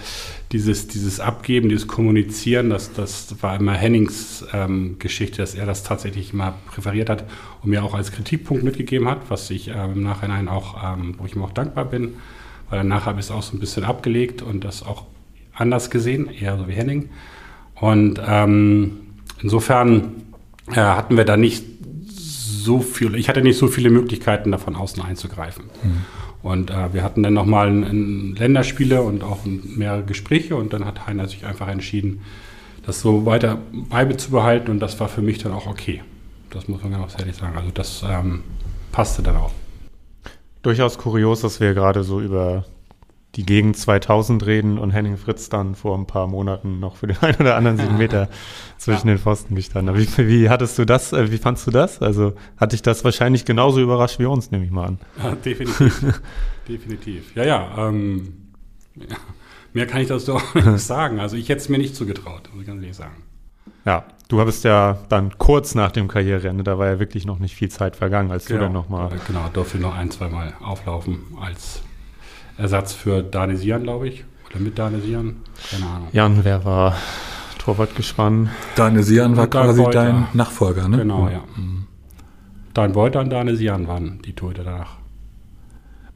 dieses, 0.53 0.87
dieses 0.87 1.19
Abgeben, 1.19 1.69
dieses 1.69 1.89
Kommunizieren, 1.89 2.71
das, 2.71 2.93
das 2.93 3.35
war 3.43 3.57
immer 3.57 3.73
Hennings 3.73 4.45
ähm, 4.53 4.97
Geschichte, 4.99 5.39
dass 5.39 5.55
er 5.55 5.67
das 5.67 5.83
tatsächlich 5.83 6.33
immer 6.33 6.55
präferiert 6.67 7.11
hat 7.11 7.25
und 7.63 7.71
mir 7.71 7.85
auch 7.85 7.95
als 7.95 8.13
Kritikpunkt 8.13 8.63
mitgegeben 8.63 9.09
hat, 9.09 9.23
was 9.29 9.51
ich 9.51 9.69
ähm, 9.69 9.93
im 9.95 10.03
Nachhinein 10.05 10.49
auch, 10.49 10.77
ähm, 10.85 11.17
wo 11.19 11.27
ich 11.27 11.35
ihm 11.35 11.43
auch 11.43 11.53
dankbar 11.53 11.87
bin, 11.87 12.15
weil 12.71 12.79
danach 12.79 13.07
habe 13.07 13.19
ich 13.19 13.27
es 13.27 13.33
auch 13.33 13.43
so 13.43 13.57
ein 13.57 13.61
bisschen 13.61 13.85
abgelegt 13.85 14.41
und 14.41 14.63
das 14.65 14.85
auch 14.85 15.05
anders 15.57 15.91
gesehen, 15.91 16.29
eher 16.29 16.57
so 16.57 16.69
wie 16.69 16.73
Henning. 16.73 17.11
Und 17.75 18.21
ähm, 18.27 18.99
insofern 19.43 20.23
äh, 20.71 20.75
hatten 20.75 21.17
wir 21.17 21.25
da 21.25 21.37
nicht 21.37 21.65
so 22.05 22.81
viel, 22.81 23.15
ich 23.15 23.29
hatte 23.29 23.43
nicht 23.43 23.59
so 23.59 23.69
viele 23.69 23.91
Möglichkeiten, 23.91 24.51
da 24.53 24.59
von 24.59 24.77
außen 24.77 25.03
einzugreifen. 25.03 25.65
Mhm. 25.83 26.05
Und 26.43 26.71
äh, 26.71 26.93
wir 26.93 27.03
hatten 27.03 27.23
dann 27.23 27.35
nochmal 27.35 27.73
Länderspiele 27.73 29.03
und 29.03 29.25
auch 29.25 29.41
mehrere 29.45 30.05
Gespräche 30.05 30.57
und 30.57 30.73
dann 30.73 30.85
hat 30.85 31.07
Heiner 31.07 31.27
sich 31.27 31.45
einfach 31.45 31.69
entschieden, 31.69 32.21
das 32.85 33.01
so 33.01 33.27
weiter 33.27 33.59
beizubehalten 33.73 34.71
und 34.71 34.81
das 34.81 35.01
war 35.01 35.09
für 35.09 35.23
mich 35.23 35.39
dann 35.39 35.53
auch 35.53 35.67
okay. 35.67 36.03
Das 36.51 36.69
muss 36.69 36.83
man 36.83 36.93
ganz 36.93 37.19
ehrlich 37.19 37.37
sagen. 37.37 37.57
Also 37.57 37.71
das 37.75 38.05
ähm, 38.09 38.43
passte 38.93 39.23
dann 39.23 39.37
auch. 39.37 39.51
Durchaus 40.63 40.99
kurios, 40.99 41.41
dass 41.41 41.61
wir 41.61 41.75
gerade 41.75 42.05
so 42.05 42.21
über 42.21 42.65
die 43.37 43.45
Gegend 43.45 43.77
2000 43.77 44.45
reden 44.47 44.79
und 44.79 44.91
Henning 44.91 45.19
Fritz 45.19 45.49
dann 45.49 45.75
vor 45.75 45.97
ein 45.97 46.07
paar 46.07 46.27
Monaten 46.27 46.81
noch 46.81 46.97
für 46.97 47.07
den 47.07 47.19
einen 47.21 47.37
oder 47.37 47.57
anderen 47.57 47.77
sieben 47.77 47.99
Meter 47.99 48.29
zwischen 48.79 49.09
ja. 49.09 49.15
den 49.15 49.21
Pfosten 49.21 49.55
gestanden. 49.55 49.97
Wie, 49.97 50.09
wie, 50.29 50.49
hattest 50.49 50.79
du 50.79 50.85
das, 50.85 51.13
äh, 51.13 51.31
wie 51.31 51.39
fandst 51.39 51.67
du 51.67 51.71
das? 51.71 52.01
Also 52.01 52.35
hat 52.57 52.73
dich 52.73 52.83
das 52.83 53.05
wahrscheinlich 53.05 53.45
genauso 53.45 53.81
überrascht 53.81 54.19
wie 54.19 54.27
uns, 54.27 54.51
nehme 54.51 54.65
ich 54.65 54.71
mal 54.71 54.87
an. 54.87 54.99
Ja, 55.23 55.35
definitiv. 55.35 56.21
definitiv. 56.69 57.35
Ja, 57.35 57.45
ja, 57.45 57.89
ähm, 57.89 58.53
ja, 58.95 59.17
Mehr 59.73 59.87
kann 59.87 60.01
ich 60.01 60.09
dazu 60.09 60.37
auch 60.37 60.55
nicht 60.55 60.81
sagen. 60.81 61.21
Also 61.21 61.37
ich 61.37 61.49
hätte 61.49 61.61
es 61.61 61.69
mir 61.69 61.77
nicht 61.77 61.95
zugetraut, 61.95 62.49
muss 62.53 62.63
ich 62.63 62.67
ganz 62.67 62.81
ehrlich 62.81 62.97
sagen. 62.97 63.23
Ja, 63.85 64.05
du 64.29 64.41
hattest 64.41 64.65
ja 64.65 64.99
dann 65.09 65.37
kurz 65.37 65.75
nach 65.75 65.93
dem 65.93 66.09
Karriereende, 66.09 66.65
da 66.65 66.79
war 66.79 66.87
ja 66.87 66.99
wirklich 66.99 67.27
noch 67.27 67.39
nicht 67.39 67.55
viel 67.55 67.69
Zeit 67.69 67.95
vergangen, 67.95 68.31
als 68.31 68.47
genau. 68.47 68.61
du 68.61 68.65
dann 68.65 68.73
nochmal. 68.73 69.11
Genau, 69.27 69.49
durfte 69.53 69.79
noch 69.79 69.95
ein, 69.95 70.11
zweimal 70.11 70.55
auflaufen 70.61 71.19
als 71.41 71.83
Ersatz 72.59 72.93
für 72.93 73.23
Sian, 73.57 73.83
glaube 73.83 74.09
ich. 74.09 74.25
Oder 74.51 74.61
mit 74.61 74.77
Sian. 74.77 75.37
Keine 75.71 75.87
Ahnung. 75.87 76.09
Jan, 76.13 76.45
wer 76.45 76.65
war 76.65 76.97
Torwartgespann? 77.59 78.51
Dani 78.77 79.03
Sian 79.03 79.37
war 79.37 79.47
Dan 79.49 79.67
quasi 79.67 79.83
Beuter. 79.83 80.05
dein 80.05 80.29
Nachfolger, 80.33 80.89
ne? 80.89 80.99
Genau, 80.99 81.29
ja. 81.29 81.43
Dan 82.75 82.93
Beuter 82.93 83.21
und 83.21 83.57
Sian 83.57 83.89
waren 83.89 84.21
die 84.25 84.33
Torhüter 84.35 84.65
danach. 84.65 84.97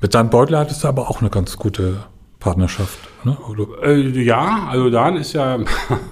Mit 0.01 0.15
Dan 0.15 0.31
Beutler 0.31 0.61
hattest 0.61 0.83
du 0.85 0.89
aber 0.89 1.11
auch 1.11 1.21
eine 1.21 1.29
ganz 1.31 1.57
gute 1.57 2.05
Partnerschaft, 2.39 2.99
ne? 3.25 3.37
Oder? 3.37 3.83
Äh, 3.83 4.23
ja, 4.23 4.69
also 4.71 4.89
Dan 4.89 5.17
ist 5.17 5.33
ja 5.35 5.59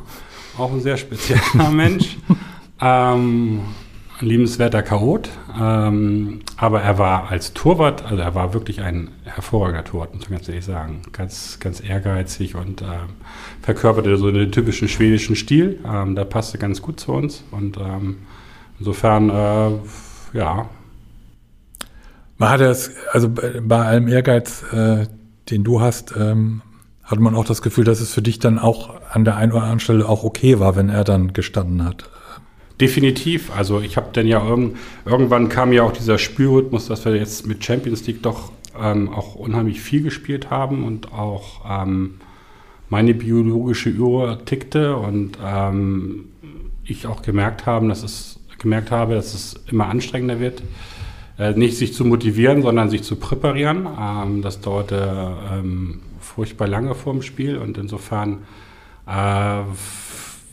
auch 0.59 0.72
ein 0.72 0.81
sehr 0.81 0.97
spezieller 0.97 1.70
Mensch. 1.70 2.18
Ähm, 2.81 3.61
liebenswerter 4.20 4.82
Chaot. 4.82 5.30
Ähm, 5.60 6.40
aber 6.56 6.82
er 6.82 6.98
war 6.98 7.30
als 7.30 7.54
Torwart, 7.54 8.04
also 8.04 8.22
er 8.22 8.34
war 8.34 8.54
wirklich 8.54 8.80
ein 8.82 9.10
hervorragender 9.24 9.84
Torwart, 9.84 10.14
muss 10.14 10.28
man 10.28 10.38
ganz 10.38 10.48
ehrlich 10.48 10.64
sagen. 10.64 11.02
Ganz, 11.12 11.58
ganz 11.60 11.82
ehrgeizig 11.82 12.54
und 12.54 12.82
ähm, 12.82 13.16
verkörperte 13.62 14.16
so 14.16 14.30
den 14.30 14.52
typischen 14.52 14.88
schwedischen 14.88 15.36
Stil. 15.36 15.78
Ähm, 15.86 16.14
der 16.14 16.24
passte 16.24 16.58
ganz 16.58 16.82
gut 16.82 17.00
zu 17.00 17.12
uns. 17.12 17.44
Und 17.50 17.76
ähm, 17.78 18.18
insofern, 18.78 19.30
äh, 19.30 19.70
ja, 20.32 20.68
Man 22.36 22.50
hatte 22.50 22.66
es, 22.66 22.92
also 23.12 23.28
bei 23.30 23.60
bei 23.60 23.84
allem 23.84 24.08
Ehrgeiz, 24.08 24.62
äh, 24.72 25.06
den 25.50 25.64
du 25.64 25.80
hast, 25.80 26.14
ähm, 26.16 26.62
hat 27.02 27.18
man 27.18 27.34
auch 27.34 27.44
das 27.44 27.62
Gefühl, 27.62 27.84
dass 27.84 28.00
es 28.00 28.12
für 28.12 28.22
dich 28.22 28.38
dann 28.38 28.58
auch 28.58 29.00
an 29.10 29.24
der 29.24 29.36
einen 29.36 29.52
oder 29.52 29.62
anderen 29.62 29.80
Stelle 29.80 30.08
auch 30.08 30.24
okay 30.24 30.60
war, 30.60 30.76
wenn 30.76 30.88
er 30.88 31.04
dann 31.04 31.32
gestanden 31.32 31.84
hat. 31.84 32.10
Definitiv. 32.81 33.51
Also 33.57 33.81
ich 33.81 33.97
habe 33.97 34.09
dann 34.12 34.26
ja 34.26 34.47
irgend, 34.47 34.76
irgendwann 35.05 35.49
kam 35.49 35.72
ja 35.72 35.83
auch 35.83 35.93
dieser 35.93 36.18
Spielrhythmus, 36.18 36.87
dass 36.87 37.05
wir 37.05 37.16
jetzt 37.16 37.47
mit 37.47 37.64
Champions 37.64 38.07
League 38.07 38.22
doch 38.22 38.53
ähm, 38.81 39.09
auch 39.12 39.35
unheimlich 39.35 39.81
viel 39.81 40.03
gespielt 40.03 40.51
haben 40.51 40.85
und 40.85 41.12
auch 41.12 41.64
ähm, 41.68 42.14
meine 42.89 43.14
biologische 43.14 43.91
Uhr 43.91 44.45
tickte 44.45 44.97
und 44.97 45.39
ähm, 45.45 46.26
ich 46.85 47.07
auch 47.07 47.22
gemerkt 47.22 47.66
haben, 47.66 47.89
dass 47.89 48.03
es 48.03 48.39
gemerkt 48.59 48.91
habe, 48.91 49.14
dass 49.14 49.35
es 49.35 49.61
immer 49.70 49.87
anstrengender 49.87 50.41
wird, 50.41 50.62
äh, 51.39 51.53
nicht 51.53 51.76
sich 51.76 51.95
zu 51.95 52.05
motivieren, 52.05 52.62
sondern 52.62 52.91
sich 52.91 53.03
zu 53.03 53.16
präparieren. 53.16 53.87
Ähm, 54.01 54.43
das 54.43 54.61
dauerte 54.61 55.37
ähm, 55.53 56.01
furchtbar 56.20 56.68
lange 56.68 56.95
vor 56.95 57.12
dem 57.12 57.22
Spiel 57.22 57.59
und 57.59 57.76
insofern 57.76 58.39
äh, 59.07 59.62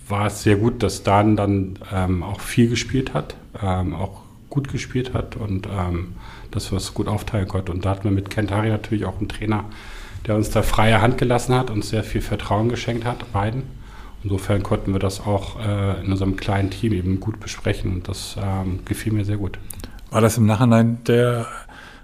war 0.08 0.28
es 0.28 0.44
sehr 0.44 0.56
gut, 0.56 0.84
dass 0.84 1.04
Dan 1.04 1.36
dann 1.36 1.80
ähm, 1.94 2.24
auch 2.24 2.40
viel 2.40 2.70
gespielt 2.70 3.14
hat, 3.14 3.36
ähm, 3.62 3.94
auch 3.94 4.22
gut 4.50 4.72
gespielt 4.72 5.14
hat 5.14 5.36
und 5.36 5.68
ähm, 5.68 6.14
dass 6.52 6.72
wir 6.72 6.78
es 6.78 6.94
gut 6.94 7.08
aufteilen 7.08 7.48
konnten. 7.48 7.72
Und 7.72 7.86
da 7.86 7.92
hatten 7.92 8.06
wir 8.06 8.12
mit 8.12 8.30
Kentari 8.30 8.70
natürlich 8.70 9.06
auch 9.06 9.18
einen 9.18 9.28
Trainer, 9.28 9.66
der 10.26 10.36
uns 10.36 10.50
da 10.50 10.62
freie 10.62 11.02
Hand 11.02 11.18
gelassen 11.18 11.56
hat 11.56 11.70
und 11.70 11.84
sehr 11.84 12.04
viel 12.04 12.22
Vertrauen 12.22 12.70
geschenkt 12.70 13.06
hat, 13.06 13.32
beiden. 13.34 13.64
Insofern 14.24 14.64
konnten 14.64 14.94
wir 14.94 15.00
das 15.00 15.20
auch 15.20 15.60
äh, 15.60 16.02
in 16.04 16.12
unserem 16.12 16.36
kleinen 16.36 16.72
Team 16.72 16.94
eben 16.94 17.20
gut 17.20 17.40
besprechen 17.40 17.94
und 17.94 18.08
das 18.08 18.36
ähm, 18.42 18.80
gefiel 18.86 19.14
mir 19.14 19.26
sehr 19.26 19.38
gut. 19.38 19.60
War 20.10 20.22
das 20.22 20.38
im 20.38 20.46
Nachhinein 20.46 21.04
der 21.06 21.46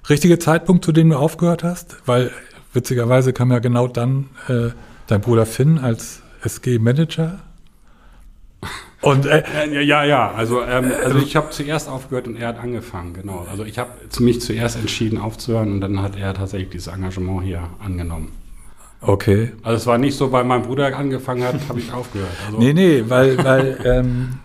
richtige 0.10 0.38
Zeitpunkt, 0.38 0.86
zu 0.86 0.92
dem 0.92 1.10
du 1.10 1.18
aufgehört 1.18 1.64
hast? 1.64 1.98
Weil 2.06 2.32
witzigerweise 2.74 3.34
kam 3.34 3.52
ja 3.52 3.60
genau 3.60 3.88
dann 3.88 4.30
äh, 4.48 4.70
dein 5.08 5.22
Bruder 5.22 5.46
Finn 5.46 5.80
als 5.80 6.22
SG-Manager. 6.44 7.40
Und 9.02 9.26
äh, 9.26 9.44
Ja, 9.72 9.82
ja, 9.82 10.04
ja. 10.04 10.32
Also, 10.32 10.62
ähm, 10.62 10.92
also 11.04 11.18
ich 11.18 11.36
habe 11.36 11.50
zuerst 11.50 11.90
aufgehört 11.90 12.28
und 12.28 12.36
er 12.36 12.50
hat 12.50 12.60
angefangen, 12.60 13.14
genau. 13.14 13.48
Also 13.50 13.66
ich 13.66 13.80
habe 13.80 13.90
mich 14.20 14.42
zuerst 14.42 14.78
entschieden 14.78 15.18
aufzuhören 15.18 15.72
und 15.74 15.82
dann 15.82 16.02
hat 16.02 16.18
er 16.18 16.34
tatsächlich 16.34 16.70
dieses 16.70 16.88
Engagement 16.88 17.44
hier 17.44 17.64
angenommen. 17.80 18.32
okay. 19.02 19.52
Also 19.64 19.78
es 19.78 19.88
war 19.88 19.98
nicht 19.98 20.16
so, 20.16 20.32
weil 20.32 20.44
mein 20.44 20.62
Bruder 20.62 20.96
angefangen 20.96 21.44
hat, 21.44 21.56
habe 21.68 21.80
ich 21.80 21.92
aufgehört. 21.92 22.30
Also, 22.46 22.60
Nee, 22.60 22.74
nee, 22.74 23.04
weil, 23.08 23.44
weil 23.44 23.78
ähm, 23.86 24.40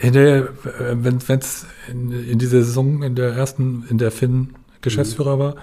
in 0.00 0.12
der, 0.14 0.48
wenn 0.92 1.16
es 1.16 1.66
in, 1.90 2.12
in 2.12 2.38
dieser 2.38 2.62
Saison, 2.62 3.02
in 3.02 3.14
der 3.14 3.34
ersten, 3.34 3.84
in 3.90 3.98
der 3.98 4.10
Finn 4.10 4.54
Geschäftsführer 4.80 5.38
war, 5.38 5.54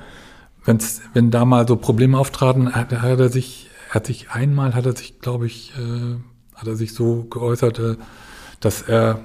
wenn's, 0.66 1.02
wenn 1.14 1.32
da 1.32 1.46
mal 1.46 1.68
so 1.68 1.76
Probleme 1.76 2.18
auftraten, 2.18 2.74
hat, 2.74 2.92
hat 2.92 3.20
er 3.20 3.30
sich, 3.30 3.70
hat 3.90 4.06
sich 4.08 4.32
einmal, 4.32 4.74
hat 4.76 4.86
er 4.86 4.96
sich, 4.96 5.20
glaube 5.20 5.46
ich, 5.46 5.74
äh, 5.78 6.16
hat 6.62 6.68
er 6.68 6.76
sich 6.76 6.94
so 6.94 7.26
geäußert, 7.30 7.80
äh, 7.80 7.96
dass 8.60 8.84
er, 8.84 9.20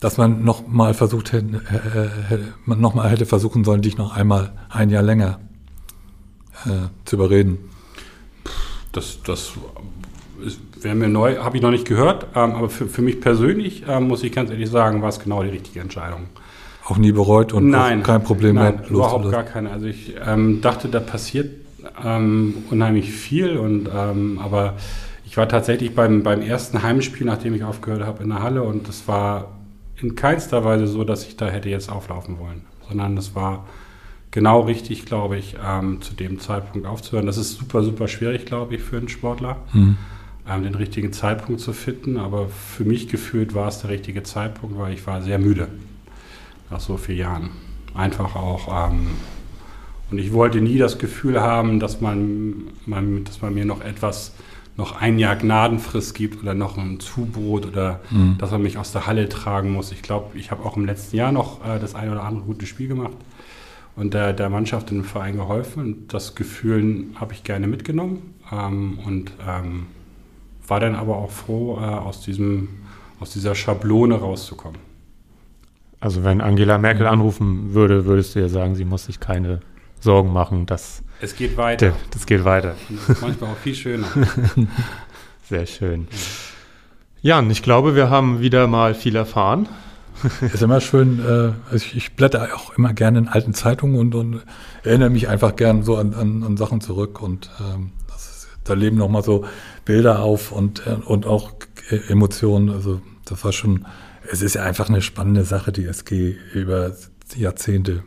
dass 0.00 0.16
man 0.16 0.42
noch 0.42 0.66
mal 0.66 0.94
versucht 0.94 1.32
hätte, 1.32 1.56
äh, 1.56 2.28
hätte 2.28 2.54
man 2.64 2.80
noch 2.80 2.94
mal 2.94 3.08
hätte 3.08 3.26
versuchen 3.26 3.62
sollen, 3.62 3.82
dich 3.82 3.98
noch 3.98 4.16
einmal 4.16 4.52
ein 4.70 4.88
Jahr 4.88 5.02
länger 5.02 5.38
äh, 6.64 6.88
zu 7.04 7.16
überreden. 7.16 7.58
Das, 8.92 9.18
das 9.22 9.52
wäre 10.80 10.94
mir 10.94 11.08
neu, 11.08 11.36
habe 11.36 11.58
ich 11.58 11.62
noch 11.62 11.70
nicht 11.70 11.86
gehört, 11.86 12.28
ähm, 12.34 12.52
aber 12.52 12.70
für, 12.70 12.88
für 12.88 13.02
mich 13.02 13.20
persönlich 13.20 13.84
ähm, 13.86 14.08
muss 14.08 14.22
ich 14.22 14.32
ganz 14.32 14.50
ehrlich 14.50 14.70
sagen, 14.70 15.02
war 15.02 15.10
es 15.10 15.20
genau 15.20 15.42
die 15.42 15.50
richtige 15.50 15.80
Entscheidung. 15.80 16.22
Auch 16.86 16.96
nie 16.96 17.12
bereut 17.12 17.52
und 17.52 17.68
Nein, 17.68 18.02
kein 18.02 18.24
Problem 18.24 18.56
nein, 18.56 18.76
mehr 18.76 18.90
überhaupt 18.90 19.30
gar 19.30 19.44
keine. 19.44 19.70
Also 19.70 19.86
ich 19.86 20.14
ähm, 20.26 20.60
dachte, 20.62 20.88
da 20.88 20.98
passiert 20.98 21.50
ähm, 22.02 22.64
unheimlich 22.70 23.12
viel 23.12 23.58
und 23.58 23.88
ähm, 23.94 24.40
aber 24.42 24.74
ich 25.30 25.36
war 25.36 25.48
tatsächlich 25.48 25.94
beim, 25.94 26.24
beim 26.24 26.42
ersten 26.42 26.82
Heimspiel, 26.82 27.24
nachdem 27.24 27.54
ich 27.54 27.62
aufgehört 27.62 28.02
habe, 28.02 28.24
in 28.24 28.30
der 28.30 28.42
Halle 28.42 28.64
und 28.64 28.88
es 28.88 29.06
war 29.06 29.52
in 29.96 30.16
keinster 30.16 30.64
Weise 30.64 30.88
so, 30.88 31.04
dass 31.04 31.24
ich 31.24 31.36
da 31.36 31.46
hätte 31.46 31.68
jetzt 31.68 31.88
auflaufen 31.88 32.40
wollen, 32.40 32.62
sondern 32.88 33.16
es 33.16 33.36
war 33.36 33.64
genau 34.32 34.62
richtig, 34.62 35.06
glaube 35.06 35.36
ich, 35.36 35.54
ähm, 35.64 36.02
zu 36.02 36.14
dem 36.14 36.40
Zeitpunkt 36.40 36.84
aufzuhören. 36.84 37.26
Das 37.26 37.36
ist 37.36 37.52
super, 37.56 37.84
super 37.84 38.08
schwierig, 38.08 38.44
glaube 38.44 38.74
ich, 38.74 38.82
für 38.82 38.96
einen 38.96 39.08
Sportler, 39.08 39.58
Mhm. 39.72 39.96
ähm, 40.48 40.62
den 40.64 40.74
richtigen 40.74 41.12
Zeitpunkt 41.12 41.60
zu 41.60 41.72
finden. 41.72 42.16
Aber 42.16 42.48
für 42.48 42.84
mich 42.84 43.06
gefühlt 43.06 43.54
war 43.54 43.68
es 43.68 43.82
der 43.82 43.90
richtige 43.90 44.24
Zeitpunkt, 44.24 44.76
weil 44.78 44.94
ich 44.94 45.06
war 45.06 45.22
sehr 45.22 45.38
müde 45.38 45.68
nach 46.70 46.80
so 46.80 46.96
vielen 46.96 47.18
Jahren. 47.18 47.50
Einfach 47.94 48.34
auch. 48.34 48.90
Ähm, 48.90 49.06
und 50.10 50.18
ich 50.18 50.32
wollte 50.32 50.60
nie 50.60 50.76
das 50.76 50.98
Gefühl 50.98 51.40
haben, 51.40 51.78
dass 51.78 52.00
man, 52.00 52.64
man, 52.86 53.22
dass 53.22 53.42
man 53.42 53.54
mir 53.54 53.64
noch 53.64 53.80
etwas, 53.80 54.34
noch 54.80 55.00
ein 55.00 55.18
Jahr 55.18 55.36
Gnadenfrist 55.36 56.14
gibt 56.14 56.42
oder 56.42 56.54
noch 56.54 56.78
ein 56.78 56.98
Zubrot 57.00 57.66
oder 57.66 58.00
Mhm. 58.10 58.38
dass 58.38 58.50
man 58.50 58.62
mich 58.62 58.78
aus 58.78 58.92
der 58.92 59.06
Halle 59.06 59.28
tragen 59.28 59.70
muss. 59.72 59.92
Ich 59.92 60.02
glaube, 60.02 60.36
ich 60.38 60.50
habe 60.50 60.64
auch 60.64 60.76
im 60.76 60.86
letzten 60.86 61.16
Jahr 61.16 61.32
noch 61.32 61.64
äh, 61.64 61.78
das 61.78 61.94
eine 61.94 62.10
oder 62.12 62.24
andere 62.24 62.44
gute 62.46 62.66
Spiel 62.66 62.88
gemacht 62.88 63.12
und 63.94 64.14
der, 64.14 64.32
der 64.32 64.48
Mannschaft 64.48 64.90
und 64.90 64.96
dem 64.98 65.04
Verein 65.04 65.36
geholfen. 65.36 65.82
Und 65.82 66.14
das 66.14 66.34
Gefühl 66.34 67.04
habe 67.16 67.34
ich 67.34 67.44
gerne 67.44 67.66
mitgenommen 67.66 68.34
ähm, 68.50 68.98
und 69.06 69.32
ähm, 69.46 69.86
war 70.66 70.80
dann 70.80 70.94
aber 70.94 71.16
auch 71.16 71.30
froh, 71.30 71.78
äh, 71.78 71.84
aus, 71.84 72.22
diesem, 72.22 72.68
aus 73.20 73.30
dieser 73.30 73.54
Schablone 73.54 74.14
rauszukommen. 74.14 74.78
Also 76.00 76.24
wenn 76.24 76.40
Angela 76.40 76.78
Merkel 76.78 77.06
anrufen 77.06 77.74
würde, 77.74 78.06
würdest 78.06 78.34
du 78.34 78.40
ja 78.40 78.48
sagen, 78.48 78.74
sie 78.74 78.86
muss 78.86 79.04
sich 79.04 79.20
keine 79.20 79.60
Sorgen 80.00 80.32
machen, 80.32 80.66
dass 80.66 81.02
Es 81.20 81.36
geht 81.36 81.56
weiter. 81.56 81.92
das 82.10 82.26
geht 82.26 82.44
weiter. 82.44 82.74
Das 82.88 83.16
ist 83.16 83.22
manchmal 83.22 83.50
auch 83.50 83.56
viel 83.56 83.74
schöner. 83.74 84.06
Sehr 85.48 85.66
schön. 85.66 86.08
Jan, 87.22 87.50
ich 87.50 87.62
glaube, 87.62 87.94
wir 87.94 88.08
haben 88.08 88.40
wieder 88.40 88.66
mal 88.66 88.94
viel 88.94 89.14
erfahren. 89.16 89.68
Ist 90.40 90.62
immer 90.62 90.80
schön, 90.80 91.18
äh, 91.20 91.52
also 91.70 91.76
ich, 91.76 91.96
ich 91.96 92.12
blätter 92.14 92.48
auch 92.54 92.76
immer 92.76 92.92
gerne 92.92 93.18
in 93.18 93.28
alten 93.28 93.54
Zeitungen 93.54 93.98
und, 93.98 94.14
und 94.14 94.42
erinnere 94.82 95.10
mich 95.10 95.28
einfach 95.28 95.56
gern 95.56 95.82
so 95.82 95.96
an, 95.96 96.14
an, 96.14 96.42
an 96.42 96.56
Sachen 96.56 96.80
zurück 96.80 97.22
und 97.22 97.50
ähm, 97.60 97.92
das 98.08 98.30
ist, 98.30 98.48
da 98.64 98.74
leben 98.74 98.96
nochmal 98.96 99.22
so 99.22 99.44
Bilder 99.84 100.20
auf 100.20 100.52
und, 100.52 100.86
äh, 100.86 100.96
und 101.04 101.26
auch 101.26 101.52
äh, 101.90 101.96
Emotionen. 102.10 102.70
Also 102.70 103.00
das 103.24 103.44
war 103.44 103.52
schon, 103.52 103.86
es 104.30 104.42
ist 104.42 104.54
ja 104.54 104.62
einfach 104.62 104.88
eine 104.88 105.00
spannende 105.02 105.44
Sache, 105.44 105.72
die 105.72 105.86
SG 105.86 106.36
über 106.52 106.92
Jahrzehnte 107.36 108.02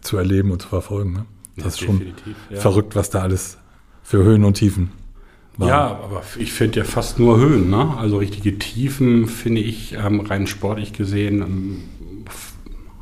zu 0.00 0.16
erleben 0.16 0.50
und 0.50 0.62
zu 0.62 0.68
verfolgen. 0.68 1.12
Ne? 1.12 1.26
Das 1.56 1.64
Ja, 1.64 1.68
ist 1.68 1.80
schon 1.80 2.12
ja. 2.50 2.60
verrückt, 2.60 2.94
was 2.94 3.10
da 3.10 3.20
alles 3.20 3.58
für 4.02 4.22
Höhen 4.22 4.44
und 4.44 4.54
Tiefen 4.54 4.90
waren. 5.56 5.68
Ja, 5.68 5.86
aber 6.02 6.22
ich 6.38 6.52
finde 6.52 6.78
ja 6.78 6.84
fast 6.84 7.18
nur 7.18 7.38
Höhen. 7.38 7.70
Ne? 7.70 7.96
Also 7.96 8.18
richtige 8.18 8.58
Tiefen 8.58 9.26
finde 9.26 9.60
ich 9.60 9.94
ähm, 9.94 10.20
rein 10.20 10.46
sportlich 10.46 10.92
gesehen 10.92 11.42
ähm, 11.42 11.82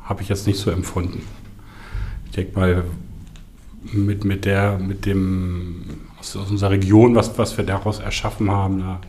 habe 0.03 0.21
ich 0.21 0.29
jetzt 0.29 0.47
nicht 0.47 0.59
so 0.59 0.71
empfunden. 0.71 1.21
Ich 2.25 2.31
denke 2.31 2.57
mal 2.57 2.83
mit, 3.83 4.23
mit 4.25 4.45
der 4.45 4.79
mit 4.79 5.05
dem 5.05 5.83
aus, 6.19 6.35
aus 6.35 6.49
unserer 6.49 6.71
Region, 6.71 7.15
was, 7.15 7.37
was 7.37 7.57
wir 7.57 7.65
daraus 7.65 7.99
erschaffen 7.99 8.49
haben, 8.49 8.79
da 8.79 9.01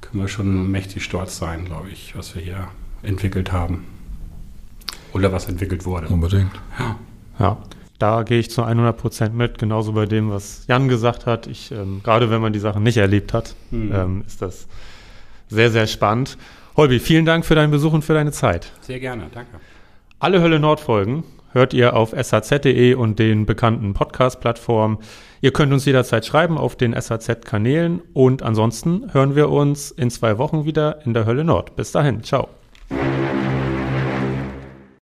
können 0.00 0.22
wir 0.22 0.28
schon 0.28 0.70
mächtig 0.70 1.04
stolz 1.04 1.36
sein, 1.36 1.64
glaube 1.64 1.90
ich, 1.90 2.16
was 2.16 2.34
wir 2.34 2.42
hier 2.42 2.68
entwickelt 3.02 3.52
haben 3.52 3.84
oder 5.12 5.32
was 5.32 5.48
entwickelt 5.48 5.84
wurde. 5.84 6.08
Unbedingt. 6.08 6.50
Ja, 7.38 7.58
da 7.98 8.22
gehe 8.22 8.38
ich 8.38 8.50
zu 8.50 8.62
100 8.64 8.96
Prozent 8.96 9.34
mit, 9.34 9.58
genauso 9.58 9.92
bei 9.92 10.06
dem, 10.06 10.30
was 10.30 10.64
Jan 10.68 10.88
gesagt 10.88 11.26
hat. 11.26 11.46
Ich, 11.46 11.70
ähm, 11.72 12.00
gerade 12.02 12.30
wenn 12.30 12.40
man 12.40 12.52
die 12.52 12.58
Sachen 12.58 12.82
nicht 12.82 12.96
erlebt 12.96 13.32
hat, 13.34 13.54
Mhm. 13.70 13.92
ähm, 13.94 14.24
ist 14.26 14.40
das 14.42 14.66
sehr, 15.48 15.70
sehr 15.70 15.86
spannend. 15.86 16.38
Holby, 16.76 16.98
vielen 17.00 17.24
Dank 17.26 17.44
für 17.44 17.54
deinen 17.54 17.70
Besuch 17.70 17.92
und 17.92 18.02
für 18.02 18.14
deine 18.14 18.32
Zeit. 18.32 18.72
Sehr 18.80 19.00
gerne, 19.00 19.24
danke. 19.34 19.58
Alle 20.18 20.40
Hölle 20.40 20.60
Nord 20.60 20.80
Folgen 20.80 21.24
hört 21.52 21.74
ihr 21.74 21.94
auf 21.96 22.12
shz.de 22.12 22.94
und 22.94 23.18
den 23.18 23.44
bekannten 23.44 23.92
Podcast-Plattformen. 23.92 24.98
Ihr 25.40 25.52
könnt 25.52 25.72
uns 25.72 25.84
jederzeit 25.84 26.24
schreiben 26.24 26.56
auf 26.58 26.76
den 26.76 26.92
SHZ-Kanälen 26.94 28.00
und 28.12 28.42
ansonsten 28.42 29.12
hören 29.12 29.34
wir 29.34 29.48
uns 29.50 29.90
in 29.90 30.10
zwei 30.10 30.38
Wochen 30.38 30.64
wieder 30.64 31.04
in 31.04 31.12
der 31.14 31.26
Hölle 31.26 31.44
Nord. 31.44 31.74
Bis 31.76 31.90
dahin, 31.92 32.22
ciao. 32.22 32.48